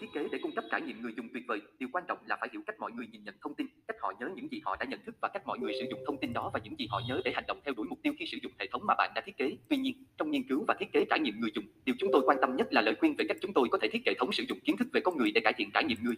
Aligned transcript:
Thiết 0.00 0.06
kế 0.14 0.28
để 0.32 0.38
cung 0.42 0.52
cấp 0.52 0.64
trải 0.70 0.80
nghiệm 0.80 1.02
người 1.02 1.12
dùng 1.16 1.28
tuyệt 1.32 1.42
vời, 1.48 1.60
điều 1.78 1.88
quan 1.92 2.04
trọng 2.08 2.18
là 2.26 2.36
phải 2.40 2.48
hiểu 2.52 2.62
cách 2.66 2.80
mọi 2.80 2.92
người 2.92 3.06
nhìn 3.12 3.24
nhận 3.24 3.34
thông 3.42 3.54
tin, 3.54 3.66
cách 3.88 3.96
họ 4.00 4.12
nhớ 4.20 4.28
những 4.36 4.48
gì 4.50 4.60
họ 4.64 4.76
đã 4.80 4.86
nhận 4.86 5.00
thức 5.06 5.14
và 5.22 5.28
cách 5.28 5.46
mọi 5.46 5.58
người 5.58 5.72
sử 5.80 5.86
dụng 5.90 6.00
thông 6.06 6.18
tin 6.18 6.32
đó 6.32 6.50
và 6.54 6.60
những 6.64 6.76
gì 6.78 6.86
họ 6.90 7.00
nhớ 7.08 7.20
để 7.24 7.32
hành 7.34 7.44
động 7.48 7.60
theo 7.64 7.74
đuổi 7.74 7.86
mục 7.90 7.98
tiêu 8.02 8.12
khi 8.18 8.26
sử 8.26 8.38
dụng 8.42 8.52
hệ 8.58 8.66
thống 8.72 8.82
mà 8.86 8.94
bạn 8.98 9.12
đã 9.14 9.22
thiết 9.26 9.36
kế. 9.36 9.56
Tuy 9.68 9.76
nhiên, 9.76 10.04
trong 10.18 10.30
nghiên 10.30 10.42
cứu 10.48 10.64
và 10.68 10.74
thiết 10.80 10.92
kế 10.92 11.04
trải 11.10 11.20
nghiệm 11.20 11.40
người 11.40 11.50
dùng, 11.54 11.64
điều 11.84 11.94
chúng 11.98 12.10
tôi 12.12 12.22
quan 12.26 12.38
tâm 12.40 12.56
nhất 12.56 12.72
là 12.72 12.80
lời 12.80 12.94
khuyên 13.00 13.14
về 13.18 13.24
cách 13.28 13.36
chúng 13.40 13.52
tôi 13.52 13.68
có 13.70 13.78
thể 13.82 13.88
thiết 13.92 14.04
kế 14.04 14.10
hệ 14.10 14.18
thống 14.18 14.32
sử 14.32 14.44
dụng 14.48 14.60
kiến 14.60 14.76
thức 14.76 14.88
về 14.92 15.00
con 15.00 15.16
người 15.16 15.30
để 15.34 15.40
cải 15.44 15.52
thiện 15.52 15.70
trải 15.74 15.84
nghiệm 15.84 15.98
người 16.02 16.14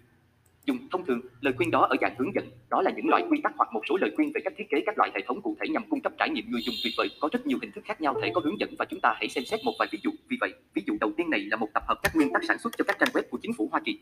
dùng 0.65 0.79
thông 0.91 1.07
thường, 1.07 1.21
lời 1.41 1.55
khuyên 1.57 1.71
đó 1.71 1.87
ở 1.91 1.97
dạng 2.01 2.15
hướng 2.19 2.35
dẫn. 2.35 2.45
Đó 2.71 2.83
là 2.83 2.91
những 2.97 3.09
loại 3.09 3.25
quy 3.31 3.41
tắc 3.43 3.53
hoặc 3.57 3.69
một 3.73 3.81
số 3.89 3.97
lời 3.97 4.11
khuyên 4.17 4.33
về 4.35 4.41
cách 4.45 4.53
thiết 4.57 4.65
kế 4.71 4.83
các 4.87 4.99
loại 4.99 5.11
hệ 5.15 5.21
thống 5.27 5.43
cụ 5.43 5.57
thể 5.61 5.69
nhằm 5.69 5.83
cung 5.91 6.01
cấp 6.01 6.13
trải 6.19 6.31
nghiệm 6.31 6.51
người 6.51 6.61
dùng 6.63 6.75
tuyệt 6.85 6.93
vời. 6.97 7.09
Có 7.21 7.29
rất 7.33 7.47
nhiều 7.47 7.59
hình 7.63 7.73
thức 7.73 7.85
khác 7.85 8.01
nhau 8.01 8.15
thể 8.23 8.31
có 8.35 8.41
hướng 8.45 8.61
dẫn 8.61 8.75
và 8.79 8.85
chúng 8.85 9.01
ta 9.01 9.15
hãy 9.17 9.29
xem 9.29 9.45
xét 9.45 9.61
một 9.65 9.73
vài 9.79 9.89
ví 9.93 9.99
dụ. 10.03 10.11
Vì 10.29 10.37
vậy, 10.41 10.55
ví 10.75 10.83
dụ 10.87 10.97
đầu 11.01 11.13
tiên 11.17 11.31
này 11.31 11.41
là 11.41 11.57
một 11.57 11.69
tập 11.75 11.83
hợp 11.89 11.99
các 12.03 12.17
nguyên 12.17 12.33
tắc 12.33 12.45
sản 12.49 12.59
xuất 12.59 12.73
cho 12.79 12.85
các 12.85 12.97
trang 13.01 13.11
web 13.13 13.23
của 13.31 13.39
chính 13.43 13.53
phủ 13.53 13.69
Hoa 13.73 13.81
Kỳ. 13.85 13.99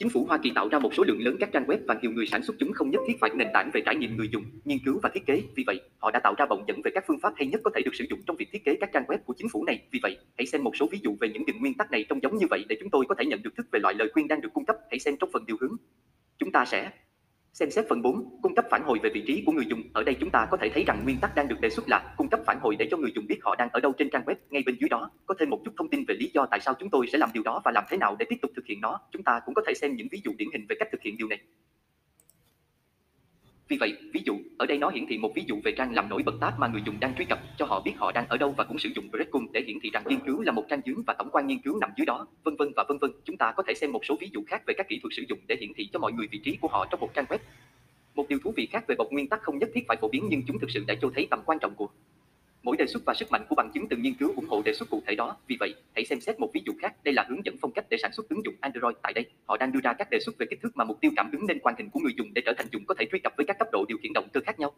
Chính 0.00 0.10
phủ 0.10 0.24
Hoa 0.24 0.38
Kỳ 0.38 0.50
tạo 0.54 0.68
ra 0.68 0.78
một 0.78 0.94
số 0.94 1.04
lượng 1.04 1.22
lớn 1.22 1.36
các 1.40 1.52
trang 1.52 1.66
web 1.66 1.78
và 1.86 1.98
nhiều 2.02 2.10
người 2.10 2.26
sản 2.26 2.42
xuất 2.42 2.56
chúng 2.58 2.72
không 2.72 2.90
nhất 2.90 3.00
thiết 3.06 3.14
phải 3.20 3.30
nền 3.34 3.48
tảng 3.54 3.70
về 3.74 3.80
trải 3.86 3.96
nghiệm 3.96 4.16
người 4.16 4.28
dùng, 4.32 4.44
nghiên 4.64 4.78
cứu 4.84 5.00
và 5.02 5.10
thiết 5.14 5.26
kế. 5.26 5.42
Vì 5.56 5.64
vậy, 5.66 5.80
họ 5.98 6.10
đã 6.10 6.20
tạo 6.24 6.34
ra 6.38 6.46
bọng 6.46 6.64
dẫn 6.68 6.80
về 6.84 6.90
các 6.94 7.04
phương 7.08 7.20
pháp 7.20 7.32
hay 7.36 7.46
nhất 7.46 7.60
có 7.64 7.70
thể 7.74 7.82
được 7.84 7.94
sử 7.94 8.04
dụng 8.10 8.20
trong 8.26 8.36
việc 8.36 8.48
thiết 8.52 8.64
kế 8.64 8.76
các 8.80 8.90
trang 8.92 9.04
web 9.08 9.18
của 9.26 9.34
chính 9.38 9.48
phủ 9.48 9.64
này. 9.64 9.82
Vì 9.92 10.00
vậy, 10.02 10.18
hãy 10.38 10.46
xem 10.46 10.64
một 10.64 10.76
số 10.76 10.88
ví 10.92 10.98
dụ 11.02 11.16
về 11.20 11.28
những 11.28 11.46
định 11.46 11.60
nguyên 11.60 11.74
tắc 11.74 11.90
này 11.90 12.04
trông 12.08 12.22
giống 12.22 12.36
như 12.36 12.46
vậy 12.50 12.64
để 12.68 12.76
chúng 12.80 12.90
tôi 12.90 13.04
có 13.08 13.14
thể 13.14 13.24
nhận 13.24 13.42
được 13.42 13.56
thức 13.56 13.66
về 13.72 13.80
loại 13.82 13.94
lời 13.94 14.10
khuyên 14.12 14.28
đang 14.28 14.40
được 14.40 14.48
cung 14.52 14.64
cấp. 14.64 14.76
Hãy 14.90 14.98
xem 14.98 15.16
trong 15.20 15.30
phần 15.32 15.46
điều 15.46 15.56
hướng. 15.60 15.76
Chúng 16.38 16.52
ta 16.52 16.64
sẽ 16.64 16.90
Xem 17.52 17.70
xét 17.70 17.84
phần 17.88 18.02
4, 18.02 18.38
cung 18.42 18.54
cấp 18.54 18.64
phản 18.70 18.82
hồi 18.82 18.98
về 19.02 19.10
vị 19.14 19.22
trí 19.26 19.42
của 19.46 19.52
người 19.52 19.66
dùng. 19.68 19.82
Ở 19.92 20.02
đây 20.02 20.16
chúng 20.20 20.30
ta 20.30 20.46
có 20.50 20.56
thể 20.56 20.68
thấy 20.74 20.84
rằng 20.84 21.00
nguyên 21.04 21.18
tắc 21.20 21.34
đang 21.34 21.48
được 21.48 21.60
đề 21.60 21.70
xuất 21.70 21.88
là 21.88 22.14
cung 22.16 22.28
cấp 22.28 22.40
phản 22.46 22.58
hồi 22.60 22.76
để 22.78 22.88
cho 22.90 22.96
người 22.96 23.12
dùng 23.14 23.26
biết 23.26 23.38
họ 23.42 23.56
đang 23.56 23.68
ở 23.72 23.80
đâu 23.80 23.92
trên 23.98 24.10
trang 24.10 24.24
web. 24.26 24.34
Ngay 24.50 24.62
bên 24.66 24.76
dưới 24.80 24.88
đó, 24.88 25.10
có 25.26 25.34
thêm 25.38 25.50
một 25.50 25.60
chút 25.64 25.74
thông 25.78 25.88
tin 25.90 26.04
về 26.08 26.14
lý 26.14 26.30
do 26.34 26.46
tại 26.50 26.60
sao 26.60 26.74
chúng 26.78 26.90
tôi 26.90 27.06
sẽ 27.12 27.18
làm 27.18 27.30
điều 27.34 27.42
đó 27.42 27.62
và 27.64 27.72
làm 27.74 27.84
thế 27.88 27.96
nào 27.96 28.16
để 28.18 28.26
tiếp 28.28 28.36
tục 28.42 28.50
thực 28.56 28.66
hiện 28.66 28.80
nó. 28.80 29.00
Chúng 29.12 29.22
ta 29.22 29.40
cũng 29.44 29.54
có 29.54 29.62
thể 29.66 29.74
xem 29.74 29.96
những 29.96 30.08
ví 30.10 30.20
dụ 30.24 30.32
điển 30.36 30.48
hình 30.52 30.66
về 30.68 30.76
cách 30.78 30.88
thực 30.92 31.02
hiện 31.02 31.16
điều 31.18 31.28
này. 31.28 31.38
Vì 33.70 33.76
vậy, 33.76 33.96
ví 34.12 34.22
dụ, 34.24 34.34
ở 34.58 34.66
đây 34.66 34.78
nó 34.78 34.88
hiển 34.88 35.06
thị 35.06 35.18
một 35.18 35.32
ví 35.34 35.44
dụ 35.46 35.60
về 35.64 35.72
trang 35.76 35.94
làm 35.94 36.08
nổi 36.08 36.22
bật 36.22 36.34
tab 36.40 36.58
mà 36.58 36.68
người 36.68 36.82
dùng 36.86 37.00
đang 37.00 37.14
truy 37.14 37.24
cập, 37.24 37.38
cho 37.58 37.66
họ 37.66 37.80
biết 37.80 37.92
họ 37.96 38.12
đang 38.12 38.28
ở 38.28 38.36
đâu 38.36 38.54
và 38.56 38.64
cũng 38.64 38.78
sử 38.78 38.88
dụng 38.94 39.10
breadcrumb 39.10 39.52
để 39.52 39.62
hiển 39.66 39.76
thị 39.82 39.90
rằng 39.92 40.02
nghiên 40.06 40.20
cứu 40.26 40.40
là 40.40 40.52
một 40.52 40.64
trang 40.68 40.80
dưới 40.84 40.96
và 41.06 41.14
tổng 41.18 41.28
quan 41.32 41.46
nghiên 41.46 41.58
cứu 41.58 41.78
nằm 41.80 41.90
dưới 41.96 42.06
đó, 42.06 42.26
vân 42.44 42.56
vân 42.56 42.72
và 42.76 42.84
vân 42.88 42.98
vân. 42.98 43.10
Chúng 43.24 43.36
ta 43.36 43.52
có 43.56 43.62
thể 43.66 43.74
xem 43.74 43.92
một 43.92 44.04
số 44.04 44.16
ví 44.20 44.30
dụ 44.32 44.40
khác 44.46 44.62
về 44.66 44.74
các 44.76 44.88
kỹ 44.88 44.98
thuật 45.02 45.12
sử 45.16 45.22
dụng 45.28 45.38
để 45.48 45.56
hiển 45.60 45.72
thị 45.76 45.88
cho 45.92 45.98
mọi 45.98 46.12
người 46.12 46.26
vị 46.30 46.40
trí 46.44 46.56
của 46.60 46.68
họ 46.68 46.86
trong 46.90 47.00
một 47.00 47.14
trang 47.14 47.24
web. 47.28 47.38
Một 48.14 48.28
điều 48.28 48.38
thú 48.44 48.52
vị 48.56 48.68
khác 48.72 48.84
về 48.88 48.94
bột 48.98 49.12
nguyên 49.12 49.28
tắc 49.28 49.42
không 49.42 49.58
nhất 49.58 49.70
thiết 49.74 49.84
phải 49.88 49.96
phổ 50.00 50.08
biến 50.08 50.26
nhưng 50.30 50.42
chúng 50.46 50.58
thực 50.58 50.70
sự 50.70 50.84
đã 50.86 50.94
cho 51.02 51.10
thấy 51.14 51.26
tầm 51.30 51.40
quan 51.46 51.58
trọng 51.58 51.74
của 51.74 51.88
mỗi 52.62 52.76
đề 52.76 52.86
xuất 52.86 53.02
và 53.06 53.14
sức 53.14 53.30
mạnh 53.30 53.46
của 53.48 53.54
bằng 53.54 53.70
chứng 53.74 53.88
từ 53.88 53.96
nghiên 53.96 54.14
cứu 54.14 54.32
ủng 54.36 54.46
hộ 54.48 54.62
đề 54.64 54.72
xuất 54.74 54.90
cụ 54.90 55.02
thể 55.06 55.14
đó. 55.14 55.36
Vì 55.46 55.56
vậy, 55.60 55.74
hãy 55.94 56.04
xem 56.04 56.20
xét 56.20 56.40
một 56.40 56.50
ví 56.54 56.62
dụ 56.66 56.72
khác. 56.82 56.94
Đây 57.04 57.14
là 57.14 57.26
hướng 57.28 57.44
dẫn 57.44 57.56
phong 57.60 57.72
cách 57.72 57.84
để 57.90 57.96
sản 58.02 58.12
xuất 58.12 58.28
ứng 58.28 58.44
dụng 58.44 58.54
Android. 58.60 58.96
Tại 59.02 59.12
đây, 59.12 59.24
họ 59.46 59.56
đang 59.56 59.72
đưa 59.72 59.80
ra 59.80 59.92
các 59.92 60.10
đề 60.10 60.20
xuất 60.20 60.38
về 60.38 60.46
kích 60.50 60.60
thước 60.62 60.76
mà 60.76 60.84
mục 60.84 61.00
tiêu 61.00 61.10
cảm 61.16 61.30
ứng 61.32 61.46
nên 61.46 61.58
quan 61.58 61.74
hình 61.78 61.90
của 61.90 62.00
người 62.00 62.12
dùng 62.16 62.34
để 62.34 62.42
trở 62.46 62.52
thành 62.58 62.66
dùng 62.72 62.84
có 62.86 62.94
thể 62.98 63.06
truy 63.12 63.18
cập 63.18 63.32
với 63.36 63.46
các 63.46 63.58
cấp 63.58 63.68
độ 63.72 63.84
điều 63.88 63.98
khiển 64.02 64.12
động 64.12 64.28
cơ 64.32 64.40
khác 64.46 64.60
nhau. 64.60 64.74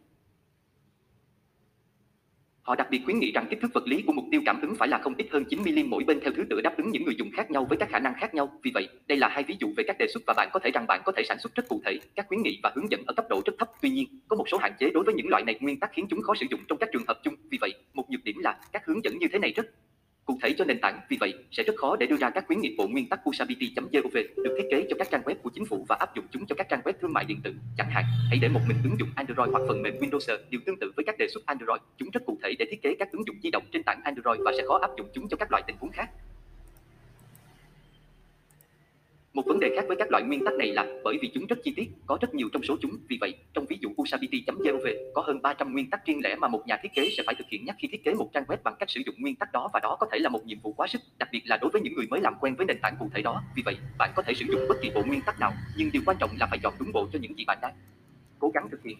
Họ 2.62 2.74
đặc 2.74 2.90
biệt 2.90 3.00
khuyến 3.04 3.18
nghị 3.18 3.32
rằng 3.32 3.46
kích 3.50 3.58
thước 3.62 3.74
vật 3.74 3.86
lý 3.86 4.02
của 4.02 4.12
mục 4.12 4.24
tiêu 4.30 4.42
cảm 4.46 4.60
ứng 4.60 4.74
phải 4.74 4.88
là 4.88 4.98
không 4.98 5.14
ít 5.16 5.26
hơn 5.30 5.44
9 5.50 5.60
mm 5.60 5.90
mỗi 5.90 6.04
bên 6.04 6.20
theo 6.20 6.32
thứ 6.36 6.44
tự 6.50 6.60
đáp 6.60 6.76
ứng 6.76 6.90
những 6.90 7.04
người 7.04 7.14
dùng 7.18 7.30
khác 7.30 7.50
nhau 7.50 7.66
với 7.68 7.78
các 7.78 7.88
khả 7.90 7.98
năng 7.98 8.14
khác 8.20 8.34
nhau. 8.34 8.52
Vì 8.62 8.70
vậy, 8.74 8.88
đây 9.06 9.18
là 9.18 9.28
hai 9.28 9.42
ví 9.42 9.56
dụ 9.60 9.72
về 9.76 9.84
các 9.86 9.96
đề 9.98 10.06
xuất 10.14 10.22
và 10.26 10.34
bạn 10.36 10.48
có 10.52 10.60
thể 10.60 10.70
rằng 10.70 10.86
bạn 10.88 11.00
có 11.04 11.12
thể 11.16 11.22
sản 11.28 11.38
xuất 11.38 11.54
rất 11.54 11.68
cụ 11.68 11.82
thể, 11.84 11.98
các 12.14 12.26
khuyến 12.28 12.42
nghị 12.42 12.60
và 12.62 12.72
hướng 12.74 12.90
dẫn 12.90 13.02
ở 13.06 13.14
cấp 13.14 13.26
độ 13.30 13.42
rất 13.46 13.52
thấp. 13.58 13.70
Tuy 13.82 13.90
nhiên, 13.90 14.08
có 14.28 14.36
một 14.36 14.48
số 14.48 14.58
hạn 14.58 14.72
chế 14.80 14.90
đối 14.90 15.04
với 15.04 15.14
những 15.14 15.28
loại 15.28 15.42
này 15.44 15.58
nguyên 15.60 15.80
tắc 15.80 15.90
khiến 15.92 16.06
chúng 16.10 16.22
khó 16.22 16.34
sử 16.34 16.46
dụng 16.50 16.60
trong 16.68 16.78
các 16.78 16.88
trường 16.92 17.04
hợp 17.08 17.20
chung. 17.24 17.34
Vì 17.50 17.58
vậy, 17.60 17.74
một 17.94 18.10
nhược 18.10 18.24
điểm 18.24 18.38
là 18.38 18.60
các 18.72 18.86
hướng 18.86 19.04
dẫn 19.04 19.18
như 19.18 19.26
thế 19.32 19.38
này 19.38 19.52
rất 19.56 19.66
cụ 20.24 20.38
thể 20.42 20.54
cho 20.58 20.64
nền 20.64 20.80
tảng, 20.80 21.00
vì 21.08 21.16
vậy 21.20 21.34
sẽ 21.50 21.62
rất 21.62 21.72
khó 21.76 21.96
để 21.96 22.06
đưa 22.06 22.16
ra 22.16 22.30
các 22.30 22.44
khuyến 22.46 22.60
nghị 22.60 22.74
bộ 22.78 22.88
nguyên 22.88 23.08
tắc 23.08 23.28
usability.gov 23.28 24.14
được 24.14 24.54
thiết 24.58 24.68
kế 24.70 24.86
cho 24.90 24.96
các 24.98 25.10
trang 25.10 25.22
web 25.22 25.34
của 25.42 25.50
chính 25.54 25.66
phủ 25.66 25.86
và 25.88 25.96
áp 25.96 26.14
dụng 26.14 26.24
chúng 26.30 26.46
cho 26.46 26.54
các 26.54 26.68
trang 26.68 26.80
web 26.84 26.92
thương 27.00 27.12
mại 27.12 27.24
điện 27.24 27.40
tử. 27.44 27.54
Chẳng 27.78 27.90
hạn, 27.90 28.04
hãy 28.28 28.38
để 28.42 28.48
một 28.48 28.60
mình 28.68 28.76
ứng 28.84 28.96
dụng 28.98 29.08
Android 29.16 29.50
hoặc 29.52 29.62
phần 29.68 29.82
mềm 29.82 29.94
Windows 30.00 30.38
điều 30.50 30.60
tương 30.66 30.78
tự 30.78 30.92
với 30.96 31.04
các 31.04 31.18
đề 31.18 31.28
xuất 31.34 31.46
Android. 31.46 31.80
Chúng 31.98 32.10
rất 32.12 32.22
cụ 32.26 32.38
thể 32.42 32.54
để 32.58 32.66
thiết 32.70 32.82
kế 32.82 32.94
các 32.98 33.12
ứng 33.12 33.26
dụng 33.26 33.36
di 33.42 33.50
động 33.50 33.62
trên 33.72 33.82
tảng 33.82 34.00
Android 34.04 34.40
và 34.44 34.52
sẽ 34.56 34.62
khó 34.68 34.78
áp 34.78 34.90
dụng 34.96 35.06
chúng 35.14 35.28
cho 35.28 35.36
các 35.36 35.50
loại 35.50 35.62
tình 35.66 35.76
huống 35.80 35.90
khác. 35.90 36.10
Một 39.34 39.46
vấn 39.46 39.60
đề 39.60 39.72
khác 39.76 39.84
với 39.88 39.96
các 39.96 40.10
loại 40.10 40.22
nguyên 40.22 40.44
tắc 40.44 40.54
này 40.54 40.72
là 40.72 40.86
bởi 41.04 41.18
vì 41.22 41.30
chúng 41.34 41.46
rất 41.46 41.58
chi 41.64 41.72
tiết, 41.76 41.90
có 42.06 42.18
rất 42.20 42.34
nhiều 42.34 42.48
trong 42.52 42.62
số 42.62 42.76
chúng. 42.80 42.90
Vì 43.08 43.18
vậy, 43.20 43.34
trong 43.54 43.66
ví 43.66 43.78
dụ 43.80 43.88
usability.gov 44.02 44.86
có 45.14 45.22
hơn 45.22 45.42
300 45.42 45.72
nguyên 45.72 45.90
tắc 45.90 46.06
riêng 46.06 46.20
lẻ 46.24 46.36
mà 46.36 46.48
một 46.48 46.66
nhà 46.66 46.76
thiết 46.82 46.88
kế 46.94 47.08
sẽ 47.16 47.22
phải 47.26 47.34
thực 47.34 47.48
hiện 47.48 47.64
nhắc 47.64 47.76
khi 47.78 47.88
thiết 47.92 48.04
kế 48.04 48.14
một 48.14 48.30
trang 48.32 48.44
web 48.44 48.56
bằng 48.64 48.74
cách 48.78 48.90
sử 48.90 49.00
dụng 49.06 49.14
nguyên 49.18 49.36
tắc 49.36 49.52
đó 49.52 49.70
và 49.72 49.80
đó 49.80 49.96
có 50.00 50.06
thể 50.12 50.18
là 50.18 50.28
một 50.28 50.44
nhiệm 50.44 50.58
vụ 50.60 50.72
quá 50.72 50.86
sức, 50.86 51.00
đặc 51.18 51.28
biệt 51.32 51.42
là 51.44 51.56
đối 51.56 51.70
với 51.70 51.82
những 51.82 51.94
người 51.94 52.06
mới 52.10 52.20
làm 52.20 52.34
quen 52.40 52.54
với 52.54 52.66
nền 52.66 52.78
tảng 52.82 52.96
cụ 52.98 53.10
thể 53.14 53.22
đó. 53.22 53.42
Vì 53.56 53.62
vậy, 53.66 53.76
bạn 53.98 54.12
có 54.16 54.22
thể 54.22 54.34
sử 54.34 54.44
dụng 54.48 54.60
bất 54.68 54.76
kỳ 54.82 54.90
bộ 54.94 55.02
nguyên 55.06 55.20
tắc 55.26 55.40
nào, 55.40 55.52
nhưng 55.76 55.90
điều 55.92 56.02
quan 56.06 56.16
trọng 56.20 56.30
là 56.40 56.46
phải 56.50 56.58
chọn 56.62 56.74
đúng 56.78 56.92
bộ 56.92 57.08
cho 57.12 57.18
những 57.18 57.38
gì 57.38 57.44
bạn 57.44 57.58
đang 57.62 57.74
cố 58.38 58.50
gắng 58.54 58.68
thực 58.70 58.82
hiện. 58.84 58.98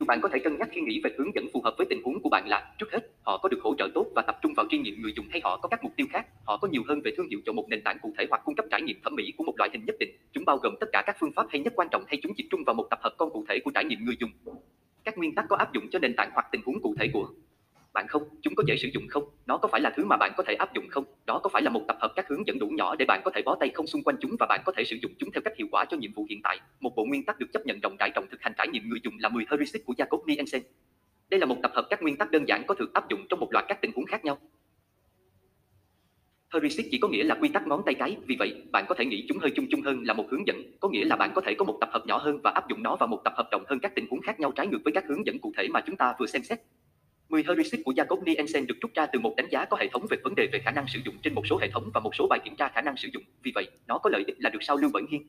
Bạn 0.00 0.20
có 0.20 0.28
thể 0.32 0.38
cân 0.38 0.58
nhắc 0.58 0.68
khi 0.72 0.80
nghĩ 0.80 1.00
về 1.04 1.10
hướng 1.18 1.34
dẫn 1.34 1.48
phù 1.52 1.60
hợp 1.64 1.74
với 1.78 1.86
tình 1.90 2.02
huống 2.04 2.22
của 2.22 2.28
bạn 2.28 2.48
là 2.48 2.74
trước 2.78 2.92
hết, 2.92 3.00
họ 3.22 3.38
có 3.38 3.48
được 3.48 3.58
hỗ 3.62 3.74
trợ 3.78 3.88
tốt 3.94 4.06
và 4.14 4.22
tập 4.22 4.36
trung 4.42 4.52
vào 4.56 4.66
trải 4.70 4.78
nghiệm 4.78 5.02
người 5.02 5.12
dùng 5.16 5.26
hay 5.30 5.40
họ 5.44 5.56
có 5.62 5.68
các 5.68 5.84
mục 5.84 5.92
tiêu 5.96 6.06
khác, 6.10 6.26
họ 6.44 6.56
có 6.56 6.68
nhiều 6.68 6.82
hơn 6.88 7.00
về 7.04 7.12
thương 7.16 7.28
hiệu 7.28 7.40
cho 7.46 7.52
một 7.52 7.68
nền 7.68 7.82
tảng 7.82 7.98
cụ 8.02 8.14
thể 8.18 8.26
hoặc 8.30 8.42
cung 8.44 8.54
cấp 8.54 8.66
trải 8.70 8.82
nghiệm 8.82 8.96
thẩm 9.04 9.14
mỹ 9.14 9.32
của 9.36 9.44
một 9.44 9.54
loại 9.58 9.70
hình 9.72 9.84
nhất 9.86 9.96
định. 10.00 10.10
Chúng 10.32 10.44
bao 10.44 10.56
gồm 10.56 10.74
tất 10.80 10.86
cả 10.92 11.02
các 11.06 11.16
phương 11.20 11.32
pháp 11.36 11.46
hay 11.50 11.60
nhất 11.60 11.72
quan 11.76 11.88
trọng 11.90 12.04
hay 12.06 12.18
chúng 12.22 12.32
tập 12.34 12.44
trung 12.50 12.64
vào 12.66 12.74
một 12.74 12.86
tập 12.90 12.98
hợp 13.02 13.14
con 13.18 13.30
cụ 13.30 13.44
thể 13.48 13.58
của 13.64 13.70
trải 13.74 13.84
nghiệm 13.84 14.04
người 14.04 14.16
dùng. 14.20 14.30
Các 15.04 15.18
nguyên 15.18 15.34
tắc 15.34 15.44
có 15.48 15.56
áp 15.56 15.72
dụng 15.72 15.88
cho 15.90 15.98
nền 15.98 16.14
tảng 16.16 16.30
hoặc 16.34 16.46
tình 16.52 16.60
huống 16.64 16.82
cụ 16.82 16.94
thể 16.98 17.08
của 17.12 17.28
bạn 17.96 18.06
không? 18.08 18.22
Chúng 18.42 18.54
có 18.54 18.64
dễ 18.66 18.76
sử 18.76 18.88
dụng 18.94 19.08
không? 19.08 19.24
Nó 19.46 19.56
có 19.58 19.68
phải 19.68 19.80
là 19.80 19.90
thứ 19.96 20.04
mà 20.04 20.16
bạn 20.16 20.32
có 20.36 20.42
thể 20.46 20.54
áp 20.54 20.74
dụng 20.74 20.88
không? 20.90 21.04
Đó 21.26 21.40
có 21.42 21.50
phải 21.52 21.62
là 21.62 21.70
một 21.70 21.82
tập 21.88 21.96
hợp 22.00 22.12
các 22.16 22.28
hướng 22.28 22.46
dẫn 22.46 22.58
đủ 22.58 22.68
nhỏ 22.68 22.96
để 22.98 23.04
bạn 23.08 23.20
có 23.24 23.30
thể 23.34 23.42
bó 23.44 23.56
tay 23.60 23.68
không 23.74 23.86
xung 23.86 24.02
quanh 24.02 24.16
chúng 24.20 24.36
và 24.40 24.46
bạn 24.46 24.60
có 24.64 24.72
thể 24.76 24.84
sử 24.84 24.96
dụng 25.02 25.12
chúng 25.18 25.30
theo 25.30 25.42
cách 25.44 25.56
hiệu 25.58 25.68
quả 25.70 25.84
cho 25.84 25.96
nhiệm 25.96 26.12
vụ 26.12 26.26
hiện 26.30 26.40
tại? 26.42 26.60
Một 26.80 26.92
bộ 26.96 27.04
nguyên 27.04 27.24
tắc 27.24 27.38
được 27.38 27.46
chấp 27.52 27.66
nhận 27.66 27.80
rộng 27.82 27.96
rãi 27.98 28.10
trong 28.14 28.26
thực 28.30 28.42
hành 28.42 28.52
trải 28.58 28.68
nghiệm 28.68 28.88
người 28.88 29.00
dùng 29.02 29.14
là 29.18 29.28
10 29.28 29.44
heuristic 29.50 29.84
của 29.84 29.94
Jacob 29.98 30.26
Nielsen. 30.26 30.62
Đây 31.30 31.40
là 31.40 31.46
một 31.46 31.56
tập 31.62 31.72
hợp 31.74 31.86
các 31.90 32.02
nguyên 32.02 32.16
tắc 32.16 32.30
đơn 32.30 32.48
giản 32.48 32.62
có 32.66 32.74
thể 32.74 32.84
áp 32.94 33.08
dụng 33.08 33.20
trong 33.28 33.40
một 33.40 33.52
loạt 33.52 33.64
các 33.68 33.78
tình 33.82 33.92
huống 33.94 34.06
khác 34.06 34.24
nhau. 34.24 34.38
Heuristic 36.52 36.86
chỉ 36.90 36.98
có 36.98 37.08
nghĩa 37.08 37.24
là 37.24 37.34
quy 37.40 37.48
tắc 37.48 37.66
ngón 37.66 37.82
tay 37.86 37.94
cái, 37.94 38.16
vì 38.26 38.36
vậy, 38.38 38.62
bạn 38.72 38.84
có 38.88 38.94
thể 38.94 39.04
nghĩ 39.04 39.26
chúng 39.28 39.38
hơi 39.38 39.50
chung 39.56 39.66
chung 39.70 39.82
hơn 39.82 40.02
là 40.04 40.14
một 40.14 40.26
hướng 40.30 40.46
dẫn, 40.46 40.62
có 40.80 40.88
nghĩa 40.88 41.04
là 41.04 41.16
bạn 41.16 41.30
có 41.34 41.40
thể 41.40 41.54
có 41.58 41.64
một 41.64 41.78
tập 41.80 41.88
hợp 41.92 42.06
nhỏ 42.06 42.18
hơn 42.18 42.38
và 42.44 42.50
áp 42.50 42.68
dụng 42.68 42.82
nó 42.82 42.96
vào 42.96 43.06
một 43.06 43.20
tập 43.24 43.32
hợp 43.36 43.48
rộng 43.52 43.64
hơn 43.66 43.78
các 43.80 43.92
tình 43.94 44.06
huống 44.10 44.20
khác 44.20 44.40
nhau 44.40 44.52
trái 44.56 44.66
ngược 44.66 44.78
với 44.84 44.92
các 44.92 45.04
hướng 45.08 45.26
dẫn 45.26 45.38
cụ 45.38 45.52
thể 45.56 45.68
mà 45.68 45.80
chúng 45.86 45.96
ta 45.96 46.14
vừa 46.18 46.26
xem 46.26 46.42
xét. 46.42 46.60
10 47.28 47.42
heuristic 47.46 47.84
của 47.84 47.92
Jacob 47.92 48.24
Nielsen 48.24 48.66
được 48.66 48.74
rút 48.80 48.90
ra 48.94 49.06
từ 49.06 49.20
một 49.20 49.34
đánh 49.36 49.48
giá 49.50 49.64
có 49.64 49.76
hệ 49.80 49.88
thống 49.88 50.06
về 50.10 50.16
vấn 50.24 50.34
đề 50.34 50.48
về 50.52 50.58
khả 50.58 50.70
năng 50.70 50.86
sử 50.88 51.00
dụng 51.04 51.14
trên 51.22 51.34
một 51.34 51.46
số 51.46 51.58
hệ 51.58 51.68
thống 51.70 51.90
và 51.94 52.00
một 52.00 52.14
số 52.14 52.26
bài 52.30 52.40
kiểm 52.44 52.56
tra 52.56 52.68
khả 52.68 52.80
năng 52.80 52.96
sử 52.96 53.08
dụng. 53.12 53.22
Vì 53.42 53.52
vậy, 53.54 53.66
nó 53.86 53.98
có 53.98 54.10
lợi 54.10 54.24
ích 54.26 54.36
là 54.40 54.50
được 54.50 54.62
sao 54.62 54.76
lưu 54.76 54.90
bởi 54.92 55.02
nghiên 55.10 55.22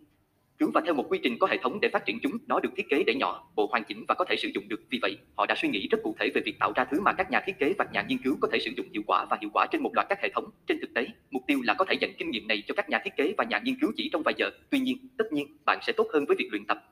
cứu 0.60 0.72
và 0.74 0.82
theo 0.86 0.94
một 0.94 1.06
quy 1.10 1.20
trình 1.24 1.38
có 1.40 1.48
hệ 1.48 1.58
thống 1.58 1.80
để 1.82 1.90
phát 1.94 2.06
triển 2.06 2.20
chúng, 2.24 2.38
nó 2.48 2.60
được 2.60 2.70
thiết 2.78 2.90
kế 2.90 3.04
để 3.04 3.16
nhỏ, 3.16 3.50
bộ 3.56 3.68
hoàn 3.72 3.84
chỉnh 3.84 4.06
và 4.08 4.16
có 4.16 4.26
thể 4.26 4.36
sử 4.36 4.50
dụng 4.54 4.68
được. 4.68 4.82
Vì 4.90 5.00
vậy, 5.02 5.18
họ 5.38 5.46
đã 5.46 5.56
suy 5.58 5.70
nghĩ 5.70 5.88
rất 5.88 5.98
cụ 6.04 6.16
thể 6.20 6.30
về 6.36 6.42
việc 6.46 6.60
tạo 6.60 6.72
ra 6.76 6.86
thứ 6.92 7.02
mà 7.02 7.14
các 7.14 7.32
nhà 7.32 7.42
thiết 7.46 7.60
kế 7.60 7.74
và 7.78 7.86
nhà 7.94 8.06
nghiên 8.08 8.18
cứu 8.18 8.38
có 8.42 8.48
thể 8.52 8.60
sử 8.60 8.72
dụng 8.78 8.88
hiệu 8.94 9.04
quả 9.08 9.26
và 9.30 9.38
hiệu 9.42 9.50
quả 9.54 9.68
trên 9.72 9.84
một 9.84 9.92
loạt 9.96 10.08
các 10.10 10.20
hệ 10.22 10.30
thống. 10.36 10.50
Trên 10.68 10.78
thực 10.82 10.94
tế, 10.94 11.08
mục 11.32 11.44
tiêu 11.48 11.60
là 11.64 11.74
có 11.74 11.86
thể 11.86 11.94
dành 12.02 12.12
kinh 12.18 12.32
nghiệm 12.32 12.48
này 12.48 12.64
cho 12.68 12.74
các 12.76 12.90
nhà 12.90 13.00
thiết 13.04 13.14
kế 13.18 13.34
và 13.38 13.44
nhà 13.44 13.60
nghiên 13.64 13.80
cứu 13.82 13.92
chỉ 13.98 14.10
trong 14.14 14.22
vài 14.26 14.34
giờ. 14.38 14.50
Tuy 14.70 14.80
nhiên, 14.80 14.98
tất 15.18 15.34
nhiên, 15.34 15.48
bạn 15.66 15.80
sẽ 15.82 15.94
tốt 15.94 16.08
hơn 16.14 16.26
với 16.26 16.36
việc 16.40 16.48
luyện 16.52 16.66
tập 16.66 16.84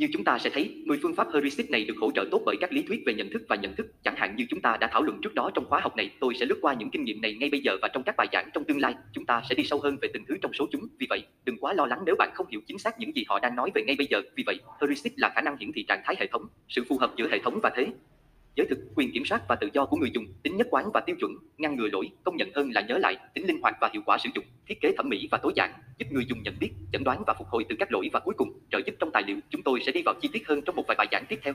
như 0.00 0.08
chúng 0.12 0.24
ta 0.24 0.38
sẽ 0.38 0.50
thấy, 0.50 0.82
10 0.86 0.98
phương 1.02 1.14
pháp 1.14 1.26
heuristic 1.32 1.70
này 1.70 1.84
được 1.84 1.94
hỗ 2.00 2.10
trợ 2.14 2.24
tốt 2.30 2.42
bởi 2.46 2.56
các 2.60 2.72
lý 2.72 2.82
thuyết 2.82 3.02
về 3.06 3.14
nhận 3.14 3.30
thức 3.30 3.42
và 3.48 3.56
nhận 3.56 3.76
thức, 3.76 3.86
chẳng 4.04 4.14
hạn 4.16 4.36
như 4.36 4.46
chúng 4.50 4.60
ta 4.60 4.76
đã 4.80 4.88
thảo 4.92 5.02
luận 5.02 5.18
trước 5.22 5.34
đó 5.34 5.50
trong 5.54 5.64
khóa 5.64 5.80
học 5.80 5.96
này, 5.96 6.10
tôi 6.20 6.34
sẽ 6.34 6.46
lướt 6.46 6.58
qua 6.62 6.74
những 6.74 6.90
kinh 6.90 7.04
nghiệm 7.04 7.20
này 7.20 7.34
ngay 7.34 7.50
bây 7.50 7.60
giờ 7.60 7.76
và 7.82 7.88
trong 7.88 8.02
các 8.02 8.14
bài 8.16 8.26
giảng 8.32 8.50
trong 8.54 8.64
tương 8.64 8.80
lai, 8.80 8.94
chúng 9.12 9.26
ta 9.26 9.42
sẽ 9.48 9.54
đi 9.54 9.64
sâu 9.64 9.80
hơn 9.80 9.96
về 10.02 10.08
từng 10.14 10.24
thứ 10.28 10.36
trong 10.42 10.52
số 10.52 10.66
chúng. 10.72 10.88
Vì 10.98 11.06
vậy, 11.10 11.22
đừng 11.44 11.58
quá 11.60 11.72
lo 11.72 11.86
lắng 11.86 12.02
nếu 12.06 12.14
bạn 12.18 12.30
không 12.34 12.46
hiểu 12.50 12.60
chính 12.66 12.78
xác 12.78 12.98
những 12.98 13.16
gì 13.16 13.24
họ 13.28 13.38
đang 13.38 13.56
nói 13.56 13.70
về 13.74 13.82
ngay 13.86 13.96
bây 13.98 14.06
giờ. 14.10 14.22
Vì 14.36 14.42
vậy, 14.46 14.58
heuristic 14.80 15.12
là 15.16 15.32
khả 15.34 15.40
năng 15.40 15.56
hiển 15.56 15.72
thị 15.74 15.84
trạng 15.88 16.02
thái 16.04 16.16
hệ 16.18 16.26
thống, 16.26 16.42
sự 16.68 16.84
phù 16.88 16.98
hợp 16.98 17.12
giữa 17.16 17.28
hệ 17.30 17.38
thống 17.38 17.60
và 17.62 17.70
thế 17.76 17.86
giới 18.60 18.66
thực, 18.70 18.78
quyền 18.94 19.12
kiểm 19.12 19.24
soát 19.24 19.42
và 19.48 19.56
tự 19.56 19.68
do 19.72 19.86
của 19.86 19.96
người 19.96 20.10
dùng, 20.14 20.26
tính 20.42 20.56
nhất 20.56 20.66
quán 20.70 20.90
và 20.94 21.00
tiêu 21.00 21.16
chuẩn, 21.20 21.32
ngăn 21.58 21.76
ngừa 21.76 21.88
lỗi, 21.92 22.10
công 22.24 22.36
nhận 22.36 22.50
hơn 22.54 22.70
là 22.74 22.80
nhớ 22.80 22.98
lại, 22.98 23.16
tính 23.34 23.46
linh 23.46 23.60
hoạt 23.62 23.74
và 23.80 23.90
hiệu 23.92 24.02
quả 24.06 24.18
sử 24.18 24.30
dụng, 24.34 24.44
thiết 24.68 24.80
kế 24.80 24.92
thẩm 24.96 25.08
mỹ 25.08 25.28
và 25.30 25.38
tối 25.42 25.52
giản, 25.56 25.72
giúp 25.98 26.06
người 26.10 26.24
dùng 26.28 26.42
nhận 26.42 26.54
biết, 26.60 26.70
chẩn 26.92 27.04
đoán 27.04 27.22
và 27.26 27.34
phục 27.38 27.48
hồi 27.48 27.64
từ 27.68 27.76
các 27.78 27.92
lỗi 27.92 28.10
và 28.12 28.20
cuối 28.20 28.34
cùng, 28.36 28.52
trợ 28.70 28.80
giúp 28.86 28.94
trong 28.98 29.10
tài 29.12 29.22
liệu. 29.26 29.36
Chúng 29.50 29.62
tôi 29.62 29.80
sẽ 29.86 29.92
đi 29.92 30.02
vào 30.04 30.14
chi 30.20 30.28
tiết 30.32 30.48
hơn 30.48 30.62
trong 30.62 30.76
một 30.76 30.84
vài 30.88 30.96
bài 30.98 31.06
giảng 31.12 31.24
tiếp 31.28 31.38
theo. 31.42 31.54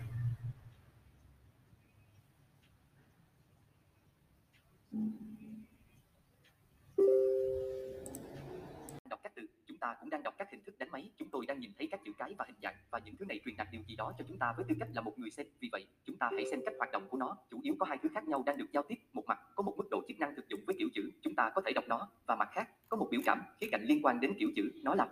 Ta 9.86 9.96
cũng 10.00 10.10
đang 10.10 10.24
đọc 10.24 10.36
các 10.38 10.48
hình 10.52 10.64
thức 10.66 10.80
đánh 10.80 10.92
máy, 10.92 11.10
chúng 11.18 11.30
tôi 11.30 11.46
đang 11.46 11.60
nhìn 11.60 11.72
thấy 11.78 11.88
các 11.92 12.00
chữ 12.06 12.12
cái 12.18 12.34
và 12.38 12.46
hình 12.48 12.56
dạng 12.62 12.76
và 12.90 13.00
những 13.00 13.16
thứ 13.16 13.26
này 13.26 13.40
truyền 13.46 13.58
đạt 13.58 13.68
điều 13.72 13.82
gì 13.88 13.96
đó 13.96 14.14
cho 14.18 14.26
chúng 14.28 14.38
ta 14.38 14.54
với 14.58 14.66
tư 14.70 14.76
cách 14.80 14.90
là 14.94 15.02
một 15.02 15.20
người 15.20 15.30
xem. 15.30 15.46
Vì 15.60 15.70
vậy, 15.72 15.86
chúng 16.06 16.18
ta 16.18 16.30
hãy 16.36 16.46
xem 16.52 16.60
cách 16.66 16.74
hoạt 16.78 16.92
động 16.92 17.08
của 17.10 17.18
nó. 17.18 17.38
Chủ 17.52 17.60
yếu 17.64 17.76
có 17.80 17.86
hai 17.86 17.98
thứ 18.04 18.10
khác 18.14 18.28
nhau 18.28 18.44
đang 18.46 18.58
được 18.58 18.72
giao 18.72 18.84
tiếp. 18.84 18.96
Một 19.14 19.26
mặt 19.26 19.40
có 19.56 19.64
một 19.64 19.74
mức 19.78 19.88
độ 19.92 20.04
chức 20.08 20.20
năng 20.20 20.36
thực 20.36 20.48
dụng 20.48 20.60
với 20.66 20.76
kiểu 20.80 20.90
chữ, 20.94 21.12
chúng 21.22 21.36
ta 21.36 21.52
có 21.56 21.62
thể 21.66 21.72
đọc 21.76 21.84
nó, 21.88 22.10
và 22.26 22.36
mặt 22.36 22.50
khác 22.52 22.70
có 22.90 22.98
một 22.98 23.08
biểu 23.12 23.22
cảm, 23.26 23.42
khía 23.60 23.68
cạnh 23.72 23.84
liên 23.84 24.06
quan 24.06 24.20
đến 24.20 24.34
kiểu 24.40 24.50
chữ, 24.56 24.72
nó 24.84 24.96
là 24.96 25.08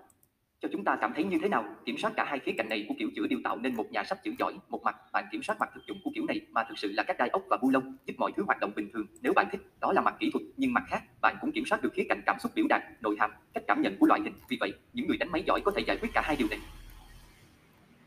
cho 0.64 0.70
chúng 0.72 0.84
ta 0.84 0.98
cảm 1.02 1.14
thấy 1.16 1.24
như 1.24 1.38
thế 1.42 1.50
nào? 1.50 1.66
Kiểm 1.86 1.98
soát 1.98 2.14
cả 2.18 2.26
hai 2.28 2.40
khía 2.40 2.52
cạnh 2.58 2.70
này 2.70 2.86
của 2.90 2.96
kiểu 3.00 3.10
chữa 3.16 3.28
đều 3.28 3.40
tạo 3.44 3.58
nên 3.58 3.76
một 3.76 3.92
nhà 3.92 4.04
sách 4.04 4.24
chữ 4.24 4.32
giỏi, 4.40 4.54
một 4.70 4.84
mặt 4.84 4.96
bạn 5.14 5.26
kiểm 5.32 5.44
soát 5.44 5.60
mặt 5.60 5.70
thực 5.74 5.88
dụng 5.88 5.98
của 6.04 6.12
kiểu 6.16 6.26
này 6.26 6.42
mà 6.52 6.64
thực 6.70 6.78
sự 6.78 6.92
là 6.92 7.04
các 7.04 7.18
đai 7.18 7.30
ốc 7.30 7.44
và 7.50 7.58
bu 7.62 7.70
lông, 7.70 7.98
giúp 8.06 8.14
mọi 8.18 8.32
thứ 8.36 8.44
hoạt 8.44 8.60
động 8.60 8.72
bình 8.76 8.90
thường. 8.94 9.06
Nếu 9.22 9.34
bạn 9.34 9.48
thích, 9.52 9.62
đó 9.80 9.94
là 9.94 10.02
mặt 10.02 10.16
kỹ 10.20 10.30
thuật, 10.34 10.46
nhưng 10.58 10.74
mặt 10.74 10.84
khác, 10.88 11.04
bạn 11.22 11.36
cũng 11.42 11.52
kiểm 11.52 11.66
soát 11.66 11.82
được 11.82 11.94
khía 11.94 12.04
cạnh 12.10 12.22
cảm 12.26 12.40
xúc 12.40 12.52
biểu 12.56 12.66
đạt, 12.70 12.82
nội 13.02 13.16
hàm, 13.20 13.32
cách 13.54 13.64
cảm 13.68 13.82
nhận 13.82 13.98
của 14.00 14.06
loại 14.06 14.22
hình. 14.24 14.34
Vì 14.50 14.58
vậy, 14.60 14.74
những 14.94 15.08
người 15.08 15.18
đánh 15.18 15.32
máy 15.32 15.44
giỏi 15.48 15.62
có 15.66 15.72
thể 15.76 15.84
giải 15.88 15.98
quyết 15.98 16.10
cả 16.14 16.22
hai 16.26 16.36
điều 16.36 16.48
này. 16.48 16.60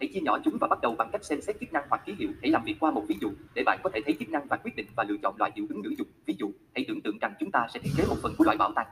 Hãy 0.01 0.09
chia 0.15 0.21
nhỏ 0.21 0.39
chúng 0.45 0.59
và 0.61 0.69
bắt 0.69 0.79
đầu 0.83 0.95
bằng 0.99 1.09
cách 1.13 1.25
xem 1.25 1.41
xét 1.41 1.57
chức 1.61 1.73
năng 1.73 1.85
hoặc 1.89 2.03
ký 2.07 2.15
hiệu. 2.19 2.31
Hãy 2.43 2.51
làm 2.51 2.65
việc 2.65 2.77
qua 2.81 2.91
một 2.91 3.05
ví 3.09 3.17
dụ 3.21 3.31
để 3.55 3.63
bạn 3.67 3.79
có 3.83 3.91
thể 3.95 4.01
thấy 4.05 4.15
chức 4.19 4.29
năng 4.29 4.47
và 4.47 4.57
quyết 4.57 4.77
định 4.77 4.87
và 4.97 5.05
lựa 5.09 5.17
chọn 5.23 5.35
loại 5.39 5.51
hiệu 5.55 5.67
ứng 5.69 5.83
ngữ 5.83 5.95
dụng. 5.99 6.09
Ví 6.27 6.35
dụ, 6.39 6.53
hãy 6.75 6.85
tưởng 6.89 7.01
tượng 7.01 7.19
rằng 7.19 7.35
chúng 7.41 7.51
ta 7.51 7.67
sẽ 7.75 7.81
thiết 7.81 7.91
kế 7.97 8.05
một 8.09 8.17
phần 8.23 8.35
của 8.39 8.45
loại 8.45 8.57
bảo 8.57 8.73
tàng. 8.73 8.87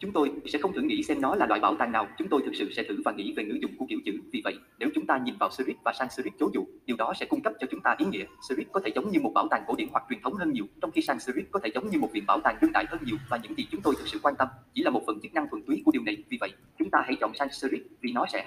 Chúng 0.00 0.12
tôi 0.12 0.30
sẽ 0.46 0.58
không 0.58 0.72
thử 0.72 0.80
nghĩ 0.80 1.02
xem 1.02 1.20
nó 1.20 1.34
là 1.34 1.46
loại 1.46 1.60
bảo 1.60 1.76
tàng 1.78 1.92
nào, 1.92 2.08
chúng 2.18 2.28
tôi 2.28 2.42
thực 2.44 2.54
sự 2.54 2.72
sẽ 2.72 2.82
thử 2.82 3.02
và 3.04 3.12
nghĩ 3.12 3.32
về 3.36 3.44
ngữ 3.44 3.58
dụng 3.62 3.70
của 3.78 3.86
kiểu 3.88 3.98
chữ. 4.04 4.12
Vì 4.32 4.40
vậy, 4.44 4.54
nếu 4.78 4.88
chúng 4.94 5.06
ta 5.06 5.18
nhìn 5.18 5.34
vào 5.40 5.50
Script 5.50 5.78
và 5.84 5.92
sang 5.92 6.08
Script 6.10 6.38
chố 6.40 6.50
dụ, 6.54 6.66
điều 6.86 6.96
đó 6.96 7.12
sẽ 7.20 7.26
cung 7.26 7.40
cấp 7.40 7.52
cho 7.60 7.66
chúng 7.70 7.80
ta 7.80 7.94
ý 7.98 8.06
nghĩa. 8.06 8.24
Script 8.48 8.72
có 8.72 8.80
thể 8.84 8.90
giống 8.94 9.10
như 9.10 9.20
một 9.20 9.32
bảo 9.34 9.48
tàng 9.50 9.64
cổ 9.66 9.74
điển 9.78 9.88
hoặc 9.92 10.04
truyền 10.08 10.20
thống 10.22 10.34
hơn 10.34 10.52
nhiều, 10.52 10.64
trong 10.82 10.90
khi 10.90 11.02
sang 11.02 11.20
Script 11.20 11.50
có 11.50 11.60
thể 11.62 11.70
giống 11.74 11.90
như 11.90 11.98
một 11.98 12.08
viện 12.12 12.24
bảo 12.26 12.40
tàng 12.44 12.56
đương 12.60 12.72
đại 12.72 12.84
hơn 12.88 13.00
nhiều 13.04 13.16
và 13.30 13.38
những 13.42 13.54
gì 13.56 13.66
chúng 13.70 13.82
tôi 13.82 13.94
thực 13.98 14.08
sự 14.08 14.18
quan 14.22 14.34
tâm 14.38 14.48
chỉ 14.74 14.82
là 14.82 14.90
một 14.90 15.02
phần 15.06 15.20
chức 15.22 15.34
năng 15.34 15.48
thuần 15.50 15.62
túy 15.62 15.82
của 15.84 15.92
điều 15.92 16.02
này. 16.02 16.16
Vì 16.28 16.38
vậy, 16.40 16.50
chúng 16.78 16.90
ta 16.90 17.02
hãy 17.04 17.16
chọn 17.20 17.34
sang 17.34 17.48
Script 17.52 17.86
vì 18.00 18.12
nó 18.12 18.26
sẽ 18.32 18.44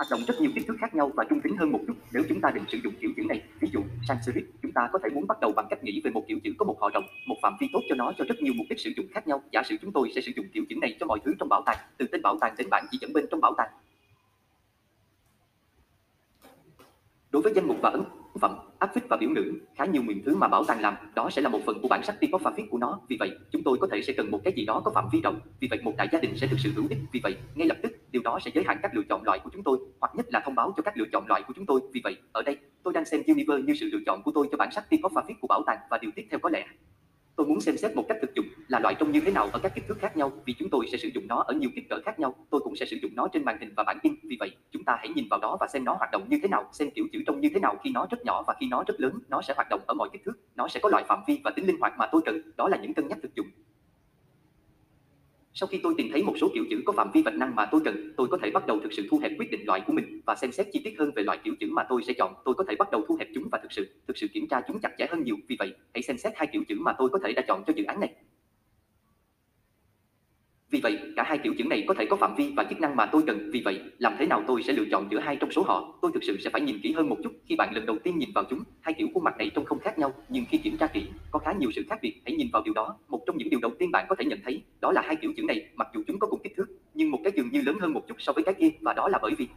hoạt 0.00 0.10
động 0.10 0.20
rất 0.28 0.40
nhiều 0.40 0.50
kích 0.54 0.64
thước 0.68 0.76
khác 0.80 0.94
nhau 0.94 1.12
và 1.16 1.24
trung 1.30 1.40
tính 1.40 1.56
hơn 1.56 1.72
một 1.72 1.80
chút 1.86 1.94
nếu 2.12 2.22
chúng 2.28 2.40
ta 2.40 2.50
định 2.50 2.64
sử 2.68 2.78
dụng 2.84 2.94
kiểu 3.00 3.10
chữ 3.16 3.22
này 3.28 3.42
ví 3.60 3.68
dụ 3.72 3.80
Sanskrit 4.08 4.44
chúng 4.70 4.74
ta 4.74 4.88
có 4.92 4.98
thể 5.02 5.08
muốn 5.14 5.26
bắt 5.26 5.40
đầu 5.40 5.52
bằng 5.56 5.66
cách 5.70 5.84
nghĩ 5.84 6.00
về 6.04 6.10
một 6.10 6.24
kiểu 6.28 6.38
chữ 6.44 6.52
có 6.58 6.64
một 6.64 6.76
họ 6.80 6.90
rộng, 6.94 7.04
một 7.26 7.36
phạm 7.42 7.56
vi 7.60 7.68
tốt 7.72 7.80
cho 7.88 7.94
nó, 7.94 8.12
cho 8.18 8.24
rất 8.24 8.34
nhiều 8.42 8.52
mục 8.56 8.66
đích 8.70 8.80
sử 8.80 8.90
dụng 8.96 9.06
khác 9.14 9.26
nhau. 9.26 9.42
Giả 9.52 9.62
sử 9.62 9.76
chúng 9.82 9.92
tôi 9.92 10.10
sẽ 10.14 10.20
sử 10.20 10.32
dụng 10.36 10.46
kiểu 10.52 10.64
chữ 10.68 10.76
này 10.80 10.96
cho 11.00 11.06
mọi 11.06 11.18
thứ 11.24 11.34
trong 11.38 11.48
bảo 11.48 11.62
tàng, 11.66 11.76
từ 11.96 12.06
tên 12.12 12.22
bảo 12.22 12.38
tàng 12.40 12.54
đến 12.58 12.66
bản 12.70 12.86
chỉ 12.90 12.98
dẫn 13.00 13.12
bên 13.12 13.26
trong 13.30 13.40
bảo 13.40 13.54
tàng. 13.58 13.70
Đối 17.30 17.42
với 17.42 17.52
danh 17.56 17.68
mục 17.68 17.76
và 17.82 17.90
ấn 17.90 18.02
phẩm, 18.40 18.56
áp 18.78 18.90
phích 18.94 19.04
và 19.08 19.16
biểu 19.16 19.30
ngữ, 19.30 19.52
khá 19.74 19.84
nhiều 19.84 20.02
miền 20.02 20.22
thứ 20.24 20.36
mà 20.36 20.48
bảo 20.48 20.64
tàng 20.64 20.80
làm, 20.80 20.94
đó 21.14 21.30
sẽ 21.30 21.42
là 21.42 21.48
một 21.48 21.60
phần 21.66 21.78
của 21.82 21.88
bản 21.88 22.02
sắc 22.02 22.20
typographic 22.20 22.70
của 22.70 22.78
nó. 22.78 23.00
Vì 23.08 23.16
vậy, 23.20 23.30
chúng 23.52 23.62
tôi 23.62 23.78
có 23.80 23.88
thể 23.90 24.02
sẽ 24.02 24.12
cần 24.12 24.30
một 24.30 24.40
cái 24.44 24.52
gì 24.56 24.64
đó 24.64 24.82
có 24.84 24.90
phạm 24.94 25.04
vi 25.12 25.20
rộng. 25.20 25.40
Vì 25.60 25.68
vậy, 25.70 25.78
một 25.82 25.92
đại 25.96 26.08
gia 26.12 26.20
đình 26.20 26.36
sẽ 26.36 26.46
thực 26.46 26.60
sự 26.60 26.72
hữu 26.76 26.84
ích. 26.88 26.98
Vì 27.12 27.20
vậy, 27.22 27.36
ngay 27.54 27.68
lập 27.68 27.76
tức, 27.82 27.92
điều 28.10 28.22
đó 28.22 28.38
sẽ 28.44 28.50
giới 28.54 28.64
hạn 28.64 28.78
các 28.82 28.94
lựa 28.94 29.02
chọn 29.08 29.22
loại 29.24 29.38
của 29.38 29.50
chúng 29.52 29.62
tôi, 29.62 29.78
hoặc 30.00 30.12
nhất 30.16 30.26
là 30.28 30.42
thông 30.44 30.54
báo 30.54 30.74
cho 30.76 30.82
các 30.82 30.96
lựa 30.96 31.06
chọn 31.12 31.26
loại 31.28 31.42
của 31.46 31.52
chúng 31.56 31.66
tôi. 31.66 31.80
Vì 31.92 32.00
vậy, 32.04 32.16
ở 32.32 32.42
đây, 32.42 32.56
tôi 32.82 32.92
đang 32.92 33.04
xem 33.04 33.22
Universe 33.26 33.62
như 33.62 33.74
sự 33.74 33.88
lựa 33.92 34.00
chọn 34.06 34.22
của 34.22 34.32
tôi 34.34 34.48
cho 34.50 34.56
bản 34.56 34.70
sắc 34.70 34.90
typographic 34.90 35.36
của 35.40 35.48
bảo 35.48 35.62
tàng 35.66 35.78
và 35.90 35.98
điều 35.98 36.10
tiếp 36.14 36.26
theo 36.30 36.40
có 36.40 36.50
lẽ. 36.50 36.66
Tôi 37.36 37.46
muốn 37.46 37.60
xem 37.60 37.76
xét 37.76 37.96
một 37.96 38.04
cách 38.08 38.18
thực 38.20 38.34
dụng 38.34 38.46
là 38.68 38.80
loại 38.80 38.94
trông 38.98 39.12
như 39.12 39.20
thế 39.20 39.32
nào 39.32 39.48
ở 39.52 39.58
các 39.62 39.72
kích 39.74 39.84
thước 39.88 39.98
khác 39.98 40.16
nhau 40.16 40.32
vì 40.46 40.54
chúng 40.58 40.70
tôi 40.70 40.86
sẽ 40.92 40.98
sử 40.98 41.08
dụng 41.14 41.26
nó 41.28 41.42
ở 41.42 41.54
nhiều 41.54 41.70
kích 41.74 41.88
cỡ 41.90 42.00
khác 42.04 42.18
nhau. 42.18 42.34
Tôi 42.50 42.60
cũng 42.64 42.76
sẽ 42.76 42.86
sử 42.86 42.96
dụng 43.02 43.10
nó 43.14 43.28
trên 43.28 43.44
màn 43.44 43.58
hình 43.60 43.74
và 43.76 43.82
bản 43.84 43.98
in. 44.02 44.14
Vì 44.22 44.36
vậy, 44.40 44.50
chúng 44.70 44.84
ta 44.84 44.96
hãy 44.98 45.08
nhìn 45.08 45.28
vào 45.30 45.40
đó 45.40 45.56
và 45.60 45.66
xem 45.66 45.84
nó 45.84 45.94
hoạt 45.94 46.10
động 46.12 46.26
như 46.28 46.38
thế 46.42 46.48
nào, 46.48 46.68
xem 46.72 46.90
kiểu 46.90 47.04
chữ 47.12 47.18
trông 47.26 47.40
như 47.40 47.48
thế 47.54 47.60
nào 47.60 47.76
khi 47.84 47.90
nó 47.90 48.06
rất 48.10 48.24
nhỏ 48.24 48.42
và 48.46 48.54
khi 48.60 48.66
nó 48.70 48.84
rất 48.86 49.00
lớn, 49.00 49.12
nó 49.28 49.42
sẽ 49.42 49.54
hoạt 49.54 49.68
động 49.70 49.80
ở 49.86 49.94
mọi 49.94 50.08
kích 50.12 50.22
thước. 50.24 50.32
Nó 50.56 50.68
sẽ 50.68 50.80
có 50.82 50.88
loại 50.88 51.04
phạm 51.08 51.18
vi 51.26 51.40
và 51.44 51.50
tính 51.50 51.66
linh 51.66 51.80
hoạt 51.80 51.92
mà 51.98 52.06
tôi 52.12 52.22
cần. 52.24 52.42
Đó 52.56 52.68
là 52.68 52.76
những 52.76 52.94
cân 52.94 53.08
nhắc 53.08 53.18
thực 53.22 53.34
dụng. 53.34 53.46
Sau 55.54 55.66
khi 55.66 55.80
tôi 55.82 55.94
tìm 55.96 56.08
thấy 56.12 56.22
một 56.22 56.34
số 56.40 56.50
kiểu 56.54 56.64
chữ 56.70 56.80
có 56.86 56.92
phạm 56.92 57.10
vi 57.14 57.22
vạch 57.22 57.34
năng 57.34 57.54
mà 57.56 57.66
tôi 57.72 57.80
cần, 57.84 58.12
tôi 58.16 58.28
có 58.30 58.38
thể 58.42 58.50
bắt 58.50 58.66
đầu 58.66 58.80
thực 58.80 58.92
sự 58.92 59.06
thu 59.10 59.18
hẹp 59.22 59.32
quyết 59.38 59.50
định 59.50 59.66
loại 59.66 59.80
của 59.86 59.92
mình 59.92 60.20
và 60.26 60.34
xem 60.34 60.52
xét 60.52 60.66
chi 60.72 60.80
tiết 60.84 60.94
hơn 60.98 61.10
về 61.16 61.22
loại 61.22 61.38
kiểu 61.44 61.54
chữ 61.60 61.66
mà 61.70 61.82
tôi 61.88 62.02
sẽ 62.06 62.12
chọn. 62.12 62.34
Tôi 62.44 62.54
có 62.54 62.64
thể 62.68 62.76
bắt 62.78 62.90
đầu 62.90 63.04
thu 63.08 63.16
hẹp 63.20 63.28
chúng 63.34 63.48
và 63.52 63.58
thực 63.62 63.72
sự, 63.72 63.88
thực 64.08 64.18
sự 64.18 64.26
kiểm 64.34 64.48
tra 64.48 64.60
chúng 64.68 64.80
chặt 64.80 64.90
chẽ 64.98 65.06
hơn 65.10 65.24
nhiều. 65.24 65.36
Vì 65.48 65.56
vậy, 65.58 65.74
hãy 65.94 66.02
xem 66.02 66.18
xét 66.18 66.32
hai 66.36 66.46
kiểu 66.52 66.62
chữ 66.68 66.74
mà 66.78 66.92
tôi 66.98 67.08
có 67.08 67.18
thể 67.24 67.32
đã 67.32 67.42
chọn 67.48 67.62
cho 67.66 67.72
dự 67.76 67.84
án 67.84 68.00
này. 68.00 68.14
Vì 70.70 70.80
vậy, 70.80 70.98
cả 71.16 71.22
hai 71.22 71.38
kiểu 71.38 71.54
chữ 71.58 71.64
này 71.64 71.84
có 71.88 71.94
thể 71.94 72.06
có 72.06 72.16
phạm 72.16 72.34
vi 72.36 72.52
và 72.56 72.64
chức 72.64 72.80
năng 72.80 72.96
mà 72.96 73.06
tôi 73.06 73.22
cần. 73.26 73.50
Vì 73.52 73.62
vậy, 73.64 73.80
làm 73.98 74.14
thế 74.18 74.26
nào 74.26 74.42
tôi 74.46 74.62
sẽ 74.62 74.72
lựa 74.72 74.84
chọn 74.90 75.08
giữa 75.10 75.18
hai 75.18 75.36
trong 75.36 75.50
số 75.50 75.62
họ? 75.62 75.98
Tôi 76.02 76.10
thực 76.14 76.24
sự 76.24 76.36
sẽ 76.40 76.50
phải 76.50 76.60
nhìn 76.60 76.80
kỹ 76.82 76.92
hơn 76.92 77.08
một 77.08 77.16
chút 77.22 77.32
khi 77.48 77.56
bạn 77.56 77.74
lần 77.74 77.86
đầu 77.86 77.98
tiên 77.98 78.18
nhìn 78.18 78.28
vào 78.34 78.44
chúng. 78.50 78.58
Hai 78.80 78.94
kiểu 78.94 79.08
khuôn 79.14 79.24
mặt 79.24 79.38
này 79.38 79.50
trông 79.54 79.64
không 79.64 79.78
khác 79.78 79.98
nhau, 79.98 80.12
nhưng 80.28 80.44
khi 80.50 80.58
kiểm 80.58 80.76
tra 80.76 80.86
kỹ, 80.86 81.06
có 81.30 81.38
khá 81.38 81.52
nhiều 81.52 81.70
sự 81.74 81.82
khác 81.88 81.98
biệt. 82.02 82.20
Hãy 82.26 82.36
nhìn 82.36 82.48
vào 82.52 82.62
điều 82.64 82.74
đó. 82.74 82.96
Một 83.08 83.20
trong 83.26 83.36
những 83.36 83.50
điều 83.50 83.60
đầu 83.60 83.70
tiên 83.78 83.90
bạn 83.90 84.06
có 84.08 84.14
thể 84.18 84.24
nhận 84.24 84.38
thấy, 84.44 84.62
đó 84.80 84.92
là 84.92 85.02
hai 85.02 85.16
kiểu 85.16 85.32
chữ 85.36 85.42
này, 85.42 85.66
mặc 85.74 85.88
dù 85.94 86.02
chúng 86.06 86.18
có 86.18 86.26
cùng 86.26 86.40
kích 86.42 86.52
thước, 86.56 86.66
nhưng 86.94 87.10
một 87.10 87.18
cái 87.24 87.32
dường 87.36 87.50
như 87.52 87.62
lớn 87.66 87.76
hơn 87.80 87.92
một 87.92 88.08
chút 88.08 88.16
so 88.18 88.32
với 88.32 88.44
cái 88.44 88.54
kia 88.54 88.70
và 88.80 88.92
đó 88.92 89.08
là 89.08 89.18
bởi 89.22 89.34
vì 89.38 89.48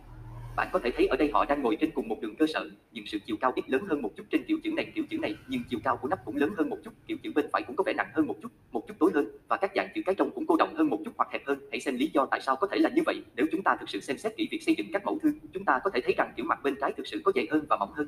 bạn 0.56 0.68
có 0.72 0.80
thể 0.80 0.92
thấy 0.92 1.08
ở 1.08 1.16
đây 1.18 1.30
họ 1.34 1.46
đang 1.46 1.62
ngồi 1.62 1.76
trên 1.76 1.92
cùng 1.92 2.08
một 2.08 2.22
đường 2.22 2.36
cơ 2.36 2.46
sở, 2.54 2.70
nhưng 2.92 3.06
sự 3.08 3.20
chiều 3.26 3.38
cao 3.42 3.52
ít 3.56 3.70
lớn 3.70 3.86
hơn 3.90 4.02
một 4.02 4.10
chút 4.16 4.24
trên 4.30 4.44
kiểu 4.48 4.58
chữ 4.64 4.72
này 4.72 4.92
kiểu 4.96 5.04
chữ 5.10 5.18
này, 5.18 5.36
nhưng 5.48 5.62
chiều 5.70 5.80
cao 5.84 5.98
của 5.98 6.08
nắp 6.08 6.20
cũng 6.26 6.36
lớn 6.36 6.54
hơn 6.58 6.70
một 6.70 6.78
chút, 6.84 6.94
kiểu 7.08 7.18
chữ 7.24 7.32
bên 7.36 7.46
phải 7.54 7.62
cũng 7.68 7.76
có 7.76 7.84
vẻ 7.88 7.94
nặng 7.94 8.10
hơn 8.14 8.28
một 8.28 8.36
một 8.72 8.88
chút 8.88 8.94
tối 9.00 9.12
hơn 9.14 9.28
và 9.48 9.58
các 9.58 9.72
dạng 9.76 9.88
chữ 9.96 10.02
cái 10.06 10.16
trong 10.16 10.32
cũng 10.36 10.46
cô 10.48 10.56
động 10.56 10.74
hơn 10.76 10.90
một 10.90 11.00
chút 11.06 11.12
hoặc 11.18 11.30
hẹp 11.32 11.48
hơn. 11.48 11.63
Hãy 11.74 11.80
xem 11.80 11.96
lý 11.96 12.10
do 12.14 12.26
tại 12.32 12.42
sao 12.42 12.56
có 12.56 12.68
thể 12.72 12.78
là 12.78 12.90
như 12.96 13.02
vậy. 13.06 13.22
Nếu 13.36 13.46
chúng 13.52 13.62
ta 13.64 13.76
thực 13.80 13.90
sự 13.90 14.00
xem 14.00 14.18
xét 14.18 14.34
kỹ 14.38 14.48
việc 14.52 14.64
xây 14.64 14.76
dựng 14.78 14.88
các 14.94 15.06
mẫu 15.06 15.20
thư, 15.24 15.34
chúng 15.54 15.66
ta 15.66 15.80
có 15.84 15.90
thể 15.90 16.02
thấy 16.02 16.14
rằng 16.18 16.34
kiểu 16.38 16.46
mặt 16.46 16.64
bên 16.64 16.76
trái 16.82 16.94
thực 16.98 17.08
sự 17.08 17.22
có 17.24 17.32
dày 17.36 17.48
hơn 17.52 17.66
và 17.70 17.78
mỏng 17.78 17.92
hơn. 17.94 18.08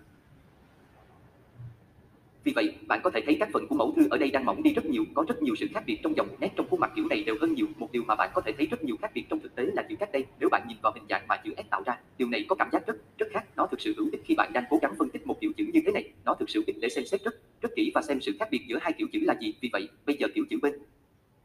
Vì 2.43 2.51
vậy, 2.55 2.75
bạn 2.87 2.99
có 3.03 3.09
thể 3.09 3.21
thấy 3.25 3.37
các 3.39 3.49
phần 3.53 3.67
của 3.67 3.75
mẫu 3.75 3.93
thư 3.95 4.07
ở 4.11 4.17
đây 4.17 4.31
đang 4.31 4.45
mỏng 4.45 4.63
đi 4.63 4.73
rất 4.73 4.85
nhiều, 4.85 5.03
có 5.13 5.25
rất 5.27 5.41
nhiều 5.41 5.55
sự 5.55 5.67
khác 5.73 5.83
biệt 5.85 5.99
trong 6.03 6.15
dòng 6.17 6.27
nét 6.39 6.49
trong 6.55 6.67
khuôn 6.69 6.79
mặt 6.79 6.91
kiểu 6.95 7.07
này 7.07 7.23
đều 7.23 7.35
hơn 7.41 7.53
nhiều. 7.53 7.67
Một 7.77 7.91
điều 7.91 8.03
mà 8.03 8.15
bạn 8.15 8.29
có 8.33 8.41
thể 8.41 8.51
thấy 8.57 8.65
rất 8.65 8.83
nhiều 8.83 8.95
khác 9.01 9.11
biệt 9.13 9.25
trong 9.29 9.39
thực 9.39 9.55
tế 9.55 9.63
là 9.73 9.83
chữ 9.89 9.95
cách 9.99 10.11
đây. 10.11 10.25
Nếu 10.39 10.49
bạn 10.51 10.65
nhìn 10.67 10.77
vào 10.81 10.91
hình 10.95 11.05
dạng 11.09 11.27
mà 11.27 11.35
chữ 11.37 11.53
S 11.57 11.69
tạo 11.69 11.83
ra, 11.85 11.97
điều 12.17 12.29
này 12.29 12.45
có 12.49 12.55
cảm 12.55 12.69
giác 12.71 12.87
rất 12.87 12.95
rất 13.17 13.27
khác. 13.31 13.45
Nó 13.55 13.67
thực 13.71 13.81
sự 13.81 13.93
hữu 13.97 14.09
ích 14.11 14.21
khi 14.25 14.35
bạn 14.35 14.53
đang 14.53 14.63
cố 14.69 14.79
gắng 14.81 14.93
phân 14.99 15.09
tích 15.09 15.27
một 15.27 15.41
kiểu 15.41 15.51
chữ 15.57 15.65
như 15.73 15.81
thế 15.85 15.91
này. 15.91 16.09
Nó 16.25 16.35
thực 16.39 16.49
sự 16.49 16.63
ích 16.67 16.75
để 16.81 16.89
xem 16.89 17.05
xét 17.05 17.23
rất 17.23 17.35
rất 17.61 17.69
kỹ 17.75 17.91
và 17.95 18.01
xem 18.01 18.21
sự 18.21 18.31
khác 18.39 18.47
biệt 18.51 18.61
giữa 18.67 18.77
hai 18.81 18.93
kiểu 18.97 19.07
chữ 19.11 19.19
là 19.23 19.35
gì. 19.41 19.53
Vì 19.61 19.69
vậy, 19.73 19.89
bây 20.05 20.17
giờ 20.19 20.27
kiểu 20.35 20.45
chữ 20.49 20.57
bên 20.61 20.73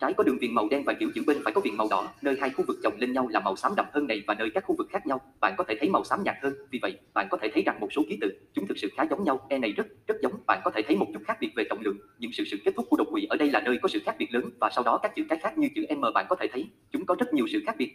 trái 0.00 0.14
có 0.14 0.24
đường 0.24 0.38
viền 0.40 0.54
màu 0.54 0.68
đen 0.70 0.82
và 0.84 0.92
kiểu 0.92 1.10
chữ 1.14 1.22
bên 1.26 1.36
phải 1.44 1.52
có 1.52 1.60
viền 1.60 1.76
màu 1.76 1.88
đỏ, 1.90 2.08
nơi 2.22 2.36
hai 2.40 2.50
khu 2.50 2.64
vực 2.68 2.76
chồng 2.82 2.94
lên 2.98 3.12
nhau 3.12 3.28
là 3.30 3.40
màu 3.40 3.56
xám 3.56 3.72
đậm 3.76 3.86
hơn 3.92 4.06
này 4.06 4.22
và 4.26 4.34
nơi 4.34 4.50
các 4.54 4.64
khu 4.64 4.74
vực 4.78 4.86
khác 4.90 5.06
nhau. 5.06 5.20
Bạn 5.40 5.54
có 5.58 5.64
thể 5.64 5.76
thấy 5.80 5.88
màu 5.88 6.04
xám 6.04 6.22
nhạt 6.24 6.36
hơn, 6.42 6.54
vì 6.70 6.78
vậy, 6.82 6.98
bạn 7.14 7.26
có 7.30 7.38
thể 7.42 7.50
thấy 7.54 7.62
rằng 7.62 7.80
một 7.80 7.92
số 7.92 8.02
ký 8.08 8.18
tự, 8.20 8.32
chúng 8.54 8.66
thực 8.66 8.78
sự 8.78 8.88
khá 8.96 9.06
giống 9.10 9.24
nhau. 9.24 9.46
E 9.48 9.58
này 9.58 9.72
rất 9.72 9.86
rất 10.06 10.16
giống. 10.22 10.32
Bạn 10.46 10.60
có 10.64 10.70
thể 10.70 10.82
thấy 10.86 10.96
một 10.96 11.06
chút 11.14 11.20
khác 11.26 11.36
biệt 11.40 11.50
về 11.56 11.64
trọng 11.70 11.80
lượng, 11.80 11.96
nhưng 12.18 12.32
sự 12.32 12.44
sự 12.50 12.56
kết 12.64 12.74
thúc 12.76 12.86
của 12.90 12.96
đột 12.96 13.08
quỵ 13.10 13.26
ở 13.30 13.36
đây 13.36 13.50
là 13.50 13.60
nơi 13.60 13.78
có 13.82 13.88
sự 13.88 14.00
khác 14.04 14.16
biệt 14.18 14.28
lớn 14.30 14.50
và 14.60 14.70
sau 14.74 14.84
đó 14.84 14.98
các 15.02 15.12
chữ 15.16 15.24
cái 15.28 15.38
khác 15.38 15.58
như 15.58 15.68
chữ 15.74 15.86
m 15.96 16.00
bạn 16.14 16.26
có 16.28 16.36
thể 16.40 16.48
thấy. 16.52 16.66
Chúng 16.92 17.06
có 17.06 17.16
rất 17.18 17.34
nhiều 17.34 17.46
sự 17.52 17.62
khác 17.66 17.74
biệt. 17.78 17.92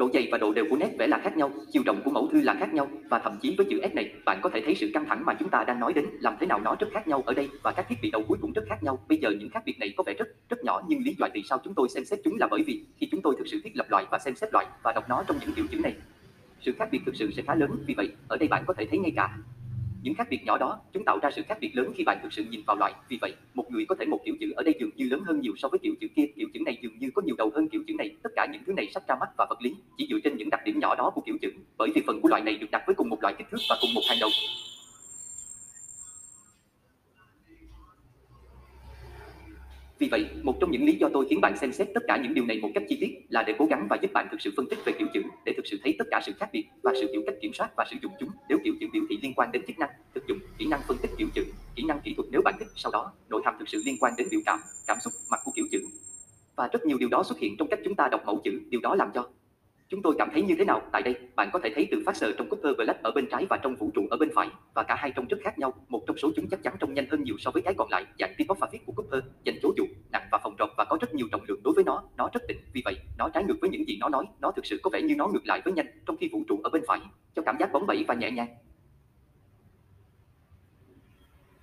Độ 0.00 0.10
dày 0.12 0.28
và 0.32 0.38
độ 0.38 0.52
đều 0.52 0.64
của 0.70 0.76
nét 0.76 0.90
vẽ 0.98 1.06
là 1.06 1.18
khác 1.18 1.36
nhau, 1.36 1.50
chiều 1.72 1.82
rộng 1.86 2.00
của 2.04 2.10
mẫu 2.10 2.28
thư 2.32 2.40
là 2.40 2.54
khác 2.60 2.74
nhau 2.74 2.88
và 3.10 3.18
thậm 3.18 3.38
chí 3.42 3.54
với 3.58 3.66
chữ 3.70 3.80
S 3.92 3.94
này, 3.94 4.12
bạn 4.24 4.38
có 4.42 4.50
thể 4.50 4.62
thấy 4.64 4.74
sự 4.74 4.90
căng 4.94 5.06
thẳng 5.06 5.22
mà 5.26 5.34
chúng 5.38 5.48
ta 5.48 5.64
đang 5.64 5.80
nói 5.80 5.92
đến, 5.92 6.06
làm 6.20 6.34
thế 6.40 6.46
nào 6.46 6.60
nó 6.60 6.76
rất 6.80 6.86
khác 6.92 7.08
nhau 7.08 7.22
ở 7.26 7.34
đây 7.34 7.48
và 7.62 7.72
các 7.72 7.86
thiết 7.88 7.96
bị 8.02 8.10
đầu 8.10 8.22
cuối 8.28 8.38
cũng 8.40 8.52
rất 8.52 8.62
khác 8.68 8.82
nhau. 8.82 8.98
Bây 9.08 9.18
giờ 9.18 9.30
những 9.30 9.50
khác 9.50 9.62
biệt 9.66 9.78
này 9.78 9.94
có 9.96 10.04
vẻ 10.06 10.14
rất 10.18 10.28
rất 10.50 10.64
nhỏ 10.64 10.82
nhưng 10.88 11.02
lý 11.02 11.14
do 11.18 11.26
vì 11.34 11.42
sao 11.48 11.58
chúng 11.64 11.74
tôi 11.74 11.88
xem 11.88 12.04
xét 12.04 12.20
chúng 12.24 12.36
là 12.38 12.48
bởi 12.50 12.62
vì 12.66 12.84
khi 12.96 13.08
chúng 13.10 13.22
tôi 13.22 13.34
thực 13.38 13.48
sự 13.48 13.60
thiết 13.64 13.76
lập 13.76 13.86
loại 13.90 14.04
và 14.10 14.18
xem 14.18 14.34
xét 14.34 14.50
loại 14.52 14.66
và 14.82 14.92
đọc 14.92 15.04
nó 15.08 15.24
trong 15.28 15.36
những 15.40 15.52
kiểu 15.56 15.64
chữ 15.70 15.78
này, 15.78 15.94
sự 16.60 16.72
khác 16.78 16.88
biệt 16.92 17.00
thực 17.06 17.16
sự 17.16 17.30
sẽ 17.36 17.42
khá 17.42 17.54
lớn. 17.54 17.70
Vì 17.86 17.94
vậy, 17.94 18.12
ở 18.28 18.36
đây 18.36 18.48
bạn 18.48 18.64
có 18.66 18.74
thể 18.74 18.86
thấy 18.90 18.98
ngay 18.98 19.12
cả 19.16 19.38
những 20.02 20.14
khác 20.14 20.26
biệt 20.30 20.40
nhỏ 20.44 20.58
đó, 20.58 20.80
chúng 20.92 21.04
tạo 21.04 21.18
ra 21.22 21.30
sự 21.30 21.42
khác 21.48 21.58
biệt 21.60 21.70
lớn 21.74 21.92
khi 21.96 22.04
bạn 22.04 22.18
thực 22.22 22.32
sự 22.32 22.44
nhìn 22.50 22.60
vào 22.66 22.76
loại. 22.76 22.92
Vì 23.08 23.18
vậy, 23.20 23.34
một 23.54 23.70
người 23.70 23.84
có 23.88 23.94
thể 23.98 24.06
một 24.06 24.20
kiểu 24.24 24.34
chữ 24.40 24.52
ở 24.56 24.62
đây 24.62 24.74
dường 24.80 24.90
như 24.96 25.08
lớn 25.10 25.20
hơn 25.24 25.40
nhiều 25.40 25.52
so 25.56 25.68
với 25.68 25.78
kiểu 25.78 25.94
chữ 26.00 26.06
kia. 26.16 26.26
Kiểu 26.36 26.48
chữ 26.54 26.60
này 26.64 26.78
dường 26.82 26.98
như 26.98 27.10
có 27.14 27.22
nhiều 27.22 27.34
đầu 27.38 27.49
chữ 27.90 27.96
này. 27.98 28.16
Tất 28.22 28.30
cả 28.36 28.46
những 28.52 28.62
thứ 28.66 28.72
này 28.72 28.88
sắp 28.94 29.02
ra 29.08 29.14
mắt 29.20 29.28
và 29.38 29.46
vật 29.50 29.62
lý 29.62 29.74
chỉ 29.98 30.06
dựa 30.10 30.18
trên 30.24 30.36
những 30.36 30.50
đặc 30.50 30.60
điểm 30.64 30.80
nhỏ 30.80 30.94
đó 30.94 31.10
của 31.14 31.22
kiểu 31.26 31.36
chữ. 31.42 31.48
Bởi 31.78 31.90
vì 31.94 32.02
phần 32.06 32.20
của 32.20 32.28
loại 32.28 32.42
này 32.42 32.56
được 32.56 32.70
đặt 32.70 32.82
với 32.86 32.94
cùng 32.94 33.08
một 33.08 33.22
loại 33.22 33.34
kích 33.38 33.46
thước 33.50 33.58
và 33.70 33.76
cùng 33.80 33.94
một 33.94 34.02
hàng 34.08 34.18
đầu. 34.20 34.30
Vì 39.98 40.08
vậy, 40.08 40.26
một 40.42 40.56
trong 40.60 40.70
những 40.70 40.84
lý 40.84 40.96
do 41.00 41.08
tôi 41.12 41.26
khiến 41.30 41.40
bạn 41.40 41.56
xem 41.56 41.72
xét 41.72 41.88
tất 41.94 42.00
cả 42.08 42.16
những 42.22 42.34
điều 42.34 42.46
này 42.46 42.58
một 42.58 42.68
cách 42.74 42.82
chi 42.88 42.96
tiết 43.00 43.10
là 43.28 43.42
để 43.42 43.54
cố 43.58 43.66
gắng 43.66 43.86
và 43.90 43.96
giúp 44.02 44.12
bạn 44.12 44.28
thực 44.30 44.40
sự 44.40 44.50
phân 44.56 44.66
tích 44.70 44.78
về 44.84 44.92
kiểu 44.98 45.08
chữ, 45.14 45.22
để 45.44 45.52
thực 45.56 45.66
sự 45.66 45.78
thấy 45.82 45.94
tất 45.98 46.04
cả 46.10 46.20
sự 46.26 46.32
khác 46.38 46.48
biệt 46.52 46.64
và 46.82 46.92
sự 47.00 47.08
hiểu 47.12 47.22
cách 47.26 47.34
kiểm 47.42 47.52
soát 47.52 47.70
và 47.76 47.84
sử 47.90 47.96
dụng 48.02 48.12
chúng. 48.20 48.28
Nếu 48.48 48.58
kiểu 48.64 48.74
chữ 48.80 48.86
biểu 48.92 49.02
thị 49.10 49.18
liên 49.22 49.34
quan 49.34 49.52
đến 49.52 49.62
chức 49.66 49.78
năng, 49.78 49.90
thực 50.14 50.26
dụng, 50.28 50.38
kỹ 50.58 50.66
năng 50.66 50.80
phân 50.88 50.96
tích 51.02 51.10
kiểu 51.18 51.28
chữ, 51.34 51.44
kỹ 51.74 51.82
năng 51.82 52.00
kỹ 52.00 52.14
thuật 52.16 52.28
nếu 52.32 52.40
bạn 52.44 52.54
thích, 52.58 52.68
sau 52.76 52.92
đó, 52.92 53.12
nội 53.28 53.42
hàm 53.44 53.54
thực 53.58 53.68
sự 53.68 53.82
liên 53.84 53.96
quan 54.00 54.12
đến 54.16 54.26
biểu 54.30 54.40
cảm, 54.46 54.60
cảm 54.86 54.98
xúc, 55.00 55.12
mặt 55.30 55.40
của 55.44 55.52
kiểu 55.54 55.66
chữ. 55.72 55.80
Và 56.56 56.68
rất 56.72 56.86
nhiều 56.86 56.98
điều 56.98 57.08
đó 57.08 57.22
xuất 57.22 57.38
hiện 57.38 57.56
trong 57.58 57.68
cách 57.68 57.78
chúng 57.84 57.94
ta 57.94 58.08
đọc 58.08 58.22
mẫu 58.26 58.40
chữ, 58.44 58.60
điều 58.70 58.80
đó 58.80 58.94
làm 58.94 59.10
cho 59.14 59.28
Chúng 59.90 60.02
tôi 60.02 60.14
cảm 60.18 60.28
thấy 60.32 60.42
như 60.42 60.54
thế 60.58 60.64
nào? 60.64 60.82
Tại 60.92 61.02
đây, 61.02 61.14
bạn 61.36 61.50
có 61.52 61.58
thể 61.58 61.70
thấy 61.74 61.88
từ 61.90 62.02
phát 62.06 62.16
sờ 62.16 62.32
trong 62.32 62.48
Cooper 62.48 62.76
Black 62.76 63.02
ở 63.02 63.10
bên 63.10 63.26
trái 63.30 63.46
và 63.50 63.56
trong 63.56 63.76
vũ 63.76 63.90
trụ 63.94 64.06
ở 64.10 64.16
bên 64.16 64.30
phải, 64.34 64.48
và 64.74 64.82
cả 64.82 64.94
hai 64.94 65.12
trông 65.16 65.26
rất 65.28 65.36
khác 65.40 65.58
nhau. 65.58 65.74
Một 65.88 66.02
trong 66.06 66.16
số 66.16 66.30
chúng 66.36 66.48
chắc 66.48 66.62
chắn 66.62 66.74
trông 66.80 66.94
nhanh 66.94 67.06
hơn 67.10 67.22
nhiều 67.22 67.34
so 67.38 67.50
với 67.50 67.62
cái 67.62 67.74
còn 67.74 67.90
lại, 67.90 68.04
dạng 68.18 68.34
tiếp 68.38 68.44
và 68.60 68.68
viết 68.72 68.78
của 68.86 68.92
Cooper, 68.92 69.20
dành 69.44 69.54
chỗ 69.62 69.72
dụ, 69.76 69.84
nặng 70.12 70.28
và 70.32 70.38
phòng 70.42 70.56
rộng 70.58 70.70
và 70.76 70.84
có 70.84 70.98
rất 71.00 71.14
nhiều 71.14 71.28
trọng 71.32 71.40
lượng 71.48 71.60
đối 71.64 71.74
với 71.74 71.84
nó. 71.84 72.02
Nó 72.16 72.30
rất 72.32 72.42
tịnh, 72.48 72.58
vì 72.72 72.82
vậy, 72.84 72.96
nó 73.18 73.28
trái 73.28 73.44
ngược 73.44 73.56
với 73.60 73.70
những 73.70 73.84
gì 73.88 73.96
nó 74.00 74.08
nói. 74.08 74.26
Nó 74.40 74.50
thực 74.50 74.66
sự 74.66 74.80
có 74.82 74.90
vẻ 74.90 75.02
như 75.02 75.14
nó 75.16 75.28
ngược 75.28 75.46
lại 75.46 75.60
với 75.64 75.72
nhanh, 75.72 75.86
trong 76.06 76.16
khi 76.16 76.28
vũ 76.32 76.42
trụ 76.48 76.60
ở 76.64 76.70
bên 76.70 76.82
phải, 76.86 77.00
cho 77.36 77.42
cảm 77.42 77.56
giác 77.60 77.72
bóng 77.72 77.86
bẩy 77.86 78.04
và 78.08 78.14
nhẹ 78.14 78.30
nhàng. 78.30 78.48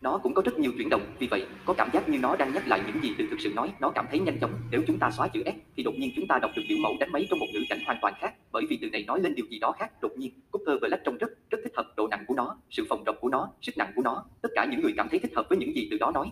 Nó 0.01 0.18
cũng 0.18 0.34
có 0.34 0.42
rất 0.46 0.60
nhiều 0.60 0.72
chuyển 0.77 0.89
động, 0.89 1.01
vì 1.20 1.27
vậy, 1.27 1.46
có 1.66 1.74
cảm 1.74 1.89
giác 1.94 2.10
như 2.10 2.18
nó 2.18 2.36
đang 2.36 2.54
nhắc 2.54 2.68
lại 2.68 2.82
những 2.88 3.04
gì 3.04 3.16
từ 3.18 3.25
thực 3.30 3.39
sự 3.39 3.54
nói, 3.56 3.74
nó 3.80 3.89
cảm 3.89 4.06
thấy 4.10 4.20
nhanh 4.20 4.39
chóng. 4.39 4.51
Nếu 4.72 4.82
chúng 4.88 5.00
ta 5.00 5.12
xóa 5.12 5.27
chữ 5.27 5.44
S, 5.46 5.58
thì 5.77 5.84
đột 5.84 5.94
nhiên 5.98 6.12
chúng 6.16 6.27
ta 6.27 6.39
đọc 6.42 6.51
được 6.56 6.62
biểu 6.70 6.77
mẫu 6.82 6.96
đánh 7.00 7.12
máy 7.12 7.27
trong 7.30 7.39
một 7.39 7.46
ngữ 7.54 7.60
cảnh 7.70 7.80
hoàn 7.86 7.98
toàn 8.01 8.13
khác, 8.20 8.34
bởi 8.51 8.63
vì 8.70 8.77
từ 8.82 8.89
này 8.89 9.04
nói 9.08 9.20
lên 9.22 9.36
điều 9.36 9.46
gì 9.46 9.60
đó 9.60 9.72
khác. 9.72 9.92
Đột 10.01 10.12
nhiên, 10.18 10.32
Cooper 10.51 10.82
Black 10.82 11.04
trông 11.06 11.18
rất, 11.18 11.30
rất 11.50 11.58
thích 11.63 11.74
hợp 11.75 11.94
độ 11.98 12.08
nặng 12.08 12.24
của 12.27 12.34
nó, 12.34 12.58
sự 12.70 12.86
phòng 12.89 13.04
rộng 13.04 13.18
của 13.22 13.30
nó, 13.30 13.50
sức 13.62 13.77
nặng 13.77 13.92
của 13.96 14.01
nó, 14.01 14.25
tất 14.42 14.50
cả 14.56 14.66
những 14.72 14.82
người 14.82 14.94
cảm 14.98 15.08
thấy 15.10 15.20
thích 15.20 15.32
hợp 15.36 15.46
với 15.50 15.58
những 15.58 15.75
gì 15.75 15.88
từ 15.92 15.98
đó 15.98 16.12
nói. 16.12 16.32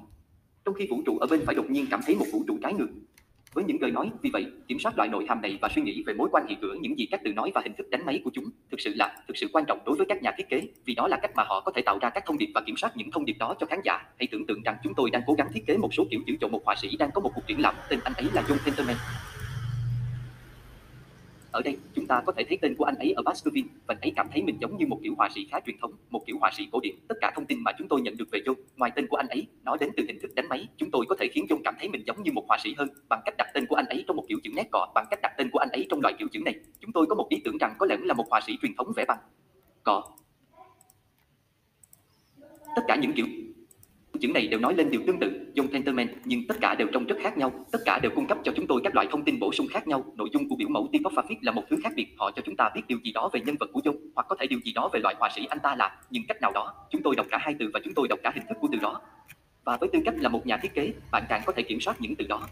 Trong 0.66 0.74
khi 0.74 0.88
vũ 0.90 1.02
trụ 1.06 1.18
ở 1.18 1.28
bên 1.28 1.46
phải 1.46 1.56
đột 1.56 1.70
nhiên 1.70 1.86
cảm 1.92 2.00
thấy 2.06 2.16
một 2.16 2.26
vũ 2.32 2.44
trụ 2.48 2.58
trái 2.62 2.74
ngược 2.74 2.90
với 3.56 3.64
những 3.64 3.82
lời 3.82 3.92
nói. 3.92 4.12
Vì 4.22 4.30
vậy, 4.34 4.46
kiểm 4.68 4.80
soát 4.80 4.98
loại 4.98 5.10
nội 5.10 5.26
hàm 5.30 5.42
này 5.42 5.58
và 5.62 5.70
suy 5.76 5.82
nghĩ 5.82 6.04
về 6.08 6.14
mối 6.14 6.30
quan 6.32 6.46
hệ 6.50 6.56
giữa 6.62 6.76
những 6.82 7.00
gì 7.00 7.06
các 7.12 7.22
từ 7.24 7.34
nói 7.34 7.52
và 7.56 7.62
hình 7.64 7.74
thức 7.78 7.90
đánh 7.90 8.06
máy 8.06 8.22
của 8.24 8.32
chúng 8.34 8.46
thực 8.72 8.80
sự 8.80 8.94
là 8.96 9.18
thực 9.28 9.38
sự 9.38 9.48
quan 9.54 9.66
trọng 9.68 9.80
đối 9.86 9.96
với 9.96 10.06
các 10.10 10.22
nhà 10.22 10.32
thiết 10.38 10.50
kế, 10.50 10.62
vì 10.86 10.96
đó 10.96 11.08
là 11.08 11.18
cách 11.22 11.32
mà 11.36 11.44
họ 11.44 11.62
có 11.66 11.72
thể 11.76 11.82
tạo 11.82 12.00
ra 12.02 12.10
các 12.10 12.24
thông 12.26 12.38
điệp 12.38 12.52
và 12.56 12.62
kiểm 12.62 12.78
soát 12.78 12.98
những 12.98 13.12
thông 13.12 13.26
điệp 13.26 13.36
đó 13.40 13.56
cho 13.60 13.66
khán 13.66 13.80
giả. 13.84 14.04
Hãy 14.20 14.28
tưởng 14.32 14.46
tượng 14.48 14.64
rằng 14.64 14.76
chúng 14.84 14.94
tôi 14.96 15.10
đang 15.10 15.22
cố 15.28 15.34
gắng 15.34 15.48
thiết 15.54 15.64
kế 15.68 15.78
một 15.78 15.94
số 15.94 16.06
kiểu 16.12 16.20
chữ 16.28 16.34
cho 16.42 16.48
một 16.48 16.62
họa 16.66 16.76
sĩ 16.76 16.98
đang 16.98 17.12
có 17.14 17.22
một 17.22 17.32
cuộc 17.36 17.48
triển 17.48 17.62
lãm, 17.62 17.76
tên 17.90 18.00
anh 18.04 18.14
ấy 18.14 18.28
là 18.34 18.42
John 18.42 18.58
Penterman. 18.66 18.96
Ở 21.56 21.62
đây, 21.62 21.78
chúng 21.96 22.08
ta 22.08 22.22
có 22.26 22.34
thể 22.38 22.44
thấy 22.50 22.58
tên 22.62 22.76
của 22.76 22.84
anh 22.84 22.96
ấy 22.96 23.14
ở 23.14 23.22
Baskerville, 23.26 23.68
và 23.88 23.96
anh 23.96 24.02
ấy 24.02 24.14
cảm 24.16 24.28
thấy 24.32 24.44
mình 24.44 24.58
giống 24.62 24.78
như 24.78 24.88
một 24.88 25.00
kiểu 25.04 25.14
họa 25.18 25.30
sĩ 25.36 25.48
khá 25.52 25.60
truyền 25.66 25.78
thống, 25.82 25.92
một 26.10 26.22
kiểu 26.26 26.38
họa 26.40 26.52
sĩ 26.58 26.68
cổ 26.72 26.80
điển. 26.80 26.96
Tất 27.08 27.16
cả 27.22 27.32
thông 27.36 27.46
tin 27.46 27.64
mà 27.64 27.72
chúng 27.78 27.88
tôi 27.88 28.02
nhận 28.02 28.18
được 28.18 28.26
về 28.32 28.40
John, 28.46 28.54
ngoài 28.76 28.92
tên 28.96 29.08
của 29.08 29.18
anh 29.18 29.28
ấy, 29.28 29.48
nó 29.64 29.78
đến 29.78 29.90
từ 29.98 30.04
hình 30.08 30.20
thức 30.22 30.36
đánh 30.36 30.50
máy. 30.50 30.68
Chúng 30.78 30.92
tôi 30.92 31.06
có 31.10 31.16
thể 31.20 31.28
khiến 31.34 31.46
John 31.50 31.62
cảm 31.64 31.76
thấy 31.80 31.90
mình 31.90 32.04
giống 32.08 32.24
như 32.24 32.32
một 32.32 32.46
họa 32.48 32.58
sĩ 32.64 32.74
hơn 32.78 32.90
bằng 33.10 33.22
cách 33.26 33.36
đặt 33.38 33.48
tên 33.54 33.66
của 33.70 33.76
anh 33.76 33.86
ấy 33.86 34.04
trong 34.08 34.18
một 34.18 34.24
kiểu 34.28 34.40
chữ 34.44 34.52
nét 34.56 34.68
cọ, 34.72 34.92
bằng 34.96 35.06
cách 35.12 35.20
đặt 35.22 35.32
tên 35.38 35.50
của 35.52 35.60
anh 35.60 35.70
ấy 35.70 35.86
trong 35.90 36.02
loại 36.02 36.14
kiểu 36.20 36.28
chữ 36.32 36.40
này. 36.46 36.56
Chúng 36.80 36.92
tôi 36.92 37.06
có 37.10 37.16
một 37.16 37.28
ý 37.30 37.38
tưởng 37.46 37.58
rằng 37.58 37.76
có 37.80 37.86
lẽ 37.86 37.98
là 38.00 38.14
một 38.14 38.26
họa 38.30 38.42
sĩ 38.48 38.58
truyền 38.62 38.76
thống 38.78 38.92
vẽ 38.96 39.06
bằng 39.08 39.20
cọ. 39.84 40.04
Tất 42.76 42.82
cả 42.88 42.96
những 43.02 43.14
kiểu 43.16 43.26
chữ 44.22 44.28
này 44.28 44.48
đều 44.48 44.60
nói 44.60 44.74
lên 44.76 44.92
điều 44.92 45.02
tương 45.08 45.20
tự, 45.20 45.52
John 45.56 45.68
Tenterman, 45.68 46.08
nhưng 46.26 46.48
tất 46.48 46.56
cả 46.62 46.76
đều 46.76 46.88
trông 46.94 47.06
rất 47.06 47.16
khác 47.22 47.38
nhau, 47.38 47.66
tất 47.72 47.80
cả 47.86 48.00
đều 48.00 48.12
cung 48.16 48.28
cấp 48.28 48.38
cho 48.44 48.52
chúng 48.56 48.68
tôi 48.68 48.82
các 48.84 48.96
loại 48.96 49.08
thông 49.12 49.24
tin 49.24 49.40
bổ 49.40 49.52
sung 49.52 49.68
khác 49.68 49.88
nhau. 49.88 50.06
Nội 50.16 50.30
dung 50.34 50.50
của 50.50 50.56
biểu 50.56 50.70
mẫu 50.70 50.90
typographic 50.92 51.38
là 51.42 51.52
một 51.52 51.64
thứ 51.70 51.78
khác 51.84 51.94
biệt, 51.96 52.08
họ 52.18 52.32
cho 52.32 52.42
chúng 52.46 52.56
ta 52.56 52.70
biết 52.76 52.82
điều 52.88 53.00
gì 53.04 53.12
đó 53.12 53.30
về 53.34 53.42
nhân 53.46 53.56
vật 53.60 53.70
của 53.74 53.80
John, 53.80 53.96
hoặc 54.16 54.28
có 54.30 54.36
thể 54.40 54.48
điều 54.48 54.60
gì 54.60 54.74
đó 54.74 54.90
về 54.94 55.00
loại 55.04 55.16
họa 55.20 55.30
sĩ 55.36 55.46
anh 55.46 55.60
ta 55.60 55.76
là, 55.76 55.98
nhưng 56.10 56.24
cách 56.28 56.42
nào 56.42 56.52
đó, 56.52 56.74
chúng 56.92 57.02
tôi 57.02 57.16
đọc 57.16 57.26
cả 57.32 57.38
hai 57.38 57.56
từ 57.60 57.70
và 57.74 57.80
chúng 57.84 57.94
tôi 57.94 58.08
đọc 58.08 58.20
cả 58.24 58.32
hình 58.36 58.44
thức 58.50 58.58
của 58.62 58.68
từ 58.72 58.78
đó. 58.82 59.02
Và 59.64 59.78
với 59.78 59.90
tư 59.94 60.00
cách 60.06 60.16
là 60.18 60.30
một 60.30 60.48
nhà 60.48 60.58
thiết 60.58 60.74
kế, 60.74 60.94
bạn 61.12 61.24
càng 61.30 61.42
có 61.46 61.54
thể 61.54 61.64
kiểm 61.64 61.80
soát 61.80 61.96
những 62.00 62.16
từ 62.16 62.26
đó. 62.28 62.48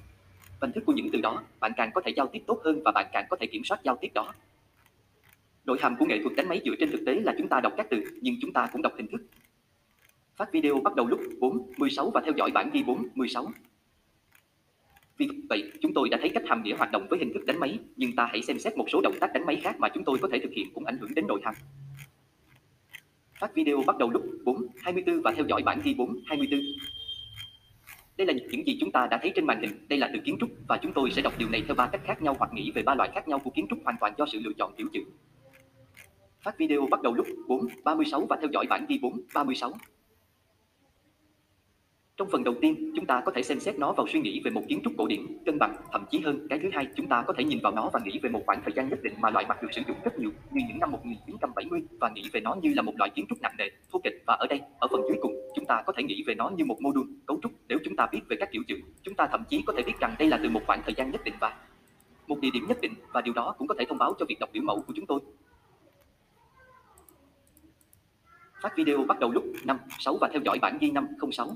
Hình 0.62 0.72
thức 0.72 0.84
của 0.86 0.94
những 0.94 1.10
từ 1.14 1.22
đó, 1.22 1.44
bạn 1.60 1.72
càng 1.78 1.92
có 1.94 2.02
thể 2.02 2.12
giao 2.16 2.28
tiếp 2.28 2.40
tốt 2.48 2.62
hơn 2.64 2.82
và 2.86 2.92
bạn 2.92 3.06
càng 3.14 3.26
có 3.30 3.38
thể 3.40 3.48
kiểm 3.48 3.64
soát 3.64 3.80
giao 3.84 3.98
tiếp 4.02 4.12
đó. 4.14 4.34
Nội 5.66 5.78
hàm 5.82 5.96
của 5.96 6.06
nghệ 6.06 6.20
thuật 6.24 6.36
đánh 6.36 6.48
máy 6.48 6.62
dựa 6.66 6.76
trên 6.80 6.92
thực 6.92 7.06
tế 7.06 7.14
là 7.14 7.34
chúng 7.38 7.48
ta 7.48 7.60
đọc 7.60 7.74
các 7.78 7.88
từ, 7.90 8.04
nhưng 8.22 8.36
chúng 8.42 8.54
ta 8.54 8.70
cũng 8.74 8.82
đọc 8.82 8.94
hình 8.98 9.08
thức. 9.08 9.22
Phát 10.36 10.52
video 10.52 10.80
bắt 10.80 10.96
đầu 10.96 11.08
lúc 11.08 11.20
4, 11.40 11.72
16 11.78 12.12
và 12.14 12.22
theo 12.26 12.34
dõi 12.38 12.52
bản 12.54 12.70
ghi 12.74 12.84
4, 12.84 13.08
16. 13.16 13.52
Vì 15.18 15.28
vậy, 15.50 15.72
chúng 15.82 15.94
tôi 15.94 16.10
đã 16.10 16.18
thấy 16.22 16.30
cách 16.30 16.44
hàm 16.48 16.64
nghĩa 16.64 16.76
hoạt 16.76 16.92
động 16.92 17.08
với 17.10 17.20
hình 17.20 17.34
thức 17.34 17.46
đánh 17.46 17.60
máy, 17.60 17.80
nhưng 17.96 18.16
ta 18.16 18.26
hãy 18.26 18.42
xem 18.42 18.60
xét 18.60 18.78
một 18.78 18.86
số 18.92 19.02
động 19.02 19.16
tác 19.20 19.34
đánh 19.34 19.46
máy 19.46 19.60
khác 19.64 19.80
mà 19.80 19.90
chúng 19.90 20.04
tôi 20.04 20.18
có 20.22 20.28
thể 20.32 20.40
thực 20.40 20.52
hiện 20.52 20.68
cũng 20.74 20.86
ảnh 20.86 20.98
hưởng 20.98 21.16
đến 21.16 21.28
nội 21.28 21.42
hàm. 21.44 21.54
Phát 23.40 23.56
video 23.56 23.84
bắt 23.88 23.98
đầu 23.98 24.10
lúc 24.10 24.24
4, 24.44 24.68
24 24.82 25.22
và 25.22 25.32
theo 25.32 25.46
dõi 25.46 25.62
bản 25.66 25.82
ghi 25.84 25.94
4, 25.94 26.16
24. 26.26 26.60
Đây 28.18 28.28
là 28.28 28.34
những 28.34 28.68
gì 28.68 28.78
chúng 28.80 28.92
ta 28.92 29.08
đã 29.12 29.20
thấy 29.22 29.32
trên 29.36 29.46
màn 29.46 29.62
hình, 29.62 29.88
đây 29.90 30.00
là 30.00 30.10
từ 30.14 30.20
kiến 30.26 30.38
trúc 30.40 30.50
và 30.68 30.78
chúng 30.78 30.94
tôi 30.94 31.12
sẽ 31.12 31.22
đọc 31.22 31.34
điều 31.38 31.50
này 31.50 31.64
theo 31.68 31.76
ba 31.76 31.88
cách 31.88 32.02
khác 32.06 32.22
nhau 32.22 32.36
hoặc 32.40 32.54
nghĩ 32.54 32.72
về 32.72 32.84
ba 32.84 32.96
loại 32.96 33.10
khác 33.14 33.28
nhau 33.28 33.40
của 33.40 33.50
kiến 33.50 33.68
trúc 33.70 33.80
hoàn 33.84 33.98
toàn 34.00 34.14
do 34.18 34.26
sự 34.32 34.40
lựa 34.44 34.54
chọn 34.58 34.74
kiểu 34.78 34.88
chữ. 34.94 35.04
Phát 36.42 36.58
video 36.58 36.88
bắt 36.92 37.02
đầu 37.02 37.14
lúc 37.14 37.28
4, 37.48 37.68
36 37.84 38.26
và 38.30 38.38
theo 38.42 38.50
dõi 38.54 38.66
bản 38.70 38.86
ghi 38.90 39.00
4, 39.02 39.22
36. 39.34 39.74
Trong 42.18 42.30
phần 42.32 42.44
đầu 42.44 42.56
tiên, 42.62 42.92
chúng 42.96 43.06
ta 43.06 43.22
có 43.26 43.32
thể 43.36 43.44
xem 43.44 43.60
xét 43.60 43.80
nó 43.80 43.92
vào 43.92 44.08
suy 44.08 44.22
nghĩ 44.22 44.42
về 44.44 44.52
một 44.52 44.62
kiến 44.68 44.82
trúc 44.84 44.94
cổ 44.98 45.08
điển, 45.08 45.20
cân 45.46 45.60
bằng, 45.60 45.76
thậm 45.92 46.06
chí 46.12 46.20
hơn, 46.20 46.48
cái 46.50 46.60
thứ 46.60 46.70
hai, 46.74 46.88
chúng 46.96 47.08
ta 47.08 47.24
có 47.28 47.34
thể 47.38 47.44
nhìn 47.44 47.60
vào 47.64 47.72
nó 47.72 47.90
và 47.94 48.00
nghĩ 48.06 48.20
về 48.24 48.30
một 48.30 48.42
khoảng 48.46 48.62
thời 48.64 48.74
gian 48.76 48.90
nhất 48.90 49.00
định 49.04 49.14
mà 49.20 49.30
loại 49.30 49.46
mặt 49.50 49.62
được 49.62 49.68
sử 49.72 49.82
dụng 49.88 49.98
rất 50.04 50.20
nhiều, 50.20 50.32
như 50.52 50.62
những 50.68 50.80
năm 50.80 50.92
1970 50.92 51.82
và 52.00 52.10
nghĩ 52.10 52.30
về 52.34 52.40
nó 52.40 52.56
như 52.62 52.74
là 52.76 52.82
một 52.82 52.94
loại 52.98 53.10
kiến 53.10 53.26
trúc 53.30 53.42
nặng 53.42 53.56
nề, 53.58 53.70
thô 53.92 54.00
kịch 54.00 54.24
và 54.28 54.34
ở 54.34 54.48
đây, 54.48 54.62
ở 54.80 54.88
phần 54.92 55.02
dưới 55.08 55.18
cùng, 55.22 55.34
chúng 55.56 55.66
ta 55.66 55.84
có 55.86 55.94
thể 55.98 56.04
nghĩ 56.04 56.24
về 56.28 56.36
nó 56.36 56.50
như 56.50 56.66
một 56.66 56.82
mô 56.82 56.92
đun, 56.92 57.08
cấu 57.26 57.40
trúc, 57.44 57.52
nếu 57.68 57.78
chúng 57.86 57.96
ta 57.96 58.08
biết 58.12 58.22
về 58.30 58.38
các 58.40 58.50
kiểu 58.52 58.64
chữ, 58.68 58.76
chúng 59.04 59.16
ta 59.16 59.28
thậm 59.32 59.44
chí 59.50 59.64
có 59.68 59.74
thể 59.78 59.84
biết 59.84 60.00
rằng 60.00 60.16
đây 60.20 60.28
là 60.28 60.40
từ 60.44 60.50
một 60.50 60.62
khoảng 60.68 60.82
thời 60.84 60.94
gian 60.98 61.12
nhất 61.12 61.22
định 61.24 61.34
và 61.40 61.58
một 62.28 62.40
địa 62.40 62.50
điểm 62.54 62.66
nhất 62.68 62.78
định 62.82 62.94
và 63.14 63.22
điều 63.22 63.34
đó 63.34 63.56
cũng 63.58 63.68
có 63.68 63.76
thể 63.80 63.86
thông 63.90 63.98
báo 63.98 64.14
cho 64.20 64.26
việc 64.30 64.40
đọc 64.40 64.50
biểu 64.54 64.64
mẫu 64.64 64.84
của 64.88 64.94
chúng 64.96 65.06
tôi. 65.06 65.20
Phát 68.62 68.78
video 68.78 69.04
bắt 69.08 69.20
đầu 69.20 69.32
lúc 69.32 69.44
5, 69.66 69.78
6 70.00 70.18
và 70.22 70.30
theo 70.32 70.42
dõi 70.46 70.60
bản 70.62 70.78
ghi 70.82 70.92
5:06 70.92 71.56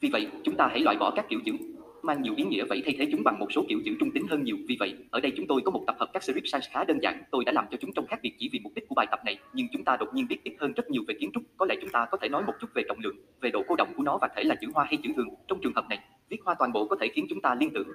vì 0.00 0.08
vậy, 0.12 0.26
chúng 0.44 0.56
ta 0.56 0.68
hãy 0.70 0.80
loại 0.80 0.96
bỏ 0.96 1.10
các 1.10 1.28
kiểu 1.28 1.40
chữ 1.44 1.52
mang 2.02 2.22
nhiều 2.22 2.34
ý 2.36 2.44
nghĩa 2.44 2.64
vậy 2.64 2.82
thay 2.84 2.94
thế 2.98 3.08
chúng 3.12 3.24
bằng 3.24 3.38
một 3.38 3.52
số 3.52 3.64
kiểu 3.68 3.80
chữ 3.84 3.96
trung 4.00 4.10
tính 4.10 4.26
hơn 4.28 4.44
nhiều. 4.44 4.56
Vì 4.68 4.76
vậy, 4.80 4.94
ở 5.10 5.20
đây 5.20 5.32
chúng 5.36 5.46
tôi 5.46 5.60
có 5.64 5.70
một 5.70 5.84
tập 5.86 5.96
hợp 5.98 6.10
các 6.12 6.22
script 6.22 6.46
sans 6.46 6.68
khá 6.70 6.84
đơn 6.84 6.98
giản. 7.02 7.22
Tôi 7.30 7.44
đã 7.44 7.52
làm 7.52 7.64
cho 7.70 7.78
chúng 7.80 7.92
trông 7.92 8.06
khác 8.06 8.20
biệt 8.22 8.32
chỉ 8.38 8.48
vì 8.52 8.58
mục 8.58 8.72
đích 8.74 8.88
của 8.88 8.94
bài 8.94 9.06
tập 9.10 9.20
này, 9.24 9.38
nhưng 9.52 9.66
chúng 9.72 9.84
ta 9.84 9.96
đột 9.96 10.14
nhiên 10.14 10.28
biết 10.28 10.36
ít 10.44 10.54
hơn 10.60 10.72
rất 10.72 10.90
nhiều 10.90 11.02
về 11.08 11.14
kiến 11.20 11.30
trúc. 11.34 11.42
Có 11.56 11.66
lẽ 11.66 11.74
chúng 11.80 11.90
ta 11.90 12.06
có 12.10 12.18
thể 12.18 12.28
nói 12.28 12.42
một 12.42 12.52
chút 12.60 12.68
về 12.74 12.82
trọng 12.88 12.98
lượng, 13.00 13.16
về 13.40 13.50
độ 13.50 13.62
cô 13.68 13.76
động 13.76 13.88
của 13.96 14.02
nó 14.02 14.18
và 14.18 14.28
thể 14.36 14.42
là 14.44 14.54
chữ 14.60 14.68
hoa 14.74 14.84
hay 14.84 14.96
chữ 15.02 15.10
thường. 15.16 15.28
Trong 15.48 15.58
trường 15.62 15.74
hợp 15.74 15.88
này, 15.88 15.98
viết 16.28 16.38
hoa 16.44 16.54
toàn 16.58 16.72
bộ 16.72 16.86
có 16.86 16.96
thể 17.00 17.08
khiến 17.14 17.26
chúng 17.28 17.40
ta 17.40 17.54
liên 17.54 17.70
tưởng 17.74 17.88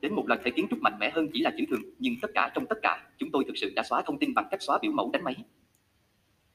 đến 0.00 0.14
một 0.14 0.28
lần 0.28 0.38
thể 0.44 0.50
kiến 0.50 0.66
trúc 0.70 0.78
mạnh 0.82 0.98
mẽ 1.00 1.10
hơn 1.10 1.28
chỉ 1.32 1.40
là 1.40 1.52
chữ 1.58 1.64
thường, 1.70 1.82
nhưng 1.98 2.14
tất 2.22 2.28
cả 2.34 2.50
trong 2.54 2.66
tất 2.66 2.78
cả, 2.82 3.06
chúng 3.18 3.30
tôi 3.30 3.44
thực 3.46 3.56
sự 3.56 3.72
đã 3.76 3.82
xóa 3.82 4.02
thông 4.02 4.18
tin 4.18 4.34
bằng 4.34 4.46
cách 4.50 4.62
xóa 4.62 4.78
biểu 4.82 4.92
mẫu 4.92 5.10
đánh 5.12 5.24
máy. 5.24 5.36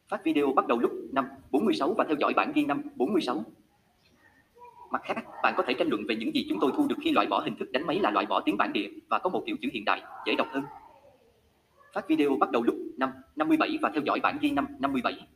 Phát 0.08 0.24
video 0.24 0.54
bắt 0.54 0.68
đầu 0.68 0.80
lúc 0.80 0.92
5, 1.12 1.26
46 1.52 1.94
và 1.94 2.06
theo 2.08 2.18
dõi 2.20 2.34
bản 2.36 2.52
ghi 2.56 2.66
5, 2.66 2.82
46. 2.96 3.46
Mặt 4.96 5.02
khác, 5.04 5.26
bạn 5.44 5.54
có 5.58 5.64
thể 5.68 5.74
tranh 5.74 5.88
luận 5.88 6.02
về 6.08 6.16
những 6.16 6.36
gì 6.36 6.46
chúng 6.50 6.60
tôi 6.62 6.72
thu 6.78 6.88
được 6.88 6.96
khi 7.04 7.12
loại 7.12 7.28
bỏ 7.28 7.40
hình 7.40 7.56
thức 7.56 7.72
đánh 7.72 7.88
máy 7.88 8.00
là 8.00 8.12
loại 8.12 8.26
bỏ 8.26 8.42
tiếng 8.46 8.58
bản 8.58 8.74
địa 8.74 8.90
và 9.10 9.20
có 9.20 9.30
một 9.30 9.44
kiểu 9.46 9.56
chữ 9.62 9.70
hiện 9.74 9.86
đại, 9.86 10.02
dễ 10.26 10.36
đọc 10.36 10.48
hơn. 10.52 10.64
Phát 11.94 12.08
video 12.08 12.38
bắt 12.40 12.52
đầu 12.52 12.64
lúc 12.64 12.76
5, 12.98 13.10
57 13.36 13.78
và 13.82 13.90
theo 13.94 14.02
dõi 14.06 14.20
bản 14.24 14.38
ghi 14.42 14.52
5, 14.52 14.68
57. 14.80 15.28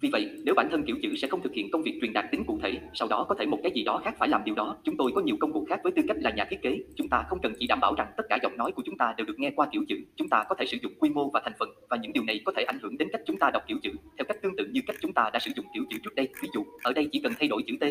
Vì 0.00 0.08
vậy, 0.12 0.30
nếu 0.44 0.54
bản 0.54 0.68
thân 0.70 0.84
kiểu 0.84 0.96
chữ 1.02 1.16
sẽ 1.16 1.28
không 1.28 1.42
thực 1.42 1.54
hiện 1.54 1.70
công 1.70 1.82
việc 1.82 1.98
truyền 2.00 2.12
đạt 2.12 2.24
tính 2.32 2.44
cụ 2.44 2.58
thể, 2.62 2.78
sau 2.94 3.08
đó 3.08 3.26
có 3.28 3.34
thể 3.38 3.46
một 3.46 3.58
cái 3.62 3.72
gì 3.74 3.84
đó 3.84 4.00
khác 4.04 4.14
phải 4.18 4.28
làm 4.28 4.44
điều 4.44 4.54
đó. 4.54 4.76
Chúng 4.84 4.96
tôi 4.96 5.12
có 5.14 5.20
nhiều 5.20 5.36
công 5.40 5.52
cụ 5.52 5.66
khác 5.68 5.80
với 5.82 5.92
tư 5.96 6.02
cách 6.08 6.16
là 6.20 6.30
nhà 6.30 6.44
thiết 6.50 6.62
kế. 6.62 6.78
Chúng 6.96 7.08
ta 7.08 7.24
không 7.28 7.38
cần 7.42 7.52
chỉ 7.58 7.66
đảm 7.66 7.80
bảo 7.80 7.94
rằng 7.94 8.12
tất 8.16 8.22
cả 8.28 8.38
giọng 8.42 8.56
nói 8.56 8.72
của 8.72 8.82
chúng 8.86 8.96
ta 8.96 9.14
đều 9.16 9.26
được 9.26 9.38
nghe 9.38 9.50
qua 9.50 9.68
kiểu 9.72 9.84
chữ. 9.88 9.96
Chúng 10.16 10.28
ta 10.28 10.44
có 10.48 10.54
thể 10.54 10.66
sử 10.66 10.76
dụng 10.82 10.92
quy 10.98 11.10
mô 11.10 11.30
và 11.30 11.40
thành 11.44 11.52
phần, 11.58 11.68
và 11.88 11.96
những 11.96 12.12
điều 12.12 12.24
này 12.24 12.40
có 12.44 12.52
thể 12.56 12.62
ảnh 12.62 12.78
hưởng 12.82 12.98
đến 12.98 13.08
cách 13.12 13.20
chúng 13.26 13.38
ta 13.38 13.50
đọc 13.50 13.62
kiểu 13.66 13.78
chữ, 13.82 13.90
theo 14.18 14.24
cách 14.28 14.42
tương 14.42 14.56
tự 14.56 14.66
như 14.72 14.80
cách 14.86 14.96
chúng 15.00 15.12
ta 15.12 15.30
đã 15.32 15.38
sử 15.38 15.50
dụng 15.56 15.66
kiểu 15.74 15.84
chữ 15.90 15.96
trước 16.04 16.14
đây. 16.14 16.28
Ví 16.42 16.48
dụ, 16.54 16.64
ở 16.82 16.92
đây 16.92 17.08
chỉ 17.12 17.20
cần 17.24 17.32
thay 17.38 17.48
đổi 17.48 17.62
chữ 17.66 17.74
T, 17.80 17.84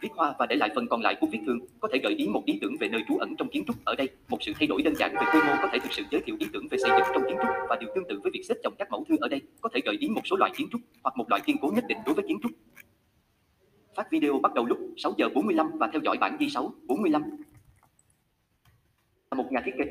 viết 0.00 0.08
hoa 0.16 0.34
và 0.38 0.46
để 0.46 0.56
lại 0.56 0.70
phần 0.74 0.86
còn 0.88 1.02
lại 1.02 1.16
của 1.20 1.26
viết 1.26 1.38
thường 1.46 1.58
có 1.80 1.88
thể 1.92 1.98
gợi 2.02 2.14
ý 2.14 2.28
một 2.28 2.42
ý 2.46 2.58
tưởng 2.60 2.76
về 2.80 2.88
nơi 2.88 3.02
trú 3.08 3.18
ẩn 3.18 3.36
trong 3.36 3.48
kiến 3.48 3.64
trúc 3.66 3.76
ở 3.84 3.94
đây, 3.94 4.08
một 4.28 4.38
sự 4.40 4.52
thay 4.58 4.66
đổi 4.66 4.82
đơn 4.82 4.94
giản 4.94 5.14
về 5.14 5.26
quy 5.32 5.40
mô 5.46 5.52
có 5.62 5.68
thể 5.72 5.78
thực 5.78 5.92
sự 5.92 6.02
giới 6.10 6.20
thiệu 6.20 6.36
ý 6.38 6.46
tưởng 6.52 6.68
về 6.70 6.78
xây 6.78 6.90
dựng 6.90 7.08
trong 7.14 7.22
kiến 7.28 7.36
trúc 7.42 7.50
và 7.68 7.76
điều 7.80 7.90
tương 7.94 8.04
tự 8.08 8.20
với 8.22 8.30
việc 8.34 8.42
xếp 8.48 8.54
chồng 8.62 8.74
các 8.78 8.90
mẫu 8.90 9.04
thư 9.08 9.16
ở 9.20 9.28
đây, 9.28 9.40
có 9.60 9.68
thể 9.74 9.80
gợi 9.84 9.96
ý 10.00 10.08
một 10.08 10.22
số 10.24 10.36
loại 10.36 10.52
kiến 10.56 10.68
trúc 10.72 10.80
hoặc 11.02 11.16
một 11.16 11.30
loại 11.30 11.42
kiên 11.46 11.56
cố 11.62 11.70
nhất 11.74 11.84
định 11.88 11.98
đối 12.06 12.14
với 12.14 12.24
kiến 12.28 12.38
trúc. 12.42 12.52
Phát 13.94 14.10
video 14.10 14.38
bắt 14.38 14.54
đầu 14.54 14.66
lúc 14.66 14.78
6 14.96 15.14
giờ 15.18 15.28
45 15.34 15.70
và 15.78 15.88
theo 15.92 16.00
dõi 16.04 16.16
bản 16.20 16.36
ghi 16.40 16.50
6 16.50 16.72
45 16.86 17.22
một 19.36 19.52
nhà 19.52 19.62
thiết 19.64 19.72
kế 19.78 19.84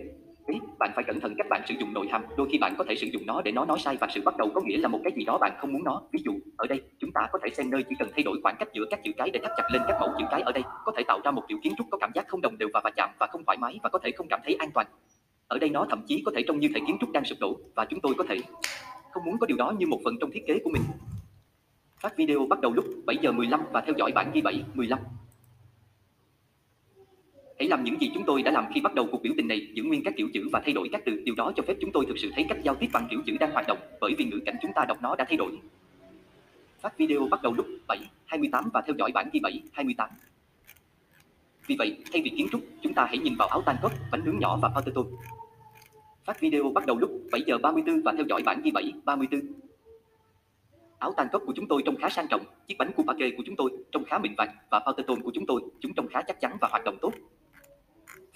bạn 0.79 0.91
phải 0.95 1.03
cẩn 1.03 1.19
thận 1.19 1.33
cách 1.37 1.47
bạn 1.49 1.61
sử 1.67 1.75
dụng 1.79 1.93
nội 1.93 2.07
hàm. 2.11 2.23
Đôi 2.37 2.47
khi 2.51 2.57
bạn 2.57 2.75
có 2.77 2.83
thể 2.83 2.95
sử 2.95 3.07
dụng 3.07 3.25
nó 3.25 3.41
để 3.41 3.51
nó 3.51 3.65
nói 3.65 3.79
sai 3.79 3.97
và 4.01 4.07
sự 4.13 4.21
bắt 4.25 4.37
đầu 4.37 4.51
có 4.55 4.61
nghĩa 4.61 4.77
là 4.77 4.87
một 4.87 4.99
cái 5.03 5.13
gì 5.15 5.25
đó 5.25 5.37
bạn 5.37 5.51
không 5.59 5.73
muốn 5.73 5.83
nó. 5.83 6.01
Ví 6.11 6.19
dụ, 6.25 6.31
ở 6.57 6.67
đây, 6.67 6.81
chúng 6.99 7.11
ta 7.11 7.27
có 7.31 7.39
thể 7.43 7.49
xem 7.49 7.69
nơi 7.69 7.83
chỉ 7.89 7.95
cần 7.99 8.09
thay 8.15 8.23
đổi 8.23 8.39
khoảng 8.43 8.55
cách 8.59 8.67
giữa 8.73 8.85
các 8.89 8.99
chữ 9.03 9.11
cái 9.17 9.29
để 9.29 9.39
thắt 9.43 9.51
chặt 9.57 9.63
lên 9.71 9.81
các 9.87 9.97
mẫu 9.99 10.09
chữ 10.19 10.25
cái 10.31 10.41
ở 10.41 10.51
đây, 10.51 10.63
có 10.85 10.91
thể 10.97 11.03
tạo 11.07 11.19
ra 11.23 11.31
một 11.31 11.43
kiểu 11.47 11.57
kiến 11.63 11.73
trúc 11.77 11.87
có 11.91 11.97
cảm 11.97 12.11
giác 12.15 12.27
không 12.27 12.41
đồng 12.41 12.57
đều 12.57 12.69
và 12.73 12.81
va 12.83 12.91
chạm 12.95 13.09
và 13.19 13.27
không 13.27 13.45
thoải 13.45 13.57
mái 13.57 13.79
và 13.83 13.89
có 13.89 13.99
thể 13.99 14.11
không 14.11 14.27
cảm 14.29 14.39
thấy 14.43 14.55
an 14.55 14.69
toàn. 14.73 14.87
Ở 15.47 15.59
đây 15.59 15.69
nó 15.69 15.85
thậm 15.89 16.01
chí 16.07 16.23
có 16.25 16.31
thể 16.35 16.43
trông 16.47 16.59
như 16.59 16.67
thể 16.75 16.81
kiến 16.87 16.97
trúc 17.01 17.11
đang 17.11 17.25
sụp 17.25 17.37
đổ 17.41 17.59
và 17.75 17.85
chúng 17.85 17.99
tôi 18.01 18.13
có 18.17 18.23
thể 18.29 18.37
không 19.11 19.25
muốn 19.25 19.37
có 19.39 19.47
điều 19.47 19.57
đó 19.57 19.73
như 19.77 19.87
một 19.87 19.99
phần 20.03 20.13
trong 20.21 20.31
thiết 20.31 20.43
kế 20.47 20.59
của 20.63 20.69
mình. 20.69 20.81
Phát 22.01 22.17
video 22.17 22.45
bắt 22.49 22.61
đầu 22.61 22.73
lúc 22.73 22.85
7 23.05 23.17
giờ 23.21 23.31
15 23.31 23.61
và 23.71 23.81
theo 23.81 23.95
dõi 23.97 24.11
bản 24.15 24.31
ghi 24.33 24.41
7 24.41 24.63
15 24.73 24.99
Hãy 27.59 27.67
làm 27.67 27.83
những 27.83 28.01
gì 28.01 28.11
chúng 28.13 28.23
tôi 28.25 28.41
đã 28.43 28.51
làm 28.51 28.65
khi 28.73 28.81
bắt 28.81 28.95
đầu 28.95 29.07
cuộc 29.11 29.21
biểu 29.21 29.33
tình 29.37 29.47
này, 29.47 29.67
giữ 29.73 29.83
nguyên 29.83 30.03
các 30.03 30.13
kiểu 30.17 30.29
chữ 30.33 30.49
và 30.51 30.61
thay 30.65 30.73
đổi 30.73 30.89
các 30.91 31.01
từ. 31.05 31.21
Điều 31.25 31.35
đó 31.35 31.51
cho 31.55 31.63
phép 31.67 31.73
chúng 31.81 31.91
tôi 31.91 32.05
thực 32.05 32.17
sự 32.17 32.31
thấy 32.35 32.45
cách 32.49 32.57
giao 32.63 32.75
tiếp 32.75 32.87
bằng 32.93 33.07
kiểu 33.09 33.21
chữ 33.25 33.37
đang 33.39 33.51
hoạt 33.51 33.67
động, 33.67 33.77
bởi 34.01 34.15
vì 34.17 34.25
ngữ 34.25 34.39
cảnh 34.45 34.55
chúng 34.61 34.71
ta 34.75 34.85
đọc 34.85 34.97
nó 35.01 35.15
đã 35.15 35.25
thay 35.27 35.37
đổi. 35.37 35.57
Phát 36.81 36.97
video 36.97 37.27
bắt 37.31 37.41
đầu 37.43 37.53
lúc 37.53 37.65
7, 37.87 37.99
28 38.25 38.69
và 38.73 38.81
theo 38.81 38.95
dõi 38.97 39.11
bản 39.13 39.29
ghi 39.33 39.39
7, 39.39 39.61
28. 39.73 40.09
Vì 41.67 41.75
vậy, 41.79 41.97
thay 42.11 42.21
vì 42.21 42.29
kiến 42.37 42.47
trúc, 42.51 42.61
chúng 42.81 42.93
ta 42.93 43.05
hãy 43.05 43.17
nhìn 43.17 43.35
vào 43.35 43.47
áo 43.47 43.61
tan 43.61 43.75
cốt, 43.81 43.91
bánh 44.11 44.25
nướng 44.25 44.39
nhỏ 44.39 44.59
và 44.61 44.69
potato. 44.69 45.01
Phát 46.25 46.39
video 46.39 46.71
bắt 46.73 46.85
đầu 46.85 46.97
lúc 46.97 47.11
7 47.31 47.41
giờ 47.47 47.57
34 47.57 48.01
và 48.01 48.13
theo 48.17 48.25
dõi 48.29 48.41
bản 48.45 48.61
ghi 48.63 48.71
7, 48.71 48.93
34. 49.05 49.41
Áo 50.99 51.13
tan 51.17 51.27
cốt 51.31 51.39
của 51.45 51.53
chúng 51.55 51.67
tôi 51.67 51.81
trông 51.85 51.95
khá 51.95 52.09
sang 52.09 52.27
trọng, 52.29 52.43
chiếc 52.67 52.75
bánh 52.77 52.91
của 52.95 53.03
pake 53.03 53.29
của 53.37 53.43
chúng 53.45 53.55
tôi 53.55 53.71
trông 53.91 54.05
khá 54.05 54.17
mịn 54.17 54.35
vàng 54.37 54.55
và 54.69 54.79
potato 54.79 55.13
của 55.23 55.31
chúng 55.33 55.45
tôi, 55.45 55.61
chúng 55.79 55.93
trông 55.93 56.07
khá 56.07 56.21
chắc 56.21 56.39
chắn 56.39 56.57
và 56.61 56.67
hoạt 56.71 56.83
động 56.83 56.97
tốt. 57.01 57.13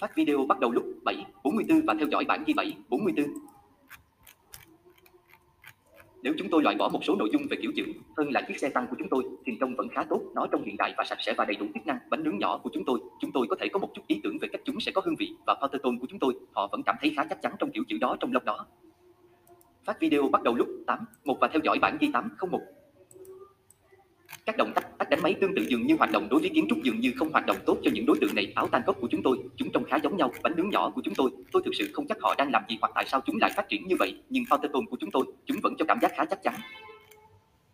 Phát 0.04 0.16
video 0.16 0.46
bắt 0.46 0.60
đầu 0.60 0.72
lúc 0.72 0.84
7.44 1.04 1.82
và 1.86 1.94
theo 1.98 2.08
dõi 2.08 2.24
bản 2.24 2.44
ghi 2.46 2.54
7.44. 2.54 3.24
Nếu 6.22 6.34
chúng 6.38 6.48
tôi 6.50 6.62
loại 6.62 6.76
bỏ 6.76 6.88
một 6.88 7.04
số 7.04 7.16
nội 7.16 7.28
dung 7.32 7.42
về 7.50 7.56
kiểu 7.62 7.72
chữ 7.76 7.84
hơn 8.16 8.30
là 8.30 8.42
chiếc 8.48 8.58
xe 8.58 8.68
tăng 8.68 8.86
của 8.90 8.96
chúng 8.98 9.08
tôi, 9.08 9.24
thì 9.44 9.52
trông 9.60 9.74
vẫn 9.76 9.88
khá 9.88 10.04
tốt, 10.10 10.20
nó 10.34 10.46
trông 10.46 10.62
hiện 10.64 10.76
đại 10.76 10.94
và 10.96 11.04
sạch 11.04 11.18
sẽ 11.20 11.34
và 11.36 11.44
đầy 11.44 11.56
đủ 11.56 11.66
chức 11.74 11.86
năng. 11.86 11.98
Bánh 12.10 12.24
nướng 12.24 12.38
nhỏ 12.38 12.58
của 12.58 12.70
chúng 12.72 12.84
tôi, 12.84 13.00
chúng 13.20 13.32
tôi 13.32 13.46
có 13.50 13.56
thể 13.60 13.68
có 13.72 13.78
một 13.78 13.88
chút 13.94 14.02
ý 14.06 14.20
tưởng 14.24 14.38
về 14.40 14.48
cách 14.52 14.60
chúng 14.64 14.80
sẽ 14.80 14.92
có 14.92 15.02
hương 15.04 15.16
vị 15.18 15.34
và 15.46 15.56
tone 15.60 15.98
của 16.00 16.06
chúng 16.08 16.18
tôi, 16.18 16.34
họ 16.52 16.68
vẫn 16.72 16.82
cảm 16.82 16.96
thấy 17.00 17.12
khá 17.16 17.24
chắc 17.30 17.42
chắn 17.42 17.52
trong 17.58 17.70
kiểu 17.70 17.84
chữ 17.88 17.98
đó 18.00 18.16
trong 18.20 18.32
lúc 18.32 18.44
đó. 18.44 18.66
Phát 19.84 20.00
video 20.00 20.28
bắt 20.28 20.42
đầu 20.42 20.54
lúc 20.54 20.68
8, 20.86 20.98
1 21.24 21.36
và 21.40 21.48
theo 21.48 21.60
dõi 21.64 21.78
bản 21.78 21.96
ghi 22.00 22.10
801. 22.12 22.60
Các 24.46 24.56
động 24.56 24.72
tác 24.74 24.98
tác 24.98 25.10
đánh 25.10 25.22
máy 25.22 25.34
tương 25.40 25.54
tự 25.56 25.62
dường 25.68 25.86
như 25.86 25.96
hoạt 25.98 26.10
động 26.12 26.28
đối 26.30 26.40
với 26.40 26.50
kiến 26.54 26.66
trúc 26.68 26.82
dường 26.82 27.00
như 27.00 27.12
không 27.16 27.32
hoạt 27.32 27.46
động 27.46 27.56
tốt 27.66 27.78
cho 27.82 27.90
những 27.94 28.06
đối 28.06 28.18
tượng 28.20 28.34
này. 28.34 28.52
Áo 28.54 28.68
tan 28.68 28.82
cốc 28.86 28.96
của 29.00 29.08
chúng 29.10 29.22
tôi, 29.22 29.38
chúng 29.56 29.70
trông 29.72 29.84
khá 29.84 29.96
giống 30.02 30.16
nhau. 30.16 30.32
Bánh 30.42 30.52
nướng 30.56 30.70
nhỏ 30.70 30.90
của 30.94 31.00
chúng 31.04 31.14
tôi, 31.14 31.30
tôi 31.52 31.62
thực 31.64 31.74
sự 31.74 31.90
không 31.92 32.06
chắc 32.06 32.18
họ 32.20 32.34
đang 32.38 32.50
làm 32.52 32.62
gì 32.68 32.78
hoặc 32.80 32.92
tại 32.94 33.04
sao 33.08 33.20
chúng 33.26 33.36
lại 33.40 33.50
phát 33.56 33.68
triển 33.68 33.88
như 33.88 33.96
vậy. 33.98 34.22
Nhưng 34.30 34.44
Forteton 34.44 34.86
của 34.90 34.96
chúng 35.00 35.10
tôi, 35.10 35.24
chúng 35.46 35.56
vẫn 35.62 35.74
cho 35.78 35.84
cảm 35.84 35.98
giác 36.02 36.12
khá 36.16 36.24
chắc 36.24 36.42
chắn. 36.42 36.54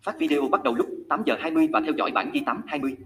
Phát 0.02 0.18
video 0.18 0.48
bắt 0.48 0.62
đầu 0.62 0.74
lúc 0.74 0.86
8 1.08 1.22
giờ 1.26 1.36
20 1.40 1.68
và 1.72 1.80
theo 1.80 1.92
dõi 1.98 2.10
bản 2.10 2.30
ghi 2.32 2.40
8:20. 2.46 2.96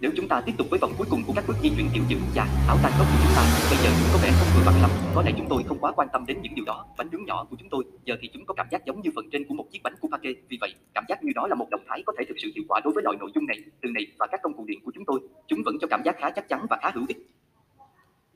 Nếu 0.00 0.10
chúng 0.16 0.28
ta 0.28 0.40
tiếp 0.46 0.52
tục 0.58 0.66
với 0.70 0.78
vòng 0.78 0.92
cuối 0.98 1.06
cùng 1.10 1.22
của 1.26 1.32
các 1.36 1.44
bước 1.48 1.54
di 1.62 1.70
chuyển 1.76 1.88
kiểu 1.94 2.02
chữ 2.08 2.16
và 2.34 2.46
áo 2.68 2.76
tan 2.82 2.92
tóc 2.98 3.06
của 3.12 3.18
chúng 3.22 3.32
ta, 3.36 3.42
bây 3.70 3.78
giờ 3.84 3.90
chúng 3.98 4.08
có 4.12 4.18
vẻ 4.22 4.30
không 4.38 4.48
vừa 4.54 4.62
vặn 4.66 4.74
lắm. 4.82 4.90
Có 5.14 5.22
lẽ 5.22 5.32
chúng 5.36 5.46
tôi 5.48 5.62
không 5.68 5.78
quá 5.78 5.92
quan 5.96 6.08
tâm 6.12 6.26
đến 6.26 6.36
những 6.42 6.54
điều 6.54 6.64
đó. 6.64 6.86
Bánh 6.98 7.08
nướng 7.12 7.24
nhỏ 7.24 7.46
của 7.50 7.56
chúng 7.58 7.68
tôi, 7.68 7.84
giờ 8.04 8.16
thì 8.20 8.28
chúng 8.32 8.44
có 8.46 8.54
cảm 8.54 8.66
giác 8.70 8.84
giống 8.86 9.00
như 9.00 9.10
phần 9.14 9.30
trên 9.32 9.44
của 9.48 9.54
một 9.54 9.64
chiếc 9.70 9.82
bánh 9.82 9.94
kupake. 10.00 10.30
Vì 10.48 10.58
vậy, 10.60 10.74
cảm 10.94 11.04
giác 11.08 11.24
như 11.24 11.32
đó 11.34 11.46
là 11.46 11.54
một 11.54 11.66
động 11.70 11.84
thái 11.88 12.02
có 12.06 12.12
thể 12.18 12.24
thực 12.28 12.36
sự 12.42 12.48
hiệu 12.54 12.64
quả 12.68 12.80
đối 12.84 12.92
với 12.94 13.02
loại 13.04 13.16
nội 13.20 13.30
dung 13.34 13.46
này. 13.46 13.56
Từ 13.82 13.88
này 13.94 14.06
và 14.18 14.26
các 14.26 14.40
công 14.42 14.56
cụ 14.56 14.64
điện 14.66 14.78
của 14.84 14.92
chúng 14.94 15.04
tôi, 15.04 15.20
chúng 15.48 15.60
vẫn 15.64 15.76
cho 15.80 15.86
cảm 15.90 16.02
giác 16.04 16.16
khá 16.18 16.30
chắc 16.30 16.48
chắn 16.48 16.66
và 16.70 16.78
khá 16.82 16.90
hữu 16.94 17.04
ích. 17.08 17.18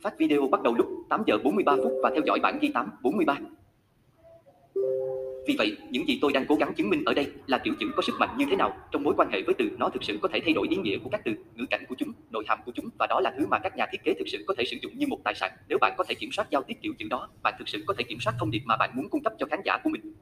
Phát 0.02 0.18
video 0.18 0.48
bắt 0.48 0.62
đầu 0.62 0.74
lúc 0.74 0.86
8 1.08 1.22
giờ 1.26 1.38
43 1.44 1.76
phút 1.76 1.92
và 2.02 2.10
theo 2.10 2.22
dõi 2.26 2.38
bản 2.42 2.58
ghi 2.60 2.70
8 2.74 2.90
43. 3.02 3.36
Vì 5.46 5.54
vậy, 5.58 5.76
những 5.90 6.08
gì 6.08 6.18
tôi 6.22 6.32
đang 6.32 6.44
cố 6.48 6.54
gắng 6.54 6.74
chứng 6.74 6.90
minh 6.90 7.02
ở 7.06 7.14
đây 7.14 7.26
là 7.46 7.58
kiểu 7.58 7.74
chữ 7.80 7.86
có 7.96 8.02
sức 8.02 8.12
mạnh 8.20 8.34
như 8.38 8.44
thế 8.50 8.56
nào 8.56 8.76
trong 8.92 9.02
mối 9.02 9.14
quan 9.16 9.30
hệ 9.32 9.42
với 9.42 9.54
từ 9.58 9.70
nó 9.78 9.88
thực 9.88 10.04
sự 10.04 10.18
có 10.22 10.28
thể 10.32 10.40
thay 10.44 10.52
đổi 10.52 10.66
ý 10.70 10.76
nghĩa 10.76 10.98
của 10.98 11.10
các 11.10 11.20
từ, 11.24 11.32
ngữ 11.54 11.66
cảnh 11.70 11.84
của 11.88 11.94
chúng, 11.98 12.12
nội 12.30 12.44
hàm 12.48 12.58
của 12.66 12.72
chúng 12.74 12.88
và 12.98 13.06
đó 13.06 13.20
là 13.20 13.32
thứ 13.38 13.46
mà 13.46 13.58
các 13.58 13.76
nhà 13.76 13.86
thiết 13.92 14.04
kế 14.04 14.14
thực 14.18 14.28
sự 14.28 14.44
có 14.46 14.54
thể 14.58 14.64
sử 14.64 14.76
dụng 14.82 14.92
như 14.98 15.06
một 15.06 15.18
tài 15.24 15.34
sản. 15.34 15.52
Nếu 15.68 15.78
bạn 15.80 15.94
có 15.98 16.04
thể 16.08 16.14
kiểm 16.14 16.32
soát 16.32 16.46
giao 16.50 16.62
tiếp 16.62 16.74
kiểu 16.82 16.92
chữ 16.98 17.06
đó, 17.10 17.28
bạn 17.42 17.54
thực 17.58 17.68
sự 17.68 17.84
có 17.86 17.94
thể 17.98 18.04
kiểm 18.04 18.18
soát 18.20 18.34
thông 18.38 18.50
điệp 18.50 18.62
mà 18.64 18.76
bạn 18.76 18.90
muốn 18.94 19.08
cung 19.10 19.22
cấp 19.22 19.32
cho 19.38 19.46
khán 19.50 19.60
giả 19.64 19.78
của 19.84 19.90
mình. 19.90 20.14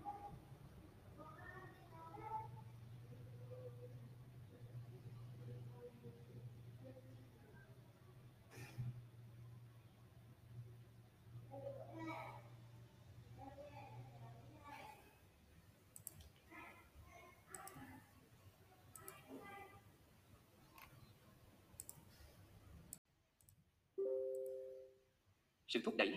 Sự 25.68 25.80
thúc 25.84 25.96
đẩy. 25.96 26.14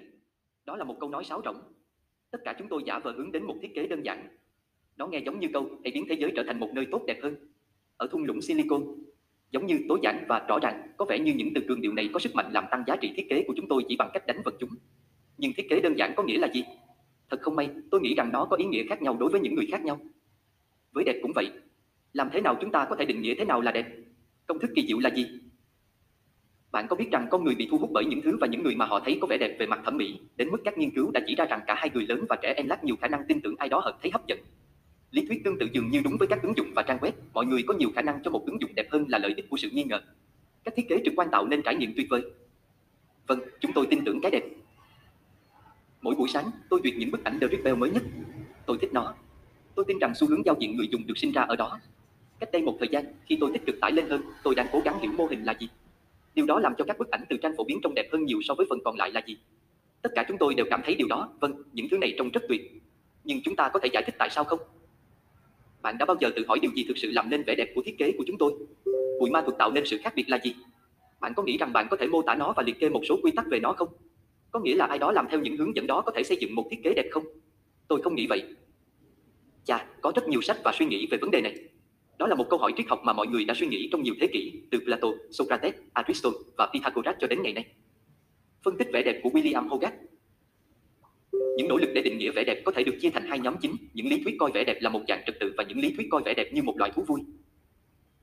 Đó 0.65 0.75
là 0.75 0.83
một 0.83 0.97
câu 0.99 1.09
nói 1.09 1.23
sáo 1.23 1.41
rỗng. 1.45 1.57
Tất 2.31 2.39
cả 2.45 2.55
chúng 2.59 2.67
tôi 2.67 2.83
giả 2.85 2.99
vờ 2.99 3.11
hướng 3.11 3.31
đến 3.31 3.43
một 3.43 3.55
thiết 3.61 3.75
kế 3.75 3.87
đơn 3.87 4.05
giản. 4.05 4.27
Nó 4.97 5.07
nghe 5.07 5.19
giống 5.25 5.39
như 5.39 5.47
câu 5.53 5.69
hãy 5.83 5.91
biến 5.91 6.05
thế 6.09 6.15
giới 6.19 6.31
trở 6.35 6.43
thành 6.47 6.59
một 6.59 6.69
nơi 6.73 6.85
tốt 6.91 7.03
đẹp 7.07 7.19
hơn. 7.23 7.35
Ở 7.97 8.07
thung 8.11 8.23
lũng 8.23 8.41
Silicon, 8.41 8.83
giống 9.51 9.65
như 9.65 9.79
tối 9.89 9.99
giản 10.03 10.25
và 10.27 10.45
rõ 10.47 10.59
ràng, 10.61 10.87
có 10.97 11.05
vẻ 11.05 11.19
như 11.19 11.33
những 11.33 11.49
từ 11.55 11.61
cường 11.67 11.81
điệu 11.81 11.93
này 11.93 12.09
có 12.13 12.19
sức 12.19 12.35
mạnh 12.35 12.51
làm 12.53 12.63
tăng 12.71 12.83
giá 12.87 12.95
trị 12.95 13.13
thiết 13.15 13.25
kế 13.29 13.43
của 13.47 13.53
chúng 13.57 13.67
tôi 13.67 13.85
chỉ 13.87 13.95
bằng 13.95 14.09
cách 14.13 14.27
đánh 14.27 14.41
vật 14.45 14.55
chúng. 14.59 14.69
Nhưng 15.37 15.53
thiết 15.57 15.69
kế 15.69 15.79
đơn 15.79 15.97
giản 15.97 16.13
có 16.17 16.23
nghĩa 16.23 16.37
là 16.37 16.47
gì? 16.53 16.63
Thật 17.29 17.41
không 17.41 17.55
may, 17.55 17.69
tôi 17.91 18.01
nghĩ 18.01 18.15
rằng 18.15 18.29
nó 18.33 18.45
có 18.45 18.57
ý 18.57 18.65
nghĩa 18.65 18.83
khác 18.89 19.01
nhau 19.01 19.17
đối 19.19 19.29
với 19.29 19.41
những 19.41 19.55
người 19.55 19.67
khác 19.71 19.83
nhau. 19.83 19.99
Với 20.91 21.03
đẹp 21.03 21.19
cũng 21.21 21.31
vậy. 21.35 21.51
Làm 22.13 22.29
thế 22.33 22.41
nào 22.41 22.57
chúng 22.61 22.71
ta 22.71 22.85
có 22.89 22.95
thể 22.95 23.05
định 23.05 23.21
nghĩa 23.21 23.35
thế 23.35 23.45
nào 23.45 23.61
là 23.61 23.71
đẹp? 23.71 23.85
Công 24.45 24.59
thức 24.59 24.71
kỳ 24.75 24.85
diệu 24.87 24.99
là 24.99 25.09
gì? 25.15 25.25
Bạn 26.71 26.87
có 26.87 26.95
biết 26.95 27.11
rằng 27.11 27.27
con 27.31 27.43
người 27.43 27.55
bị 27.55 27.67
thu 27.71 27.77
hút 27.77 27.89
bởi 27.93 28.05
những 28.05 28.21
thứ 28.21 28.37
và 28.41 28.47
những 28.47 28.63
người 28.63 28.75
mà 28.75 28.85
họ 28.85 28.99
thấy 28.99 29.17
có 29.21 29.27
vẻ 29.27 29.37
đẹp 29.37 29.55
về 29.59 29.65
mặt 29.65 29.79
thẩm 29.85 29.97
mỹ, 29.97 30.19
đến 30.37 30.49
mức 30.51 30.57
các 30.65 30.77
nghiên 30.77 30.91
cứu 30.95 31.11
đã 31.11 31.21
chỉ 31.27 31.35
ra 31.35 31.45
rằng 31.45 31.61
cả 31.67 31.73
hai 31.73 31.89
người 31.93 32.05
lớn 32.09 32.25
và 32.29 32.35
trẻ 32.41 32.53
em 32.57 32.67
lát 32.67 32.83
nhiều 32.83 32.95
khả 33.01 33.07
năng 33.07 33.25
tin 33.27 33.41
tưởng 33.41 33.55
ai 33.57 33.69
đó 33.69 33.79
hợp 33.79 33.97
thấy 34.01 34.11
hấp 34.11 34.27
dẫn. 34.27 34.39
Lý 35.11 35.25
thuyết 35.27 35.43
tương 35.43 35.59
tự 35.59 35.67
dường 35.73 35.91
như 35.91 36.01
đúng 36.03 36.17
với 36.17 36.27
các 36.27 36.43
ứng 36.43 36.57
dụng 36.57 36.67
và 36.75 36.81
trang 36.81 36.97
web, 36.97 37.11
mọi 37.33 37.45
người 37.45 37.63
có 37.67 37.73
nhiều 37.73 37.89
khả 37.95 38.01
năng 38.01 38.23
cho 38.23 38.31
một 38.31 38.45
ứng 38.45 38.61
dụng 38.61 38.75
đẹp 38.75 38.87
hơn 38.91 39.05
là 39.09 39.17
lợi 39.17 39.33
ích 39.35 39.49
của 39.49 39.57
sự 39.57 39.69
nghi 39.69 39.83
ngờ. 39.83 40.01
Các 40.63 40.73
thiết 40.75 40.89
kế 40.89 41.01
trực 41.05 41.13
quan 41.17 41.27
tạo 41.31 41.47
nên 41.47 41.61
trải 41.61 41.75
nghiệm 41.75 41.93
tuyệt 41.95 42.07
vời. 42.09 42.21
Vâng, 43.27 43.39
chúng 43.59 43.73
tôi 43.73 43.85
tin 43.89 44.05
tưởng 44.05 44.21
cái 44.21 44.31
đẹp. 44.31 44.43
Mỗi 46.01 46.15
buổi 46.15 46.29
sáng, 46.29 46.51
tôi 46.69 46.79
duyệt 46.83 46.93
những 46.97 47.11
bức 47.11 47.23
ảnh 47.23 47.39
The 47.39 47.47
Bell 47.63 47.77
mới 47.77 47.89
nhất. 47.89 48.03
Tôi 48.65 48.77
thích 48.81 48.93
nó. 48.93 49.13
Tôi 49.75 49.85
tin 49.87 49.99
rằng 49.99 50.15
xu 50.15 50.27
hướng 50.27 50.45
giao 50.45 50.55
diện 50.59 50.77
người 50.77 50.87
dùng 50.91 51.07
được 51.07 51.17
sinh 51.17 51.31
ra 51.31 51.41
ở 51.41 51.55
đó. 51.55 51.79
Cách 52.39 52.49
đây 52.51 52.61
một 52.61 52.75
thời 52.79 52.89
gian, 52.91 53.05
khi 53.25 53.37
tôi 53.39 53.51
tích 53.53 53.65
cực 53.65 53.75
tải 53.81 53.91
lên 53.91 54.09
hơn, 54.09 54.21
tôi 54.43 54.55
đang 54.55 54.67
cố 54.71 54.81
gắng 54.85 54.99
hiểu 54.99 55.11
mô 55.11 55.25
hình 55.25 55.43
là 55.43 55.53
gì. 55.59 55.69
Điều 56.35 56.45
đó 56.45 56.59
làm 56.59 56.73
cho 56.77 56.85
các 56.85 56.97
bức 56.97 57.11
ảnh 57.11 57.23
từ 57.29 57.37
tranh 57.37 57.53
phổ 57.57 57.63
biến 57.63 57.79
trông 57.83 57.93
đẹp 57.95 58.09
hơn 58.11 58.25
nhiều 58.25 58.39
so 58.43 58.53
với 58.53 58.65
phần 58.69 58.79
còn 58.85 58.95
lại 58.97 59.11
là 59.11 59.21
gì? 59.27 59.37
Tất 60.01 60.09
cả 60.15 60.25
chúng 60.27 60.37
tôi 60.37 60.55
đều 60.55 60.65
cảm 60.69 60.81
thấy 60.85 60.95
điều 60.95 61.07
đó, 61.07 61.33
vâng, 61.39 61.63
những 61.73 61.87
thứ 61.91 61.97
này 61.97 62.13
trông 62.17 62.29
rất 62.31 62.43
tuyệt. 62.49 62.61
Nhưng 63.23 63.41
chúng 63.43 63.55
ta 63.55 63.69
có 63.73 63.79
thể 63.79 63.89
giải 63.93 64.03
thích 64.05 64.15
tại 64.19 64.29
sao 64.29 64.43
không? 64.43 64.59
Bạn 65.81 65.97
đã 65.97 66.05
bao 66.05 66.17
giờ 66.19 66.31
tự 66.35 66.45
hỏi 66.47 66.59
điều 66.61 66.71
gì 66.71 66.85
thực 66.87 66.97
sự 66.97 67.11
làm 67.11 67.29
nên 67.29 67.43
vẻ 67.43 67.55
đẹp 67.55 67.71
của 67.75 67.81
thiết 67.85 67.95
kế 67.97 68.11
của 68.17 68.23
chúng 68.27 68.37
tôi? 68.37 68.53
Bụi 69.19 69.29
ma 69.29 69.41
thuật 69.41 69.57
tạo 69.57 69.71
nên 69.71 69.85
sự 69.85 69.97
khác 70.03 70.13
biệt 70.15 70.29
là 70.29 70.39
gì? 70.43 70.55
Bạn 71.19 71.33
có 71.33 71.43
nghĩ 71.43 71.57
rằng 71.57 71.73
bạn 71.73 71.87
có 71.91 71.97
thể 71.97 72.07
mô 72.07 72.21
tả 72.21 72.35
nó 72.35 72.53
và 72.57 72.63
liệt 72.63 72.79
kê 72.79 72.89
một 72.89 73.01
số 73.09 73.19
quy 73.23 73.31
tắc 73.31 73.45
về 73.51 73.59
nó 73.59 73.73
không? 73.73 73.87
Có 74.51 74.59
nghĩa 74.59 74.75
là 74.75 74.85
ai 74.85 74.99
đó 74.99 75.11
làm 75.11 75.27
theo 75.29 75.39
những 75.39 75.57
hướng 75.57 75.75
dẫn 75.75 75.87
đó 75.87 76.01
có 76.01 76.11
thể 76.15 76.23
xây 76.23 76.37
dựng 76.41 76.55
một 76.55 76.67
thiết 76.71 76.79
kế 76.83 76.93
đẹp 76.95 77.05
không? 77.11 77.23
Tôi 77.87 78.01
không 78.01 78.15
nghĩ 78.15 78.27
vậy. 78.27 78.43
Chà, 79.65 79.85
có 80.01 80.11
rất 80.15 80.27
nhiều 80.27 80.41
sách 80.41 80.57
và 80.63 80.71
suy 80.79 80.85
nghĩ 80.85 81.07
về 81.11 81.17
vấn 81.21 81.31
đề 81.31 81.41
này. 81.41 81.55
Đó 82.17 82.27
là 82.27 82.35
một 82.35 82.45
câu 82.49 82.59
hỏi 82.59 82.73
triết 82.77 82.87
học 82.89 83.01
mà 83.03 83.13
mọi 83.13 83.27
người 83.27 83.45
đã 83.45 83.53
suy 83.53 83.67
nghĩ 83.67 83.89
trong 83.91 84.03
nhiều 84.03 84.15
thế 84.21 84.27
kỷ, 84.33 84.61
từ 84.71 84.79
Plato, 84.85 85.07
Socrates, 85.31 85.73
Aristotle 85.93 86.39
và 86.57 86.69
Pythagoras 86.73 87.15
cho 87.19 87.27
đến 87.27 87.41
ngày 87.43 87.53
nay. 87.53 87.65
Phân 88.63 88.77
tích 88.77 88.87
vẻ 88.93 89.03
đẹp 89.03 89.19
của 89.23 89.29
William 89.29 89.67
Hogarth 89.67 89.95
những 91.57 91.67
nỗ 91.67 91.77
lực 91.77 91.89
để 91.93 92.01
định 92.01 92.17
nghĩa 92.17 92.31
vẻ 92.31 92.43
đẹp 92.43 92.61
có 92.65 92.71
thể 92.71 92.83
được 92.83 92.95
chia 93.01 93.09
thành 93.09 93.27
hai 93.27 93.39
nhóm 93.39 93.55
chính, 93.61 93.75
những 93.93 94.07
lý 94.07 94.23
thuyết 94.23 94.35
coi 94.39 94.51
vẻ 94.51 94.63
đẹp 94.63 94.77
là 94.81 94.89
một 94.89 95.01
dạng 95.07 95.23
trật 95.25 95.39
tự 95.39 95.53
và 95.57 95.63
những 95.63 95.79
lý 95.79 95.93
thuyết 95.95 96.07
coi 96.11 96.21
vẻ 96.25 96.33
đẹp 96.33 96.53
như 96.53 96.63
một 96.63 96.77
loại 96.77 96.91
thú 96.95 97.03
vui. 97.07 97.21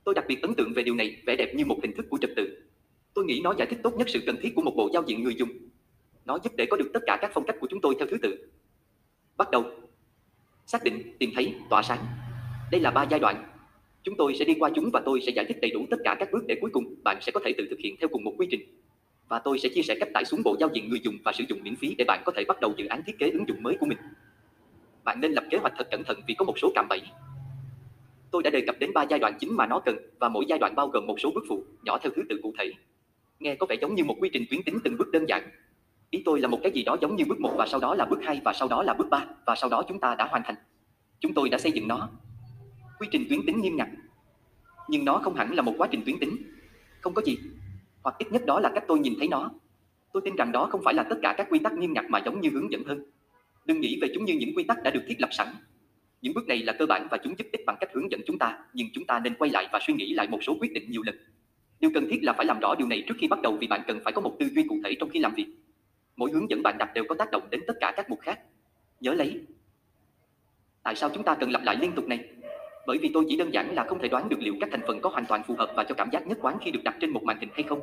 Tôi 0.03 0.15
đặc 0.15 0.25
biệt 0.27 0.41
ấn 0.41 0.53
tượng 0.53 0.73
về 0.73 0.83
điều 0.83 0.95
này, 0.95 1.21
vẻ 1.25 1.35
đẹp 1.35 1.55
như 1.55 1.65
một 1.65 1.77
hình 1.81 1.95
thức 1.95 2.05
của 2.09 2.17
trật 2.21 2.29
tự. 2.35 2.63
Tôi 3.13 3.25
nghĩ 3.25 3.41
nó 3.43 3.53
giải 3.57 3.67
thích 3.67 3.79
tốt 3.83 3.93
nhất 3.97 4.09
sự 4.09 4.19
cần 4.25 4.35
thiết 4.41 4.55
của 4.55 4.61
một 4.61 4.73
bộ 4.75 4.89
giao 4.93 5.03
diện 5.07 5.23
người 5.23 5.35
dùng. 5.35 5.49
Nó 6.25 6.39
giúp 6.43 6.53
để 6.55 6.65
có 6.65 6.77
được 6.77 6.89
tất 6.93 6.99
cả 7.05 7.17
các 7.21 7.31
phong 7.33 7.45
cách 7.45 7.55
của 7.59 7.67
chúng 7.69 7.81
tôi 7.81 7.95
theo 7.99 8.07
thứ 8.11 8.17
tự. 8.21 8.49
Bắt 9.37 9.51
đầu. 9.51 9.65
Xác 10.65 10.83
định, 10.83 11.15
tìm 11.19 11.31
thấy, 11.35 11.53
tỏa 11.69 11.81
sáng. 11.81 12.05
Đây 12.71 12.81
là 12.81 12.91
ba 12.91 13.03
giai 13.09 13.19
đoạn, 13.19 13.48
Chúng 14.03 14.15
tôi 14.17 14.35
sẽ 14.35 14.45
đi 14.45 14.55
qua 14.59 14.69
chúng 14.75 14.89
và 14.93 15.01
tôi 15.05 15.21
sẽ 15.21 15.31
giải 15.35 15.45
thích 15.45 15.57
đầy 15.61 15.71
đủ 15.71 15.85
tất 15.89 15.97
cả 16.03 16.15
các 16.19 16.29
bước 16.31 16.43
để 16.47 16.55
cuối 16.61 16.69
cùng 16.73 16.95
bạn 17.03 17.17
sẽ 17.21 17.31
có 17.31 17.39
thể 17.45 17.53
tự 17.57 17.67
thực 17.69 17.79
hiện 17.79 17.95
theo 17.99 18.07
cùng 18.07 18.23
một 18.23 18.33
quy 18.37 18.47
trình. 18.51 18.61
Và 19.27 19.39
tôi 19.39 19.59
sẽ 19.59 19.69
chia 19.69 19.81
sẻ 19.81 19.95
cách 19.99 20.09
tải 20.13 20.25
xuống 20.25 20.41
bộ 20.43 20.55
giao 20.59 20.69
diện 20.73 20.89
người 20.89 20.99
dùng 21.03 21.15
và 21.23 21.31
sử 21.31 21.43
dụng 21.49 21.63
miễn 21.63 21.75
phí 21.75 21.95
để 21.97 22.05
bạn 22.07 22.21
có 22.25 22.31
thể 22.35 22.43
bắt 22.47 22.59
đầu 22.61 22.73
dự 22.77 22.85
án 22.85 23.03
thiết 23.05 23.19
kế 23.19 23.29
ứng 23.29 23.47
dụng 23.47 23.63
mới 23.63 23.77
của 23.79 23.85
mình. 23.85 23.97
Bạn 25.03 25.21
nên 25.21 25.31
lập 25.31 25.43
kế 25.49 25.57
hoạch 25.57 25.73
thật 25.77 25.87
cẩn 25.91 26.03
thận 26.03 26.19
vì 26.27 26.33
có 26.33 26.45
một 26.45 26.59
số 26.59 26.71
cạm 26.75 26.87
bẫy. 26.89 27.01
Tôi 28.31 28.43
đã 28.43 28.49
đề 28.49 28.61
cập 28.61 28.79
đến 28.79 28.93
ba 28.93 29.05
giai 29.09 29.19
đoạn 29.19 29.33
chính 29.39 29.55
mà 29.55 29.65
nó 29.65 29.79
cần 29.79 29.95
và 30.19 30.29
mỗi 30.29 30.45
giai 30.47 30.59
đoạn 30.59 30.75
bao 30.75 30.87
gồm 30.87 31.07
một 31.07 31.19
số 31.19 31.31
bước 31.35 31.43
phụ, 31.49 31.63
nhỏ 31.83 31.97
theo 31.97 32.11
thứ 32.15 32.21
tự 32.29 32.39
cụ 32.43 32.53
thể. 32.59 32.71
Nghe 33.39 33.55
có 33.55 33.65
vẻ 33.65 33.75
giống 33.81 33.95
như 33.95 34.03
một 34.03 34.15
quy 34.19 34.29
trình 34.33 34.45
tuyến 34.49 34.63
tính 34.63 34.79
từng 34.83 34.97
bước 34.97 35.11
đơn 35.11 35.25
giản. 35.29 35.49
Ý 36.09 36.21
tôi 36.25 36.39
là 36.39 36.47
một 36.47 36.59
cái 36.63 36.71
gì 36.71 36.83
đó 36.83 36.97
giống 37.01 37.15
như 37.15 37.23
bước 37.27 37.39
1 37.39 37.53
và 37.57 37.67
sau 37.67 37.79
đó 37.79 37.95
là 37.95 38.05
bước 38.05 38.19
2 38.23 38.41
và 38.45 38.53
sau 38.53 38.67
đó 38.67 38.83
là 38.83 38.93
bước 38.93 39.07
3 39.09 39.25
và 39.45 39.55
sau 39.55 39.69
đó 39.69 39.83
chúng 39.87 39.99
ta 39.99 40.15
đã 40.15 40.25
hoàn 40.25 40.43
thành. 40.45 40.55
Chúng 41.19 41.33
tôi 41.33 41.49
đã 41.49 41.57
xây 41.57 41.71
dựng 41.71 41.87
nó 41.87 42.09
quy 42.99 43.07
trình 43.11 43.25
tuyến 43.29 43.45
tính 43.45 43.61
nghiêm 43.61 43.75
ngặt. 43.75 43.87
Nhưng 44.89 45.05
nó 45.05 45.17
không 45.17 45.35
hẳn 45.35 45.53
là 45.53 45.61
một 45.61 45.73
quá 45.77 45.87
trình 45.91 46.01
tuyến 46.05 46.19
tính. 46.19 46.37
Không 47.01 47.13
có 47.13 47.21
gì. 47.21 47.37
Hoặc 48.03 48.15
ít 48.19 48.31
nhất 48.31 48.45
đó 48.45 48.59
là 48.59 48.71
cách 48.75 48.83
tôi 48.87 48.99
nhìn 48.99 49.13
thấy 49.19 49.27
nó. 49.27 49.51
Tôi 50.13 50.21
tin 50.25 50.35
rằng 50.35 50.51
đó 50.51 50.67
không 50.71 50.81
phải 50.83 50.93
là 50.93 51.03
tất 51.03 51.15
cả 51.21 51.33
các 51.37 51.47
quy 51.49 51.59
tắc 51.59 51.73
nghiêm 51.73 51.93
ngặt 51.93 52.05
mà 52.09 52.21
giống 52.25 52.41
như 52.41 52.49
hướng 52.49 52.71
dẫn 52.71 52.83
hơn. 52.83 53.03
Đừng 53.65 53.81
nghĩ 53.81 53.99
về 54.01 54.07
chúng 54.13 54.25
như 54.25 54.33
những 54.33 54.55
quy 54.55 54.63
tắc 54.63 54.83
đã 54.83 54.91
được 54.91 55.03
thiết 55.07 55.21
lập 55.21 55.29
sẵn. 55.31 55.47
Những 56.21 56.33
bước 56.33 56.47
này 56.47 56.63
là 56.63 56.73
cơ 56.79 56.85
bản 56.85 57.07
và 57.11 57.17
chúng 57.23 57.37
giúp 57.37 57.47
ích 57.51 57.61
bằng 57.65 57.77
cách 57.79 57.89
hướng 57.93 58.11
dẫn 58.11 58.21
chúng 58.25 58.37
ta, 58.37 58.59
nhưng 58.73 58.87
chúng 58.93 59.05
ta 59.05 59.19
nên 59.19 59.35
quay 59.35 59.51
lại 59.51 59.67
và 59.71 59.79
suy 59.87 59.93
nghĩ 59.93 60.13
lại 60.13 60.27
một 60.27 60.39
số 60.43 60.57
quyết 60.59 60.73
định 60.73 60.91
nhiều 60.91 61.01
lần. 61.05 61.15
Điều 61.79 61.91
cần 61.93 62.07
thiết 62.11 62.23
là 62.23 62.33
phải 62.33 62.45
làm 62.45 62.59
rõ 62.59 62.75
điều 62.75 62.87
này 62.87 63.03
trước 63.07 63.15
khi 63.17 63.27
bắt 63.27 63.41
đầu 63.41 63.57
vì 63.61 63.67
bạn 63.67 63.81
cần 63.87 63.99
phải 64.03 64.13
có 64.13 64.21
một 64.21 64.35
tư 64.39 64.49
duy 64.49 64.63
cụ 64.69 64.79
thể 64.83 64.95
trong 64.99 65.09
khi 65.09 65.19
làm 65.19 65.33
việc. 65.35 65.47
Mỗi 66.15 66.31
hướng 66.31 66.49
dẫn 66.49 66.63
bạn 66.63 66.77
đặt 66.77 66.93
đều 66.93 67.03
có 67.09 67.15
tác 67.15 67.31
động 67.31 67.47
đến 67.49 67.61
tất 67.67 67.73
cả 67.79 67.93
các 67.95 68.09
mục 68.09 68.19
khác. 68.21 68.39
Nhớ 68.99 69.13
lấy. 69.13 69.41
Tại 70.83 70.95
sao 70.95 71.09
chúng 71.13 71.23
ta 71.23 71.35
cần 71.35 71.51
lặp 71.51 71.63
lại 71.63 71.77
liên 71.81 71.91
tục 71.95 72.07
này? 72.07 72.29
Bởi 72.87 72.97
vì 72.97 73.09
tôi 73.13 73.25
chỉ 73.29 73.37
đơn 73.37 73.53
giản 73.53 73.75
là 73.75 73.83
không 73.83 73.99
thể 73.99 74.07
đoán 74.07 74.29
được 74.29 74.39
liệu 74.39 74.55
các 74.61 74.69
thành 74.71 74.81
phần 74.87 75.01
có 75.01 75.09
hoàn 75.09 75.25
toàn 75.25 75.43
phù 75.43 75.55
hợp 75.55 75.71
và 75.75 75.83
cho 75.83 75.95
cảm 75.95 76.09
giác 76.11 76.27
nhất 76.27 76.37
quán 76.41 76.57
khi 76.61 76.71
được 76.71 76.83
đặt 76.83 76.95
trên 77.01 77.09
một 77.09 77.23
màn 77.23 77.37
hình 77.39 77.49
hay 77.53 77.63
không. 77.63 77.79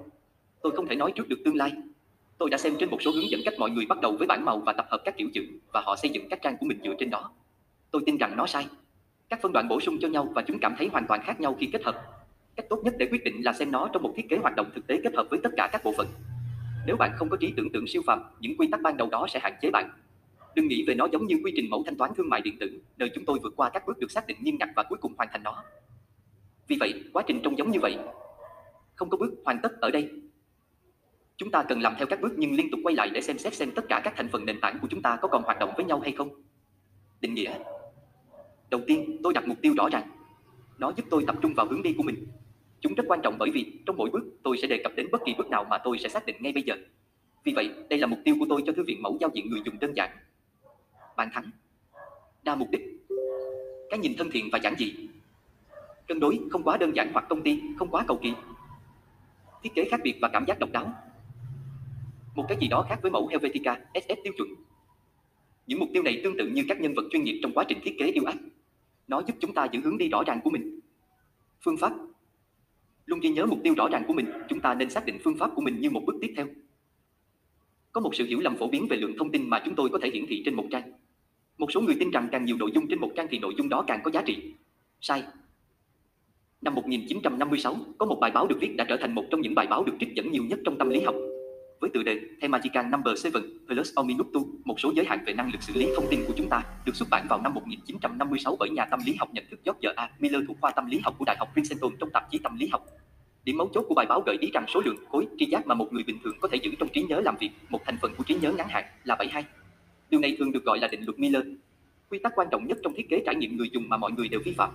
Tôi 0.63 0.73
không 0.77 0.87
thể 0.87 0.97
nói 0.97 1.13
trước 1.13 1.29
được 1.29 1.39
tương 1.45 1.57
lai. 1.57 1.73
Tôi 2.39 2.51
đã 2.51 2.59
xem 2.59 2.77
trên 2.79 2.91
một 2.91 3.03
số 3.03 3.11
hướng 3.11 3.31
dẫn 3.31 3.41
cách 3.45 3.55
mọi 3.59 3.71
người 3.71 3.87
bắt 3.87 4.01
đầu 4.01 4.17
với 4.19 4.27
bảng 4.27 4.45
màu 4.45 4.59
và 4.59 4.73
tập 4.73 4.87
hợp 4.91 5.03
các 5.05 5.17
kiểu 5.17 5.29
chữ 5.35 5.43
và 5.73 5.81
họ 5.81 5.97
xây 5.97 6.11
dựng 6.11 6.29
các 6.29 6.43
trang 6.43 6.57
của 6.61 6.67
mình 6.67 6.81
dựa 6.85 6.95
trên 6.99 7.11
đó. 7.11 7.31
Tôi 7.91 8.03
tin 8.07 8.17
rằng 8.17 8.37
nó 8.37 8.47
sai. 8.47 8.67
Các 9.29 9.43
phân 9.43 9.53
đoạn 9.53 9.69
bổ 9.69 9.81
sung 9.81 9.99
cho 10.01 10.09
nhau 10.09 10.29
và 10.35 10.43
chúng 10.43 10.59
cảm 10.59 10.75
thấy 10.79 10.89
hoàn 10.93 11.07
toàn 11.07 11.21
khác 11.25 11.41
nhau 11.41 11.57
khi 11.61 11.67
kết 11.73 11.85
hợp. 11.85 12.03
Cách 12.57 12.67
tốt 12.69 12.81
nhất 12.85 12.95
để 12.99 13.09
quyết 13.11 13.25
định 13.25 13.45
là 13.45 13.53
xem 13.53 13.73
nó 13.73 13.89
trong 13.93 14.03
một 14.03 14.13
thiết 14.17 14.29
kế 14.29 14.37
hoạt 14.37 14.57
động 14.57 14.71
thực 14.75 14.87
tế 14.87 15.01
kết 15.05 15.15
hợp 15.15 15.27
với 15.31 15.41
tất 15.43 15.51
cả 15.57 15.69
các 15.73 15.85
bộ 15.85 15.95
phận. 15.97 16.07
Nếu 16.87 16.97
bạn 16.97 17.11
không 17.17 17.29
có 17.29 17.37
trí 17.37 17.53
tưởng 17.57 17.73
tượng 17.73 17.87
siêu 17.87 18.03
phàm, 18.07 18.23
những 18.41 18.57
quy 18.59 18.69
tắc 18.73 18.83
ban 18.83 18.97
đầu 18.97 19.09
đó 19.11 19.27
sẽ 19.31 19.41
hạn 19.41 19.53
chế 19.63 19.71
bạn 19.71 19.91
Đừng 20.57 20.69
nghĩ 20.69 20.85
về 20.87 20.95
nó 20.95 21.09
giống 21.13 21.27
như 21.27 21.37
quy 21.45 21.53
trình 21.57 21.71
mẫu 21.71 21.83
thanh 21.87 21.97
toán 21.97 22.11
thương 22.17 22.29
mại 22.29 22.41
điện 22.41 22.57
tử, 22.61 22.81
nơi 22.97 23.11
chúng 23.15 23.25
tôi 23.25 23.39
vượt 23.43 23.53
qua 23.57 23.71
các 23.71 23.87
bước 23.87 23.99
được 23.99 24.11
xác 24.11 24.27
định 24.27 24.37
nghiêm 24.41 24.57
ngặt 24.61 24.69
và 24.77 24.83
cuối 24.83 24.99
cùng 25.01 25.15
hoàn 25.17 25.29
thành 25.33 25.43
nó. 25.43 25.65
Vì 26.69 26.77
vậy, 26.81 27.05
quá 27.13 27.23
trình 27.27 27.41
trông 27.43 27.59
giống 27.59 27.71
như 27.71 27.79
vậy. 27.81 27.99
Không 28.95 29.11
có 29.11 29.17
bước 29.19 29.35
hoàn 29.45 29.61
tất 29.63 29.81
ở 29.81 29.91
đây. 29.91 30.11
Chúng 31.37 31.51
ta 31.51 31.63
cần 31.63 31.81
làm 31.81 31.95
theo 31.99 32.07
các 32.07 32.21
bước 32.21 32.33
nhưng 32.37 32.53
liên 32.53 32.71
tục 32.71 32.81
quay 32.85 32.95
lại 32.97 33.11
để 33.11 33.21
xem 33.21 33.39
xét 33.39 33.55
xem 33.55 33.71
tất 33.71 33.85
cả 33.89 34.01
các 34.05 34.15
thành 34.17 34.29
phần 34.29 34.47
nền 34.47 34.61
tảng 34.61 34.79
của 34.83 34.89
chúng 34.91 35.03
ta 35.03 35.19
có 35.23 35.29
còn 35.29 35.43
hoạt 35.43 35.59
động 35.59 35.73
với 35.77 35.85
nhau 35.85 36.01
hay 36.01 36.13
không. 36.13 36.29
Định 37.21 37.35
nghĩa. 37.35 37.59
Đầu 38.71 38.81
tiên, 38.87 39.17
tôi 39.23 39.33
đặt 39.33 39.49
mục 39.49 39.59
tiêu 39.63 39.75
rõ 39.77 39.89
ràng. 39.93 40.11
Nó 40.79 40.93
giúp 40.97 41.07
tôi 41.11 41.25
tập 41.27 41.37
trung 41.43 41.55
vào 41.55 41.67
hướng 41.67 41.83
đi 41.83 41.95
của 41.97 42.03
mình. 42.03 42.27
Chúng 42.81 42.95
rất 42.95 43.05
quan 43.09 43.21
trọng 43.23 43.37
bởi 43.39 43.51
vì 43.51 43.73
trong 43.87 43.97
mỗi 43.97 44.11
bước 44.11 44.25
tôi 44.43 44.57
sẽ 44.63 44.69
đề 44.69 44.81
cập 44.85 44.93
đến 44.97 45.09
bất 45.13 45.21
kỳ 45.27 45.35
bước 45.39 45.51
nào 45.51 45.65
mà 45.71 45.79
tôi 45.79 45.99
sẽ 45.99 46.09
xác 46.09 46.27
định 46.27 46.37
ngay 46.41 46.53
bây 46.53 46.63
giờ. 46.63 46.75
Vì 47.45 47.53
vậy, 47.57 47.71
đây 47.91 47.99
là 47.99 48.07
mục 48.07 48.19
tiêu 48.25 48.37
của 48.39 48.47
tôi 48.49 48.63
cho 48.67 48.73
thư 48.73 48.83
viện 48.83 49.03
mẫu 49.03 49.19
giao 49.21 49.31
diện 49.35 49.51
người 49.51 49.61
dùng 49.65 49.79
đơn 49.79 49.97
giản. 49.97 50.11
Bàn 51.17 51.29
thắng. 51.33 51.51
Đa 52.43 52.55
mục 52.55 52.69
đích. 52.71 52.81
Cái 53.91 53.99
nhìn 53.99 54.13
thân 54.19 54.31
thiện 54.31 54.49
và 54.53 54.59
giản 54.59 54.75
dị. 54.79 54.95
Cân 56.09 56.21
đối, 56.21 56.41
không 56.51 56.63
quá 56.63 56.77
đơn 56.77 56.97
giản 56.97 57.11
hoặc 57.13 57.25
công 57.29 57.43
ty, 57.43 57.63
không 57.79 57.89
quá 57.91 58.05
cầu 58.09 58.19
kỳ. 58.23 58.33
Thiết 59.63 59.71
kế 59.75 59.89
khác 59.91 60.01
biệt 60.05 60.19
và 60.21 60.29
cảm 60.29 60.45
giác 60.47 60.59
độc 60.59 60.73
đáo. 60.73 60.93
Một 62.35 62.45
cái 62.49 62.59
gì 62.61 62.69
đó 62.69 62.87
khác 62.89 62.99
với 63.03 63.11
mẫu 63.11 63.29
Helvetica 63.29 63.81
SS 63.95 64.19
tiêu 64.25 64.33
chuẩn. 64.37 64.49
Những 65.67 65.79
mục 65.79 65.89
tiêu 65.93 66.03
này 66.03 66.21
tương 66.25 66.37
tự 66.39 66.49
như 66.49 66.65
các 66.69 66.81
nhân 66.81 66.95
vật 66.95 67.03
chuyên 67.11 67.25
nghiệp 67.25 67.41
trong 67.43 67.53
quá 67.55 67.65
trình 67.69 67.79
thiết 67.83 67.97
kế 67.99 68.07
yêu 68.07 68.25
ác. 68.25 68.37
Nó 69.09 69.23
giúp 69.27 69.37
chúng 69.41 69.55
ta 69.55 69.65
giữ 69.73 69.81
hướng 69.81 69.99
đi 69.99 70.09
rõ 70.09 70.23
ràng 70.27 70.41
của 70.45 70.51
mình. 70.51 70.81
Phương 71.65 71.77
pháp 71.77 71.93
Luôn 73.07 73.21
ghi 73.21 73.31
nhớ 73.31 73.47
mục 73.47 73.59
tiêu 73.63 73.75
rõ 73.77 73.89
ràng 73.89 74.05
của 74.07 74.13
mình, 74.13 74.27
chúng 74.49 74.61
ta 74.61 74.75
nên 74.75 74.91
xác 74.91 75.07
định 75.07 75.19
phương 75.25 75.39
pháp 75.39 75.51
của 75.55 75.63
mình 75.63 75.81
như 75.81 75.91
một 75.91 76.03
bước 76.07 76.17
tiếp 76.21 76.33
theo. 76.37 76.47
Có 77.93 78.01
một 78.01 78.15
sự 78.15 78.27
hiểu 78.27 78.41
lầm 78.41 78.57
phổ 78.57 78.69
biến 78.69 78.87
về 78.91 78.97
lượng 78.97 79.15
thông 79.19 79.31
tin 79.31 79.51
mà 79.51 79.63
chúng 79.65 79.75
tôi 79.75 79.89
có 79.89 79.99
thể 80.03 80.11
hiển 80.11 80.27
thị 80.29 80.43
trên 80.45 80.55
một 80.55 80.65
trang. 80.71 80.93
Một 81.59 81.73
số 81.73 81.81
người 81.81 81.97
tin 82.01 82.11
rằng 82.11 82.29
càng 82.33 82.45
nhiều 82.45 82.57
nội 82.57 82.71
dung 82.75 82.87
trên 82.89 83.01
một 83.01 83.11
trang 83.17 83.27
thì 83.31 83.39
nội 83.39 83.55
dung 83.59 83.69
đó 83.69 83.85
càng 83.87 84.01
có 84.05 84.11
giá 84.11 84.23
trị. 84.23 84.55
Sai. 85.01 85.23
Năm 86.63 86.75
1956, 86.75 87.77
có 87.99 88.07
một 88.07 88.19
bài 88.21 88.31
báo 88.31 88.47
được 88.47 88.57
viết 88.61 88.75
đã 88.77 88.85
trở 88.89 88.97
thành 88.97 89.15
một 89.15 89.25
trong 89.31 89.41
những 89.41 89.55
bài 89.55 89.67
báo 89.67 89.85
được 89.85 89.93
trích 90.01 90.15
dẫn 90.15 90.33
nhiều 90.33 90.45
nhất 90.45 90.59
trong 90.65 90.79
tâm 90.79 90.91
lý 90.91 91.01
học. 91.01 91.15
Với 91.81 91.91
tựa 91.95 92.03
đề 92.03 92.21
The 92.43 92.49
Magical 92.49 92.87
Number 92.87 93.27
7 93.35 93.43
Plus 93.67 93.93
or 94.01 94.07
Minuto, 94.07 94.41
một 94.65 94.81
số 94.81 94.93
giới 94.97 95.07
hạn 95.07 95.19
về 95.27 95.33
năng 95.33 95.53
lực 95.53 95.63
xử 95.63 95.73
lý 95.77 95.89
thông 95.97 96.07
tin 96.11 96.21
của 96.27 96.33
chúng 96.37 96.49
ta, 96.49 96.63
được 96.85 96.97
xuất 96.97 97.09
bản 97.11 97.27
vào 97.29 97.41
năm 97.43 97.55
1956 97.55 98.57
bởi 98.59 98.71
nhà 98.71 98.85
tâm 98.85 99.01
lý 99.07 99.15
học 99.19 99.29
nhận 99.33 99.45
thức 99.51 99.61
George 99.65 99.93
A. 99.97 100.11
Miller 100.19 100.43
thuộc 100.49 100.57
khoa 100.61 100.71
tâm 100.71 100.87
lý 100.87 101.01
học 101.05 101.15
của 101.19 101.25
Đại 101.25 101.37
học 101.39 101.49
Princeton 101.53 101.93
trong 102.01 102.11
tạp 102.11 102.31
chí 102.31 102.39
Tâm 102.39 102.57
lý 102.57 102.69
học. 102.69 102.87
Điểm 103.45 103.57
mấu 103.57 103.69
chốt 103.75 103.85
của 103.89 103.95
bài 103.95 104.07
báo 104.07 104.21
gợi 104.27 104.37
ý 104.41 104.51
rằng 104.55 104.65
số 104.75 104.81
lượng 104.85 104.97
khối 105.09 105.27
tri 105.39 105.47
giác 105.47 105.67
mà 105.67 105.75
một 105.75 105.93
người 105.93 106.03
bình 106.03 106.19
thường 106.25 106.37
có 106.41 106.49
thể 106.49 106.59
giữ 106.63 106.71
trong 106.79 106.89
trí 106.89 107.03
nhớ 107.03 107.21
làm 107.21 107.37
việc, 107.41 107.51
một 107.69 107.81
thành 107.85 107.99
phần 108.03 108.13
của 108.19 108.25
trí 108.25 108.35
nhớ 108.35 108.53
ngắn 108.53 108.69
hạn 108.69 108.85
là 109.05 109.15
72. 109.15 109.45
Điều 110.11 110.21
này 110.21 110.37
thường 110.39 110.53
được 110.53 110.65
gọi 110.65 110.79
là 110.79 110.89
định 110.89 111.05
luật 111.05 111.19
Miller. 111.19 111.43
Quy 112.11 112.19
tắc 112.19 112.33
quan 112.37 112.49
trọng 112.51 112.67
nhất 112.67 112.79
trong 112.83 112.95
thiết 112.95 113.09
kế 113.09 113.23
trải 113.27 113.35
nghiệm 113.35 113.57
người 113.57 113.71
dùng 113.73 113.89
mà 113.89 113.97
mọi 113.97 114.13
người 114.13 114.29
đều 114.29 114.41
vi 114.45 114.53
phạm. 114.53 114.71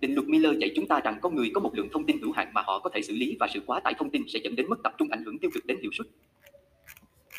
Định 0.00 0.14
luật 0.14 0.28
Miller 0.28 0.58
dạy 0.58 0.72
chúng 0.76 0.86
ta 0.86 1.00
rằng 1.00 1.18
con 1.22 1.34
người 1.34 1.50
có 1.54 1.60
một 1.60 1.74
lượng 1.74 1.88
thông 1.92 2.06
tin 2.06 2.18
hữu 2.20 2.32
hạn 2.32 2.50
mà 2.54 2.62
họ 2.62 2.78
có 2.78 2.90
thể 2.94 3.02
xử 3.02 3.14
lý 3.14 3.36
và 3.40 3.48
sự 3.54 3.60
quá 3.66 3.80
tải 3.80 3.94
thông 3.98 4.10
tin 4.10 4.22
sẽ 4.28 4.38
dẫn 4.44 4.56
đến 4.56 4.66
mất 4.68 4.82
tập 4.82 4.94
trung 4.98 5.08
ảnh 5.10 5.24
hưởng 5.24 5.38
tiêu 5.38 5.50
cực 5.54 5.66
đến 5.66 5.78
hiệu 5.82 5.90
suất. 5.94 6.06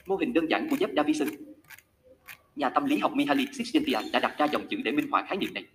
Mô 0.06 0.16
hình 0.16 0.34
đơn 0.34 0.50
giản 0.50 0.68
của 0.70 0.76
Jeff 0.76 0.96
Davison 0.96 1.28
Nhà 2.56 2.70
tâm 2.70 2.86
lý 2.86 2.98
học 2.98 3.12
Mihaly 3.16 3.46
Csikszentmihalyi 3.46 4.12
đã 4.12 4.20
đặt 4.20 4.36
ra 4.38 4.46
dòng 4.46 4.68
chữ 4.70 4.78
để 4.84 4.92
minh 4.92 5.08
họa 5.12 5.26
khái 5.28 5.38
niệm 5.38 5.54
này. 5.54 5.66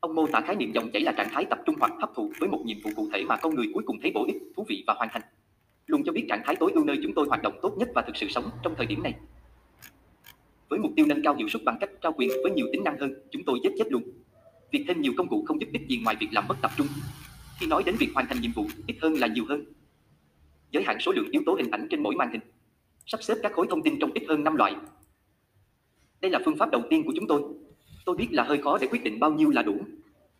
Ông 0.00 0.14
mô 0.14 0.26
tả 0.26 0.40
khái 0.40 0.56
niệm 0.56 0.72
dòng 0.72 0.90
chảy 0.90 1.02
là 1.02 1.12
trạng 1.12 1.28
thái 1.32 1.44
tập 1.44 1.58
trung 1.66 1.74
hoặc 1.80 1.92
hấp 2.00 2.10
thụ 2.14 2.32
với 2.40 2.48
một 2.48 2.62
nhiệm 2.64 2.76
vụ 2.84 2.90
cụ 2.96 3.08
thể 3.12 3.24
mà 3.24 3.36
con 3.36 3.54
người 3.54 3.66
cuối 3.74 3.82
cùng 3.86 3.98
thấy 4.02 4.10
bổ 4.14 4.26
ích, 4.26 4.36
thú 4.56 4.64
vị 4.68 4.84
và 4.86 4.94
hoàn 4.94 5.08
thành. 5.12 5.22
Luôn 5.86 6.02
cho 6.04 6.12
biết 6.12 6.26
trạng 6.28 6.42
thái 6.44 6.56
tối 6.56 6.72
ưu 6.74 6.84
nơi 6.84 6.98
chúng 7.02 7.14
tôi 7.14 7.26
hoạt 7.28 7.42
động 7.42 7.58
tốt 7.62 7.74
nhất 7.78 7.88
và 7.94 8.02
thực 8.02 8.16
sự 8.16 8.28
sống 8.28 8.50
trong 8.62 8.74
thời 8.76 8.86
điểm 8.86 9.02
này. 9.02 9.14
Với 10.68 10.78
mục 10.78 10.92
tiêu 10.96 11.06
nâng 11.08 11.22
cao 11.22 11.34
hiệu 11.34 11.48
suất 11.48 11.64
bằng 11.64 11.76
cách 11.80 11.90
trao 12.02 12.12
quyền 12.12 12.28
với 12.42 12.52
nhiều 12.52 12.66
tính 12.72 12.84
năng 12.84 12.98
hơn, 12.98 13.14
chúng 13.30 13.42
tôi 13.46 13.58
chết 13.62 13.70
chết 13.78 13.84
luôn. 13.90 14.02
Việc 14.70 14.84
thêm 14.88 15.00
nhiều 15.00 15.12
công 15.16 15.28
cụ 15.28 15.44
không 15.46 15.60
giúp 15.60 15.68
ích 15.72 15.88
gì 15.88 16.00
ngoài 16.04 16.16
việc 16.20 16.28
làm 16.32 16.48
mất 16.48 16.54
tập 16.62 16.70
trung. 16.76 16.86
Khi 17.60 17.66
nói 17.66 17.82
đến 17.86 17.94
việc 17.98 18.08
hoàn 18.14 18.26
thành 18.26 18.40
nhiệm 18.40 18.52
vụ, 18.52 18.66
ít 18.86 18.96
hơn 19.00 19.14
là 19.14 19.26
nhiều 19.26 19.44
hơn. 19.48 19.64
Giới 20.70 20.82
hạn 20.82 20.96
số 21.00 21.12
lượng 21.12 21.30
yếu 21.30 21.42
tố 21.46 21.54
hình 21.54 21.70
ảnh 21.70 21.86
trên 21.90 22.02
mỗi 22.02 22.14
màn 22.14 22.30
hình. 22.32 22.40
Sắp 23.06 23.22
xếp 23.22 23.34
các 23.42 23.52
khối 23.52 23.66
thông 23.70 23.82
tin 23.82 23.98
trong 24.00 24.12
ít 24.14 24.22
hơn 24.28 24.44
5 24.44 24.56
loại. 24.56 24.74
Đây 26.20 26.30
là 26.30 26.40
phương 26.44 26.56
pháp 26.56 26.70
đầu 26.70 26.82
tiên 26.90 27.02
của 27.04 27.12
chúng 27.16 27.26
tôi. 27.26 27.42
Tôi 28.04 28.16
biết 28.16 28.28
là 28.30 28.42
hơi 28.42 28.58
khó 28.58 28.78
để 28.80 28.86
quyết 28.90 29.04
định 29.04 29.20
bao 29.20 29.32
nhiêu 29.32 29.50
là 29.50 29.62
đủ. 29.62 29.76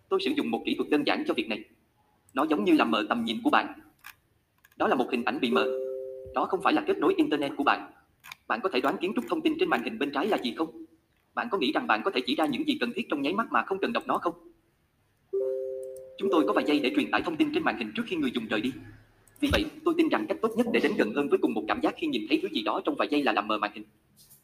Tôi 0.09 0.21
sử 0.25 0.31
dụng 0.31 0.51
một 0.51 0.62
kỹ 0.67 0.75
thuật 0.75 0.91
đơn 0.91 1.07
giản 1.07 1.25
cho 1.27 1.35
việc 1.35 1.49
này. 1.49 1.64
Nó 2.35 2.47
giống 2.51 2.64
như 2.64 2.73
làm 2.73 2.91
mờ 2.91 3.07
tầm 3.09 3.25
nhìn 3.25 3.37
của 3.45 3.51
bạn. 3.51 3.81
Đó 4.77 4.88
là 4.88 4.95
một 4.95 5.07
hình 5.11 5.25
ảnh 5.25 5.41
bị 5.41 5.51
mờ. 5.51 5.67
Đó 6.35 6.45
không 6.45 6.61
phải 6.62 6.73
là 6.73 6.85
kết 6.87 6.99
nối 6.99 7.14
internet 7.17 7.53
của 7.57 7.64
bạn. 7.64 7.91
Bạn 8.48 8.61
có 8.62 8.68
thể 8.72 8.81
đoán 8.81 8.96
kiến 9.00 9.12
trúc 9.16 9.24
thông 9.28 9.40
tin 9.40 9.54
trên 9.61 9.68
màn 9.68 9.83
hình 9.83 9.98
bên 9.98 10.11
trái 10.12 10.26
là 10.26 10.38
gì 10.38 10.54
không? 10.57 10.85
Bạn 11.35 11.48
có 11.50 11.59
nghĩ 11.59 11.72
rằng 11.72 11.87
bạn 11.87 12.02
có 12.04 12.11
thể 12.11 12.20
chỉ 12.26 12.35
ra 12.35 12.46
những 12.46 12.66
gì 12.66 12.76
cần 12.81 12.92
thiết 12.96 13.07
trong 13.09 13.22
nháy 13.22 13.33
mắt 13.33 13.46
mà 13.50 13.62
không 13.62 13.78
cần 13.78 13.92
đọc 13.92 14.02
nó 14.07 14.18
không? 14.18 14.35
Chúng 16.18 16.28
tôi 16.33 16.44
có 16.46 16.52
vài 16.52 16.64
giây 16.66 16.81
để 16.81 16.92
truyền 16.96 17.11
tải 17.11 17.22
thông 17.22 17.37
tin 17.37 17.54
trên 17.54 17.64
màn 17.64 17.78
hình 17.78 17.92
trước 17.96 18.02
khi 18.07 18.16
người 18.16 18.31
dùng 18.35 18.46
rời 18.46 18.61
đi. 18.61 18.72
Vì 19.40 19.48
vậy, 19.52 19.64
tôi 19.85 19.94
tin 19.96 20.09
rằng 20.09 20.26
cách 20.28 20.38
tốt 20.42 20.50
nhất 20.57 20.66
để 20.72 20.81
đến 20.81 20.92
gần 20.98 21.12
hơn 21.14 21.28
với 21.28 21.38
cùng 21.42 21.54
một 21.54 21.64
cảm 21.68 21.81
giác 21.81 21.94
khi 21.96 22.07
nhìn 22.07 22.22
thấy 22.28 22.38
thứ 22.42 22.48
gì 22.48 22.62
đó 22.62 22.81
trong 22.85 22.94
vài 22.98 23.09
giây 23.11 23.22
là 23.22 23.33
làm 23.33 23.48
mờ 23.48 23.59
màn 23.59 23.70
hình. 23.74 23.85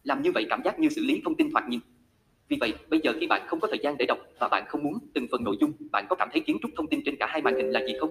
Làm 0.05 0.23
như 0.23 0.33
vậy 0.33 0.47
cảm 0.51 0.63
giác 0.65 0.79
như 0.79 0.89
xử 0.89 1.05
lý 1.05 1.21
thông 1.25 1.35
tin 1.35 1.51
thoạt 1.51 1.69
nhìn. 1.69 1.81
Vì 2.49 2.57
vậy, 2.61 2.75
bây 2.91 3.01
giờ 3.03 3.13
khi 3.21 3.27
bạn 3.27 3.43
không 3.47 3.61
có 3.61 3.69
thời 3.69 3.79
gian 3.83 3.97
để 3.99 4.07
đọc 4.07 4.19
và 4.39 4.49
bạn 4.49 4.65
không 4.69 4.83
muốn 4.83 4.99
từng 5.15 5.27
phần 5.31 5.45
nội 5.45 5.57
dung, 5.61 5.73
bạn 5.93 6.07
có 6.09 6.17
cảm 6.17 6.29
thấy 6.33 6.41
kiến 6.41 6.59
trúc 6.63 6.71
thông 6.77 6.87
tin 6.87 7.01
trên 7.05 7.17
cả 7.17 7.27
hai 7.27 7.43
màn 7.43 7.57
hình 7.57 7.71
là 7.71 7.81
gì 7.87 7.93
không? 8.01 8.11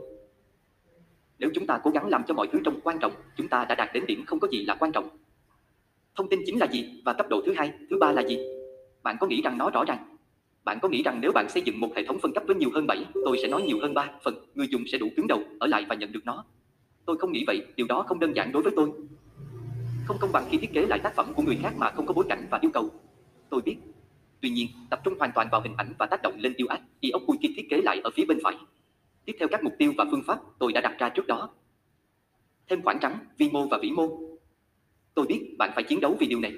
Nếu 1.39 1.49
chúng 1.55 1.67
ta 1.67 1.79
cố 1.83 1.91
gắng 1.91 2.09
làm 2.09 2.23
cho 2.27 2.33
mọi 2.33 2.47
thứ 2.51 2.59
trông 2.65 2.79
quan 2.83 2.99
trọng, 2.99 3.13
chúng 3.37 3.47
ta 3.47 3.65
đã 3.69 3.75
đạt 3.75 3.89
đến 3.93 4.05
điểm 4.07 4.25
không 4.25 4.39
có 4.39 4.47
gì 4.51 4.65
là 4.65 4.75
quan 4.75 4.91
trọng. 4.91 5.09
Thông 6.15 6.29
tin 6.29 6.39
chính 6.45 6.59
là 6.59 6.67
gì 6.71 7.01
và 7.05 7.13
cấp 7.13 7.29
độ 7.29 7.41
thứ 7.45 7.53
hai, 7.57 7.71
thứ 7.89 7.97
ba 7.97 8.11
là 8.11 8.21
gì? 8.21 8.37
Bạn 9.03 9.17
có 9.19 9.27
nghĩ 9.27 9.41
rằng 9.41 9.57
nó 9.57 9.69
rõ 9.69 9.83
ràng? 9.87 10.17
Bạn 10.63 10.79
có 10.81 10.89
nghĩ 10.89 11.03
rằng 11.03 11.19
nếu 11.21 11.31
bạn 11.31 11.49
xây 11.49 11.61
dựng 11.61 11.79
một 11.79 11.89
hệ 11.95 12.05
thống 12.05 12.19
phân 12.21 12.33
cấp 12.33 12.43
với 12.47 12.55
nhiều 12.55 12.69
hơn 12.73 12.87
7, 12.87 13.05
tôi 13.25 13.37
sẽ 13.41 13.47
nói 13.47 13.61
nhiều 13.61 13.77
hơn 13.81 13.93
3 13.93 14.11
phần, 14.23 14.35
người 14.55 14.67
dùng 14.67 14.83
sẽ 14.91 14.97
đủ 14.97 15.07
cứng 15.17 15.27
đầu, 15.27 15.43
ở 15.59 15.67
lại 15.67 15.85
và 15.89 15.95
nhận 15.95 16.11
được 16.11 16.25
nó. 16.25 16.45
Tôi 17.05 17.17
không 17.17 17.31
nghĩ 17.31 17.43
vậy, 17.47 17.65
điều 17.75 17.87
đó 17.87 18.03
không 18.07 18.19
đơn 18.19 18.35
giản 18.35 18.51
đối 18.51 18.63
với 18.63 18.73
tôi. 18.75 18.91
Không 20.05 20.17
công 20.19 20.31
bằng 20.31 20.45
khi 20.49 20.57
thiết 20.57 20.73
kế 20.73 20.85
lại 20.85 20.99
tác 21.03 21.15
phẩm 21.15 21.33
của 21.35 21.43
người 21.43 21.59
khác 21.61 21.73
mà 21.77 21.91
không 21.91 22.05
có 22.05 22.13
bối 22.13 22.25
cảnh 22.29 22.47
và 22.51 22.59
yêu 22.61 22.71
cầu. 22.73 22.89
Tôi 23.49 23.61
biết. 23.61 23.75
Tuy 24.41 24.49
nhiên, 24.49 24.67
tập 24.89 25.01
trung 25.03 25.13
hoàn 25.19 25.31
toàn 25.35 25.47
vào 25.51 25.61
hình 25.61 25.73
ảnh 25.77 25.93
và 25.99 26.05
tác 26.05 26.21
động 26.21 26.33
lên 26.39 26.53
tiêu 26.57 26.67
ác, 26.67 26.81
khi 27.41 27.53
thiết 27.57 27.67
kế 27.69 27.81
lại 27.81 28.01
ở 28.03 28.09
phía 28.15 28.25
bên 28.25 28.37
phải. 28.43 28.55
Tiếp 29.25 29.33
theo 29.39 29.47
các 29.47 29.63
mục 29.63 29.73
tiêu 29.79 29.93
và 29.97 30.05
phương 30.11 30.23
pháp 30.27 30.39
tôi 30.59 30.73
đã 30.73 30.81
đặt 30.81 30.95
ra 30.99 31.09
trước 31.09 31.27
đó. 31.27 31.49
Thêm 32.69 32.81
khoảng 32.81 32.99
trắng, 32.99 33.17
vi 33.37 33.49
mô 33.49 33.67
và 33.67 33.77
vĩ 33.81 33.91
mô. 33.91 34.19
Tôi 35.15 35.25
biết 35.25 35.55
bạn 35.57 35.71
phải 35.75 35.83
chiến 35.83 35.99
đấu 35.99 36.17
vì 36.19 36.27
điều 36.27 36.39
này. 36.39 36.53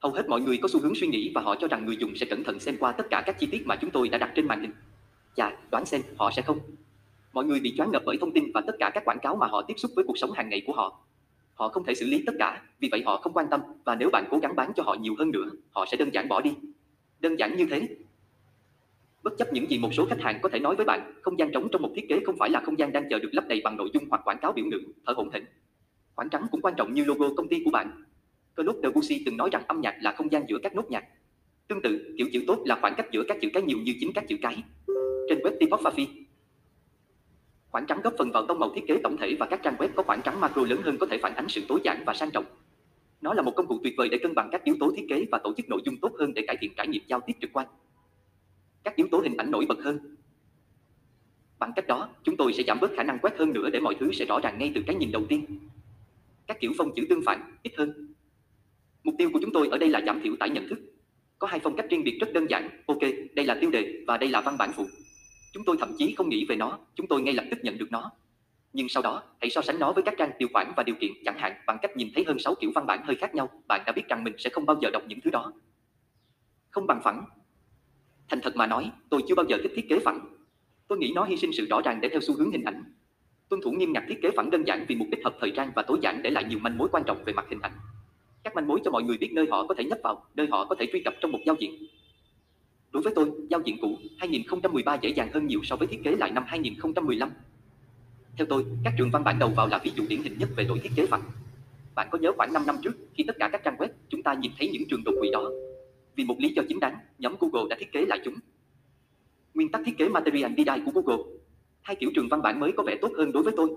Hầu 0.00 0.12
hết 0.12 0.28
mọi 0.28 0.40
người 0.40 0.58
có 0.62 0.68
xu 0.68 0.80
hướng 0.80 0.94
suy 0.94 1.06
nghĩ 1.06 1.32
và 1.34 1.40
họ 1.40 1.56
cho 1.60 1.68
rằng 1.68 1.86
người 1.86 1.96
dùng 1.96 2.16
sẽ 2.16 2.26
cẩn 2.26 2.44
thận 2.44 2.60
xem 2.60 2.76
qua 2.80 2.92
tất 2.92 3.06
cả 3.10 3.22
các 3.26 3.38
chi 3.38 3.46
tiết 3.46 3.66
mà 3.66 3.76
chúng 3.76 3.90
tôi 3.90 4.08
đã 4.08 4.18
đặt 4.18 4.32
trên 4.34 4.46
màn 4.46 4.60
hình. 4.60 4.72
Chà, 5.36 5.56
đoán 5.70 5.86
xem, 5.86 6.02
họ 6.16 6.30
sẽ 6.36 6.42
không. 6.42 6.58
Mọi 7.32 7.44
người 7.44 7.60
bị 7.60 7.74
choáng 7.76 7.90
ngợp 7.90 8.02
bởi 8.06 8.16
thông 8.20 8.32
tin 8.32 8.44
và 8.54 8.60
tất 8.66 8.76
cả 8.78 8.90
các 8.94 9.04
quảng 9.04 9.18
cáo 9.22 9.36
mà 9.36 9.46
họ 9.46 9.62
tiếp 9.62 9.74
xúc 9.76 9.90
với 9.96 10.04
cuộc 10.04 10.18
sống 10.18 10.32
hàng 10.32 10.48
ngày 10.48 10.62
của 10.66 10.72
họ. 10.72 11.00
Họ 11.54 11.68
không 11.68 11.84
thể 11.84 11.94
xử 11.94 12.06
lý 12.06 12.22
tất 12.26 12.32
cả, 12.38 12.62
vì 12.80 12.88
vậy 12.92 13.02
họ 13.06 13.16
không 13.16 13.32
quan 13.32 13.46
tâm 13.50 13.60
và 13.84 13.94
nếu 13.94 14.10
bạn 14.12 14.24
cố 14.30 14.38
gắng 14.38 14.56
bán 14.56 14.72
cho 14.76 14.82
họ 14.82 14.94
nhiều 14.94 15.14
hơn 15.18 15.30
nữa, 15.30 15.50
họ 15.70 15.86
sẽ 15.90 15.96
đơn 15.96 16.10
giản 16.14 16.28
bỏ 16.28 16.40
đi. 16.40 16.50
Đơn 17.20 17.38
giản 17.38 17.56
như 17.56 17.66
thế. 17.70 17.88
Bất 19.22 19.32
chấp 19.38 19.52
những 19.52 19.70
gì 19.70 19.78
một 19.78 19.94
số 19.94 20.06
khách 20.06 20.20
hàng 20.20 20.38
có 20.42 20.48
thể 20.48 20.58
nói 20.58 20.76
với 20.76 20.86
bạn, 20.86 21.12
không 21.22 21.38
gian 21.38 21.52
trống 21.52 21.68
trong 21.72 21.82
một 21.82 21.90
thiết 21.96 22.08
kế 22.08 22.20
không 22.26 22.36
phải 22.38 22.50
là 22.50 22.60
không 22.60 22.78
gian 22.78 22.92
đang 22.92 23.08
chờ 23.10 23.18
được 23.18 23.30
lấp 23.32 23.44
đầy 23.48 23.60
bằng 23.64 23.76
nội 23.76 23.90
dung 23.94 24.04
hoặc 24.10 24.20
quảng 24.24 24.38
cáo 24.42 24.52
biểu 24.52 24.64
ngữ, 24.64 24.80
thở 25.06 25.12
hổn 25.16 25.30
hển. 25.30 25.44
Khoảng 26.18 26.30
trắng 26.30 26.46
cũng 26.50 26.60
quan 26.60 26.74
trọng 26.76 26.94
như 26.94 27.04
logo 27.04 27.28
công 27.36 27.48
ty 27.48 27.62
của 27.64 27.70
bạn, 27.70 28.04
Claude 28.56 28.80
Debussy 28.82 29.22
từng 29.26 29.36
nói 29.36 29.48
rằng 29.52 29.62
âm 29.68 29.80
nhạc 29.80 29.96
là 30.00 30.12
không 30.12 30.32
gian 30.32 30.44
giữa 30.48 30.58
các 30.62 30.74
nốt 30.74 30.90
nhạc. 30.90 31.04
Tương 31.68 31.82
tự, 31.82 32.14
kiểu 32.18 32.26
chữ 32.32 32.44
tốt 32.46 32.62
là 32.64 32.78
khoảng 32.80 32.94
cách 32.96 33.06
giữa 33.12 33.24
các 33.28 33.36
chữ 33.40 33.48
cái 33.54 33.62
nhiều 33.62 33.78
như 33.78 33.94
chính 34.00 34.12
các 34.14 34.24
chữ 34.28 34.36
cái. 34.42 34.62
Trên 35.28 35.38
web 35.38 35.58
Typography, 35.60 36.08
khoảng 37.70 37.86
trắng 37.86 38.00
góp 38.04 38.14
phần 38.18 38.30
vào 38.32 38.46
tông 38.46 38.58
màu 38.58 38.72
thiết 38.74 38.84
kế 38.88 39.00
tổng 39.02 39.16
thể 39.16 39.36
và 39.40 39.46
các 39.46 39.60
trang 39.62 39.76
web 39.76 39.88
có 39.96 40.02
khoảng 40.02 40.22
trắng 40.22 40.40
macro 40.40 40.62
lớn 40.62 40.80
hơn 40.82 40.96
có 41.00 41.06
thể 41.06 41.18
phản 41.22 41.34
ánh 41.34 41.48
sự 41.48 41.60
tối 41.68 41.80
giản 41.84 42.02
và 42.06 42.14
sang 42.14 42.30
trọng. 42.30 42.44
Nó 43.20 43.34
là 43.34 43.42
một 43.42 43.52
công 43.56 43.66
cụ 43.66 43.80
tuyệt 43.82 43.94
vời 43.96 44.08
để 44.08 44.18
cân 44.22 44.34
bằng 44.34 44.48
các 44.52 44.64
yếu 44.64 44.76
tố 44.80 44.92
thiết 44.96 45.06
kế 45.08 45.24
và 45.32 45.38
tổ 45.44 45.54
chức 45.56 45.68
nội 45.68 45.80
dung 45.84 45.96
tốt 45.96 46.12
hơn 46.18 46.34
để 46.34 46.42
cải 46.46 46.56
thiện 46.60 46.72
trải 46.76 46.88
nghiệm 46.88 47.02
giao 47.06 47.20
tiếp 47.20 47.34
trực 47.40 47.50
quan. 47.52 47.66
Các 48.84 48.96
yếu 48.96 49.06
tố 49.10 49.18
hình 49.18 49.36
ảnh 49.36 49.50
nổi 49.50 49.66
bật 49.68 49.78
hơn. 49.84 50.16
Bằng 51.58 51.72
cách 51.76 51.86
đó, 51.86 52.08
chúng 52.22 52.36
tôi 52.36 52.52
sẽ 52.52 52.62
giảm 52.66 52.78
bớt 52.80 52.90
khả 52.96 53.02
năng 53.02 53.18
quét 53.18 53.38
hơn 53.38 53.52
nữa 53.52 53.70
để 53.72 53.80
mọi 53.80 53.94
thứ 54.00 54.12
sẽ 54.12 54.24
rõ 54.24 54.40
ràng 54.42 54.58
ngay 54.58 54.72
từ 54.74 54.82
cái 54.86 54.96
nhìn 54.96 55.12
đầu 55.12 55.22
tiên. 55.28 55.44
Các 56.48 56.60
kiểu 56.60 56.72
phông 56.78 56.94
chữ 56.96 57.06
tương 57.08 57.22
phản, 57.26 57.56
ít 57.62 57.72
hơn, 57.76 58.14
Mục 59.04 59.14
tiêu 59.18 59.30
của 59.32 59.38
chúng 59.42 59.52
tôi 59.52 59.68
ở 59.68 59.78
đây 59.78 59.88
là 59.88 60.00
giảm 60.06 60.20
thiểu 60.22 60.36
tải 60.40 60.50
nhận 60.50 60.68
thức. 60.68 60.78
Có 61.38 61.46
hai 61.46 61.60
phong 61.60 61.76
cách 61.76 61.86
riêng 61.90 62.04
biệt 62.04 62.18
rất 62.20 62.32
đơn 62.32 62.46
giản. 62.50 62.82
Ok, 62.86 62.98
đây 63.34 63.46
là 63.46 63.58
tiêu 63.60 63.70
đề 63.70 64.04
và 64.06 64.16
đây 64.16 64.30
là 64.30 64.40
văn 64.40 64.56
bản 64.58 64.70
phụ. 64.76 64.86
Chúng 65.52 65.64
tôi 65.64 65.76
thậm 65.80 65.92
chí 65.98 66.14
không 66.14 66.28
nghĩ 66.28 66.46
về 66.48 66.56
nó, 66.56 66.78
chúng 66.94 67.06
tôi 67.06 67.22
ngay 67.22 67.34
lập 67.34 67.44
tức 67.50 67.58
nhận 67.62 67.78
được 67.78 67.86
nó. 67.90 68.10
Nhưng 68.72 68.88
sau 68.88 69.02
đó, 69.02 69.22
hãy 69.40 69.50
so 69.50 69.62
sánh 69.62 69.78
nó 69.78 69.92
với 69.92 70.02
các 70.02 70.14
trang 70.18 70.30
điều 70.38 70.48
khoản 70.52 70.72
và 70.76 70.82
điều 70.82 70.94
kiện 71.00 71.12
chẳng 71.24 71.38
hạn 71.38 71.52
bằng 71.66 71.78
cách 71.82 71.96
nhìn 71.96 72.08
thấy 72.14 72.24
hơn 72.24 72.38
6 72.38 72.54
kiểu 72.54 72.70
văn 72.74 72.86
bản 72.86 73.04
hơi 73.04 73.16
khác 73.16 73.34
nhau, 73.34 73.62
bạn 73.68 73.82
đã 73.86 73.92
biết 73.92 74.08
rằng 74.08 74.24
mình 74.24 74.34
sẽ 74.38 74.50
không 74.50 74.66
bao 74.66 74.76
giờ 74.82 74.90
đọc 74.90 75.02
những 75.08 75.20
thứ 75.20 75.30
đó. 75.30 75.52
Không 76.70 76.86
bằng 76.86 77.00
phẳng. 77.04 77.24
Thành 78.28 78.40
thật 78.42 78.56
mà 78.56 78.66
nói, 78.66 78.92
tôi 79.10 79.22
chưa 79.28 79.34
bao 79.34 79.46
giờ 79.48 79.58
thích 79.62 79.72
thiết 79.76 79.88
kế 79.88 79.98
phẳng. 79.98 80.20
Tôi 80.88 80.98
nghĩ 80.98 81.12
nó 81.14 81.24
hy 81.24 81.36
sinh 81.36 81.50
sự 81.52 81.66
rõ 81.70 81.80
ràng 81.84 82.00
để 82.00 82.08
theo 82.08 82.20
xu 82.20 82.34
hướng 82.34 82.50
hình 82.50 82.64
ảnh. 82.64 82.82
Tuân 83.48 83.60
thủ 83.60 83.70
nghiêm 83.70 83.92
ngặt 83.92 84.04
thiết 84.08 84.22
kế 84.22 84.30
phẳng 84.36 84.50
đơn 84.50 84.66
giản 84.66 84.84
vì 84.88 84.96
mục 84.96 85.08
đích 85.10 85.24
hợp 85.24 85.36
thời 85.40 85.50
trang 85.50 85.70
và 85.74 85.82
tối 85.82 85.98
giản 86.02 86.22
để 86.22 86.30
lại 86.30 86.44
nhiều 86.44 86.58
manh 86.58 86.78
mối 86.78 86.88
quan 86.92 87.02
trọng 87.06 87.24
về 87.24 87.32
mặt 87.32 87.46
hình 87.48 87.60
ảnh 87.60 87.72
các 88.48 88.54
manh 88.54 88.68
mối 88.68 88.80
cho 88.84 88.90
mọi 88.90 89.02
người 89.02 89.18
biết 89.18 89.32
nơi 89.32 89.46
họ 89.50 89.66
có 89.66 89.74
thể 89.74 89.84
nhấp 89.84 89.98
vào, 90.02 90.24
nơi 90.34 90.46
họ 90.50 90.64
có 90.64 90.74
thể 90.78 90.86
truy 90.92 91.02
cập 91.04 91.14
trong 91.20 91.32
một 91.32 91.38
giao 91.46 91.56
diện. 91.58 91.86
Đối 92.92 93.02
với 93.02 93.12
tôi, 93.16 93.30
giao 93.50 93.60
diện 93.64 93.76
cũ 93.80 93.98
2013 94.18 94.94
dễ 94.94 95.10
dàng 95.10 95.30
hơn 95.32 95.46
nhiều 95.46 95.60
so 95.64 95.76
với 95.76 95.88
thiết 95.88 96.00
kế 96.04 96.10
lại 96.10 96.30
năm 96.30 96.44
2015. 96.46 97.30
Theo 98.36 98.46
tôi, 98.46 98.64
các 98.84 98.94
trường 98.98 99.10
văn 99.10 99.24
bản 99.24 99.38
đầu 99.38 99.50
vào 99.56 99.66
là 99.66 99.80
ví 99.84 99.90
dụ 99.96 100.04
điển 100.08 100.22
hình 100.22 100.38
nhất 100.38 100.48
về 100.56 100.64
lỗi 100.64 100.78
thiết 100.82 100.90
kế 100.96 101.06
phẳng. 101.06 101.22
Bạn 101.94 102.08
có 102.10 102.18
nhớ 102.18 102.32
khoảng 102.36 102.52
5 102.52 102.66
năm 102.66 102.76
trước, 102.82 102.92
khi 103.14 103.24
tất 103.26 103.36
cả 103.38 103.48
các 103.48 103.64
trang 103.64 103.76
web, 103.76 103.88
chúng 104.08 104.22
ta 104.22 104.34
nhìn 104.34 104.52
thấy 104.58 104.68
những 104.68 104.82
trường 104.90 105.04
đột 105.04 105.14
quỵ 105.20 105.30
đó. 105.30 105.50
Vì 106.16 106.24
một 106.24 106.36
lý 106.38 106.52
do 106.56 106.62
chính 106.68 106.80
đáng, 106.80 106.96
nhóm 107.18 107.36
Google 107.40 107.68
đã 107.70 107.76
thiết 107.80 107.92
kế 107.92 108.04
lại 108.04 108.20
chúng. 108.24 108.34
Nguyên 109.54 109.68
tắc 109.72 109.82
thiết 109.84 109.98
kế 109.98 110.08
Material 110.08 110.52
Design 110.56 110.84
của 110.84 111.00
Google. 111.00 111.37
Hai 111.88 111.96
kiểu 111.96 112.10
trường 112.14 112.28
văn 112.28 112.42
bản 112.42 112.60
mới 112.60 112.72
có 112.72 112.82
vẻ 112.82 112.96
tốt 113.00 113.12
hơn 113.16 113.32
đối 113.32 113.42
với 113.42 113.52
tôi. 113.56 113.70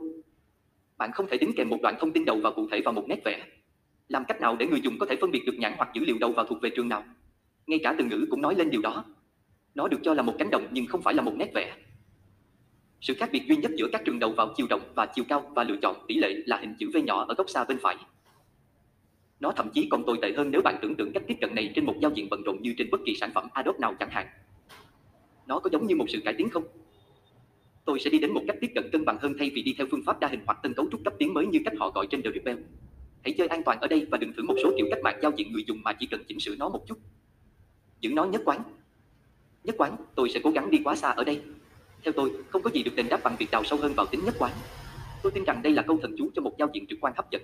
Bạn 0.97 1.11
không 1.11 1.27
thể 1.29 1.37
đính 1.37 1.51
kèm 1.57 1.69
một 1.69 1.77
đoạn 1.81 1.95
thông 1.99 2.11
tin 2.11 2.25
đầu 2.25 2.39
vào 2.43 2.53
cụ 2.53 2.67
thể 2.71 2.81
vào 2.81 2.93
một 2.93 3.05
nét 3.07 3.21
vẽ. 3.25 3.43
Làm 4.07 4.25
cách 4.25 4.41
nào 4.41 4.55
để 4.55 4.67
người 4.67 4.81
dùng 4.81 4.99
có 4.99 5.05
thể 5.05 5.15
phân 5.21 5.31
biệt 5.31 5.43
được 5.45 5.55
nhãn 5.57 5.73
hoặc 5.77 5.89
dữ 5.93 6.05
liệu 6.05 6.17
đầu 6.19 6.31
vào 6.31 6.45
thuộc 6.45 6.61
về 6.61 6.69
trường 6.69 6.89
nào? 6.89 7.03
Ngay 7.67 7.79
cả 7.83 7.95
từ 7.97 8.03
ngữ 8.03 8.25
cũng 8.29 8.41
nói 8.41 8.55
lên 8.55 8.69
điều 8.69 8.81
đó. 8.81 9.05
Nó 9.75 9.87
được 9.87 9.97
cho 10.03 10.13
là 10.13 10.21
một 10.21 10.35
cánh 10.39 10.49
đồng 10.49 10.67
nhưng 10.71 10.85
không 10.85 11.01
phải 11.01 11.13
là 11.13 11.21
một 11.21 11.33
nét 11.35 11.51
vẽ. 11.53 11.75
Sự 13.01 13.13
khác 13.13 13.29
biệt 13.31 13.43
duy 13.47 13.55
nhất 13.55 13.71
giữa 13.77 13.87
các 13.91 14.01
trường 14.05 14.19
đầu 14.19 14.31
vào 14.31 14.53
chiều 14.55 14.67
rộng 14.69 14.81
và 14.95 15.05
chiều 15.05 15.25
cao 15.29 15.51
và 15.55 15.63
lựa 15.63 15.77
chọn 15.81 15.95
tỷ 16.07 16.15
lệ 16.15 16.33
là 16.45 16.57
hình 16.57 16.75
chữ 16.79 16.89
V 16.93 16.97
nhỏ 16.97 17.25
ở 17.27 17.33
góc 17.33 17.49
xa 17.49 17.65
bên 17.65 17.77
phải. 17.81 17.95
Nó 19.39 19.51
thậm 19.51 19.69
chí 19.73 19.87
còn 19.91 20.03
tồi 20.05 20.17
tệ 20.21 20.33
hơn 20.37 20.51
nếu 20.51 20.61
bạn 20.61 20.75
tưởng 20.81 20.95
tượng 20.95 21.11
cách 21.13 21.23
tiếp 21.27 21.35
cận 21.41 21.55
này 21.55 21.71
trên 21.75 21.85
một 21.85 21.95
giao 22.01 22.11
diện 22.11 22.27
bận 22.29 22.43
rộn 22.43 22.61
như 22.61 22.73
trên 22.77 22.89
bất 22.91 23.01
kỳ 23.05 23.15
sản 23.15 23.31
phẩm 23.33 23.47
Adobe 23.53 23.79
nào 23.79 23.95
chẳng 23.99 24.09
hạn. 24.09 24.27
Nó 25.47 25.59
có 25.59 25.69
giống 25.73 25.87
như 25.87 25.95
một 25.95 26.05
sự 26.09 26.19
cải 26.25 26.33
tiến 26.33 26.49
không? 26.49 26.63
Tôi 27.91 27.99
sẽ 27.99 28.09
đi 28.09 28.19
đến 28.19 28.33
một 28.33 28.41
cách 28.47 28.57
tiếp 28.61 28.71
cận 28.75 28.89
cân 28.91 29.05
bằng 29.05 29.17
hơn 29.21 29.33
thay 29.39 29.51
vì 29.55 29.61
đi 29.61 29.75
theo 29.77 29.87
phương 29.91 30.03
pháp 30.05 30.19
đa 30.19 30.27
hình 30.27 30.39
hoặc 30.45 30.59
tân 30.63 30.73
cấu 30.73 30.87
trúc 30.91 31.03
cấp 31.03 31.13
tiến 31.19 31.33
mới 31.33 31.45
như 31.47 31.59
cách 31.65 31.73
họ 31.79 31.91
gọi 31.91 32.07
trên 32.07 32.21
Drupal. 32.23 32.57
Hãy 33.23 33.33
chơi 33.37 33.47
an 33.47 33.61
toàn 33.65 33.79
ở 33.79 33.87
đây 33.87 34.07
và 34.11 34.17
đừng 34.17 34.33
thử 34.33 34.43
một 34.43 34.55
số 34.63 34.71
kiểu 34.77 34.87
cách 34.89 34.99
mạng 35.03 35.19
giao 35.21 35.31
diện 35.37 35.53
người 35.53 35.63
dùng 35.67 35.81
mà 35.83 35.93
chỉ 35.93 36.05
cần 36.11 36.23
chỉnh 36.27 36.39
sửa 36.39 36.55
nó 36.55 36.69
một 36.69 36.87
chút. 36.87 36.97
Giữ 38.01 38.09
nó 38.13 38.25
nhất 38.25 38.41
quán. 38.45 38.61
Nhất 39.63 39.75
quán, 39.77 39.95
tôi 40.15 40.29
sẽ 40.29 40.39
cố 40.43 40.51
gắng 40.51 40.71
đi 40.71 40.77
quá 40.83 40.95
xa 40.95 41.09
ở 41.09 41.23
đây. 41.23 41.41
Theo 42.03 42.11
tôi, 42.11 42.31
không 42.49 42.61
có 42.61 42.69
gì 42.73 42.83
được 42.83 42.95
đền 42.95 43.05
đáp 43.09 43.19
bằng 43.23 43.35
việc 43.39 43.51
đào 43.51 43.63
sâu 43.63 43.79
hơn 43.81 43.93
vào 43.93 44.05
tính 44.05 44.25
nhất 44.25 44.35
quán. 44.39 44.51
Tôi 45.23 45.31
tin 45.31 45.43
rằng 45.43 45.61
đây 45.63 45.73
là 45.73 45.81
câu 45.81 45.99
thần 46.01 46.15
chú 46.17 46.29
cho 46.35 46.41
một 46.41 46.57
giao 46.59 46.69
diện 46.73 46.85
trực 46.87 46.99
quan 47.01 47.13
hấp 47.15 47.31
dẫn. 47.31 47.41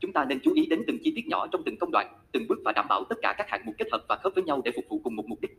Chúng 0.00 0.12
ta 0.12 0.24
nên 0.24 0.40
chú 0.42 0.52
ý 0.54 0.66
đến 0.66 0.82
từng 0.86 0.98
chi 1.04 1.12
tiết 1.16 1.26
nhỏ 1.26 1.46
trong 1.46 1.62
từng 1.66 1.76
công 1.76 1.90
đoạn, 1.92 2.18
từng 2.32 2.46
bước 2.48 2.58
và 2.64 2.72
đảm 2.72 2.86
bảo 2.88 3.04
tất 3.04 3.16
cả 3.22 3.34
các 3.38 3.48
hạng 3.48 3.62
mục 3.66 3.74
kết 3.78 3.86
hợp 3.92 4.04
và 4.08 4.16
khớp 4.16 4.34
với 4.34 4.44
nhau 4.44 4.62
để 4.64 4.72
phục 4.76 4.84
vụ 4.88 5.00
cùng 5.04 5.16
một 5.16 5.26
mục 5.26 5.40
đích. 5.40 5.58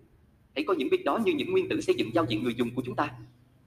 Hãy 0.55 0.63
coi 0.63 0.75
những 0.75 0.89
việc 0.91 1.05
đó 1.05 1.17
như 1.17 1.33
những 1.33 1.51
nguyên 1.51 1.69
tử 1.69 1.81
xây 1.81 1.95
dựng 1.95 2.13
giao 2.13 2.25
diện 2.29 2.43
người 2.43 2.53
dùng 2.57 2.69
của 2.75 2.81
chúng 2.85 2.95
ta. 2.95 3.11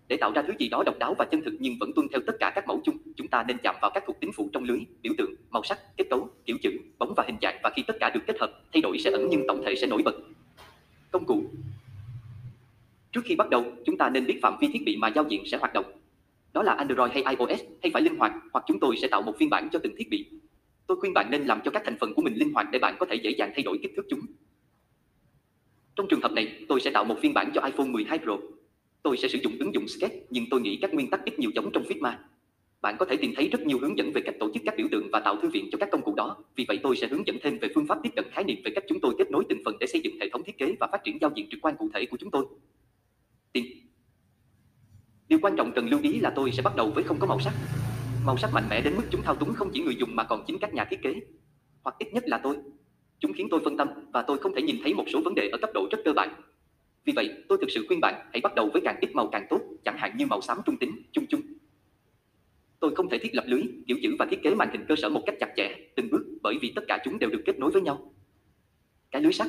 Để 0.09 0.17
tạo 0.17 0.33
ra 0.33 0.43
thứ 0.43 0.53
gì 0.59 0.69
đó 0.69 0.83
độc 0.87 0.99
đáo 0.99 1.15
và 1.19 1.25
chân 1.25 1.43
thực 1.45 1.55
nhưng 1.61 1.75
vẫn 1.81 1.93
tuân 1.93 2.09
theo 2.13 2.21
tất 2.27 2.33
cả 2.41 2.53
các 2.55 2.67
mẫu 2.67 2.81
chung, 2.85 2.97
chúng 3.17 3.29
ta 3.29 3.45
nên 3.49 3.57
chạm 3.63 3.75
vào 3.83 3.91
các 3.95 4.05
thuộc 4.07 4.21
tính 4.21 4.31
phụ 4.33 4.51
trong 4.53 4.65
lưới, 4.65 4.79
biểu 5.03 5.13
tượng, 5.19 5.35
màu 5.51 5.63
sắc, 5.63 5.79
kết 5.97 6.05
cấu, 6.11 6.29
kiểu 6.45 6.57
chữ, 6.63 6.71
bóng 6.99 7.15
và 7.17 7.25
hình 7.27 7.37
dạng 7.43 7.61
và 7.63 7.71
khi 7.77 7.83
tất 7.87 7.97
cả 8.01 8.11
được 8.15 8.21
kết 8.27 8.37
hợp, 8.41 8.61
thay 8.73 8.83
đổi 8.83 8.99
sẽ 8.99 9.11
ẩn 9.11 9.29
nhưng 9.31 9.45
tổng 9.49 9.63
thể 9.67 9.75
sẽ 9.77 9.87
nổi 9.87 10.03
bật. 10.05 10.15
Công 11.11 11.25
cụ 11.25 11.45
Trước 13.13 13.21
khi 13.25 13.37
bắt 13.37 13.51
đầu, 13.51 13.65
chúng 13.87 13.99
ta 13.99 14.11
nên 14.11 14.27
biết 14.27 14.39
phạm 14.43 14.57
vi 14.61 14.69
thiết 14.73 14.83
bị 14.85 14.97
mà 14.97 15.09
giao 15.09 15.25
diện 15.29 15.43
sẽ 15.47 15.59
hoạt 15.59 15.73
động. 15.73 15.93
Đó 16.53 16.63
là 16.63 16.73
Android 16.73 17.13
hay 17.13 17.37
iOS 17.37 17.61
hay 17.83 17.91
phải 17.93 18.03
linh 18.03 18.17
hoạt, 18.17 18.33
hoặc 18.53 18.65
chúng 18.67 18.81
tôi 18.81 18.97
sẽ 18.97 19.09
tạo 19.09 19.23
một 19.23 19.33
phiên 19.39 19.51
bản 19.51 19.69
cho 19.73 19.79
từng 19.79 19.95
thiết 19.99 20.11
bị. 20.11 20.27
Tôi 20.87 20.97
khuyên 21.01 21.13
bạn 21.15 21.31
nên 21.31 21.45
làm 21.45 21.61
cho 21.65 21.71
các 21.71 21.83
thành 21.85 21.97
phần 22.01 22.15
của 22.15 22.23
mình 22.23 22.35
linh 22.35 22.53
hoạt 22.53 22.67
để 22.73 22.79
bạn 22.79 22.97
có 22.99 23.07
thể 23.07 23.15
dễ 23.15 23.31
dàng 23.31 23.53
thay 23.55 23.63
đổi 23.63 23.79
kích 23.83 23.93
thước 23.97 24.03
chúng. 24.11 24.21
Trong 25.97 26.07
trường 26.09 26.21
hợp 26.21 26.33
này, 26.33 26.65
tôi 26.69 26.81
sẽ 26.81 26.91
tạo 26.91 27.05
một 27.05 27.17
phiên 27.21 27.35
bản 27.35 27.51
cho 27.55 27.61
iPhone 27.61 27.87
12 27.87 28.19
Pro. 28.19 28.37
Tôi 29.03 29.17
sẽ 29.17 29.29
sử 29.29 29.39
dụng 29.43 29.53
ứng 29.59 29.75
dụng 29.75 29.89
Sketch, 29.89 30.15
nhưng 30.31 30.45
tôi 30.51 30.61
nghĩ 30.61 30.77
các 30.77 30.95
nguyên 30.95 31.11
tắc 31.11 31.25
ít 31.25 31.39
nhiều 31.39 31.51
giống 31.55 31.73
trong 31.73 31.83
Figma. 31.83 32.13
Bạn 32.83 32.97
có 32.99 33.05
thể 33.05 33.17
tìm 33.17 33.33
thấy 33.37 33.49
rất 33.49 33.67
nhiều 33.67 33.79
hướng 33.79 33.99
dẫn 33.99 34.13
về 34.13 34.21
cách 34.25 34.35
tổ 34.41 34.51
chức 34.55 34.63
các 34.67 34.75
biểu 34.77 34.87
tượng 34.91 35.09
và 35.13 35.21
tạo 35.21 35.37
thư 35.37 35.49
viện 35.49 35.69
cho 35.73 35.79
các 35.79 35.89
công 35.93 36.03
cụ 36.03 36.15
đó. 36.15 36.37
Vì 36.57 36.65
vậy 36.69 36.79
tôi 36.83 36.97
sẽ 36.97 37.09
hướng 37.09 37.27
dẫn 37.27 37.37
thêm 37.43 37.59
về 37.59 37.69
phương 37.75 37.87
pháp 37.87 37.99
tiếp 38.03 38.11
cận 38.17 38.25
khái 38.31 38.45
niệm 38.45 38.57
về 38.65 38.71
cách 38.75 38.85
chúng 38.89 39.01
tôi 39.01 39.15
kết 39.19 39.31
nối 39.31 39.45
từng 39.49 39.63
phần 39.65 39.77
để 39.81 39.87
xây 39.87 40.01
dựng 40.05 40.21
hệ 40.21 40.29
thống 40.29 40.43
thiết 40.45 40.59
kế 40.59 40.77
và 40.81 40.89
phát 40.93 41.05
triển 41.05 41.19
giao 41.21 41.31
diện 41.35 41.47
trực 41.51 41.61
quan 41.63 41.77
cụ 41.77 41.91
thể 41.95 42.07
của 42.07 42.17
chúng 42.17 42.31
tôi. 42.31 42.47
Tìm. 43.53 43.65
Điều 45.29 45.39
quan 45.43 45.57
trọng 45.57 45.73
cần 45.73 45.89
lưu 45.89 46.01
ý 46.03 46.21
là 46.21 46.33
tôi 46.37 46.53
sẽ 46.53 46.63
bắt 46.63 46.77
đầu 46.77 46.91
với 46.91 47.05
không 47.05 47.19
có 47.21 47.27
màu 47.27 47.41
sắc. 47.41 47.53
Màu 48.27 48.37
sắc 48.37 48.51
mạnh 48.55 48.67
mẽ 48.71 48.81
đến 48.81 48.97
mức 48.97 49.03
chúng 49.11 49.23
thao 49.23 49.37
túng 49.37 49.55
không 49.55 49.71
chỉ 49.73 49.81
người 49.81 49.97
dùng 49.97 50.17
mà 50.17 50.25
còn 50.25 50.45
chính 50.47 50.59
các 50.59 50.75
nhà 50.75 50.85
thiết 50.85 51.03
kế. 51.03 51.15
Hoặc 51.83 51.97
ít 51.99 52.13
nhất 52.13 52.25
là 52.27 52.41
tôi. 52.43 52.57
Chúng 53.19 53.33
khiến 53.33 53.49
tôi 53.51 53.61
phân 53.65 53.77
tâm 53.77 53.89
và 54.13 54.23
tôi 54.23 54.39
không 54.39 54.55
thể 54.55 54.63
nhìn 54.63 54.77
thấy 54.83 54.95
một 54.95 55.05
số 55.13 55.21
vấn 55.25 55.35
đề 55.35 55.49
ở 55.49 55.59
cấp 55.59 55.71
độ 55.75 55.89
rất 55.91 55.99
cơ 56.05 56.13
bản. 56.13 56.43
Vì 57.05 57.13
vậy, 57.17 57.45
tôi 57.49 57.59
thực 57.61 57.71
sự 57.71 57.85
khuyên 57.89 58.01
bạn 58.01 58.29
hãy 58.33 58.41
bắt 58.41 58.55
đầu 58.55 58.71
với 58.73 58.83
càng 58.85 58.97
ít 59.01 59.11
màu 59.15 59.29
càng 59.33 59.47
tốt, 59.51 59.61
chẳng 59.85 59.97
hạn 59.99 60.17
như 60.17 60.27
màu 60.27 60.41
xám 60.41 60.59
trung 60.67 60.77
tính, 60.77 61.03
chung 61.13 61.27
chung. 61.29 61.41
Tôi 62.81 62.95
không 62.95 63.09
thể 63.09 63.19
thiết 63.19 63.35
lập 63.35 63.45
lưới, 63.47 63.63
kiểu 63.87 63.97
chữ 64.03 64.17
và 64.19 64.27
thiết 64.31 64.43
kế 64.43 64.55
màn 64.55 64.69
hình 64.73 64.85
cơ 64.89 64.95
sở 64.97 65.09
một 65.09 65.23
cách 65.27 65.35
chặt 65.41 65.53
chẽ, 65.57 65.77
từng 65.97 66.11
bước, 66.11 66.25
bởi 66.43 66.59
vì 66.63 66.73
tất 66.77 66.83
cả 66.89 66.99
chúng 67.05 67.19
đều 67.19 67.31
được 67.31 67.43
kết 67.47 67.59
nối 67.59 67.71
với 67.71 67.83
nhau. 67.83 68.13
Cái 69.11 69.23
lưới 69.23 69.33
sắt 69.33 69.49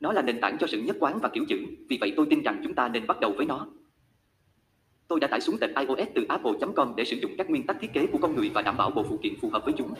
Nó 0.00 0.12
là 0.12 0.22
nền 0.22 0.40
tảng 0.40 0.56
cho 0.60 0.66
sự 0.66 0.82
nhất 0.82 0.96
quán 1.00 1.18
và 1.22 1.28
kiểu 1.28 1.44
chữ, 1.48 1.56
vì 1.88 1.98
vậy 2.00 2.12
tôi 2.16 2.26
tin 2.30 2.42
rằng 2.42 2.60
chúng 2.64 2.74
ta 2.74 2.88
nên 2.88 3.06
bắt 3.06 3.20
đầu 3.20 3.34
với 3.36 3.46
nó. 3.46 3.68
Tôi 5.08 5.20
đã 5.20 5.28
tải 5.28 5.40
xuống 5.40 5.58
tệp 5.58 5.70
iOS 5.76 6.08
từ 6.14 6.26
apple.com 6.28 6.92
để 6.96 7.04
sử 7.04 7.16
dụng 7.16 7.34
các 7.38 7.50
nguyên 7.50 7.66
tắc 7.66 7.76
thiết 7.80 7.92
kế 7.92 8.06
của 8.06 8.18
con 8.18 8.36
người 8.36 8.50
và 8.54 8.62
đảm 8.62 8.76
bảo 8.76 8.90
bộ 8.90 9.04
phụ 9.08 9.18
kiện 9.22 9.34
phù 9.40 9.50
hợp 9.50 9.64
với 9.64 9.74
chúng. 9.78 9.94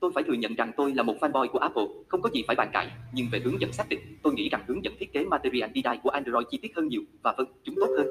Tôi 0.00 0.10
phải 0.14 0.24
thừa 0.24 0.32
nhận 0.32 0.54
rằng 0.54 0.72
tôi 0.76 0.94
là 0.94 1.02
một 1.02 1.16
fanboy 1.20 1.48
của 1.48 1.58
Apple, 1.58 1.84
không 2.08 2.22
có 2.22 2.30
gì 2.34 2.42
phải 2.46 2.56
bàn 2.56 2.70
cãi, 2.72 2.90
nhưng 3.12 3.26
về 3.32 3.40
hướng 3.44 3.60
dẫn 3.60 3.72
xác 3.72 3.88
định, 3.88 4.00
tôi 4.22 4.34
nghĩ 4.34 4.48
rằng 4.48 4.64
hướng 4.66 4.84
dẫn 4.84 4.94
thiết 4.98 5.12
kế 5.12 5.24
Material 5.24 5.70
Design 5.74 6.00
của 6.02 6.10
Android 6.10 6.46
chi 6.50 6.58
tiết 6.62 6.76
hơn 6.76 6.88
nhiều, 6.88 7.02
và 7.22 7.34
vâng, 7.38 7.46
chúng 7.64 7.74
tốt 7.80 7.88
hơn. 7.98 8.06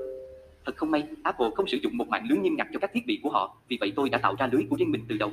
Thật 0.65 0.75
không 0.75 0.91
may, 0.91 1.03
Apple 1.23 1.49
không 1.55 1.67
sử 1.67 1.77
dụng 1.77 1.97
một 1.97 2.07
mạng 2.07 2.25
lưới 2.29 2.37
nghiêm 2.37 2.55
ngặt 2.55 2.67
cho 2.73 2.79
các 2.79 2.91
thiết 2.93 3.05
bị 3.05 3.19
của 3.23 3.29
họ, 3.29 3.57
vì 3.67 3.77
vậy 3.79 3.93
tôi 3.95 4.09
đã 4.09 4.17
tạo 4.17 4.35
ra 4.39 4.49
lưới 4.51 4.63
của 4.69 4.75
riêng 4.75 4.91
mình 4.91 5.01
từ 5.09 5.17
đầu. 5.17 5.31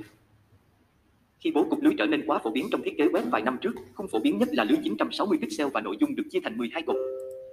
Khi 1.38 1.50
bố 1.50 1.66
cục 1.70 1.82
lưới 1.82 1.94
trở 1.98 2.06
nên 2.06 2.26
quá 2.26 2.38
phổ 2.38 2.50
biến 2.50 2.68
trong 2.72 2.82
thiết 2.82 2.94
kế 2.98 3.04
web 3.04 3.30
vài 3.30 3.42
năm 3.42 3.58
trước, 3.60 3.74
không 3.94 4.08
phổ 4.08 4.18
biến 4.18 4.38
nhất 4.38 4.48
là 4.52 4.64
lưới 4.64 4.78
960 4.84 5.38
pixel 5.40 5.68
và 5.68 5.80
nội 5.80 5.96
dung 6.00 6.16
được 6.16 6.24
chia 6.30 6.40
thành 6.40 6.58
12 6.58 6.82
cột. 6.82 6.96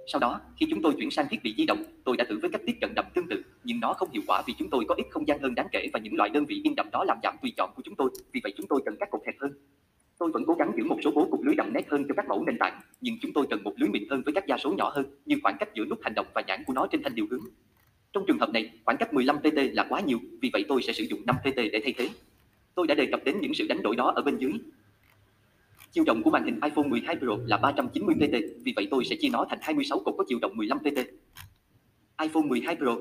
Sau 0.06 0.20
đó, 0.20 0.40
khi 0.56 0.66
chúng 0.70 0.82
tôi 0.82 0.92
chuyển 0.98 1.10
sang 1.10 1.26
thiết 1.30 1.42
bị 1.42 1.54
di 1.58 1.66
động, 1.66 1.84
tôi 2.04 2.16
đã 2.16 2.24
thử 2.28 2.38
với 2.38 2.50
cách 2.50 2.60
tiếp 2.66 2.76
cận 2.80 2.90
đậm 2.94 3.04
tương 3.14 3.28
tự, 3.28 3.42
nhưng 3.64 3.80
nó 3.80 3.92
không 3.92 4.10
hiệu 4.12 4.22
quả 4.26 4.42
vì 4.46 4.54
chúng 4.58 4.70
tôi 4.70 4.84
có 4.88 4.94
ít 4.94 5.04
không 5.10 5.28
gian 5.28 5.42
hơn 5.42 5.54
đáng 5.54 5.66
kể 5.72 5.88
và 5.92 6.00
những 6.00 6.16
loại 6.16 6.30
đơn 6.30 6.46
vị 6.46 6.60
in 6.64 6.74
đậm 6.74 6.86
đó 6.92 7.04
làm 7.04 7.18
giảm 7.22 7.36
tùy 7.42 7.52
chọn 7.56 7.70
của 7.76 7.82
chúng 7.84 7.94
tôi, 7.94 8.10
vì 8.32 8.40
vậy 8.44 8.52
chúng 8.56 8.66
tôi 8.66 8.80
cần 8.84 8.96
các 9.00 9.08
cột 9.10 9.20
hẹp 9.26 9.34
hơn. 9.40 9.52
Tôi 10.18 10.30
vẫn 10.32 10.44
cố 10.46 10.54
gắng 10.54 10.72
giữ 10.76 10.84
một 10.84 10.98
số 11.04 11.10
bố 11.10 11.28
cục 11.30 11.44
lưới 11.44 11.54
đậm 11.54 11.72
nét 11.72 11.88
hơn 11.88 12.04
cho 12.08 12.14
các 12.16 12.28
mẫu 12.28 12.44
nền 12.44 12.58
tảng, 12.58 12.80
nhưng 13.00 13.14
chúng 13.22 13.32
tôi 13.32 13.46
cần 13.50 13.62
một 13.62 13.72
lưới 13.76 13.88
mịn 13.88 14.08
hơn 14.10 14.22
với 14.24 14.34
các 14.34 14.46
gia 14.46 14.58
số 14.58 14.72
nhỏ 14.72 14.92
hơn, 14.94 15.06
như 15.26 15.36
khoảng 15.42 15.56
cách 15.60 15.68
giữa 15.74 15.84
nút 15.84 15.98
hành 16.02 16.14
động 16.14 16.26
và 16.34 16.42
nhãn 16.46 16.64
của 16.66 16.72
nó 16.72 16.86
trên 16.86 17.02
thanh 17.02 17.14
điều 17.14 17.26
hướng. 17.30 17.44
Trong 18.12 18.24
trường 18.26 18.38
hợp 18.38 18.50
này, 18.50 18.70
khoảng 18.84 18.96
cách 18.96 19.14
15 19.14 19.38
pt 19.38 19.56
là 19.72 19.86
quá 19.88 20.00
nhiều, 20.00 20.18
vì 20.42 20.50
vậy 20.52 20.64
tôi 20.68 20.82
sẽ 20.82 20.92
sử 20.92 21.04
dụng 21.04 21.20
5 21.26 21.36
pt 21.42 21.56
để 21.56 21.80
thay 21.84 21.94
thế. 21.96 22.08
Tôi 22.74 22.86
đã 22.86 22.94
đề 22.94 23.06
cập 23.06 23.24
đến 23.24 23.40
những 23.40 23.54
sự 23.54 23.66
đánh 23.68 23.82
đổi 23.82 23.96
đó 23.96 24.12
ở 24.16 24.22
bên 24.22 24.38
dưới. 24.38 24.52
Chiều 25.94 26.04
rộng 26.06 26.22
của 26.22 26.30
màn 26.30 26.44
hình 26.44 26.60
iPhone 26.62 26.88
12 26.88 27.16
Pro 27.16 27.36
là 27.46 27.56
390 27.56 28.14
pt, 28.14 28.62
vì 28.64 28.72
vậy 28.76 28.88
tôi 28.90 29.04
sẽ 29.04 29.16
chia 29.20 29.28
nó 29.32 29.46
thành 29.50 29.58
26 29.62 29.98
cột 29.98 30.14
có 30.18 30.24
chiều 30.28 30.38
rộng 30.42 30.56
15 30.56 30.78
pt. 30.78 30.98
iPhone 32.22 32.42
12 32.42 32.76
Pro 32.76 32.96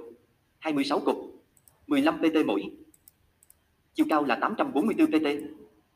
26 0.60 1.00
cột 1.00 1.16
15 1.88 2.18
pt 2.18 2.46
mỗi. 2.46 2.64
Chiều 3.94 4.06
cao 4.10 4.24
là 4.24 4.36
844 4.36 5.08
pt. 5.08 5.26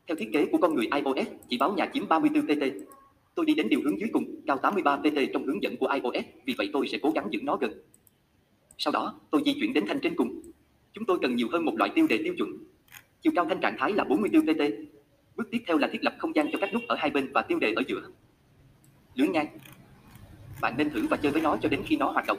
Theo 0.06 0.16
thiết 0.16 0.30
kế 0.32 0.46
của 0.46 0.58
con 0.58 0.74
người 0.74 0.88
iOS, 0.94 1.28
chỉ 1.48 1.58
báo 1.58 1.74
nhà 1.74 1.90
chiếm 1.94 2.08
34 2.08 2.46
pt. 2.46 2.62
Tôi 3.34 3.46
đi 3.46 3.54
đến 3.54 3.68
điều 3.68 3.80
hướng 3.84 4.00
dưới 4.00 4.08
cùng, 4.12 4.40
cao 4.46 4.58
83 4.58 4.96
pt 4.96 5.32
trong 5.32 5.46
hướng 5.46 5.62
dẫn 5.62 5.76
của 5.76 5.88
iOS, 5.94 6.24
vì 6.44 6.54
vậy 6.58 6.70
tôi 6.72 6.88
sẽ 6.88 6.98
cố 7.02 7.10
gắng 7.10 7.28
giữ 7.30 7.40
nó 7.42 7.56
gần. 7.56 7.72
Sau 8.78 8.92
đó, 8.92 9.20
tôi 9.30 9.42
di 9.44 9.54
chuyển 9.60 9.72
đến 9.72 9.84
thanh 9.88 10.00
trên 10.00 10.16
cùng. 10.16 10.40
Chúng 10.92 11.04
tôi 11.04 11.18
cần 11.22 11.36
nhiều 11.36 11.48
hơn 11.52 11.64
một 11.64 11.74
loại 11.78 11.90
tiêu 11.94 12.06
đề 12.06 12.18
tiêu 12.24 12.34
chuẩn. 12.38 12.48
Chiều 13.22 13.32
cao 13.36 13.46
thanh 13.48 13.60
trạng 13.60 13.76
thái 13.78 13.92
là 13.92 14.04
44 14.04 14.42
pt, 14.42 14.60
Bước 15.38 15.48
tiếp 15.50 15.62
theo 15.66 15.78
là 15.78 15.88
thiết 15.92 16.04
lập 16.04 16.14
không 16.18 16.34
gian 16.34 16.48
cho 16.52 16.58
các 16.60 16.72
nút 16.72 16.82
ở 16.88 16.96
hai 16.98 17.10
bên 17.10 17.32
và 17.32 17.42
tiêu 17.42 17.58
đề 17.58 17.72
ở 17.76 17.82
giữa. 17.88 18.02
Lưới 19.14 19.28
ngang. 19.28 19.46
Bạn 20.60 20.74
nên 20.78 20.90
thử 20.90 21.06
và 21.10 21.16
chơi 21.16 21.32
với 21.32 21.42
nó 21.42 21.56
cho 21.62 21.68
đến 21.68 21.82
khi 21.86 21.96
nó 21.96 22.10
hoạt 22.10 22.26
động. 22.26 22.38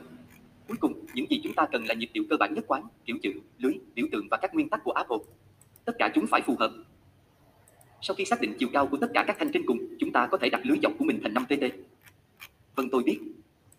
Cuối 0.67 0.77
cùng, 0.79 1.05
những 1.13 1.25
gì 1.29 1.41
chúng 1.43 1.53
ta 1.53 1.67
cần 1.71 1.85
là 1.85 1.93
nhịp 1.93 2.09
điệu 2.13 2.23
cơ 2.29 2.37
bản 2.39 2.53
nhất 2.53 2.63
quán, 2.67 2.83
kiểu 3.05 3.17
chữ, 3.21 3.33
lưới, 3.57 3.73
biểu 3.95 4.07
tượng 4.11 4.27
và 4.31 4.37
các 4.37 4.53
nguyên 4.53 4.69
tắc 4.69 4.83
của 4.83 4.91
Apple. 4.91 5.17
Tất 5.85 5.93
cả 5.99 6.11
chúng 6.15 6.27
phải 6.27 6.41
phù 6.41 6.55
hợp. 6.59 6.71
Sau 8.01 8.15
khi 8.15 8.25
xác 8.25 8.41
định 8.41 8.53
chiều 8.59 8.69
cao 8.73 8.87
của 8.87 8.97
tất 8.97 9.07
cả 9.13 9.23
các 9.27 9.35
thanh 9.39 9.51
trên 9.51 9.65
cùng, 9.65 9.77
chúng 9.99 10.11
ta 10.11 10.27
có 10.31 10.37
thể 10.37 10.49
đặt 10.49 10.61
lưới 10.63 10.77
dọc 10.83 10.91
của 10.99 11.05
mình 11.05 11.19
thành 11.23 11.33
5 11.33 11.45
TT. 11.45 11.63
Vâng 12.75 12.89
tôi 12.89 13.03
biết. 13.03 13.19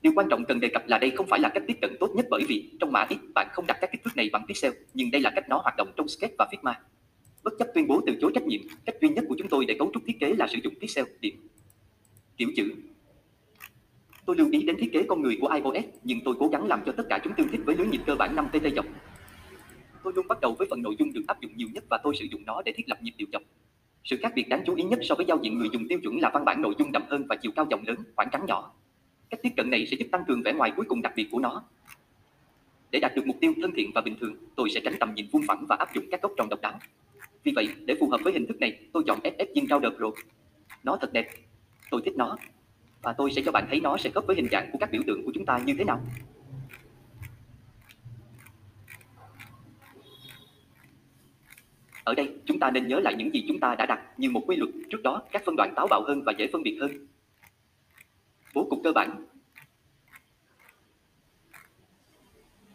Điều 0.03 0.13
quan 0.17 0.29
trọng 0.31 0.45
cần 0.45 0.61
đề 0.61 0.69
cập 0.69 0.83
là 0.87 0.99
đây 0.99 1.11
không 1.11 1.27
phải 1.27 1.41
là 1.41 1.49
cách 1.49 1.63
tiếp 1.67 1.79
cận 1.81 1.97
tốt 2.01 2.11
nhất 2.15 2.27
bởi 2.31 2.45
vì 2.49 2.71
trong 2.81 2.93
mã 2.93 3.07
ít 3.09 3.19
bạn 3.35 3.49
không 3.53 3.67
đặt 3.67 3.79
các 3.81 3.93
kích 3.93 4.05
thước 4.05 4.17
này 4.17 4.31
bằng 4.33 4.47
pixel, 4.49 4.73
nhưng 4.95 5.11
đây 5.11 5.21
là 5.21 5.31
cách 5.35 5.49
nó 5.49 5.61
hoạt 5.63 5.75
động 5.77 5.93
trong 5.97 6.09
Sketch 6.09 6.35
và 6.39 6.47
Figma. 6.53 6.75
Bất 7.43 7.53
chấp 7.59 7.69
tuyên 7.75 7.87
bố 7.89 8.01
từ 8.07 8.17
chối 8.21 8.33
trách 8.35 8.47
nhiệm, 8.47 8.61
cách 8.85 8.97
duy 9.01 9.09
nhất 9.09 9.25
của 9.29 9.35
chúng 9.39 9.49
tôi 9.49 9.65
để 9.67 9.77
cấu 9.79 9.91
trúc 9.95 10.03
thiết 10.07 10.21
kế 10.21 10.35
là 10.35 10.47
sử 10.47 10.59
dụng 10.65 10.75
pixel, 10.81 11.05
điểm, 11.21 11.35
kiểu 12.37 12.49
chữ. 12.57 12.73
Tôi 14.27 14.37
lưu 14.37 14.49
ý 14.53 14.63
đến 14.63 14.77
thiết 14.79 14.93
kế 14.93 15.03
con 15.03 15.23
người 15.23 15.39
của 15.41 15.49
iOS, 15.49 15.85
nhưng 16.05 16.19
tôi 16.25 16.35
cố 16.39 16.49
gắng 16.49 16.67
làm 16.67 16.83
cho 16.87 16.93
tất 16.93 17.05
cả 17.09 17.21
chúng 17.25 17.33
tương 17.37 17.49
thích 17.49 17.61
với 17.65 17.77
lưới 17.77 17.87
nhịp 17.87 18.01
cơ 18.07 18.15
bản 18.15 18.37
5 18.37 18.49
tt 18.53 18.77
dọc. 18.77 18.87
Tôi 20.05 20.13
luôn 20.17 20.29
bắt 20.29 20.41
đầu 20.41 20.55
với 20.59 20.67
phần 20.71 20.83
nội 20.83 20.97
dung 20.99 21.13
được 21.13 21.23
áp 21.27 21.41
dụng 21.41 21.53
nhiều 21.57 21.69
nhất 21.75 21.85
và 21.91 21.99
tôi 22.05 22.15
sử 22.17 22.25
dụng 22.31 22.43
nó 22.47 22.63
để 22.65 22.73
thiết 22.77 22.89
lập 22.89 23.03
nhịp 23.03 23.15
điều 23.17 23.29
dọc. 23.33 23.43
Sự 24.05 24.17
khác 24.23 24.33
biệt 24.35 24.49
đáng 24.49 24.63
chú 24.67 24.75
ý 24.75 24.85
nhất 24.85 24.99
so 25.03 25.15
với 25.15 25.27
giao 25.27 25.39
diện 25.43 25.59
người 25.59 25.69
dùng 25.73 25.89
tiêu 25.89 25.99
chuẩn 26.03 26.19
là 26.21 26.31
văn 26.35 26.45
bản 26.45 26.63
nội 26.63 26.75
dung 26.79 26.93
đậm 26.93 27.03
hơn 27.09 27.27
và 27.29 27.37
chiều 27.37 27.53
cao 27.57 27.67
dòng 27.71 27.87
lớn, 27.87 27.97
khoảng 28.17 28.29
trắng 28.33 28.47
nhỏ. 28.47 28.73
Cách 29.31 29.41
tiếp 29.43 29.51
cận 29.57 29.71
này 29.71 29.87
sẽ 29.87 29.97
giúp 29.97 30.07
tăng 30.13 30.25
cường 30.29 30.43
vẻ 30.43 30.53
ngoài 30.53 30.73
cuối 30.77 30.87
cùng 30.89 31.03
đặc 31.03 31.13
biệt 31.17 31.29
của 31.31 31.39
nó. 31.39 31.65
Để 32.91 33.01
đạt 33.01 33.13
được 33.17 33.27
mục 33.27 33.37
tiêu 33.41 33.53
thân 33.63 33.73
thiện 33.77 33.91
và 33.95 34.01
bình 34.01 34.17
thường, 34.21 34.35
tôi 34.57 34.71
sẽ 34.71 34.81
tránh 34.85 34.95
tầm 35.01 35.15
nhìn 35.15 35.27
vuông 35.33 35.43
phẳng 35.49 35.67
và 35.69 35.77
áp 35.77 35.95
dụng 35.95 36.05
các 36.11 36.23
góc 36.23 36.33
tròn 36.37 36.49
độc 36.49 36.61
đáo. 36.61 36.79
Vì 37.45 37.53
vậy, 37.57 37.69
để 37.85 37.95
phù 38.01 38.09
hợp 38.11 38.21
với 38.25 38.33
hình 38.33 38.47
thức 38.47 38.61
này, 38.61 38.79
tôi 38.93 39.03
chọn 39.07 39.21
ff 39.21 39.47
viên 39.55 39.67
cao 39.69 39.79
đợt 39.79 39.99
rồi. 39.99 40.13
Nó 40.85 40.97
thật 41.01 41.13
đẹp. 41.13 41.29
Tôi 41.91 42.03
thích 42.05 42.17
nó. 42.17 42.37
Và 43.03 43.13
tôi 43.13 43.31
sẽ 43.31 43.43
cho 43.45 43.53
bạn 43.53 43.67
thấy 43.71 43.81
nó 43.81 43.97
sẽ 43.97 44.11
khớp 44.11 44.27
với 44.27 44.37
hình 44.37 44.49
dạng 44.51 44.71
của 44.73 44.79
các 44.79 44.91
biểu 44.91 45.03
tượng 45.07 45.25
của 45.25 45.33
chúng 45.35 45.47
ta 45.47 45.59
như 45.59 45.75
thế 45.79 45.85
nào. 45.85 46.01
Ở 52.05 52.15
đây, 52.15 52.35
chúng 52.45 52.59
ta 52.59 52.71
nên 52.71 52.89
nhớ 52.89 53.01
lại 53.01 53.15
những 53.19 53.35
gì 53.35 53.45
chúng 53.49 53.61
ta 53.61 53.75
đã 53.75 53.87
đặt 53.87 54.01
như 54.17 54.31
một 54.31 54.43
quy 54.47 54.57
luật 54.57 54.71
trước 54.91 55.03
đó, 55.03 55.23
các 55.33 55.43
phân 55.45 55.57
đoạn 55.57 55.73
táo 55.77 55.87
bạo 55.87 56.03
hơn 56.07 56.23
và 56.27 56.33
dễ 56.39 56.49
phân 56.53 56.63
biệt 56.63 56.79
hơn. 56.81 57.07
Bố 58.55 58.67
cục 58.71 58.81
cơ 58.85 58.93
bản 58.93 59.27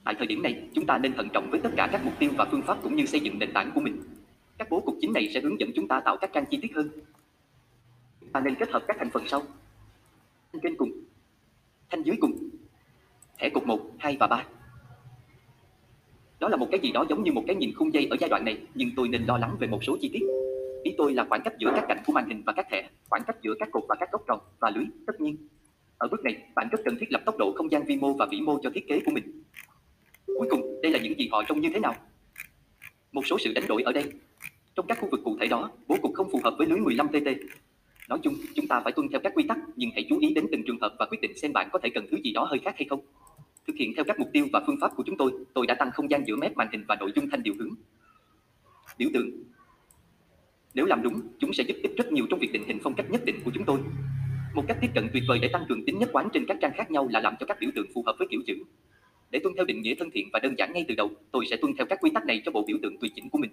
Tại 0.03 0.15
thời 0.17 0.27
điểm 0.27 0.43
này, 0.43 0.63
chúng 0.73 0.85
ta 0.85 0.97
nên 0.97 1.13
thận 1.13 1.27
trọng 1.33 1.49
với 1.51 1.59
tất 1.59 1.69
cả 1.77 1.89
các 1.91 2.05
mục 2.05 2.13
tiêu 2.19 2.31
và 2.37 2.45
phương 2.45 2.61
pháp 2.61 2.77
cũng 2.83 2.95
như 2.95 3.05
xây 3.05 3.19
dựng 3.19 3.39
nền 3.39 3.53
tảng 3.53 3.71
của 3.75 3.81
mình. 3.81 4.14
Các 4.57 4.69
bố 4.69 4.79
cục 4.79 4.95
chính 5.01 5.13
này 5.13 5.29
sẽ 5.33 5.39
hướng 5.39 5.59
dẫn 5.59 5.71
chúng 5.75 5.87
ta 5.87 5.99
tạo 5.99 6.17
các 6.17 6.29
trang 6.33 6.45
chi 6.51 6.59
tiết 6.61 6.75
hơn. 6.75 6.89
Chúng 8.21 8.29
ta 8.29 8.39
nên 8.39 8.55
kết 8.55 8.69
hợp 8.69 8.83
các 8.87 8.97
thành 8.99 9.09
phần 9.09 9.27
sau. 9.27 9.41
Thanh 10.53 10.61
trên 10.63 10.75
cùng, 10.77 10.91
thanh 11.89 12.03
dưới 12.03 12.15
cùng, 12.21 12.49
thẻ 13.37 13.49
cục 13.49 13.67
1, 13.67 13.79
2 13.97 14.17
và 14.19 14.27
3. 14.27 14.45
Đó 16.39 16.49
là 16.49 16.57
một 16.57 16.67
cái 16.71 16.79
gì 16.79 16.91
đó 16.91 17.05
giống 17.09 17.23
như 17.23 17.31
một 17.31 17.43
cái 17.47 17.55
nhìn 17.55 17.75
khung 17.75 17.93
dây 17.93 18.07
ở 18.11 18.17
giai 18.19 18.29
đoạn 18.29 18.45
này, 18.45 18.61
nhưng 18.73 18.89
tôi 18.95 19.07
nên 19.07 19.25
lo 19.25 19.37
lắng 19.37 19.57
về 19.59 19.67
một 19.67 19.83
số 19.83 19.97
chi 20.01 20.09
tiết. 20.13 20.21
Ý 20.83 20.95
tôi 20.97 21.13
là 21.13 21.25
khoảng 21.29 21.41
cách 21.43 21.53
giữa 21.59 21.71
các 21.75 21.85
cạnh 21.87 22.03
của 22.05 22.13
màn 22.13 22.29
hình 22.29 22.43
và 22.45 22.53
các 22.53 22.67
thẻ, 22.71 22.89
khoảng 23.09 23.23
cách 23.27 23.37
giữa 23.41 23.53
các 23.59 23.69
cột 23.71 23.83
và 23.89 23.95
các 23.99 24.11
góc 24.11 24.23
tròn 24.27 24.39
và 24.59 24.69
lưới, 24.69 24.85
tất 25.07 25.21
nhiên. 25.21 25.37
Ở 25.97 26.07
bước 26.07 26.23
này, 26.23 26.43
bạn 26.55 26.67
rất 26.71 26.79
cần 26.85 26.97
thiết 26.99 27.11
lập 27.11 27.21
tốc 27.25 27.37
độ 27.37 27.53
không 27.55 27.71
gian 27.71 27.83
vi 27.83 27.97
mô 27.97 28.13
và 28.13 28.25
vĩ 28.31 28.41
mô 28.41 28.59
cho 28.63 28.69
thiết 28.69 28.87
kế 28.87 28.99
của 29.05 29.11
mình. 29.11 29.43
Cuối 30.25 30.47
cùng, 30.49 30.81
đây 30.81 30.91
là 30.91 30.99
những 30.99 31.19
gì 31.19 31.29
họ 31.31 31.43
trông 31.47 31.61
như 31.61 31.69
thế 31.73 31.79
nào? 31.79 31.95
Một 33.11 33.21
số 33.25 33.37
sự 33.39 33.53
đánh 33.53 33.67
đổi 33.67 33.83
ở 33.83 33.91
đây. 33.91 34.11
Trong 34.75 34.87
các 34.87 34.97
khu 35.01 35.07
vực 35.11 35.21
cụ 35.23 35.37
thể 35.39 35.47
đó, 35.47 35.71
bố 35.87 35.97
cục 36.01 36.13
không 36.13 36.27
phù 36.31 36.39
hợp 36.43 36.55
với 36.57 36.67
lưới 36.67 36.79
15 36.79 37.07
TT. 37.07 37.27
Nói 38.09 38.19
chung, 38.23 38.33
chúng 38.55 38.67
ta 38.67 38.81
phải 38.83 38.93
tuân 38.93 39.07
theo 39.11 39.19
các 39.23 39.33
quy 39.35 39.43
tắc, 39.47 39.57
nhưng 39.75 39.89
hãy 39.93 40.05
chú 40.09 40.19
ý 40.19 40.33
đến 40.33 40.45
từng 40.51 40.63
trường 40.67 40.79
hợp 40.81 40.95
và 40.99 41.05
quyết 41.05 41.21
định 41.21 41.37
xem 41.37 41.53
bạn 41.53 41.69
có 41.71 41.79
thể 41.83 41.89
cần 41.89 42.07
thứ 42.11 42.17
gì 42.23 42.31
đó 42.31 42.47
hơi 42.49 42.59
khác 42.59 42.75
hay 42.77 42.85
không. 42.89 42.99
Thực 43.67 43.75
hiện 43.75 43.93
theo 43.95 44.05
các 44.05 44.19
mục 44.19 44.29
tiêu 44.33 44.47
và 44.53 44.61
phương 44.67 44.77
pháp 44.81 44.91
của 44.95 45.03
chúng 45.05 45.17
tôi, 45.17 45.31
tôi 45.53 45.67
đã 45.67 45.75
tăng 45.75 45.91
không 45.91 46.11
gian 46.11 46.27
giữa 46.27 46.35
mép 46.35 46.57
màn 46.57 46.67
hình 46.71 46.85
và 46.87 46.95
nội 46.99 47.11
dung 47.15 47.29
thanh 47.29 47.43
điều 47.43 47.53
hướng. 47.59 47.69
Biểu 48.97 49.09
tượng 49.13 49.29
Nếu 50.73 50.85
làm 50.85 51.01
đúng, 51.03 51.21
chúng 51.39 51.53
sẽ 51.53 51.63
giúp 51.67 51.75
ích 51.83 51.91
rất 51.97 52.11
nhiều 52.11 52.25
trong 52.29 52.39
việc 52.39 52.51
định 52.51 52.63
hình 52.67 52.79
phong 52.83 52.93
cách 52.93 53.11
nhất 53.11 53.25
định 53.25 53.35
của 53.45 53.51
chúng 53.53 53.65
tôi. 53.65 53.79
Một 54.53 54.63
cách 54.67 54.77
tiếp 54.81 54.89
cận 54.95 55.09
tuyệt 55.13 55.23
vời 55.27 55.39
để 55.41 55.49
tăng 55.53 55.65
cường 55.69 55.85
tính 55.85 55.99
nhất 55.99 56.09
quán 56.13 56.29
trên 56.33 56.45
các 56.47 56.57
trang 56.61 56.71
khác 56.75 56.91
nhau 56.91 57.07
là 57.11 57.19
làm 57.19 57.35
cho 57.39 57.45
các 57.45 57.57
biểu 57.59 57.69
tượng 57.75 57.87
phù 57.93 58.03
hợp 58.05 58.15
với 58.19 58.27
kiểu 58.31 58.41
chữ. 58.47 58.55
Để 59.31 59.39
tuân 59.43 59.55
theo 59.55 59.65
định 59.65 59.81
nghĩa 59.81 59.95
thân 59.95 60.11
thiện 60.11 60.29
và 60.33 60.39
đơn 60.39 60.55
giản 60.57 60.73
ngay 60.73 60.85
từ 60.87 60.95
đầu, 60.95 61.11
tôi 61.31 61.45
sẽ 61.49 61.57
tuân 61.57 61.73
theo 61.77 61.85
các 61.85 61.99
quy 62.01 62.11
tắc 62.13 62.25
này 62.25 62.41
cho 62.45 62.51
bộ 62.51 62.63
biểu 62.67 62.77
tượng 62.81 62.97
tùy 62.97 63.11
chỉnh 63.15 63.29
của 63.29 63.37
mình. 63.37 63.51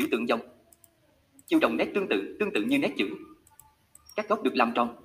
Biểu 0.00 0.08
tượng 0.10 0.28
dòng 0.28 0.40
Chiều 1.46 1.58
đồng 1.60 1.76
nét 1.76 1.86
tương 1.94 2.08
tự, 2.08 2.36
tương 2.40 2.52
tự 2.54 2.62
như 2.62 2.78
nét 2.78 2.92
chữ. 2.98 3.08
Các 4.16 4.28
góc 4.28 4.42
được 4.42 4.56
làm 4.56 4.72
tròn. 4.74 4.96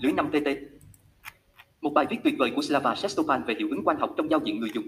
Lưới 0.00 0.12
5 0.12 0.30
TT 0.32 0.48
một 1.80 1.90
bài 1.94 2.06
viết 2.10 2.16
tuyệt 2.24 2.34
vời 2.38 2.52
của 2.56 2.62
Slava 2.62 2.94
Sestopan 2.94 3.42
về 3.46 3.54
hiệu 3.58 3.68
ứng 3.70 3.84
quan 3.84 3.96
học 3.96 4.14
trong 4.16 4.30
giao 4.30 4.40
diện 4.44 4.60
người 4.60 4.70
dùng. 4.74 4.84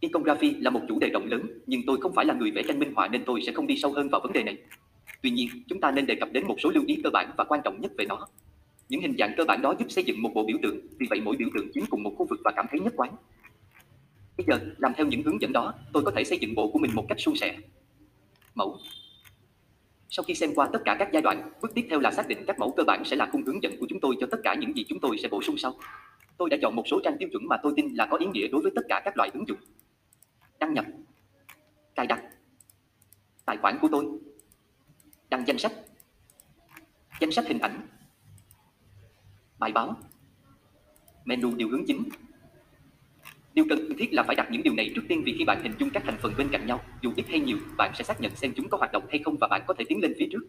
Iconography 0.00 0.54
là 0.54 0.70
một 0.70 0.80
chủ 0.88 0.98
đề 0.98 1.08
rộng 1.08 1.26
lớn, 1.26 1.42
nhưng 1.66 1.80
tôi 1.86 2.00
không 2.00 2.12
phải 2.12 2.24
là 2.24 2.34
người 2.34 2.50
vẽ 2.50 2.62
tranh 2.62 2.78
minh 2.78 2.94
họa 2.94 3.08
nên 3.08 3.22
tôi 3.26 3.42
sẽ 3.46 3.52
không 3.52 3.66
đi 3.66 3.76
sâu 3.76 3.92
hơn 3.92 4.08
vào 4.08 4.20
vấn 4.20 4.32
đề 4.32 4.42
này. 4.42 4.58
Tuy 5.22 5.30
nhiên, 5.30 5.48
chúng 5.68 5.80
ta 5.80 5.90
nên 5.90 6.06
đề 6.06 6.14
cập 6.14 6.32
đến 6.32 6.46
một 6.46 6.56
số 6.62 6.70
lưu 6.70 6.84
ý 6.86 7.00
cơ 7.04 7.10
bản 7.12 7.30
và 7.36 7.44
quan 7.44 7.60
trọng 7.64 7.80
nhất 7.80 7.92
về 7.98 8.04
nó. 8.04 8.26
Những 8.88 9.00
hình 9.00 9.14
dạng 9.18 9.34
cơ 9.36 9.44
bản 9.44 9.62
đó 9.62 9.74
giúp 9.78 9.90
xây 9.90 10.04
dựng 10.04 10.22
một 10.22 10.30
bộ 10.34 10.44
biểu 10.44 10.58
tượng, 10.62 10.80
vì 10.98 11.06
vậy 11.10 11.20
mỗi 11.20 11.36
biểu 11.36 11.48
tượng 11.54 11.72
chiếm 11.74 11.84
cùng 11.90 12.02
một 12.02 12.14
khu 12.18 12.26
vực 12.30 12.40
và 12.44 12.52
cảm 12.56 12.66
thấy 12.70 12.80
nhất 12.80 12.92
quán. 12.96 13.16
Bây 14.40 14.58
giờ, 14.58 14.66
làm 14.78 14.92
theo 14.96 15.06
những 15.06 15.22
hướng 15.22 15.40
dẫn 15.40 15.52
đó, 15.52 15.74
tôi 15.92 16.02
có 16.04 16.12
thể 16.16 16.24
xây 16.24 16.38
dựng 16.38 16.54
bộ 16.54 16.70
của 16.72 16.78
mình 16.78 16.90
một 16.94 17.06
cách 17.08 17.20
suôn 17.20 17.36
sẻ. 17.36 17.58
Mẫu. 18.54 18.78
Sau 20.08 20.24
khi 20.24 20.34
xem 20.34 20.50
qua 20.54 20.68
tất 20.72 20.78
cả 20.84 20.96
các 20.98 21.08
giai 21.12 21.22
đoạn, 21.22 21.52
bước 21.62 21.74
tiếp 21.74 21.86
theo 21.90 22.00
là 22.00 22.10
xác 22.10 22.28
định 22.28 22.44
các 22.46 22.58
mẫu 22.58 22.74
cơ 22.76 22.82
bản 22.86 23.02
sẽ 23.04 23.16
là 23.16 23.28
khung 23.32 23.42
hướng 23.42 23.62
dẫn 23.62 23.76
của 23.80 23.86
chúng 23.88 24.00
tôi 24.00 24.16
cho 24.20 24.26
tất 24.30 24.38
cả 24.44 24.54
những 24.54 24.76
gì 24.76 24.84
chúng 24.88 25.00
tôi 25.00 25.18
sẽ 25.18 25.28
bổ 25.28 25.42
sung 25.42 25.58
sau. 25.58 25.74
Tôi 26.36 26.50
đã 26.50 26.56
chọn 26.62 26.76
một 26.76 26.82
số 26.86 27.00
trang 27.04 27.16
tiêu 27.18 27.28
chuẩn 27.32 27.48
mà 27.48 27.56
tôi 27.62 27.72
tin 27.76 27.94
là 27.94 28.06
có 28.10 28.16
ý 28.16 28.26
nghĩa 28.26 28.48
đối 28.48 28.62
với 28.62 28.72
tất 28.76 28.82
cả 28.88 29.02
các 29.04 29.16
loại 29.16 29.30
ứng 29.34 29.48
dụng. 29.48 29.58
Đăng 30.58 30.74
nhập, 30.74 30.84
cài 31.94 32.06
đặt, 32.06 32.22
tài 33.44 33.56
khoản 33.56 33.78
của 33.82 33.88
tôi, 33.92 34.06
đăng 35.30 35.46
danh 35.46 35.58
sách, 35.58 35.72
danh 37.20 37.32
sách 37.32 37.46
hình 37.48 37.58
ảnh, 37.58 37.86
bài 39.58 39.72
báo, 39.72 39.96
menu 41.24 41.54
điều 41.56 41.68
hướng 41.68 41.86
chính, 41.86 42.02
Điều 43.54 43.64
cần 43.68 43.88
thiết 43.98 44.14
là 44.14 44.22
phải 44.22 44.36
đặt 44.36 44.48
những 44.50 44.62
điều 44.62 44.74
này 44.74 44.92
trước 44.94 45.02
tiên 45.08 45.22
vì 45.24 45.34
khi 45.38 45.44
bạn 45.44 45.62
hình 45.62 45.72
dung 45.78 45.90
các 45.90 46.02
thành 46.06 46.18
phần 46.22 46.32
bên 46.38 46.48
cạnh 46.52 46.66
nhau, 46.66 46.80
dù 47.02 47.12
ít 47.16 47.24
hay 47.28 47.40
nhiều, 47.40 47.56
bạn 47.76 47.92
sẽ 47.94 48.04
xác 48.04 48.20
nhận 48.20 48.36
xem 48.36 48.52
chúng 48.56 48.68
có 48.68 48.78
hoạt 48.78 48.92
động 48.92 49.06
hay 49.08 49.18
không 49.24 49.36
và 49.40 49.48
bạn 49.48 49.62
có 49.66 49.74
thể 49.74 49.84
tiến 49.88 50.00
lên 50.02 50.14
phía 50.18 50.26
trước. 50.32 50.46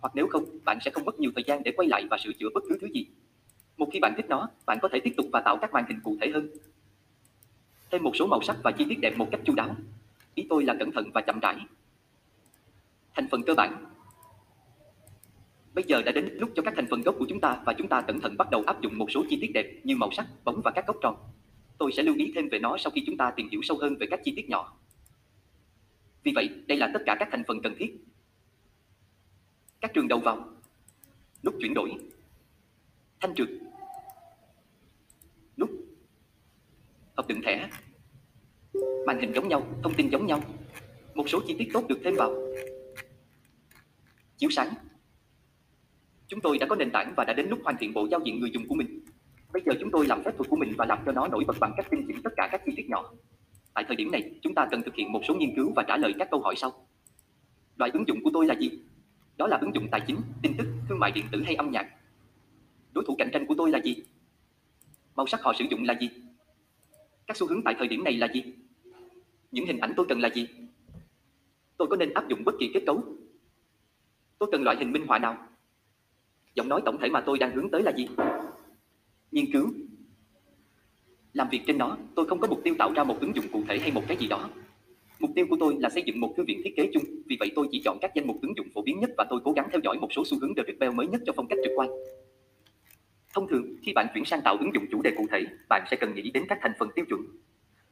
Hoặc 0.00 0.12
nếu 0.14 0.26
không, 0.26 0.44
bạn 0.64 0.78
sẽ 0.84 0.90
không 0.90 1.04
mất 1.04 1.20
nhiều 1.20 1.30
thời 1.34 1.44
gian 1.46 1.62
để 1.62 1.72
quay 1.76 1.88
lại 1.88 2.06
và 2.10 2.18
sửa 2.24 2.32
chữa 2.32 2.48
bất 2.54 2.62
cứ 2.68 2.78
thứ 2.80 2.88
gì. 2.94 3.06
Một 3.76 3.88
khi 3.92 4.00
bạn 4.00 4.12
thích 4.16 4.26
nó, 4.28 4.48
bạn 4.66 4.78
có 4.82 4.88
thể 4.88 5.00
tiếp 5.00 5.14
tục 5.16 5.26
và 5.32 5.40
tạo 5.40 5.56
các 5.56 5.72
màn 5.72 5.84
hình 5.88 6.00
cụ 6.04 6.16
thể 6.20 6.30
hơn. 6.34 6.48
Thêm 7.90 8.02
một 8.02 8.16
số 8.16 8.26
màu 8.26 8.42
sắc 8.42 8.56
và 8.64 8.72
chi 8.72 8.86
tiết 8.88 9.00
đẹp 9.00 9.18
một 9.18 9.28
cách 9.30 9.40
chu 9.44 9.54
đáo. 9.54 9.76
Ý 10.34 10.46
tôi 10.48 10.64
là 10.64 10.74
cẩn 10.78 10.92
thận 10.92 11.10
và 11.14 11.20
chậm 11.20 11.40
rãi. 11.40 11.56
Thành 13.14 13.28
phần 13.30 13.42
cơ 13.42 13.54
bản 13.54 13.84
Bây 15.74 15.84
giờ 15.88 16.02
đã 16.02 16.12
đến 16.12 16.28
lúc 16.32 16.50
cho 16.54 16.62
các 16.62 16.74
thành 16.76 16.86
phần 16.90 17.02
gốc 17.02 17.14
của 17.18 17.26
chúng 17.28 17.40
ta 17.40 17.62
và 17.66 17.72
chúng 17.72 17.88
ta 17.88 18.00
cẩn 18.00 18.20
thận 18.20 18.36
bắt 18.36 18.50
đầu 18.50 18.62
áp 18.66 18.80
dụng 18.80 18.98
một 18.98 19.10
số 19.10 19.24
chi 19.30 19.38
tiết 19.40 19.50
đẹp 19.54 19.80
như 19.84 19.96
màu 19.96 20.10
sắc, 20.12 20.26
bóng 20.44 20.60
và 20.64 20.70
các 20.70 20.86
góc 20.86 20.96
tròn. 21.02 21.16
Tôi 21.78 21.92
sẽ 21.92 22.02
lưu 22.02 22.16
ý 22.16 22.32
thêm 22.34 22.48
về 22.48 22.58
nó 22.58 22.76
sau 22.78 22.90
khi 22.90 23.02
chúng 23.06 23.16
ta 23.16 23.32
tìm 23.36 23.48
hiểu 23.50 23.60
sâu 23.62 23.78
hơn 23.80 23.96
về 24.00 24.06
các 24.10 24.20
chi 24.24 24.32
tiết 24.36 24.48
nhỏ. 24.48 24.76
Vì 26.22 26.32
vậy, 26.34 26.48
đây 26.66 26.78
là 26.78 26.90
tất 26.94 27.02
cả 27.06 27.16
các 27.18 27.28
thành 27.32 27.42
phần 27.48 27.62
cần 27.62 27.74
thiết. 27.78 27.96
Các 29.80 29.90
trường 29.94 30.08
đầu 30.08 30.18
vào, 30.18 30.48
nút 31.42 31.54
chuyển 31.60 31.74
đổi, 31.74 31.90
thanh 33.20 33.34
trượt, 33.34 33.48
nút, 35.56 35.70
hộp 37.16 37.28
đựng 37.28 37.42
thẻ, 37.42 37.70
màn 39.06 39.20
hình 39.20 39.32
giống 39.34 39.48
nhau, 39.48 39.66
thông 39.82 39.94
tin 39.94 40.10
giống 40.10 40.26
nhau, 40.26 40.42
một 41.14 41.28
số 41.28 41.40
chi 41.46 41.54
tiết 41.58 41.68
tốt 41.72 41.88
được 41.88 41.98
thêm 42.04 42.14
vào, 42.16 42.34
chiếu 44.38 44.50
sáng. 44.50 44.74
Chúng 46.28 46.40
tôi 46.40 46.58
đã 46.58 46.66
có 46.66 46.76
nền 46.76 46.90
tảng 46.90 47.14
và 47.16 47.24
đã 47.24 47.32
đến 47.32 47.48
lúc 47.48 47.60
hoàn 47.64 47.76
thiện 47.80 47.92
bộ 47.92 48.08
giao 48.10 48.20
diện 48.24 48.40
người 48.40 48.50
dùng 48.50 48.68
của 48.68 48.74
mình. 48.74 49.04
Bây 49.54 49.62
giờ 49.66 49.72
chúng 49.80 49.90
tôi 49.90 50.06
làm 50.06 50.22
phép 50.22 50.36
thuật 50.36 50.50
của 50.50 50.56
mình 50.56 50.72
và 50.78 50.86
làm 50.86 50.98
cho 51.06 51.12
nó 51.12 51.28
nổi 51.28 51.44
bật 51.46 51.56
bằng 51.60 51.72
cách 51.76 51.86
tinh 51.90 52.04
chỉnh 52.06 52.22
tất 52.24 52.30
cả 52.36 52.48
các 52.52 52.62
chi 52.66 52.72
tiết 52.76 52.88
nhỏ. 52.88 53.10
Tại 53.74 53.84
thời 53.86 53.96
điểm 53.96 54.10
này, 54.10 54.30
chúng 54.42 54.54
ta 54.54 54.68
cần 54.70 54.82
thực 54.82 54.94
hiện 54.94 55.12
một 55.12 55.20
số 55.28 55.34
nghiên 55.34 55.56
cứu 55.56 55.72
và 55.76 55.84
trả 55.88 55.96
lời 55.96 56.14
các 56.18 56.28
câu 56.30 56.40
hỏi 56.40 56.54
sau. 56.56 56.86
Loại 57.76 57.90
ứng 57.94 58.08
dụng 58.08 58.18
của 58.24 58.30
tôi 58.34 58.46
là 58.46 58.54
gì? 58.54 58.70
Đó 59.36 59.46
là 59.46 59.56
ứng 59.56 59.74
dụng 59.74 59.88
tài 59.90 60.00
chính, 60.06 60.16
tin 60.42 60.52
tức, 60.58 60.66
thương 60.88 60.98
mại 60.98 61.10
điện 61.10 61.24
tử 61.32 61.42
hay 61.42 61.54
âm 61.54 61.70
nhạc. 61.70 61.86
Đối 62.92 63.04
thủ 63.06 63.14
cạnh 63.18 63.30
tranh 63.32 63.46
của 63.46 63.54
tôi 63.58 63.70
là 63.70 63.80
gì? 63.84 63.96
Màu 65.16 65.26
sắc 65.26 65.42
họ 65.42 65.52
sử 65.58 65.64
dụng 65.70 65.84
là 65.84 65.94
gì? 66.00 66.10
Các 67.26 67.36
xu 67.36 67.46
hướng 67.46 67.62
tại 67.64 67.74
thời 67.78 67.88
điểm 67.88 68.04
này 68.04 68.16
là 68.16 68.28
gì? 68.34 68.44
Những 69.50 69.66
hình 69.66 69.78
ảnh 69.78 69.92
tôi 69.96 70.06
cần 70.08 70.20
là 70.20 70.30
gì? 70.34 70.48
Tôi 71.76 71.88
có 71.90 71.96
nên 71.96 72.14
áp 72.14 72.28
dụng 72.28 72.44
bất 72.44 72.54
kỳ 72.60 72.70
kết 72.74 72.82
cấu? 72.86 73.04
Tôi 74.38 74.48
cần 74.52 74.62
loại 74.62 74.76
hình 74.76 74.92
minh 74.92 75.06
họa 75.06 75.18
nào? 75.18 75.46
Giọng 76.54 76.68
nói 76.68 76.82
tổng 76.84 76.98
thể 77.00 77.08
mà 77.08 77.20
tôi 77.20 77.38
đang 77.38 77.54
hướng 77.54 77.70
tới 77.70 77.82
là 77.82 77.92
gì? 77.96 78.08
Nghiên 79.34 79.52
cứu. 79.52 79.72
Làm 81.32 81.48
việc 81.50 81.60
trên 81.66 81.78
nó, 81.78 81.96
tôi 82.14 82.26
không 82.26 82.40
có 82.40 82.48
mục 82.48 82.60
tiêu 82.64 82.74
tạo 82.78 82.92
ra 82.92 83.04
một 83.04 83.20
ứng 83.20 83.36
dụng 83.36 83.44
cụ 83.52 83.62
thể 83.68 83.78
hay 83.78 83.92
một 83.92 84.02
cái 84.08 84.16
gì 84.16 84.26
đó. 84.26 84.50
Mục 85.18 85.30
tiêu 85.34 85.46
của 85.50 85.56
tôi 85.60 85.76
là 85.80 85.90
xây 85.90 86.02
dựng 86.06 86.20
một 86.20 86.34
thư 86.36 86.44
viện 86.44 86.60
thiết 86.64 86.76
kế 86.76 86.90
chung, 86.94 87.02
vì 87.26 87.36
vậy 87.40 87.52
tôi 87.54 87.68
chỉ 87.70 87.82
chọn 87.84 87.98
các 88.00 88.10
danh 88.14 88.26
mục 88.26 88.36
ứng 88.42 88.56
dụng 88.56 88.66
phổ 88.74 88.82
biến 88.82 89.00
nhất 89.00 89.10
và 89.16 89.24
tôi 89.30 89.40
cố 89.44 89.52
gắng 89.52 89.68
theo 89.72 89.80
dõi 89.84 89.98
một 89.98 90.08
số 90.10 90.22
xu 90.26 90.38
hướng 90.40 90.52
Drupal 90.54 90.90
mới 90.90 91.06
nhất 91.06 91.20
cho 91.26 91.32
phong 91.36 91.46
cách 91.48 91.58
trực 91.64 91.72
quan. 91.76 91.88
Thông 93.34 93.48
thường, 93.48 93.76
khi 93.82 93.92
bạn 93.94 94.06
chuyển 94.14 94.24
sang 94.24 94.40
tạo 94.44 94.56
ứng 94.56 94.74
dụng 94.74 94.84
chủ 94.90 95.02
đề 95.02 95.10
cụ 95.16 95.26
thể, 95.30 95.46
bạn 95.68 95.84
sẽ 95.90 95.96
cần 95.96 96.14
nghĩ 96.14 96.30
đến 96.30 96.44
các 96.48 96.58
thành 96.62 96.72
phần 96.78 96.88
tiêu 96.94 97.04
chuẩn. 97.08 97.20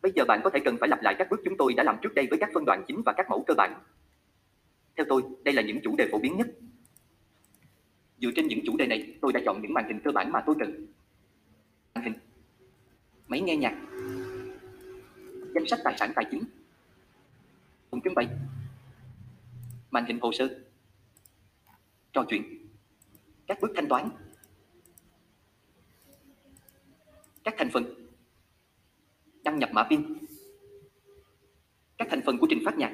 Bây 0.02 0.12
giờ 0.14 0.24
bạn 0.28 0.40
có 0.44 0.50
thể 0.50 0.61
cần 0.64 0.76
phải 0.81 0.88
lặp 0.88 1.02
lại 1.02 1.14
các 1.18 1.28
bước 1.31 1.40
chúng 1.44 1.57
tôi 1.57 1.74
đã 1.74 1.83
làm 1.83 1.96
trước 2.02 2.14
đây 2.14 2.26
với 2.31 2.38
các 2.38 2.50
phân 2.55 2.64
đoạn 2.64 2.85
chính 2.88 3.02
và 3.07 3.12
các 3.16 3.26
mẫu 3.31 3.44
cơ 3.46 3.55
bản. 3.57 3.74
Theo 4.96 5.07
tôi, 5.09 5.22
đây 5.44 5.55
là 5.55 5.62
những 5.62 5.81
chủ 5.83 5.96
đề 5.96 6.09
phổ 6.12 6.18
biến 6.18 6.37
nhất. 6.37 6.46
Dựa 8.18 8.31
trên 8.37 8.48
những 8.48 8.61
chủ 8.66 8.76
đề 8.76 8.87
này, 8.87 9.14
tôi 9.20 9.33
đã 9.33 9.40
chọn 9.44 9.62
những 9.62 9.74
màn 9.74 9.85
hình 9.88 10.00
cơ 10.05 10.11
bản 10.11 10.33
mà 10.33 10.42
tôi 10.46 10.57
cần 10.59 10.87
màn 11.94 12.05
hình 12.05 12.14
máy 13.28 13.40
nghe 13.40 13.57
nhạc, 13.57 13.76
danh 15.55 15.66
sách 15.68 15.81
tài 15.85 15.94
sản 15.98 16.12
tài 16.14 16.24
chính, 16.31 16.44
phòng 17.90 18.00
trưng 18.05 18.14
bày, 18.14 18.28
màn 19.90 20.05
hình 20.05 20.18
hồ 20.20 20.33
sơ, 20.33 20.61
trò 22.12 22.24
chuyện, 22.28 22.68
các 23.46 23.59
bước 23.61 23.72
thanh 23.76 23.88
toán, 23.88 24.11
các 27.44 27.54
thành 27.58 27.71
phần, 27.71 28.08
đăng 29.44 29.58
nhập 29.58 29.71
mã 29.73 29.85
pin, 29.90 30.17
các 31.98 32.08
thành 32.10 32.21
phần 32.27 32.38
của 32.38 32.46
trình 32.50 32.62
phát 32.64 32.77
nhạc, 32.77 32.92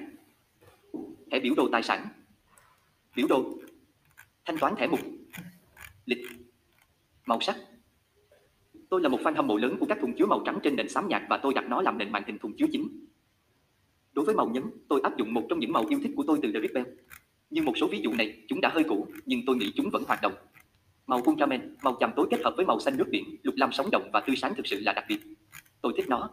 thẻ 1.31 1.41
biểu 1.41 1.55
đồ 1.55 1.69
tài 1.73 1.83
sản, 1.83 2.09
biểu 3.17 3.27
đồ, 3.27 3.59
thanh 4.45 4.59
toán 4.59 4.75
thẻ 4.79 4.87
mục, 4.87 5.01
lịch, 6.07 6.27
màu 7.27 7.41
sắc. 7.41 7.57
Tôi 8.91 9.01
là 9.01 9.09
một 9.09 9.21
fan 9.21 9.35
hâm 9.35 9.47
mộ 9.47 9.57
lớn 9.57 9.77
của 9.81 9.87
các 9.87 9.99
thùng 10.01 10.17
chứa 10.17 10.27
màu 10.27 10.43
trắng 10.47 10.59
trên 10.63 10.77
nền 10.77 10.89
xám 10.89 11.09
nhạt 11.09 11.23
và 11.31 11.37
tôi 11.37 11.55
đặt 11.55 11.69
nó 11.69 11.83
làm 11.83 11.99
nền 11.99 12.13
màn 12.13 12.23
hình 12.27 12.39
thùng 12.39 12.57
chứa 12.57 12.67
chính. 12.73 12.89
Đối 14.13 14.25
với 14.25 14.35
màu 14.35 14.49
nhấn, 14.49 14.63
tôi 14.89 15.01
áp 15.03 15.17
dụng 15.17 15.35
một 15.35 15.47
trong 15.49 15.59
những 15.59 15.73
màu 15.73 15.85
yêu 15.89 16.01
thích 16.03 16.13
của 16.17 16.25
tôi 16.27 16.39
từ 16.43 16.53
The 16.53 16.61
Rebel. 16.61 16.85
Nhưng 17.51 17.65
một 17.65 17.73
số 17.77 17.87
ví 17.87 18.01
dụ 18.03 18.13
này, 18.13 18.43
chúng 18.49 18.61
đã 18.61 18.69
hơi 18.69 18.85
cũ, 18.85 19.07
nhưng 19.27 19.41
tôi 19.47 19.57
nghĩ 19.57 19.73
chúng 19.77 19.91
vẫn 19.91 20.03
hoạt 20.07 20.23
động. 20.23 20.33
Màu 21.07 21.23
ultraman, 21.31 21.77
màu 21.83 21.97
chàm 22.01 22.11
tối 22.17 22.27
kết 22.31 22.41
hợp 22.45 22.55
với 22.57 22.67
màu 22.67 22.81
xanh 22.81 22.97
nước 22.97 23.09
biển, 23.11 23.25
lục 23.43 23.55
lam 23.59 23.73
sống 23.73 23.91
động 23.93 24.11
và 24.13 24.21
tươi 24.21 24.37
sáng 24.37 24.55
thực 24.55 24.67
sự 24.67 24.81
là 24.81 24.93
đặc 24.93 25.05
biệt. 25.09 25.19
Tôi 25.81 25.93
thích 25.97 26.09
nó. 26.09 26.31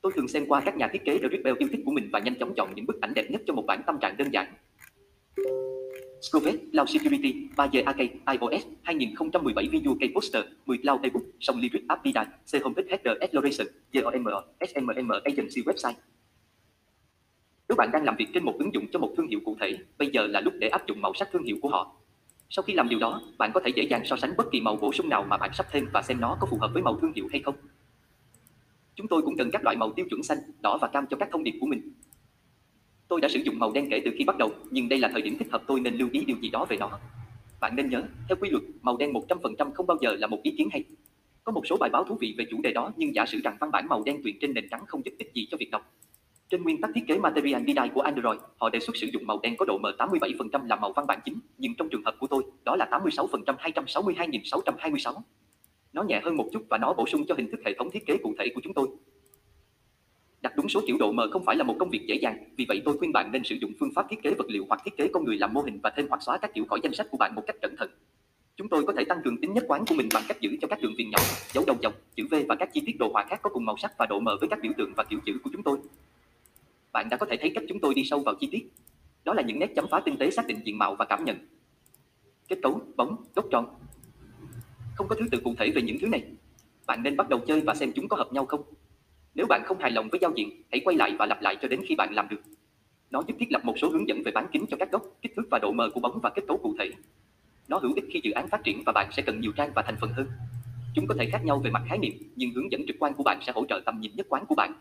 Tôi 0.00 0.12
thường 0.14 0.28
xem 0.28 0.46
qua 0.48 0.60
các 0.60 0.76
nhà 0.76 0.88
thiết 0.92 1.04
kế 1.04 1.18
The 1.18 1.28
Rebel 1.32 1.54
yêu 1.58 1.68
thích 1.72 1.80
của 1.84 1.92
mình 1.92 2.08
và 2.12 2.18
nhanh 2.18 2.38
chóng 2.38 2.54
chọn 2.56 2.72
những 2.74 2.86
bức 2.86 3.00
ảnh 3.00 3.14
đẹp 3.14 3.30
nhất 3.30 3.42
cho 3.46 3.54
một 3.54 3.64
bản 3.66 3.82
tâm 3.86 3.98
trạng 4.00 4.16
đơn 4.16 4.28
giản. 4.32 4.54
Scovette, 6.20 6.70
Cloud 6.72 6.88
Security, 6.88 7.48
3G 7.56 7.84
Arcade, 7.84 8.12
iOS, 8.26 8.66
2017 8.82 9.68
Video 9.68 9.94
Key 10.00 10.08
Poster, 10.14 10.44
10 10.66 10.78
Cloud 10.78 11.02
ebook, 11.02 11.22
Song 11.40 11.60
Lyric 11.60 11.88
App 11.88 12.04
Vida, 12.04 12.24
C 12.24 12.62
Homepage 12.64 12.88
Header 12.90 13.18
Exploration, 13.20 13.66
GOM, 13.92 14.24
SMM 14.60 15.10
Agency 15.24 15.62
Website. 15.62 15.94
Nếu 17.68 17.76
bạn 17.76 17.90
đang 17.92 18.04
làm 18.04 18.16
việc 18.16 18.26
trên 18.34 18.44
một 18.44 18.54
ứng 18.58 18.74
dụng 18.74 18.86
cho 18.92 18.98
một 18.98 19.14
thương 19.16 19.28
hiệu 19.28 19.40
cụ 19.44 19.56
thể, 19.60 19.78
bây 19.98 20.10
giờ 20.12 20.26
là 20.26 20.40
lúc 20.40 20.54
để 20.58 20.68
áp 20.68 20.86
dụng 20.86 21.00
màu 21.00 21.14
sắc 21.14 21.28
thương 21.32 21.44
hiệu 21.44 21.56
của 21.62 21.68
họ. 21.68 21.96
Sau 22.50 22.62
khi 22.62 22.72
làm 22.72 22.88
điều 22.88 22.98
đó, 22.98 23.22
bạn 23.38 23.50
có 23.54 23.60
thể 23.64 23.70
dễ 23.76 23.82
dàng 23.82 24.02
so 24.04 24.16
sánh 24.16 24.36
bất 24.36 24.46
kỳ 24.52 24.60
màu 24.60 24.76
bổ 24.76 24.92
sung 24.92 25.08
nào 25.08 25.24
mà 25.28 25.36
bạn 25.36 25.50
sắp 25.54 25.66
thêm 25.70 25.86
và 25.92 26.02
xem 26.02 26.20
nó 26.20 26.36
có 26.40 26.46
phù 26.50 26.58
hợp 26.60 26.70
với 26.72 26.82
màu 26.82 26.98
thương 27.00 27.12
hiệu 27.12 27.28
hay 27.30 27.40
không. 27.40 27.54
Chúng 28.94 29.08
tôi 29.08 29.22
cũng 29.22 29.36
cần 29.36 29.50
các 29.50 29.64
loại 29.64 29.76
màu 29.76 29.92
tiêu 29.92 30.06
chuẩn 30.10 30.22
xanh, 30.22 30.38
đỏ 30.60 30.78
và 30.80 30.88
cam 30.88 31.06
cho 31.06 31.16
các 31.16 31.28
thông 31.32 31.44
điệp 31.44 31.54
của 31.60 31.66
mình. 31.66 31.92
Tôi 33.08 33.20
đã 33.20 33.28
sử 33.28 33.40
dụng 33.40 33.58
màu 33.58 33.72
đen 33.72 33.88
kể 33.90 34.02
từ 34.04 34.10
khi 34.18 34.24
bắt 34.24 34.38
đầu, 34.38 34.50
nhưng 34.70 34.88
đây 34.88 34.98
là 34.98 35.08
thời 35.12 35.22
điểm 35.22 35.36
thích 35.38 35.48
hợp 35.50 35.62
tôi 35.66 35.80
nên 35.80 35.94
lưu 35.94 36.08
ý 36.12 36.24
điều 36.24 36.36
gì 36.40 36.50
đó 36.50 36.66
về 36.68 36.76
nó. 36.76 36.90
Bạn 37.60 37.76
nên 37.76 37.90
nhớ, 37.90 38.02
theo 38.28 38.36
quy 38.40 38.50
luật, 38.50 38.62
màu 38.82 38.96
đen 38.96 39.12
100% 39.12 39.72
không 39.72 39.86
bao 39.86 39.96
giờ 40.00 40.16
là 40.18 40.26
một 40.26 40.38
ý 40.42 40.54
kiến 40.58 40.68
hay. 40.72 40.84
Có 41.44 41.52
một 41.52 41.66
số 41.66 41.76
bài 41.80 41.90
báo 41.90 42.04
thú 42.04 42.16
vị 42.20 42.34
về 42.38 42.44
chủ 42.50 42.60
đề 42.62 42.72
đó, 42.72 42.92
nhưng 42.96 43.14
giả 43.14 43.26
sử 43.26 43.40
rằng 43.44 43.56
văn 43.60 43.70
bản 43.70 43.88
màu 43.88 44.02
đen 44.06 44.20
tuyệt 44.24 44.34
trên 44.40 44.54
nền 44.54 44.68
trắng 44.70 44.84
không 44.86 45.04
giúp 45.04 45.12
ích 45.18 45.30
gì 45.34 45.48
cho 45.50 45.56
việc 45.60 45.70
đọc. 45.70 45.94
Trên 46.50 46.62
nguyên 46.62 46.80
tắc 46.80 46.90
thiết 46.94 47.00
kế 47.08 47.18
Material 47.18 47.62
Design 47.66 47.94
của 47.94 48.00
Android, 48.00 48.40
họ 48.56 48.70
đề 48.70 48.80
xuất 48.80 48.96
sử 48.96 49.06
dụng 49.12 49.26
màu 49.26 49.40
đen 49.42 49.56
có 49.56 49.64
độ 49.64 49.78
mờ 49.78 49.96
87% 49.98 50.66
làm 50.66 50.80
màu 50.80 50.92
văn 50.92 51.06
bản 51.06 51.20
chính, 51.24 51.34
nhưng 51.58 51.74
trong 51.74 51.88
trường 51.88 52.04
hợp 52.04 52.14
của 52.18 52.26
tôi, 52.26 52.42
đó 52.64 52.76
là 52.76 52.88
86% 52.90 53.56
262.626. 53.56 55.14
Nó 55.92 56.02
nhẹ 56.02 56.20
hơn 56.24 56.36
một 56.36 56.48
chút 56.52 56.62
và 56.70 56.78
nó 56.78 56.92
bổ 56.92 57.06
sung 57.06 57.26
cho 57.28 57.34
hình 57.34 57.50
thức 57.50 57.60
hệ 57.64 57.74
thống 57.78 57.90
thiết 57.90 58.06
kế 58.06 58.16
cụ 58.22 58.34
thể 58.38 58.48
của 58.54 58.60
chúng 58.64 58.74
tôi. 58.74 58.88
Đặt 60.42 60.56
đúng 60.56 60.68
số 60.68 60.80
kiểu 60.86 60.96
độ 60.98 61.12
mờ 61.12 61.28
không 61.32 61.44
phải 61.44 61.56
là 61.56 61.64
một 61.64 61.76
công 61.78 61.90
việc 61.90 62.06
dễ 62.06 62.14
dàng, 62.14 62.44
vì 62.56 62.64
vậy 62.68 62.82
tôi 62.84 62.98
khuyên 62.98 63.12
bạn 63.12 63.32
nên 63.32 63.44
sử 63.44 63.54
dụng 63.54 63.72
phương 63.80 63.90
pháp 63.94 64.06
thiết 64.10 64.22
kế 64.22 64.34
vật 64.34 64.46
liệu 64.48 64.64
hoặc 64.68 64.80
thiết 64.84 64.96
kế 64.96 65.08
con 65.12 65.24
người 65.24 65.38
làm 65.38 65.54
mô 65.54 65.60
hình 65.60 65.80
và 65.82 65.90
thêm 65.96 66.06
hoặc 66.08 66.22
xóa 66.22 66.38
các 66.38 66.54
kiểu 66.54 66.64
khỏi 66.68 66.80
danh 66.82 66.94
sách 66.94 67.06
của 67.10 67.18
bạn 67.18 67.34
một 67.34 67.42
cách 67.46 67.56
cẩn 67.62 67.76
thận. 67.76 67.90
Chúng 68.56 68.68
tôi 68.68 68.84
có 68.86 68.92
thể 68.96 69.04
tăng 69.04 69.22
cường 69.24 69.40
tính 69.40 69.54
nhất 69.54 69.64
quán 69.68 69.84
của 69.86 69.94
mình 69.94 70.08
bằng 70.14 70.22
cách 70.28 70.40
giữ 70.40 70.56
cho 70.60 70.68
các 70.68 70.80
đường 70.82 70.94
viền 70.98 71.10
nhỏ, 71.10 71.18
dấu 71.52 71.64
đầu 71.66 71.76
dòng, 71.82 71.92
chữ 72.16 72.26
V 72.30 72.34
và 72.48 72.54
các 72.54 72.70
chi 72.72 72.82
tiết 72.86 72.98
đồ 72.98 73.10
họa 73.12 73.24
khác 73.24 73.40
có 73.42 73.50
cùng 73.50 73.64
màu 73.64 73.76
sắc 73.76 73.92
và 73.98 74.06
độ 74.06 74.20
mờ 74.20 74.36
với 74.40 74.48
các 74.48 74.58
biểu 74.62 74.72
tượng 74.78 74.92
và 74.96 75.04
kiểu 75.04 75.20
chữ 75.26 75.32
của 75.44 75.50
chúng 75.52 75.62
tôi. 75.62 75.78
Bạn 76.92 77.08
đã 77.10 77.16
có 77.16 77.26
thể 77.26 77.36
thấy 77.40 77.50
cách 77.54 77.64
chúng 77.68 77.80
tôi 77.80 77.94
đi 77.94 78.04
sâu 78.04 78.20
vào 78.20 78.34
chi 78.40 78.48
tiết. 78.52 78.70
Đó 79.24 79.34
là 79.34 79.42
những 79.42 79.58
nét 79.58 79.72
chấm 79.76 79.86
phá 79.90 80.00
tinh 80.00 80.16
tế 80.16 80.30
xác 80.30 80.46
định 80.46 80.60
diện 80.64 80.78
mạo 80.78 80.94
và 80.94 81.04
cảm 81.04 81.24
nhận. 81.24 81.36
Kết 82.48 82.58
cấu, 82.62 82.80
bóng, 82.96 83.16
góc 83.34 83.44
tròn. 83.50 83.66
Không 84.94 85.08
có 85.08 85.16
thứ 85.18 85.26
tự 85.30 85.40
cụ 85.44 85.54
thể 85.58 85.70
về 85.70 85.82
những 85.82 85.96
thứ 86.00 86.06
này. 86.06 86.24
Bạn 86.86 87.02
nên 87.02 87.16
bắt 87.16 87.28
đầu 87.28 87.38
chơi 87.38 87.60
và 87.60 87.74
xem 87.74 87.92
chúng 87.92 88.08
có 88.08 88.16
hợp 88.16 88.32
nhau 88.32 88.46
không. 88.46 88.62
Nếu 89.38 89.46
bạn 89.46 89.62
không 89.64 89.78
hài 89.78 89.90
lòng 89.90 90.08
với 90.08 90.20
giao 90.22 90.32
diện, 90.36 90.62
hãy 90.72 90.80
quay 90.84 90.96
lại 90.96 91.14
và 91.18 91.26
lặp 91.26 91.42
lại 91.42 91.56
cho 91.62 91.68
đến 91.68 91.80
khi 91.88 91.94
bạn 91.94 92.14
làm 92.14 92.28
được. 92.28 92.40
Nó 93.10 93.22
giúp 93.26 93.36
thiết 93.40 93.52
lập 93.52 93.64
một 93.64 93.74
số 93.78 93.88
hướng 93.88 94.08
dẫn 94.08 94.22
về 94.24 94.32
bán 94.32 94.46
kính 94.52 94.64
cho 94.70 94.76
các 94.76 94.92
góc, 94.92 95.02
kích 95.22 95.32
thước 95.36 95.42
và 95.50 95.58
độ 95.62 95.72
mờ 95.72 95.90
của 95.94 96.00
bóng 96.00 96.20
và 96.22 96.30
kết 96.30 96.42
cấu 96.48 96.56
cụ 96.56 96.74
thể. 96.78 96.90
Nó 97.68 97.78
hữu 97.78 97.92
ích 97.94 98.04
khi 98.10 98.20
dự 98.22 98.30
án 98.30 98.48
phát 98.48 98.64
triển 98.64 98.82
và 98.86 98.92
bạn 98.92 99.08
sẽ 99.12 99.22
cần 99.22 99.40
nhiều 99.40 99.52
trang 99.52 99.70
và 99.74 99.82
thành 99.82 99.96
phần 100.00 100.10
hơn. 100.12 100.26
Chúng 100.94 101.06
có 101.06 101.14
thể 101.18 101.28
khác 101.32 101.44
nhau 101.44 101.58
về 101.58 101.70
mặt 101.70 101.82
khái 101.88 101.98
niệm, 101.98 102.12
nhưng 102.36 102.50
hướng 102.50 102.72
dẫn 102.72 102.86
trực 102.86 102.96
quan 102.98 103.14
của 103.14 103.22
bạn 103.22 103.38
sẽ 103.46 103.52
hỗ 103.52 103.64
trợ 103.68 103.80
tầm 103.84 104.00
nhìn 104.00 104.12
nhất 104.16 104.26
quán 104.28 104.44
của 104.46 104.54
bạn. 104.54 104.72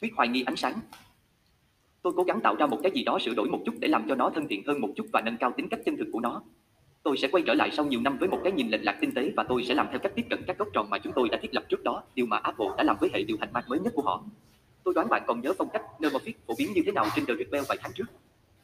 Thuyết 0.00 0.12
hoài 0.16 0.28
nghi 0.28 0.42
ánh 0.46 0.56
sáng 0.56 0.80
Tôi 2.02 2.12
cố 2.16 2.22
gắng 2.22 2.40
tạo 2.40 2.56
ra 2.56 2.66
một 2.66 2.80
cái 2.82 2.92
gì 2.94 3.04
đó 3.04 3.18
sửa 3.18 3.34
đổi 3.34 3.48
một 3.48 3.62
chút 3.66 3.74
để 3.80 3.88
làm 3.88 4.08
cho 4.08 4.14
nó 4.14 4.30
thân 4.34 4.48
thiện 4.48 4.62
hơn 4.66 4.80
một 4.80 4.90
chút 4.96 5.06
và 5.12 5.20
nâng 5.20 5.36
cao 5.36 5.52
tính 5.56 5.68
cách 5.68 5.80
chân 5.84 5.96
thực 5.96 6.08
của 6.12 6.20
nó. 6.20 6.42
Tôi 7.08 7.16
sẽ 7.16 7.28
quay 7.28 7.42
trở 7.46 7.54
lại 7.54 7.70
sau 7.72 7.86
nhiều 7.86 8.00
năm 8.00 8.18
với 8.18 8.28
một 8.28 8.40
cái 8.44 8.52
nhìn 8.52 8.68
lệch 8.68 8.84
lạc 8.84 8.98
tinh 9.00 9.12
tế 9.14 9.32
và 9.36 9.44
tôi 9.48 9.64
sẽ 9.64 9.74
làm 9.74 9.86
theo 9.90 9.98
cách 9.98 10.12
tiếp 10.14 10.26
cận 10.30 10.38
các 10.46 10.58
góc 10.58 10.68
tròn 10.72 10.90
mà 10.90 10.98
chúng 10.98 11.12
tôi 11.16 11.28
đã 11.28 11.38
thiết 11.42 11.54
lập 11.54 11.64
trước 11.68 11.84
đó, 11.84 12.02
điều 12.14 12.26
mà 12.26 12.36
Apple 12.36 12.66
đã 12.76 12.84
làm 12.84 12.96
với 13.00 13.10
hệ 13.14 13.22
điều 13.22 13.36
hành 13.40 13.52
Mac 13.52 13.68
mới 13.68 13.78
nhất 13.80 13.92
của 13.96 14.02
họ. 14.02 14.24
Tôi 14.84 14.94
đoán 14.94 15.08
bạn 15.08 15.22
còn 15.26 15.40
nhớ 15.40 15.52
phong 15.58 15.68
cách 15.72 15.82
Neuromorphic 16.00 16.36
phổ 16.46 16.54
biến 16.58 16.72
như 16.74 16.82
thế 16.86 16.92
nào 16.92 17.06
trên 17.16 17.26
The 17.26 17.34
Red 17.34 17.68
vài 17.68 17.78
tháng 17.80 17.92
trước. 17.94 18.04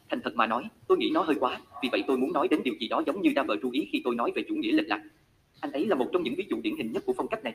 Thành 0.09 0.21
thật 0.23 0.35
mà 0.35 0.47
nói, 0.47 0.63
tôi 0.87 0.97
nghĩ 0.97 1.09
nó 1.13 1.21
hơi 1.21 1.35
quá, 1.39 1.59
vì 1.83 1.89
vậy 1.91 2.03
tôi 2.07 2.17
muốn 2.17 2.33
nói 2.33 2.47
đến 2.47 2.61
điều 2.63 2.73
gì 2.79 2.87
đó 2.87 3.03
giống 3.05 3.21
như 3.21 3.31
đa 3.35 3.43
vợ 3.43 3.55
chú 3.61 3.71
ý 3.71 3.87
khi 3.91 4.01
tôi 4.03 4.15
nói 4.15 4.31
về 4.35 4.43
chủ 4.49 4.55
nghĩa 4.55 4.71
lệch 4.71 4.87
lạc. 4.87 5.01
Anh 5.59 5.71
ấy 5.71 5.85
là 5.85 5.95
một 5.95 6.09
trong 6.13 6.23
những 6.23 6.35
ví 6.35 6.45
dụ 6.49 6.57
điển 6.61 6.75
hình 6.77 6.91
nhất 6.91 7.03
của 7.05 7.13
phong 7.17 7.27
cách 7.27 7.43
này. 7.43 7.53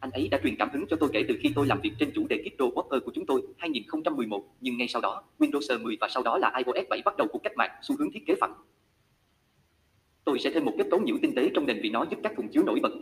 Anh 0.00 0.10
ấy 0.10 0.28
đã 0.28 0.40
truyền 0.42 0.56
cảm 0.56 0.68
hứng 0.72 0.86
cho 0.90 0.96
tôi 0.96 1.08
kể 1.12 1.24
từ 1.28 1.34
khi 1.42 1.52
tôi 1.54 1.66
làm 1.66 1.80
việc 1.80 1.92
trên 1.98 2.10
chủ 2.14 2.26
đề 2.28 2.42
Crypto 2.42 2.64
Walker 2.64 3.00
của 3.00 3.12
chúng 3.14 3.26
tôi 3.26 3.42
2011, 3.58 4.44
nhưng 4.60 4.76
ngay 4.78 4.88
sau 4.88 5.02
đó, 5.02 5.22
Windows 5.38 5.82
10 5.82 5.96
và 6.00 6.08
sau 6.10 6.22
đó 6.22 6.38
là 6.38 6.52
iOS 6.56 6.88
7 6.90 7.02
bắt 7.04 7.16
đầu 7.16 7.28
cuộc 7.32 7.42
cách 7.42 7.56
mạng 7.56 7.70
xu 7.82 7.96
hướng 7.98 8.10
thiết 8.12 8.26
kế 8.26 8.34
phẳng. 8.40 8.54
Tôi 10.28 10.38
sẽ 10.38 10.50
thêm 10.50 10.64
một 10.64 10.72
kết 10.78 10.86
cấu 10.90 11.00
nhiễu 11.00 11.16
tinh 11.22 11.34
tế 11.34 11.50
trong 11.54 11.66
nền 11.66 11.80
vì 11.82 11.90
nó 11.90 12.06
giúp 12.10 12.18
các 12.22 12.32
thùng 12.36 12.48
chứa 12.48 12.62
nổi 12.62 12.80
bật. 12.82 12.92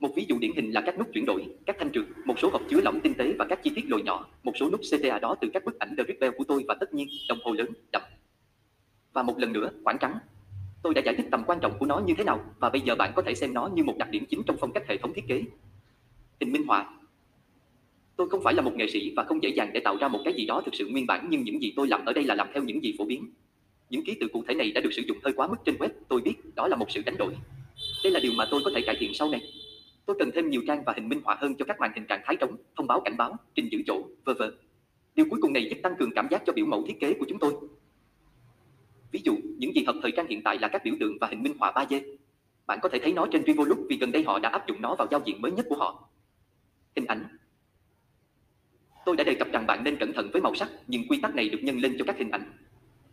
Một 0.00 0.08
ví 0.16 0.24
dụ 0.28 0.38
điển 0.38 0.50
hình 0.56 0.70
là 0.70 0.80
các 0.80 0.98
nút 0.98 1.08
chuyển 1.12 1.24
đổi, 1.26 1.46
các 1.66 1.76
thanh 1.78 1.92
trượt, 1.92 2.04
một 2.24 2.38
số 2.38 2.50
hộp 2.52 2.62
chứa 2.70 2.80
lỏng 2.80 3.00
tinh 3.00 3.14
tế 3.14 3.32
và 3.38 3.44
các 3.48 3.62
chi 3.62 3.72
tiết 3.74 3.84
lồi 3.88 4.02
nhỏ, 4.02 4.26
một 4.42 4.52
số 4.60 4.70
nút 4.70 4.80
CTA 4.80 5.18
đó 5.18 5.36
từ 5.40 5.48
các 5.54 5.64
bức 5.64 5.78
ảnh 5.78 5.96
The 5.96 6.04
Bell 6.20 6.34
của 6.38 6.44
tôi 6.44 6.64
và 6.68 6.74
tất 6.80 6.94
nhiên, 6.94 7.08
đồng 7.28 7.38
hồ 7.44 7.52
lớn, 7.52 7.66
đậm. 7.92 8.02
Và 9.12 9.22
một 9.22 9.38
lần 9.38 9.52
nữa, 9.52 9.70
khoảng 9.84 9.98
trắng. 9.98 10.18
Tôi 10.82 10.94
đã 10.94 11.02
giải 11.04 11.14
thích 11.14 11.26
tầm 11.30 11.44
quan 11.46 11.58
trọng 11.60 11.78
của 11.78 11.86
nó 11.86 11.98
như 11.98 12.14
thế 12.18 12.24
nào 12.24 12.44
và 12.58 12.70
bây 12.70 12.80
giờ 12.80 12.94
bạn 12.94 13.12
có 13.16 13.22
thể 13.22 13.34
xem 13.34 13.54
nó 13.54 13.70
như 13.74 13.84
một 13.84 13.94
đặc 13.98 14.10
điểm 14.10 14.24
chính 14.28 14.42
trong 14.46 14.56
phong 14.60 14.72
cách 14.72 14.88
hệ 14.88 14.96
thống 14.96 15.12
thiết 15.14 15.24
kế. 15.28 15.42
Hình 16.40 16.52
minh 16.52 16.66
họa 16.66 16.94
Tôi 18.16 18.28
không 18.28 18.42
phải 18.42 18.54
là 18.54 18.62
một 18.62 18.74
nghệ 18.74 18.86
sĩ 18.88 19.12
và 19.16 19.24
không 19.24 19.42
dễ 19.42 19.48
dàng 19.48 19.70
để 19.74 19.80
tạo 19.80 19.96
ra 20.00 20.08
một 20.08 20.20
cái 20.24 20.34
gì 20.34 20.46
đó 20.46 20.62
thực 20.64 20.74
sự 20.74 20.88
nguyên 20.88 21.06
bản 21.06 21.26
nhưng 21.30 21.42
những 21.42 21.62
gì 21.62 21.72
tôi 21.76 21.88
làm 21.88 22.04
ở 22.04 22.12
đây 22.12 22.24
là 22.24 22.34
làm 22.34 22.48
theo 22.54 22.62
những 22.62 22.82
gì 22.82 22.94
phổ 22.98 23.04
biến. 23.04 23.30
Những 23.90 24.04
ký 24.04 24.16
tự 24.20 24.28
cụ 24.32 24.44
thể 24.48 24.54
này 24.54 24.72
đã 24.72 24.80
được 24.80 24.92
sử 24.92 25.02
dụng 25.02 25.18
hơi 25.22 25.32
quá 25.36 25.46
mức 25.46 25.56
trên 25.64 25.76
web, 25.76 25.88
tôi 26.08 26.20
biết, 26.20 26.34
đó 26.64 26.68
là 26.68 26.76
một 26.76 26.90
sự 26.90 27.02
đánh 27.06 27.16
đổi. 27.18 27.36
Đây 28.04 28.12
là 28.12 28.20
điều 28.20 28.32
mà 28.32 28.44
tôi 28.50 28.60
có 28.64 28.70
thể 28.74 28.82
cải 28.86 28.96
thiện 28.98 29.14
sau 29.14 29.28
này. 29.28 29.40
Tôi 30.06 30.16
cần 30.18 30.30
thêm 30.34 30.50
nhiều 30.50 30.62
trang 30.66 30.82
và 30.86 30.92
hình 30.96 31.08
minh 31.08 31.20
họa 31.24 31.36
hơn 31.40 31.54
cho 31.58 31.64
các 31.64 31.80
màn 31.80 31.92
hình 31.94 32.06
trạng 32.06 32.20
thái 32.24 32.36
trống, 32.36 32.56
thông 32.76 32.86
báo 32.86 33.00
cảnh 33.00 33.16
báo, 33.16 33.36
trình 33.54 33.68
giữ 33.70 33.78
chỗ, 33.86 34.02
vân 34.24 34.36
vân. 34.38 34.50
Điều 35.14 35.26
cuối 35.30 35.40
cùng 35.42 35.52
này 35.52 35.68
giúp 35.70 35.76
tăng 35.82 35.96
cường 35.98 36.10
cảm 36.14 36.28
giác 36.30 36.42
cho 36.46 36.52
biểu 36.52 36.66
mẫu 36.66 36.84
thiết 36.86 37.00
kế 37.00 37.14
của 37.14 37.26
chúng 37.28 37.38
tôi. 37.38 37.52
Ví 39.12 39.20
dụ, 39.24 39.36
những 39.58 39.74
gì 39.74 39.84
hợp 39.84 39.96
thời 40.02 40.12
trang 40.12 40.26
hiện 40.26 40.42
tại 40.42 40.58
là 40.58 40.68
các 40.68 40.84
biểu 40.84 40.94
tượng 41.00 41.18
và 41.20 41.26
hình 41.26 41.42
minh 41.42 41.54
họa 41.58 41.72
3D. 41.72 42.16
Bạn 42.66 42.78
có 42.82 42.88
thể 42.88 42.98
thấy 43.02 43.12
nó 43.12 43.26
trên 43.32 43.44
Revolut 43.46 43.78
vì 43.88 43.96
gần 43.96 44.12
đây 44.12 44.22
họ 44.22 44.38
đã 44.38 44.48
áp 44.48 44.68
dụng 44.68 44.80
nó 44.80 44.94
vào 44.94 45.08
giao 45.10 45.20
diện 45.24 45.42
mới 45.42 45.52
nhất 45.52 45.66
của 45.68 45.76
họ. 45.76 46.08
Hình 46.96 47.06
ảnh 47.06 47.24
Tôi 49.04 49.16
đã 49.16 49.24
đề 49.24 49.34
cập 49.34 49.48
rằng 49.52 49.66
bạn 49.66 49.84
nên 49.84 49.96
cẩn 49.96 50.12
thận 50.12 50.30
với 50.32 50.42
màu 50.42 50.54
sắc, 50.54 50.70
nhưng 50.86 51.08
quy 51.08 51.20
tắc 51.20 51.34
này 51.34 51.48
được 51.48 51.58
nhân 51.62 51.78
lên 51.78 51.96
cho 51.98 52.04
các 52.04 52.18
hình 52.18 52.30
ảnh. 52.30 52.52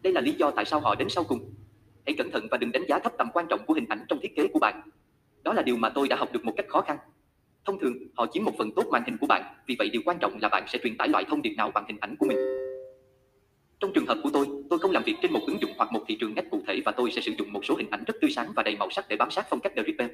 Đây 0.02 0.14
là 0.14 0.22
lý 0.22 0.32
do 0.32 0.52
tại 0.52 0.66
sao 0.66 0.80
họ 0.80 0.96
đến 0.96 1.10
sau 1.10 1.24
cùng. 1.24 1.54
Hãy 2.06 2.16
cẩn 2.18 2.32
thận 2.32 2.48
và 2.52 2.58
đừng 2.58 2.72
đánh 2.72 2.84
giá 2.88 3.00
thấp 3.00 3.14
tầm 3.18 3.28
quan 3.34 3.46
trọng 3.50 3.66
của 3.66 3.74
hình 3.74 3.86
ảnh 3.90 4.06
trong 4.08 4.20
thiết 4.22 4.36
kế 4.36 4.48
của 4.48 4.60
bạn. 4.60 4.82
Đó 5.44 5.54
là 5.54 5.62
điều 5.62 5.78
mà 5.78 5.90
tôi 5.90 6.08
đã 6.08 6.16
học 6.16 6.30
được 6.34 6.46
một 6.46 6.54
cách 6.58 6.66
khó 6.70 6.82
khăn. 6.82 6.98
Thông 7.66 7.80
thường, 7.80 7.94
họ 8.16 8.28
chiếm 8.32 8.44
một 8.44 8.54
phần 8.58 8.72
tốt 8.76 8.86
màn 8.92 9.04
hình 9.06 9.18
của 9.18 9.28
bạn, 9.28 9.56
vì 9.68 9.76
vậy 9.80 9.90
điều 9.94 10.02
quan 10.06 10.18
trọng 10.20 10.38
là 10.42 10.50
bạn 10.50 10.64
sẽ 10.68 10.80
truyền 10.84 10.98
tải 10.98 11.08
loại 11.08 11.24
thông 11.30 11.42
điệp 11.42 11.54
nào 11.58 11.72
bằng 11.72 11.86
hình 11.88 11.98
ảnh 12.02 12.16
của 12.20 12.26
mình. 12.26 12.38
Trong 13.80 13.94
trường 13.94 14.06
hợp 14.06 14.18
của 14.24 14.30
tôi, 14.34 14.48
tôi 14.70 14.80
không 14.80 14.92
làm 14.92 15.04
việc 15.04 15.16
trên 15.22 15.34
một 15.34 15.42
ứng 15.48 15.62
dụng 15.62 15.72
hoặc 15.78 15.92
một 15.92 16.04
thị 16.08 16.18
trường 16.20 16.36
ngách 16.36 16.46
cụ 16.52 16.64
thể 16.68 16.82
và 16.86 16.92
tôi 16.92 17.12
sẽ 17.12 17.22
sử 17.22 17.32
dụng 17.38 17.54
một 17.54 17.66
số 17.66 17.76
hình 17.76 17.90
ảnh 17.90 18.04
rất 18.08 18.16
tươi 18.22 18.32
sáng 18.32 18.52
và 18.56 18.64
đầy 18.64 18.76
màu 18.76 18.90
sắc 18.90 19.06
để 19.10 19.16
bám 19.16 19.32
sát 19.32 19.46
phong 19.50 19.60
cách 19.60 19.74
The 19.76 19.84
Ripper. 19.88 20.10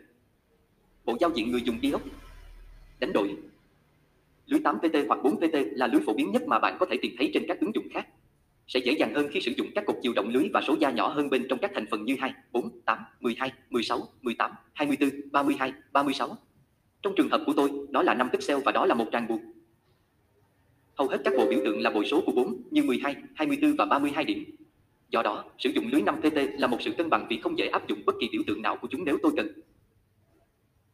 Bộ 1.05 1.17
giao 1.19 1.31
diện 1.35 1.51
người 1.51 1.61
dùng 1.61 1.81
đi. 1.81 1.91
Đánh 2.99 3.13
đổi. 3.13 3.35
Lưới 4.45 4.59
8PT 4.59 5.07
hoặc 5.07 5.19
4PT 5.23 5.65
là 5.71 5.87
lưới 5.87 6.01
phổ 6.05 6.13
biến 6.13 6.31
nhất 6.31 6.43
mà 6.47 6.59
bạn 6.59 6.77
có 6.79 6.85
thể 6.85 6.97
tìm 7.01 7.15
thấy 7.17 7.31
trên 7.33 7.45
các 7.47 7.59
ứng 7.59 7.75
dụng 7.75 7.87
khác 7.93 8.07
sẽ 8.67 8.79
dễ 8.79 8.93
dàng 8.93 9.13
hơn 9.13 9.27
khi 9.31 9.41
sử 9.41 9.51
dụng 9.57 9.67
các 9.75 9.85
cục 9.85 9.99
chiều 10.01 10.13
động 10.13 10.29
lưới 10.29 10.49
và 10.53 10.61
số 10.67 10.75
gia 10.79 10.91
nhỏ 10.91 11.07
hơn 11.07 11.29
bên 11.29 11.45
trong 11.49 11.59
các 11.59 11.71
thành 11.73 11.85
phần 11.91 12.05
như 12.05 12.15
2, 12.19 12.33
4, 12.51 12.81
8, 12.85 12.97
12, 13.19 13.51
16, 13.69 13.99
18, 14.21 14.51
24, 14.73 15.09
32, 15.31 15.73
36. 15.91 16.37
Trong 17.01 17.13
trường 17.17 17.29
hợp 17.29 17.43
của 17.45 17.53
tôi, 17.55 17.71
đó 17.89 18.03
là 18.03 18.13
5 18.13 18.29
pixel 18.33 18.57
và 18.65 18.71
đó 18.71 18.85
là 18.85 18.95
một 18.95 19.05
trang 19.11 19.27
buộc. 19.27 19.41
Hầu 20.95 21.07
hết 21.07 21.21
các 21.25 21.33
bộ 21.37 21.49
biểu 21.49 21.59
tượng 21.65 21.81
là 21.81 21.89
bội 21.89 22.05
số 22.05 22.21
của 22.25 22.31
4 22.31 22.61
như 22.71 22.83
12, 22.83 23.15
24 23.35 23.75
và 23.75 23.85
32 23.85 24.23
điểm. 24.23 24.43
Do 25.09 25.21
đó, 25.21 25.45
sử 25.57 25.69
dụng 25.69 25.87
lưới 25.91 26.01
5TT 26.01 26.59
là 26.59 26.67
một 26.67 26.81
sự 26.81 26.91
cân 26.97 27.09
bằng 27.09 27.27
vì 27.29 27.39
không 27.39 27.57
dễ 27.57 27.67
áp 27.67 27.87
dụng 27.87 27.99
bất 28.05 28.15
kỳ 28.21 28.29
biểu 28.31 28.41
tượng 28.47 28.61
nào 28.61 28.77
của 28.81 28.87
chúng 28.91 29.05
nếu 29.05 29.17
tôi 29.23 29.31
cần. 29.37 29.47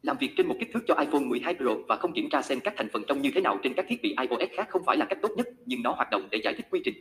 Làm 0.02 0.16
việc 0.20 0.30
trên 0.36 0.48
một 0.48 0.56
kích 0.60 0.68
thước 0.74 0.80
cho 0.86 0.94
iPhone 0.94 1.20
12 1.20 1.54
Pro 1.54 1.74
và 1.88 1.96
không 1.96 2.12
kiểm 2.12 2.28
tra 2.30 2.42
xem 2.42 2.60
các 2.60 2.74
thành 2.76 2.88
phần 2.92 3.02
trông 3.06 3.22
như 3.22 3.30
thế 3.34 3.40
nào 3.40 3.58
trên 3.62 3.74
các 3.74 3.86
thiết 3.88 4.02
bị 4.02 4.16
iOS 4.20 4.50
khác 4.56 4.68
không 4.70 4.82
phải 4.86 4.96
là 4.96 5.04
cách 5.04 5.18
tốt 5.22 5.30
nhất, 5.36 5.48
nhưng 5.66 5.82
nó 5.82 5.92
hoạt 5.92 6.10
động 6.10 6.28
để 6.30 6.40
giải 6.44 6.54
thích 6.54 6.66
quy 6.70 6.80
trình. 6.84 6.94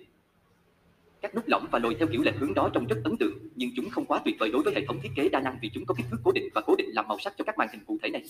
Các 1.24 1.36
nút 1.36 1.48
lỏng 1.48 1.68
và 1.72 1.80
lồi 1.80 1.96
theo 2.00 2.08
kiểu 2.12 2.22
lệch 2.22 2.36
hướng 2.36 2.54
đó 2.54 2.70
trông 2.74 2.88
rất 2.88 3.02
ấn 3.04 3.18
tượng, 3.18 3.38
nhưng 3.56 3.70
chúng 3.76 3.90
không 3.90 4.06
quá 4.06 4.22
tuyệt 4.26 4.36
vời 4.40 4.50
đối 4.54 4.64
với 4.64 4.74
hệ 4.76 4.86
thống 4.86 5.00
thiết 5.04 5.10
kế 5.16 5.30
đa 5.30 5.40
năng 5.40 5.58
vì 5.62 5.70
chúng 5.74 5.86
có 5.86 5.94
kích 5.94 6.06
thước 6.12 6.18
cố 6.24 6.32
định 6.32 6.50
và 6.56 6.62
cố 6.62 6.76
định 6.76 6.90
làm 6.94 7.08
màu 7.08 7.20
sắc 7.20 7.34
cho 7.38 7.44
các 7.44 7.58
màn 7.58 7.68
hình 7.72 7.86
cụ 7.86 7.98
thể 8.04 8.10
này. 8.10 8.24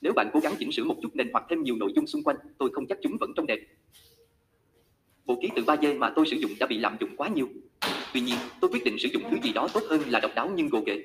Nếu 0.00 0.12
bạn 0.12 0.30
cố 0.32 0.40
gắng 0.40 0.54
chỉnh 0.58 0.72
sửa 0.72 0.84
một 0.84 0.96
chút 1.02 1.16
nền 1.16 1.28
hoặc 1.32 1.44
thêm 1.48 1.62
nhiều 1.62 1.76
nội 1.76 1.92
dung 1.94 2.06
xung 2.06 2.22
quanh, 2.22 2.36
tôi 2.58 2.70
không 2.72 2.86
chắc 2.86 2.98
chúng 3.02 3.16
vẫn 3.20 3.32
trông 3.36 3.46
đẹp. 3.46 3.58
Bộ 5.26 5.38
ký 5.42 5.48
tự 5.56 5.62
3D 5.62 5.98
mà 5.98 6.12
tôi 6.16 6.26
sử 6.26 6.36
dụng 6.36 6.50
đã 6.60 6.66
bị 6.66 6.78
lạm 6.78 6.96
dụng 7.00 7.16
quá 7.16 7.28
nhiều. 7.28 7.48
Tuy 8.14 8.20
nhiên, 8.20 8.36
tôi 8.60 8.70
quyết 8.70 8.84
định 8.84 8.98
sử 8.98 9.08
dụng 9.08 9.22
thứ 9.30 9.36
gì 9.42 9.52
đó 9.52 9.68
tốt 9.72 9.82
hơn 9.88 10.00
là 10.06 10.20
độc 10.20 10.30
đáo 10.34 10.50
nhưng 10.54 10.68
gồ 10.68 10.80
ghề. 10.86 11.04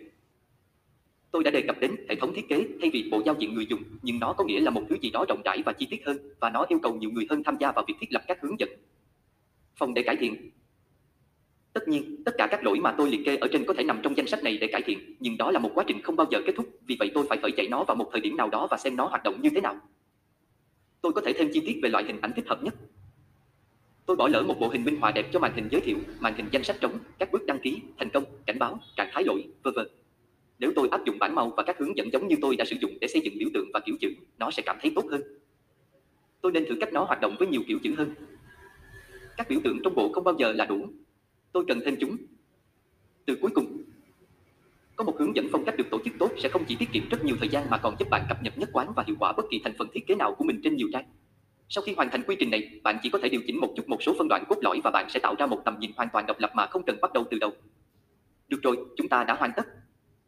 Tôi 1.32 1.44
đã 1.44 1.52
đề 1.52 1.62
cập 1.62 1.80
đến 1.80 1.96
hệ 2.10 2.16
thống 2.16 2.34
thiết 2.36 2.50
kế 2.50 2.68
thay 2.82 2.90
vì 2.94 3.10
bộ 3.12 3.22
giao 3.26 3.36
diện 3.40 3.54
người 3.54 3.66
dùng, 3.70 3.84
nhưng 4.02 4.20
nó 4.20 4.34
có 4.34 4.44
nghĩa 4.44 4.60
là 4.60 4.72
một 4.72 4.84
thứ 4.90 4.98
gì 5.02 5.10
đó 5.10 5.26
rộng 5.28 5.42
rãi 5.46 5.64
và 5.66 5.74
chi 5.74 5.88
tiết 5.90 6.06
hơn, 6.06 6.18
và 6.40 6.50
nó 6.50 6.66
yêu 6.70 6.80
cầu 6.84 6.96
nhiều 6.96 7.12
người 7.12 7.28
hơn 7.30 7.44
tham 7.44 7.58
gia 7.60 7.72
vào 7.72 7.86
việc 7.88 7.94
thiết 8.00 8.14
lập 8.14 8.24
các 8.28 8.38
hướng 8.42 8.60
dẫn. 8.60 8.70
Phòng 9.76 9.94
để 9.94 10.04
cải 10.04 10.16
thiện, 10.16 10.50
Tất 11.74 11.88
nhiên, 11.88 12.24
tất 12.26 12.32
cả 12.38 12.48
các 12.52 12.64
lỗi 12.64 12.80
mà 12.80 12.96
tôi 12.98 13.12
liệt 13.12 13.26
kê 13.26 13.36
ở 13.36 13.48
trên 13.52 13.66
có 13.66 13.74
thể 13.74 13.84
nằm 13.84 14.00
trong 14.04 14.18
danh 14.18 14.28
sách 14.28 14.44
này 14.44 14.58
để 14.58 14.68
cải 14.68 14.82
thiện, 14.82 15.00
nhưng 15.20 15.38
đó 15.38 15.52
là 15.52 15.60
một 15.60 15.72
quá 15.76 15.84
trình 15.88 16.02
không 16.02 16.16
bao 16.16 16.28
giờ 16.32 16.42
kết 16.46 16.54
thúc, 16.58 16.70
vì 16.88 16.96
vậy 17.00 17.12
tôi 17.14 17.26
phải 17.30 17.38
khởi 17.38 17.52
chạy 17.52 17.68
nó 17.68 17.84
vào 17.84 17.96
một 17.96 18.10
thời 18.12 18.22
điểm 18.22 18.38
nào 18.38 18.50
đó 18.50 18.68
và 18.72 18.78
xem 18.78 18.96
nó 18.96 19.06
hoạt 19.06 19.24
động 19.24 19.42
như 19.42 19.50
thế 19.50 19.62
nào. 19.62 19.76
Tôi 21.02 21.14
có 21.14 21.22
thể 21.22 21.34
thêm 21.34 21.50
chi 21.54 21.62
tiết 21.66 21.80
về 21.84 21.90
loại 21.90 22.04
hình 22.04 22.22
ảnh 22.22 22.32
thích 22.36 22.46
hợp 22.48 22.64
nhất. 22.64 22.74
Tôi 24.06 24.16
bỏ 24.16 24.28
lỡ 24.28 24.44
một 24.44 24.60
bộ 24.60 24.68
hình 24.68 24.84
minh 24.84 24.98
họa 25.00 25.12
đẹp 25.12 25.26
cho 25.34 25.40
màn 25.40 25.54
hình 25.56 25.68
giới 25.72 25.82
thiệu, 25.82 25.98
màn 26.20 26.34
hình 26.36 26.46
danh 26.52 26.64
sách 26.64 26.78
trống, 26.82 27.00
các 27.20 27.32
bước 27.32 27.46
đăng 27.46 27.60
ký, 27.60 27.82
thành 27.98 28.10
công, 28.10 28.24
cảnh 28.46 28.60
báo, 28.60 28.80
trạng 28.96 29.10
thái 29.14 29.24
lỗi, 29.24 29.44
v.v. 29.64 29.80
Nếu 30.60 30.72
tôi 30.76 30.88
áp 30.92 31.06
dụng 31.06 31.20
bản 31.20 31.36
màu 31.36 31.50
và 31.58 31.64
các 31.64 31.78
hướng 31.80 31.98
dẫn 31.98 32.12
giống 32.14 32.28
như 32.28 32.36
tôi 32.42 32.56
đã 32.56 32.66
sử 32.66 32.76
dụng 32.82 32.92
để 33.02 33.08
xây 33.08 33.22
dựng 33.22 33.38
biểu 33.38 33.50
tượng 33.54 33.70
và 33.74 33.80
kiểu 33.80 33.96
chữ, 34.00 34.10
nó 34.40 34.52
sẽ 34.52 34.64
cảm 34.66 34.78
thấy 34.82 34.92
tốt 34.96 35.06
hơn. 35.12 35.22
Tôi 36.42 36.52
nên 36.52 36.66
thử 36.66 36.76
cách 36.80 36.94
nó 36.94 37.04
hoạt 37.04 37.22
động 37.22 37.36
với 37.40 37.48
nhiều 37.48 37.62
kiểu 37.68 37.80
chữ 37.84 37.96
hơn. 37.98 38.14
Các 39.38 39.50
biểu 39.50 39.60
tượng 39.64 39.80
trong 39.84 39.96
bộ 39.96 40.12
không 40.14 40.24
bao 40.24 40.36
giờ 40.38 40.52
là 40.52 40.66
đủ. 40.66 40.88
Tôi 41.54 41.66
cần 41.68 41.82
thêm 41.86 41.96
chúng. 42.00 42.18
Từ 43.26 43.38
cuối 43.42 43.52
cùng, 43.56 43.78
có 44.96 45.04
một 45.04 45.20
hướng 45.20 45.36
dẫn 45.36 45.48
phong 45.52 45.66
cách 45.66 45.78
được 45.78 45.90
tổ 45.92 46.00
chức 46.06 46.14
tốt 46.20 46.32
sẽ 46.38 46.50
không 46.50 46.64
chỉ 46.68 46.76
tiết 46.76 46.92
kiệm 46.92 47.10
rất 47.10 47.26
nhiều 47.26 47.36
thời 47.40 47.50
gian 47.50 47.70
mà 47.70 47.78
còn 47.78 47.96
giúp 48.00 48.10
bạn 48.10 48.26
cập 48.30 48.44
nhật 48.44 48.58
nhất 48.58 48.70
quán 48.74 48.94
và 48.96 49.04
hiệu 49.08 49.16
quả 49.20 49.32
bất 49.32 49.46
kỳ 49.52 49.62
thành 49.64 49.74
phần 49.78 49.88
thiết 49.94 50.08
kế 50.08 50.16
nào 50.16 50.36
của 50.36 50.46
mình 50.46 50.62
trên 50.64 50.76
nhiều 50.76 50.88
trang. 50.94 51.06
Sau 51.70 51.84
khi 51.84 51.94
hoàn 51.94 52.10
thành 52.10 52.24
quy 52.24 52.36
trình 52.40 52.52
này, 52.52 52.80
bạn 52.84 52.98
chỉ 53.04 53.10
có 53.10 53.20
thể 53.20 53.30
điều 53.30 53.42
chỉnh 53.48 53.60
một 53.60 53.74
chút 53.76 53.90
một 53.90 54.04
số 54.04 54.16
phân 54.18 54.28
đoạn 54.28 54.44
cốt 54.50 54.58
lõi 54.62 54.82
và 54.84 54.92
bạn 54.92 55.10
sẽ 55.10 55.20
tạo 55.20 55.36
ra 55.40 55.46
một 55.46 55.62
tầm 55.66 55.80
nhìn 55.80 55.92
hoàn 55.96 56.10
toàn 56.14 56.26
độc 56.26 56.40
lập 56.40 56.52
mà 56.56 56.68
không 56.68 56.84
cần 56.84 56.98
bắt 57.02 57.14
đầu 57.14 57.26
từ 57.32 57.40
đầu. 57.40 57.52
Được 58.48 58.60
rồi, 58.64 58.78
chúng 58.98 59.10
ta 59.10 59.24
đã 59.24 59.34
hoàn 59.34 59.52
tất. 59.56 59.68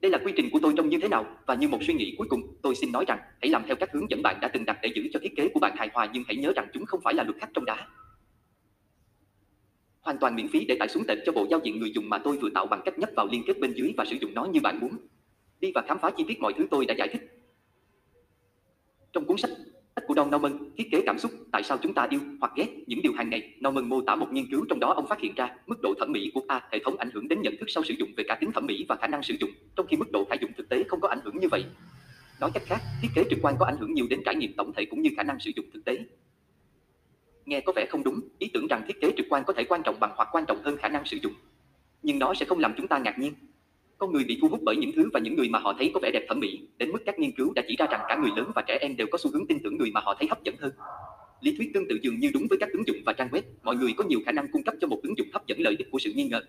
Đây 0.02 0.12
là 0.12 0.18
quy 0.26 0.34
trình 0.36 0.50
của 0.52 0.60
tôi 0.62 0.74
trông 0.78 0.90
như 0.90 1.00
thế 1.02 1.08
nào 1.08 1.26
và 1.46 1.56
như 1.56 1.68
một 1.68 1.80
suy 1.88 1.94
nghĩ 1.94 2.16
cuối 2.18 2.28
cùng, 2.30 2.42
tôi 2.62 2.76
xin 2.76 2.92
nói 2.92 3.06
rằng 3.08 3.20
hãy 3.42 3.50
làm 3.50 3.64
theo 3.68 3.76
các 3.76 3.90
hướng 3.94 4.10
dẫn 4.10 4.22
bạn 4.22 4.40
đã 4.42 4.48
từng 4.48 4.66
đặt 4.66 4.78
để 4.82 4.90
giữ 4.96 5.04
cho 5.14 5.20
thiết 5.24 5.36
kế 5.36 5.50
của 5.54 5.60
bạn 5.60 5.76
hài 5.78 5.90
hòa 5.94 6.10
nhưng 6.14 6.24
hãy 6.28 6.36
nhớ 6.36 6.54
rằng 6.56 6.68
chúng 6.74 6.86
không 6.86 7.02
phải 7.04 7.14
là 7.14 7.24
luật 7.24 7.38
khắc 7.40 7.50
trong 7.54 7.66
đá. 7.66 7.88
Hoàn 10.06 10.18
toàn 10.18 10.36
miễn 10.36 10.48
phí 10.48 10.66
để 10.66 10.76
tải 10.80 10.88
xuống 10.88 11.04
tệp 11.08 11.18
cho 11.26 11.32
bộ 11.32 11.48
giao 11.50 11.60
diện 11.64 11.80
người 11.80 11.92
dùng 11.96 12.10
mà 12.10 12.18
tôi 12.18 12.38
vừa 12.38 12.50
tạo 12.50 12.66
bằng 12.66 12.82
cách 12.86 13.00
nhấp 13.00 13.10
vào 13.16 13.28
liên 13.32 13.44
kết 13.48 13.60
bên 13.60 13.74
dưới 13.74 13.94
và 13.98 14.06
sử 14.06 14.16
dụng 14.22 14.34
nó 14.34 14.46
như 14.46 14.60
bạn 14.60 14.80
muốn. 14.80 14.98
Đi 15.60 15.72
và 15.76 15.82
khám 15.88 16.00
phá 16.00 16.12
chi 16.18 16.26
tiết 16.28 16.40
mọi 16.40 16.54
thứ 16.58 16.68
tôi 16.72 16.86
đã 16.86 16.94
giải 16.98 17.08
thích. 17.12 17.22
Trong 19.14 19.26
cuốn 19.26 19.38
sách 19.38 19.52
của 20.08 20.14
Don 20.16 20.32
Norman, 20.32 20.58
thiết 20.78 20.88
kế 20.92 21.02
cảm 21.06 21.20
xúc, 21.20 21.32
tại 21.52 21.64
sao 21.64 21.78
chúng 21.82 21.94
ta 21.94 22.08
yêu 22.10 22.20
hoặc 22.40 22.52
ghét 22.56 22.68
những 22.88 23.02
điều 23.04 23.14
hàng 23.14 23.30
ngày. 23.30 23.54
Norman 23.60 23.90
mô 23.90 24.02
tả 24.02 24.16
một 24.16 24.28
nghiên 24.32 24.46
cứu 24.52 24.66
trong 24.70 24.80
đó 24.80 24.94
ông 24.94 25.08
phát 25.08 25.20
hiện 25.20 25.34
ra 25.36 25.56
mức 25.68 25.76
độ 25.82 25.94
thẩm 26.00 26.12
mỹ 26.12 26.32
của 26.34 26.42
A 26.48 26.62
hệ 26.72 26.80
thống 26.84 26.98
ảnh 26.98 27.10
hưởng 27.14 27.28
đến 27.28 27.42
nhận 27.42 27.58
thức 27.60 27.66
sau 27.70 27.84
sử 27.84 27.94
dụng 28.00 28.10
về 28.18 28.24
cả 28.28 28.38
tính 28.42 28.52
thẩm 28.52 28.66
mỹ 28.66 28.86
và 28.88 28.96
khả 28.96 29.08
năng 29.08 29.24
sử 29.24 29.36
dụng, 29.40 29.50
trong 29.76 29.88
khi 29.88 29.98
mức 29.98 30.12
độ 30.12 30.26
khả 30.30 30.36
dụng 30.42 30.52
thực 30.58 30.70
tế 30.70 30.84
không 30.84 31.02
có 31.02 31.08
ảnh 31.08 31.20
hưởng 31.24 31.40
như 31.40 31.48
vậy. 31.52 31.66
Nói 32.40 32.52
cách 32.54 32.64
khác, 32.66 32.82
thiết 33.02 33.10
kế 33.16 33.24
trực 33.30 33.40
quan 33.42 33.56
có 33.60 33.66
ảnh 33.66 33.78
hưởng 33.80 33.94
nhiều 33.94 34.08
đến 34.10 34.22
trải 34.26 34.36
nghiệm 34.36 34.54
tổng 34.54 34.74
thể 34.74 34.86
cũng 34.86 35.02
như 35.02 35.10
khả 35.18 35.24
năng 35.24 35.40
sử 35.40 35.52
dụng 35.56 35.66
thực 35.74 35.86
tế. 35.86 35.98
Nghe 37.46 37.62
có 37.62 37.74
vẻ 37.76 37.86
không 37.90 38.04
đúng, 38.04 38.20
ý 38.40 38.50
tưởng 38.54 38.68
rằng 38.68 38.84
thiết 38.88 39.02
kế 39.02 39.12
trực 39.18 39.26
quan 39.30 39.44
có 39.48 39.54
thể 39.54 39.64
quan 39.64 39.82
trọng 39.84 40.00
bằng 40.00 40.14
hoặc 40.16 40.30
quan 40.32 40.46
trọng 40.48 40.64
hơn 40.64 40.78
khả 40.78 40.88
năng 40.88 41.06
sử 41.06 41.18
dụng. 41.24 41.34
Nhưng 42.02 42.20
nó 42.20 42.34
sẽ 42.34 42.46
không 42.46 42.60
làm 42.60 42.74
chúng 42.78 42.88
ta 42.88 42.98
ngạc 42.98 43.20
nhiên. 43.20 43.34
Con 43.98 44.14
người 44.14 44.24
bị 44.24 44.38
thu 44.42 44.48
hút 44.48 44.60
bởi 44.64 44.76
những 44.76 44.92
thứ 44.96 45.10
và 45.14 45.20
những 45.20 45.36
người 45.36 45.50
mà 45.50 45.60
họ 45.60 45.74
thấy 45.78 45.92
có 45.94 46.00
vẻ 46.00 46.12
đẹp 46.14 46.26
thẩm 46.28 46.40
mỹ, 46.40 46.68
đến 46.78 46.92
mức 46.92 47.00
các 47.06 47.20
nghiên 47.20 47.32
cứu 47.32 47.54
đã 47.54 47.62
chỉ 47.68 47.76
ra 47.80 47.86
rằng 47.92 48.02
cả 48.08 48.18
người 48.22 48.32
lớn 48.36 48.52
và 48.56 48.62
trẻ 48.68 48.78
em 48.82 48.96
đều 48.98 49.08
có 49.12 49.18
xu 49.18 49.32
hướng 49.32 49.48
tin 49.48 49.60
tưởng 49.64 49.78
người 49.78 49.92
mà 49.92 50.02
họ 50.04 50.16
thấy 50.20 50.28
hấp 50.28 50.44
dẫn 50.44 50.56
hơn. 50.60 50.72
Lý 51.42 51.56
thuyết 51.58 51.72
tương 51.74 51.88
tự 51.88 52.00
dường 52.02 52.20
như 52.20 52.32
đúng 52.34 52.48
với 52.50 52.58
các 52.62 52.70
ứng 52.72 52.88
dụng 52.88 52.98
và 53.06 53.14
trang 53.14 53.30
web, 53.32 53.42
mọi 53.64 53.76
người 53.76 53.94
có 53.98 54.04
nhiều 54.04 54.20
khả 54.26 54.32
năng 54.32 54.48
cung 54.52 54.64
cấp 54.64 54.76
cho 54.82 54.88
một 54.88 55.00
ứng 55.04 55.18
dụng 55.18 55.28
hấp 55.34 55.48
dẫn 55.48 55.60
lợi 55.62 55.76
ích 55.80 55.88
của 55.92 56.00
sự 56.00 56.14
nghi 56.14 56.24
ngờ. 56.24 56.42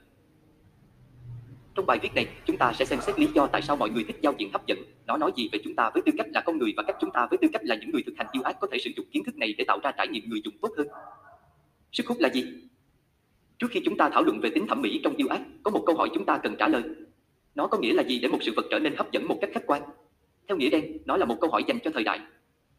Trong 1.77 1.87
bài 1.87 1.99
viết 2.03 2.15
này, 2.15 2.27
chúng 2.45 2.57
ta 2.57 2.73
sẽ 2.73 2.85
xem 2.85 3.01
xét 3.01 3.19
lý 3.19 3.29
do 3.35 3.47
tại 3.47 3.63
sao 3.63 3.77
mọi 3.77 3.91
người 3.91 4.05
thích 4.05 4.17
giao 4.21 4.35
diện 4.39 4.51
hấp 4.53 4.67
dẫn. 4.67 4.79
Nó 5.07 5.17
nói 5.17 5.33
gì 5.37 5.49
về 5.53 5.59
chúng 5.65 5.75
ta 5.75 5.91
với 5.95 6.03
tư 6.07 6.13
cách 6.19 6.27
là 6.35 6.41
con 6.41 6.59
người 6.59 6.75
và 6.77 6.83
cách 6.83 6.97
chúng 7.01 7.11
ta 7.11 7.27
với 7.31 7.39
tư 7.43 7.49
cách 7.53 7.63
là 7.65 7.77
những 7.77 7.91
người 7.91 8.03
thực 8.07 8.13
hành 8.17 8.27
yêu 8.33 8.43
ác 8.43 8.57
có 8.61 8.69
thể 8.73 8.79
sử 8.79 8.91
dụng 8.97 9.07
kiến 9.13 9.25
thức 9.25 9.37
này 9.37 9.55
để 9.59 9.65
tạo 9.65 9.79
ra 9.83 9.93
trải 9.93 10.09
nghiệm 10.09 10.29
người 10.29 10.41
dùng 10.45 10.55
tốt 10.63 10.69
hơn. 10.77 10.87
Sức 11.93 12.07
hút 12.07 12.19
là 12.21 12.29
gì? 12.29 12.45
Trước 13.59 13.67
khi 13.71 13.81
chúng 13.85 13.97
ta 13.97 14.09
thảo 14.09 14.23
luận 14.23 14.41
về 14.41 14.51
tính 14.51 14.67
thẩm 14.67 14.83
mỹ 14.83 15.01
trong 15.05 15.17
yêu 15.17 15.29
ác, 15.29 15.41
có 15.63 15.71
một 15.71 15.83
câu 15.87 15.97
hỏi 15.97 16.09
chúng 16.15 16.25
ta 16.25 16.39
cần 16.39 16.57
trả 16.59 16.69
lời. 16.69 16.83
Nó 17.55 17.67
có 17.67 17.79
nghĩa 17.79 17.93
là 17.93 18.03
gì 18.03 18.19
để 18.19 18.29
một 18.29 18.39
sự 18.43 18.53
vật 18.57 18.67
trở 18.71 18.79
nên 18.79 18.97
hấp 18.97 19.13
dẫn 19.13 19.29
một 19.29 19.39
cách 19.41 19.51
khách 19.55 19.67
quan? 19.67 19.83
Theo 20.49 20.57
nghĩa 20.57 20.71
đen, 20.71 20.99
nó 21.05 21.17
là 21.17 21.25
một 21.25 21.37
câu 21.41 21.51
hỏi 21.51 21.65
dành 21.69 21.79
cho 21.85 21.91
thời 21.95 22.05
đại. 22.05 22.21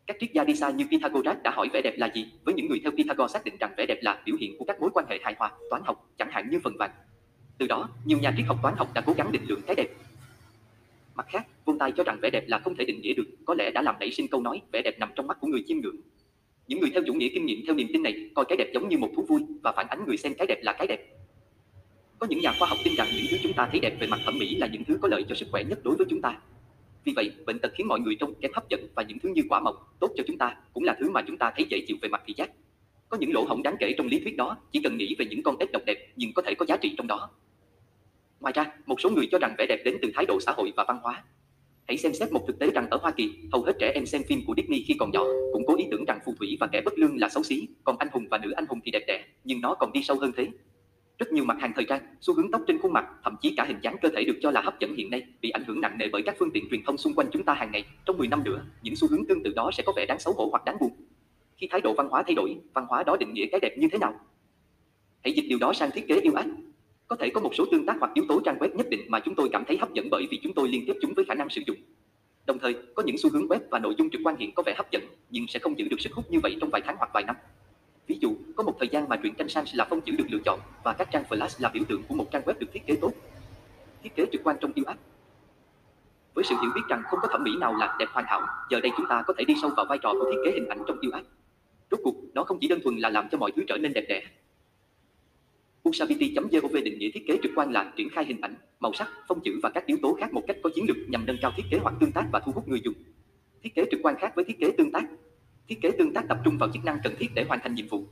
Các 0.07 0.17
triết 0.19 0.33
gia 0.33 0.43
đi 0.43 0.55
xa 0.55 0.69
như 0.69 0.85
Pythagoras 0.91 1.37
đã 1.43 1.51
hỏi 1.51 1.69
vẻ 1.73 1.81
đẹp 1.81 1.93
là 1.97 2.11
gì, 2.15 2.27
với 2.43 2.53
những 2.53 2.67
người 2.69 2.79
theo 2.83 2.91
Pythagoras 2.91 3.33
xác 3.33 3.43
định 3.43 3.57
rằng 3.59 3.73
vẻ 3.77 3.85
đẹp 3.85 3.99
là 4.01 4.21
biểu 4.25 4.35
hiện 4.39 4.57
của 4.59 4.65
các 4.65 4.81
mối 4.81 4.89
quan 4.93 5.05
hệ 5.09 5.19
hài 5.23 5.35
hòa, 5.37 5.51
toán 5.69 5.81
học, 5.85 6.09
chẳng 6.17 6.29
hạn 6.31 6.49
như 6.49 6.59
phần 6.63 6.77
vàng. 6.79 6.91
Từ 7.57 7.67
đó, 7.67 7.89
nhiều 8.05 8.19
nhà 8.19 8.33
triết 8.37 8.45
học 8.47 8.57
toán 8.61 8.75
học 8.77 8.93
đã 8.93 9.01
cố 9.01 9.13
gắng 9.13 9.31
định 9.31 9.43
lượng 9.47 9.61
cái 9.67 9.75
đẹp. 9.75 9.87
Mặt 11.15 11.25
khác, 11.29 11.47
Voltaire 11.65 11.95
cho 11.97 12.03
rằng 12.03 12.19
vẻ 12.21 12.29
đẹp 12.29 12.43
là 12.47 12.59
không 12.59 12.75
thể 12.75 12.85
định 12.85 13.01
nghĩa 13.01 13.13
được, 13.13 13.27
có 13.45 13.53
lẽ 13.53 13.71
đã 13.71 13.81
làm 13.81 13.95
nảy 13.99 14.11
sinh 14.11 14.27
câu 14.27 14.41
nói 14.41 14.61
vẻ 14.71 14.81
đẹp 14.81 14.99
nằm 14.99 15.09
trong 15.15 15.27
mắt 15.27 15.37
của 15.41 15.47
người 15.47 15.63
chiêm 15.67 15.77
ngưỡng. 15.77 15.95
Những 16.67 16.79
người 16.79 16.89
theo 16.93 17.03
chủ 17.07 17.13
nghĩa 17.13 17.29
kinh 17.33 17.45
nghiệm 17.45 17.65
theo 17.65 17.75
niềm 17.75 17.87
tin 17.93 18.03
này 18.03 18.29
coi 18.35 18.45
cái 18.49 18.57
đẹp 18.57 18.71
giống 18.73 18.89
như 18.89 18.97
một 18.97 19.09
thú 19.15 19.25
vui 19.27 19.41
và 19.63 19.71
phản 19.71 19.87
ánh 19.89 20.05
người 20.07 20.17
xem 20.17 20.33
cái 20.37 20.47
đẹp 20.47 20.59
là 20.61 20.73
cái 20.73 20.87
đẹp. 20.87 21.07
Có 22.19 22.27
những 22.29 22.39
nhà 22.39 22.53
khoa 22.59 22.67
học 22.67 22.77
tin 22.83 22.93
rằng 22.95 23.07
những 23.15 23.25
thứ 23.31 23.37
chúng 23.43 23.53
ta 23.53 23.67
thấy 23.71 23.79
đẹp 23.79 23.97
về 23.99 24.07
mặt 24.07 24.19
thẩm 24.25 24.37
mỹ 24.39 24.55
là 24.55 24.67
những 24.67 24.83
thứ 24.83 24.97
có 25.01 25.07
lợi 25.07 25.25
cho 25.29 25.35
sức 25.35 25.47
khỏe 25.51 25.63
nhất 25.63 25.79
đối 25.83 25.95
với 25.95 26.07
chúng 26.09 26.21
ta. 26.21 26.39
Vì 27.03 27.13
vậy, 27.15 27.31
bệnh 27.45 27.59
tật 27.59 27.71
khiến 27.75 27.87
mọi 27.87 27.99
người 27.99 28.15
trông 28.15 28.33
kém 28.35 28.51
hấp 28.53 28.69
dẫn 28.69 28.87
và 28.95 29.03
những 29.03 29.19
thứ 29.19 29.29
như 29.29 29.41
quả 29.49 29.59
mọng 29.59 29.75
tốt 29.99 30.11
cho 30.17 30.23
chúng 30.27 30.37
ta 30.37 30.55
cũng 30.73 30.83
là 30.83 30.95
thứ 30.99 31.09
mà 31.09 31.21
chúng 31.27 31.37
ta 31.37 31.51
thấy 31.55 31.65
dễ 31.69 31.79
chịu 31.87 31.97
về 32.01 32.09
mặt 32.09 32.21
thị 32.25 32.33
giác. 32.37 32.51
Có 33.09 33.17
những 33.17 33.33
lỗ 33.33 33.43
hổng 33.43 33.63
đáng 33.63 33.75
kể 33.79 33.93
trong 33.97 34.07
lý 34.07 34.19
thuyết 34.19 34.37
đó, 34.37 34.57
chỉ 34.71 34.79
cần 34.83 34.97
nghĩ 34.97 35.15
về 35.19 35.25
những 35.25 35.43
con 35.43 35.57
ếch 35.59 35.71
độc 35.71 35.81
đẹp 35.85 36.07
nhưng 36.15 36.33
có 36.33 36.41
thể 36.41 36.55
có 36.55 36.65
giá 36.65 36.77
trị 36.77 36.93
trong 36.97 37.07
đó. 37.07 37.29
Ngoài 38.39 38.53
ra, 38.55 38.71
một 38.85 39.01
số 39.01 39.09
người 39.09 39.27
cho 39.31 39.39
rằng 39.39 39.55
vẻ 39.57 39.65
đẹp 39.69 39.81
đến 39.85 39.97
từ 40.01 40.11
thái 40.15 40.25
độ 40.25 40.39
xã 40.39 40.51
hội 40.51 40.73
và 40.75 40.85
văn 40.87 40.99
hóa. 41.03 41.23
Hãy 41.87 41.97
xem 41.97 42.13
xét 42.13 42.31
một 42.31 42.43
thực 42.47 42.59
tế 42.59 42.71
rằng 42.71 42.89
ở 42.89 42.97
Hoa 42.97 43.11
Kỳ, 43.11 43.33
hầu 43.51 43.63
hết 43.63 43.73
trẻ 43.79 43.91
em 43.95 44.05
xem 44.05 44.21
phim 44.29 44.45
của 44.45 44.53
Disney 44.57 44.83
khi 44.87 44.95
còn 44.99 45.11
nhỏ 45.11 45.23
cũng 45.53 45.65
có 45.65 45.75
ý 45.75 45.85
tưởng 45.91 46.05
rằng 46.05 46.19
phù 46.25 46.35
thủy 46.39 46.57
và 46.59 46.67
kẻ 46.67 46.81
bất 46.85 46.99
lương 46.99 47.17
là 47.17 47.29
xấu 47.29 47.43
xí, 47.43 47.67
còn 47.83 47.95
anh 47.99 48.07
hùng 48.11 48.25
và 48.29 48.37
nữ 48.37 48.51
anh 48.51 48.65
hùng 48.69 48.79
thì 48.83 48.91
đẹp 48.91 49.03
đẽ, 49.07 49.25
nhưng 49.43 49.61
nó 49.61 49.75
còn 49.75 49.91
đi 49.93 50.03
sâu 50.03 50.17
hơn 50.19 50.31
thế. 50.37 50.47
Rất 51.17 51.31
nhiều 51.31 51.45
mặt 51.45 51.57
hàng 51.59 51.71
thời 51.75 51.85
trang, 51.85 52.01
xu 52.21 52.33
hướng 52.33 52.51
tóc 52.51 52.61
trên 52.67 52.79
khuôn 52.79 52.93
mặt, 52.93 53.05
thậm 53.23 53.35
chí 53.41 53.53
cả 53.57 53.65
hình 53.67 53.79
dáng 53.81 53.95
cơ 54.01 54.09
thể 54.09 54.23
được 54.23 54.39
cho 54.41 54.51
là 54.51 54.61
hấp 54.61 54.79
dẫn 54.79 54.95
hiện 54.95 55.09
nay 55.09 55.23
bị 55.41 55.49
ảnh 55.49 55.63
hưởng 55.67 55.81
nặng 55.81 55.97
nề 55.97 56.07
bởi 56.11 56.21
các 56.21 56.35
phương 56.39 56.51
tiện 56.51 56.69
truyền 56.69 56.83
thông 56.83 56.97
xung 56.97 57.13
quanh 57.13 57.27
chúng 57.31 57.43
ta 57.43 57.53
hàng 57.53 57.71
ngày. 57.71 57.85
Trong 58.05 58.17
10 58.17 58.27
năm 58.27 58.43
nữa, 58.43 58.65
những 58.81 58.95
xu 58.95 59.07
hướng 59.07 59.25
tương 59.27 59.43
tự 59.43 59.53
đó 59.55 59.71
sẽ 59.73 59.83
có 59.85 59.93
vẻ 59.95 60.05
đáng 60.05 60.19
xấu 60.19 60.33
hổ 60.33 60.47
hoặc 60.51 60.65
đáng 60.65 60.77
buồn. 60.79 60.91
Khi 61.57 61.67
thái 61.71 61.81
độ 61.81 61.93
văn 61.93 62.09
hóa 62.09 62.23
thay 62.23 62.35
đổi, 62.35 62.57
văn 62.73 62.85
hóa 62.89 63.03
đó 63.03 63.17
định 63.19 63.33
nghĩa 63.33 63.45
cái 63.51 63.59
đẹp 63.59 63.77
như 63.77 63.87
thế 63.91 63.97
nào? 63.97 64.13
Hãy 65.23 65.33
dịch 65.33 65.45
điều 65.49 65.59
đó 65.59 65.73
sang 65.73 65.91
thiết 65.91 66.07
kế 66.07 66.19
yêu 66.21 66.33
ái. 66.33 66.45
Có 67.07 67.15
thể 67.15 67.29
có 67.29 67.41
một 67.41 67.55
số 67.55 67.65
tương 67.71 67.85
tác 67.85 67.95
hoặc 67.99 68.11
yếu 68.13 68.25
tố 68.29 68.41
trang 68.45 68.57
web 68.59 68.75
nhất 68.75 68.89
định 68.89 69.01
mà 69.07 69.19
chúng 69.19 69.35
tôi 69.35 69.49
cảm 69.51 69.63
thấy 69.67 69.77
hấp 69.77 69.93
dẫn 69.93 70.07
bởi 70.11 70.27
vì 70.31 70.39
chúng 70.43 70.53
tôi 70.53 70.67
liên 70.67 70.83
tiếp 70.87 70.93
chúng 71.01 71.13
với 71.13 71.25
khả 71.25 71.33
năng 71.33 71.49
sử 71.49 71.61
dụng. 71.67 71.77
Đồng 72.45 72.59
thời, 72.59 72.75
có 72.95 73.03
những 73.03 73.17
xu 73.17 73.29
hướng 73.29 73.47
web 73.47 73.59
và 73.69 73.79
nội 73.79 73.95
dung 73.97 74.09
trực 74.09 74.21
quan 74.23 74.35
hiện 74.37 74.51
có 74.55 74.63
vẻ 74.65 74.73
hấp 74.77 74.91
dẫn, 74.91 75.01
nhưng 75.29 75.47
sẽ 75.47 75.59
không 75.59 75.79
giữ 75.79 75.87
được 75.87 75.99
sức 75.99 76.13
hút 76.13 76.31
như 76.31 76.39
vậy 76.43 76.57
trong 76.61 76.69
vài 76.69 76.81
tháng 76.85 76.95
hoặc 76.97 77.09
vài 77.13 77.23
năm. 77.23 77.35
Ví 78.07 78.17
dụ, 78.21 78.35
có 78.55 78.63
một 78.63 78.75
thời 78.79 78.87
gian 78.91 79.09
mà 79.09 79.15
truyện 79.15 79.33
tranh 79.33 79.49
Sans 79.49 79.75
là 79.75 79.85
phong 79.89 80.01
chữ 80.01 80.13
được 80.17 80.25
lựa 80.29 80.39
chọn 80.45 80.59
và 80.83 80.93
các 80.93 81.07
trang 81.11 81.23
flash 81.29 81.63
là 81.63 81.69
biểu 81.69 81.83
tượng 81.87 82.03
của 82.07 82.15
một 82.15 82.31
trang 82.31 82.41
web 82.45 82.53
được 82.59 82.67
thiết 82.73 82.85
kế 82.87 82.95
tốt. 83.01 83.11
Thiết 84.03 84.15
kế 84.15 84.25
trực 84.31 84.41
quan 84.43 84.57
trong 84.61 84.71
yêu 84.75 84.85
áp. 84.87 84.97
Với 86.33 86.43
sự 86.43 86.55
hiểu 86.61 86.71
biết 86.75 86.81
rằng 86.89 87.01
không 87.05 87.19
có 87.21 87.27
thẩm 87.31 87.43
mỹ 87.43 87.51
nào 87.59 87.73
là 87.73 87.95
đẹp 87.99 88.07
hoàn 88.11 88.25
hảo, 88.25 88.41
giờ 88.69 88.79
đây 88.79 88.91
chúng 88.97 89.05
ta 89.09 89.23
có 89.27 89.33
thể 89.37 89.45
đi 89.45 89.53
sâu 89.61 89.71
vào 89.77 89.85
vai 89.89 89.97
trò 89.97 90.13
của 90.13 90.31
thiết 90.31 90.37
kế 90.45 90.51
hình 90.51 90.69
ảnh 90.69 90.79
trong 90.87 90.99
yêu 90.99 91.11
áp. 91.11 91.23
Rốt 91.91 91.99
cuộc, 92.03 92.15
nó 92.33 92.43
không 92.43 92.57
chỉ 92.61 92.67
đơn 92.67 92.79
thuần 92.83 92.97
là 92.97 93.09
làm 93.09 93.27
cho 93.31 93.37
mọi 93.37 93.51
thứ 93.55 93.63
trở 93.67 93.77
nên 93.77 93.93
đẹp 93.93 94.05
đẽ, 94.09 94.21
Usability.gov 95.87 96.75
định 96.83 96.99
nghĩa 96.99 97.09
thiết 97.13 97.27
kế 97.27 97.37
trực 97.43 97.51
quan 97.55 97.71
là 97.71 97.93
triển 97.97 98.09
khai 98.09 98.25
hình 98.25 98.41
ảnh, 98.41 98.55
màu 98.79 98.93
sắc, 98.93 99.07
phông 99.27 99.39
chữ 99.43 99.59
và 99.63 99.69
các 99.69 99.85
yếu 99.85 99.97
tố 100.01 100.13
khác 100.13 100.33
một 100.33 100.43
cách 100.47 100.57
có 100.63 100.69
chiến 100.75 100.85
lược 100.87 100.97
nhằm 101.09 101.25
nâng 101.25 101.37
cao 101.41 101.51
thiết 101.57 101.63
kế 101.71 101.77
hoặc 101.77 101.95
tương 101.99 102.11
tác 102.11 102.27
và 102.31 102.39
thu 102.39 102.51
hút 102.51 102.67
người 102.67 102.81
dùng. 102.83 102.93
Thiết 103.63 103.75
kế 103.75 103.85
trực 103.91 103.99
quan 104.03 104.15
khác 104.19 104.31
với 104.35 104.45
thiết 104.45 104.59
kế 104.59 104.71
tương 104.71 104.91
tác. 104.91 105.03
Thiết 105.67 105.81
kế 105.81 105.91
tương 105.91 106.13
tác 106.13 106.25
tập 106.29 106.37
trung 106.45 106.57
vào 106.57 106.69
chức 106.73 106.85
năng 106.85 106.97
cần 107.03 107.13
thiết 107.19 107.27
để 107.35 107.45
hoàn 107.47 107.59
thành 107.63 107.75
nhiệm 107.75 107.87
vụ. 107.87 108.07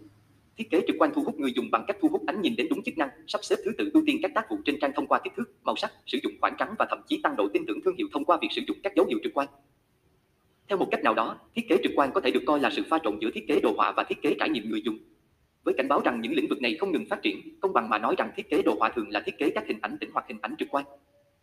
Thiết 0.57 0.69
kế 0.69 0.81
trực 0.87 0.95
quan 0.99 1.11
thu 1.15 1.23
hút 1.23 1.39
người 1.39 1.51
dùng 1.55 1.71
bằng 1.71 1.83
cách 1.87 1.97
thu 2.01 2.07
hút 2.07 2.21
ánh 2.27 2.41
nhìn 2.41 2.55
đến 2.55 2.67
đúng 2.69 2.83
chức 2.83 2.97
năng, 2.97 3.09
sắp 3.27 3.43
xếp 3.43 3.55
thứ 3.65 3.71
tự 3.77 3.89
ưu 3.93 4.03
tiên 4.05 4.19
các 4.21 4.31
tác 4.35 4.49
vụ 4.49 4.57
trên 4.65 4.79
trang 4.79 4.91
thông 4.95 5.07
qua 5.07 5.19
kích 5.23 5.33
thước, 5.37 5.51
màu 5.63 5.75
sắc, 5.75 5.91
sử 6.05 6.17
dụng 6.23 6.33
khoảng 6.41 6.55
trắng 6.59 6.75
và 6.79 6.85
thậm 6.89 6.99
chí 7.07 7.19
tăng 7.23 7.35
độ 7.35 7.47
tin 7.53 7.65
tưởng 7.67 7.81
thương 7.85 7.95
hiệu 7.95 8.07
thông 8.13 8.25
qua 8.25 8.37
việc 8.41 8.47
sử 8.51 8.61
dụng 8.67 8.77
các 8.83 8.95
dấu 8.95 9.05
hiệu 9.05 9.19
trực 9.23 9.33
quan. 9.33 9.47
Theo 10.67 10.77
một 10.77 10.87
cách 10.91 11.03
nào 11.03 11.13
đó, 11.13 11.37
thiết 11.55 11.69
kế 11.69 11.77
trực 11.83 11.91
quan 11.95 12.11
có 12.13 12.21
thể 12.21 12.31
được 12.31 12.43
coi 12.45 12.59
là 12.59 12.69
sự 12.69 12.83
pha 12.89 12.99
trộn 13.03 13.19
giữa 13.21 13.31
thiết 13.33 13.47
kế 13.47 13.59
đồ 13.59 13.73
họa 13.77 13.93
và 13.97 14.03
thiết 14.03 14.21
kế 14.21 14.35
trải 14.39 14.49
nghiệm 14.49 14.69
người 14.69 14.81
dùng 14.85 14.97
với 15.65 15.73
cảnh 15.77 15.87
báo 15.87 16.01
rằng 16.05 16.21
những 16.21 16.33
lĩnh 16.33 16.47
vực 16.47 16.61
này 16.61 16.77
không 16.79 16.91
ngừng 16.91 17.05
phát 17.09 17.21
triển, 17.21 17.59
công 17.61 17.73
bằng 17.73 17.89
mà 17.89 17.97
nói 17.97 18.15
rằng 18.17 18.31
thiết 18.35 18.49
kế 18.49 18.61
đồ 18.61 18.75
họa 18.79 18.89
thường 18.95 19.09
là 19.09 19.21
thiết 19.25 19.37
kế 19.37 19.49
các 19.49 19.63
hình 19.67 19.79
ảnh 19.81 19.97
tĩnh 19.97 20.09
hoặc 20.13 20.25
hình 20.27 20.37
ảnh 20.41 20.55
trực 20.59 20.67
quan. 20.71 20.85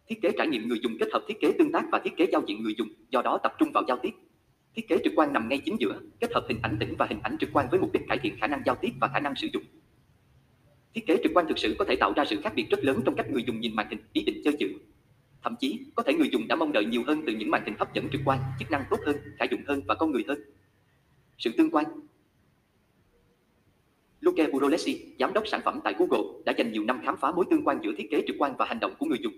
Thiết 0.09 0.23
kế 0.23 0.31
trải 0.39 0.47
nghiệm 0.47 0.69
người 0.69 0.79
dùng 0.83 0.93
kết 1.01 1.09
hợp 1.13 1.23
thiết 1.29 1.41
kế 1.41 1.53
tương 1.59 1.73
tác 1.73 1.85
và 1.93 1.99
thiết 1.99 2.17
kế 2.17 2.27
giao 2.33 2.43
diện 2.47 2.63
người 2.63 2.75
dùng, 2.79 2.89
do 3.11 3.23
đó 3.23 3.39
tập 3.43 3.53
trung 3.59 3.69
vào 3.75 3.85
giao 3.89 3.99
tiếp. 4.03 4.11
Thiết 4.75 4.89
kế 4.89 4.99
trực 5.05 5.13
quan 5.17 5.33
nằm 5.33 5.49
ngay 5.49 5.61
chính 5.65 5.77
giữa, 5.81 6.01
kết 6.21 6.33
hợp 6.35 6.45
hình 6.49 6.59
ảnh 6.63 6.77
tĩnh 6.81 6.95
và 6.99 7.07
hình 7.07 7.21
ảnh 7.23 7.37
trực 7.41 7.51
quan 7.53 7.67
với 7.71 7.81
mục 7.81 7.93
đích 7.93 8.03
cải 8.09 8.19
thiện 8.19 8.37
khả 8.41 8.47
năng 8.47 8.63
giao 8.67 8.75
tiếp 8.75 8.91
và 9.01 9.09
khả 9.09 9.21
năng 9.21 9.37
sử 9.37 9.49
dụng. 9.53 9.63
Thiết 10.95 11.07
kế 11.07 11.17
trực 11.23 11.33
quan 11.35 11.47
thực 11.49 11.59
sự 11.59 11.75
có 11.79 11.85
thể 11.85 11.97
tạo 11.97 12.13
ra 12.17 12.25
sự 12.25 12.41
khác 12.43 12.53
biệt 12.57 12.67
rất 12.71 12.85
lớn 12.85 13.01
trong 13.05 13.15
cách 13.17 13.31
người 13.31 13.45
dùng 13.47 13.61
nhìn 13.61 13.77
màn 13.77 13.87
hình, 13.91 13.99
ý 14.13 14.23
định 14.23 14.41
chơi 14.45 14.57
chữ. 14.59 14.69
Thậm 15.43 15.57
chí, 15.61 15.81
có 15.95 16.03
thể 16.03 16.15
người 16.15 16.29
dùng 16.33 16.49
đã 16.49 16.57
mong 16.57 16.73
đợi 16.73 16.85
nhiều 16.85 17.03
hơn 17.07 17.23
từ 17.27 17.33
những 17.33 17.51
màn 17.51 17.63
hình 17.65 17.75
hấp 17.79 17.95
dẫn 17.95 18.09
trực 18.13 18.21
quan, 18.25 18.39
chức 18.59 18.71
năng 18.71 18.85
tốt 18.91 18.99
hơn, 19.07 19.17
khả 19.39 19.45
dụng 19.45 19.61
hơn 19.67 19.81
và 19.87 19.95
con 19.95 20.13
người 20.13 20.25
hơn. 20.29 20.39
Sự 21.39 21.51
tương 21.57 21.71
quan, 21.71 21.85
Luke 24.23 24.51
Burolesi, 24.51 25.15
giám 25.19 25.33
đốc 25.33 25.49
sản 25.49 25.61
phẩm 25.65 25.81
tại 25.85 25.95
Google, 25.99 26.43
đã 26.45 26.53
dành 26.59 26.73
nhiều 26.73 26.85
năm 26.85 27.01
khám 27.05 27.17
phá 27.17 27.33
mối 27.33 27.45
tương 27.51 27.65
quan 27.65 27.79
giữa 27.83 27.93
thiết 27.99 28.11
kế 28.11 28.23
trực 28.27 28.37
quan 28.39 28.55
và 28.59 28.65
hành 28.65 28.81
động 28.81 28.93
của 28.99 29.07
người 29.07 29.19
dùng. 29.23 29.33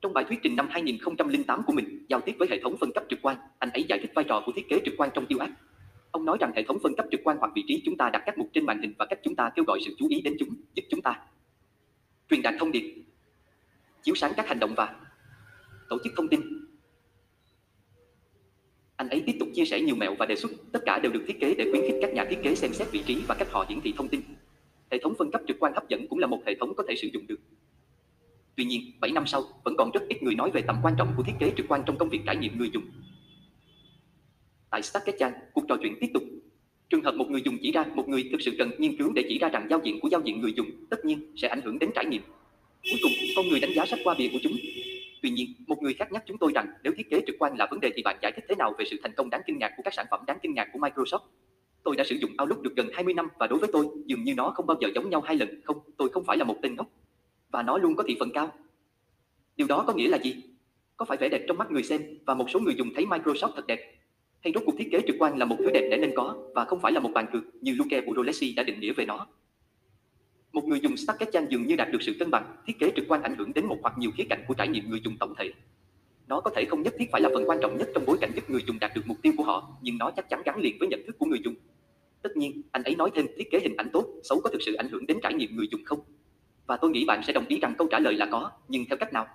Trong 0.00 0.12
bài 0.12 0.24
thuyết 0.28 0.38
trình 0.42 0.56
năm 0.56 0.68
2008 0.70 1.62
của 1.62 1.72
mình, 1.72 2.06
giao 2.08 2.20
tiếp 2.20 2.34
với 2.38 2.48
hệ 2.50 2.60
thống 2.62 2.76
phân 2.80 2.92
cấp 2.92 3.04
trực 3.08 3.18
quan, 3.22 3.36
anh 3.58 3.70
ấy 3.70 3.84
giải 3.88 3.98
thích 3.98 4.10
vai 4.14 4.24
trò 4.28 4.42
của 4.46 4.52
thiết 4.56 4.68
kế 4.68 4.80
trực 4.84 4.94
quan 4.98 5.10
trong 5.14 5.26
tiêu 5.26 5.38
ác. 5.38 5.50
Ông 6.10 6.24
nói 6.24 6.36
rằng 6.40 6.52
hệ 6.56 6.62
thống 6.62 6.78
phân 6.82 6.94
cấp 6.96 7.06
trực 7.10 7.20
quan 7.24 7.36
hoặc 7.40 7.52
vị 7.54 7.64
trí 7.66 7.82
chúng 7.84 7.96
ta 7.96 8.10
đặt 8.12 8.22
các 8.26 8.38
mục 8.38 8.48
trên 8.52 8.66
màn 8.66 8.82
hình 8.82 8.92
và 8.98 9.06
cách 9.06 9.18
chúng 9.22 9.34
ta 9.34 9.50
kêu 9.54 9.64
gọi 9.64 9.78
sự 9.84 9.94
chú 9.98 10.06
ý 10.08 10.20
đến 10.20 10.36
chúng, 10.38 10.48
giúp 10.74 10.82
chúng 10.90 11.02
ta 11.02 11.20
truyền 12.30 12.42
đạt 12.42 12.54
thông 12.58 12.72
điệp, 12.72 12.94
chiếu 14.02 14.14
sáng 14.14 14.32
các 14.36 14.48
hành 14.48 14.58
động 14.60 14.74
và 14.76 14.96
tổ 15.88 15.98
chức 16.04 16.12
thông 16.16 16.28
tin. 16.28 16.40
Anh 19.00 19.08
ấy 19.08 19.22
tiếp 19.26 19.36
tục 19.40 19.48
chia 19.54 19.64
sẻ 19.64 19.80
nhiều 19.80 19.96
mẹo 19.96 20.14
và 20.14 20.26
đề 20.26 20.36
xuất, 20.36 20.50
tất 20.72 20.80
cả 20.86 20.98
đều 20.98 21.12
được 21.12 21.24
thiết 21.26 21.40
kế 21.40 21.54
để 21.54 21.66
khuyến 21.70 21.82
khích 21.82 21.94
các 22.02 22.14
nhà 22.14 22.24
thiết 22.24 22.38
kế 22.42 22.54
xem 22.54 22.72
xét 22.72 22.92
vị 22.92 23.02
trí 23.06 23.22
và 23.28 23.34
cách 23.34 23.48
họ 23.50 23.66
hiển 23.68 23.80
thị 23.80 23.94
thông 23.96 24.08
tin. 24.08 24.20
hệ 24.90 24.98
thống 25.02 25.14
phân 25.18 25.30
cấp 25.30 25.40
trực 25.48 25.56
quan 25.60 25.72
hấp 25.74 25.88
dẫn 25.88 26.06
cũng 26.08 26.18
là 26.18 26.26
một 26.26 26.42
hệ 26.46 26.54
thống 26.60 26.74
có 26.74 26.84
thể 26.88 26.94
sử 26.96 27.08
dụng 27.12 27.26
được. 27.26 27.40
Tuy 28.56 28.64
nhiên, 28.64 28.80
7 29.00 29.10
năm 29.10 29.26
sau, 29.26 29.42
vẫn 29.64 29.76
còn 29.76 29.90
rất 29.90 30.02
ít 30.08 30.22
người 30.22 30.34
nói 30.34 30.50
về 30.50 30.62
tầm 30.62 30.76
quan 30.82 30.94
trọng 30.98 31.12
của 31.16 31.22
thiết 31.22 31.32
kế 31.38 31.52
trực 31.56 31.66
quan 31.68 31.82
trong 31.86 31.98
công 31.98 32.08
việc 32.08 32.20
trải 32.26 32.36
nghiệm 32.36 32.58
người 32.58 32.70
dùng. 32.72 32.82
Tại 34.70 34.82
Stacketchan, 34.82 35.32
cuộc 35.52 35.64
trò 35.68 35.76
chuyện 35.82 35.94
tiếp 36.00 36.08
tục. 36.14 36.22
Trường 36.90 37.02
hợp 37.02 37.14
một 37.14 37.30
người 37.30 37.42
dùng 37.44 37.58
chỉ 37.62 37.72
ra 37.72 37.84
một 37.94 38.08
người 38.08 38.28
thực 38.32 38.40
sự 38.40 38.52
cần 38.58 38.70
nghiên 38.78 38.96
cứu 38.96 39.12
để 39.12 39.24
chỉ 39.28 39.38
ra 39.38 39.48
rằng 39.48 39.66
giao 39.70 39.80
diện 39.84 40.00
của 40.00 40.08
giao 40.08 40.20
diện 40.20 40.40
người 40.40 40.52
dùng 40.56 40.66
tất 40.90 41.04
nhiên 41.04 41.32
sẽ 41.36 41.48
ảnh 41.48 41.60
hưởng 41.64 41.78
đến 41.78 41.90
trải 41.94 42.04
nghiệm. 42.04 42.22
Cuối 42.82 43.00
cùng, 43.02 43.12
con 43.36 43.48
người 43.48 43.60
đánh 43.60 43.74
giá 43.74 43.86
sách 43.86 44.00
qua 44.04 44.14
bìa 44.18 44.28
của 44.32 44.38
chúng. 44.42 44.52
Tuy 45.22 45.30
nhiên, 45.30 45.54
một 45.66 45.82
người 45.82 45.94
khác 45.94 46.12
nhắc 46.12 46.22
chúng 46.26 46.38
tôi 46.38 46.52
rằng 46.54 46.66
nếu 46.82 46.92
thiết 46.96 47.10
kế 47.10 47.20
trực 47.26 47.36
quan 47.38 47.56
là 47.58 47.66
vấn 47.70 47.80
đề 47.80 47.90
thì 47.96 48.02
bạn 48.02 48.16
giải 48.22 48.32
thích 48.36 48.44
thế 48.48 48.54
nào 48.54 48.74
về 48.78 48.84
sự 48.90 48.96
thành 49.02 49.12
công 49.16 49.30
đáng 49.30 49.40
kinh 49.46 49.58
ngạc 49.58 49.72
của 49.76 49.82
các 49.82 49.94
sản 49.94 50.06
phẩm 50.10 50.20
đáng 50.26 50.38
kinh 50.42 50.54
ngạc 50.54 50.68
của 50.72 50.78
Microsoft? 50.78 51.20
Tôi 51.82 51.96
đã 51.96 52.04
sử 52.04 52.16
dụng 52.16 52.30
Outlook 52.42 52.62
được 52.62 52.76
gần 52.76 52.88
20 52.94 53.14
năm 53.14 53.28
và 53.38 53.46
đối 53.46 53.58
với 53.58 53.70
tôi, 53.72 53.86
dường 54.06 54.24
như 54.24 54.34
nó 54.34 54.50
không 54.50 54.66
bao 54.66 54.76
giờ 54.80 54.88
giống 54.94 55.10
nhau 55.10 55.20
hai 55.20 55.36
lần. 55.36 55.60
Không, 55.64 55.78
tôi 55.96 56.08
không 56.08 56.24
phải 56.24 56.36
là 56.36 56.44
một 56.44 56.56
tên 56.62 56.76
ngốc. 56.76 56.86
Và 57.50 57.62
nó 57.62 57.78
luôn 57.78 57.96
có 57.96 58.04
thị 58.06 58.16
phần 58.20 58.30
cao. 58.34 58.52
Điều 59.56 59.66
đó 59.66 59.84
có 59.86 59.92
nghĩa 59.92 60.08
là 60.08 60.18
gì? 60.18 60.36
Có 60.96 61.04
phải 61.04 61.16
vẻ 61.16 61.28
đẹp 61.28 61.44
trong 61.48 61.58
mắt 61.58 61.70
người 61.70 61.82
xem 61.82 62.02
và 62.26 62.34
một 62.34 62.50
số 62.50 62.60
người 62.60 62.74
dùng 62.74 62.88
thấy 62.94 63.06
Microsoft 63.06 63.52
thật 63.56 63.66
đẹp? 63.66 63.94
Hay 64.40 64.52
rốt 64.52 64.62
cuộc 64.66 64.74
thiết 64.78 64.88
kế 64.92 65.00
trực 65.06 65.16
quan 65.18 65.38
là 65.38 65.44
một 65.44 65.56
thứ 65.58 65.70
đẹp 65.70 65.88
để 65.90 65.96
nên 65.96 66.12
có 66.16 66.36
và 66.54 66.64
không 66.64 66.80
phải 66.80 66.92
là 66.92 67.00
một 67.00 67.10
bàn 67.14 67.26
cược 67.32 67.42
như 67.60 67.74
Luke 67.78 68.00
Budolesi 68.00 68.54
đã 68.54 68.62
định 68.62 68.80
nghĩa 68.80 68.92
về 68.92 69.06
nó? 69.06 69.26
Một 70.52 70.64
người 70.64 70.80
dùng 70.80 70.96
Stacketchan 70.96 71.46
dường 71.50 71.66
như 71.66 71.76
đạt 71.76 71.88
được 71.92 72.02
sự 72.02 72.16
cân 72.18 72.30
bằng, 72.30 72.56
thiết 72.66 72.78
kế 72.78 72.92
trực 72.96 73.04
quan 73.08 73.22
ảnh 73.22 73.34
hưởng 73.38 73.52
đến 73.54 73.66
một 73.66 73.78
hoặc 73.82 73.98
nhiều 73.98 74.10
khía 74.16 74.24
cạnh 74.30 74.44
của 74.48 74.54
trải 74.54 74.68
nghiệm 74.68 74.90
người 74.90 75.00
dùng 75.04 75.16
tổng 75.16 75.34
thể. 75.38 75.52
Nó 76.26 76.40
có 76.40 76.50
thể 76.56 76.64
không 76.64 76.82
nhất 76.82 76.94
thiết 76.98 77.08
phải 77.12 77.20
là 77.20 77.28
phần 77.34 77.44
quan 77.46 77.58
trọng 77.62 77.78
nhất 77.78 77.88
trong 77.94 78.04
bối 78.06 78.18
cảnh 78.20 78.30
giúp 78.34 78.50
người 78.50 78.62
dùng 78.66 78.78
đạt 78.78 78.94
được 78.94 79.06
mục 79.06 79.16
tiêu 79.22 79.32
của 79.36 79.44
họ, 79.44 79.72
nhưng 79.82 79.98
nó 79.98 80.10
chắc 80.10 80.28
chắn 80.28 80.42
gắn 80.44 80.60
liền 80.60 80.76
với 80.80 80.88
nhận 80.88 81.00
thức 81.06 81.18
của 81.18 81.26
người 81.26 81.40
dùng. 81.44 81.54
Tất 82.22 82.36
nhiên, 82.36 82.62
anh 82.72 82.82
ấy 82.82 82.94
nói 82.94 83.10
thêm 83.14 83.26
thiết 83.36 83.50
kế 83.50 83.60
hình 83.62 83.76
ảnh 83.76 83.90
tốt, 83.92 84.06
xấu 84.22 84.40
có 84.40 84.50
thực 84.50 84.62
sự 84.62 84.74
ảnh 84.74 84.88
hưởng 84.88 85.06
đến 85.06 85.18
trải 85.22 85.34
nghiệm 85.34 85.56
người 85.56 85.68
dùng 85.70 85.84
không? 85.84 86.00
Và 86.66 86.76
tôi 86.76 86.90
nghĩ 86.90 87.04
bạn 87.04 87.22
sẽ 87.26 87.32
đồng 87.32 87.46
ý 87.48 87.58
rằng 87.60 87.74
câu 87.78 87.88
trả 87.90 87.98
lời 87.98 88.14
là 88.14 88.28
có, 88.30 88.50
nhưng 88.68 88.84
theo 88.88 88.96
cách 88.96 89.12
nào? 89.12 89.26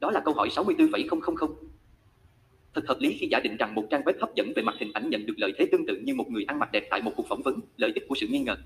Đó 0.00 0.10
là 0.10 0.20
câu 0.20 0.34
hỏi 0.34 0.50
64,000. 0.50 1.48
Thật 2.74 2.82
hợp 2.88 2.96
lý 3.00 3.16
khi 3.20 3.28
giả 3.30 3.40
định 3.40 3.56
rằng 3.56 3.74
một 3.74 3.84
trang 3.90 4.02
web 4.02 4.12
hấp 4.20 4.34
dẫn 4.34 4.52
về 4.56 4.62
mặt 4.62 4.74
hình 4.78 4.92
ảnh 4.92 5.10
nhận 5.10 5.26
được 5.26 5.34
lợi 5.36 5.52
thế 5.58 5.66
tương 5.72 5.86
tự 5.86 5.96
như 6.04 6.14
một 6.14 6.30
người 6.30 6.44
ăn 6.48 6.58
mặc 6.58 6.72
đẹp 6.72 6.86
tại 6.90 7.02
một 7.02 7.12
cuộc 7.16 7.26
phỏng 7.28 7.42
vấn, 7.42 7.60
lợi 7.76 7.92
ích 7.94 8.04
của 8.08 8.14
sự 8.14 8.26
nghi 8.26 8.38
ngờ. 8.38 8.56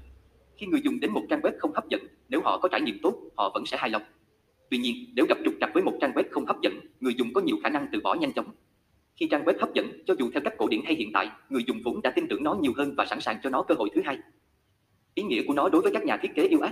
Khi 0.57 0.67
người 0.67 0.81
dùng 0.85 1.01
đến 1.01 1.11
một 1.11 1.23
trang 1.31 1.41
web 1.41 1.53
không 1.59 1.73
hấp 1.75 1.89
dẫn, 1.89 2.01
nếu 2.29 2.41
họ 2.41 2.59
có 2.59 2.69
trải 2.69 2.81
nghiệm 2.81 2.99
tốt, 3.03 3.15
họ 3.37 3.51
vẫn 3.55 3.67
sẽ 3.67 3.77
hài 3.77 3.91
lòng. 3.91 4.03
Tuy 4.71 4.79
nhiên, 4.79 4.95
nếu 5.15 5.27
gặp 5.29 5.39
trục 5.45 5.55
trặc 5.61 5.71
với 5.75 5.83
một 5.83 5.99
trang 6.01 6.13
web 6.13 6.25
không 6.31 6.47
hấp 6.47 6.61
dẫn, 6.63 6.81
người 7.01 7.15
dùng 7.15 7.33
có 7.33 7.41
nhiều 7.41 7.57
khả 7.63 7.69
năng 7.69 7.87
từ 7.93 8.01
bỏ 8.01 8.15
nhanh 8.15 8.33
chóng. 8.33 8.47
Khi 9.17 9.29
trang 9.31 9.45
web 9.45 9.59
hấp 9.61 9.75
dẫn, 9.75 9.87
cho 10.07 10.15
dù 10.19 10.31
theo 10.33 10.41
cách 10.45 10.55
cổ 10.59 10.69
điển 10.69 10.81
hay 10.85 10.95
hiện 10.95 11.11
tại, 11.13 11.31
người 11.49 11.65
dùng 11.67 11.81
vốn 11.85 12.03
đã 12.03 12.11
tin 12.11 12.27
tưởng 12.29 12.43
nó 12.43 12.55
nhiều 12.55 12.73
hơn 12.77 12.95
và 12.97 13.07
sẵn 13.07 13.21
sàng 13.21 13.37
cho 13.43 13.51
nó 13.51 13.63
cơ 13.63 13.75
hội 13.79 13.91
thứ 13.95 14.03
hai. 14.05 14.19
Ý 15.15 15.23
nghĩa 15.23 15.43
của 15.47 15.55
nó 15.55 15.69
đối 15.69 15.83
với 15.83 15.93
các 15.93 16.05
nhà 16.05 16.17
thiết 16.17 16.31
kế 16.35 16.49
yêu 16.49 16.61
ác 16.61 16.71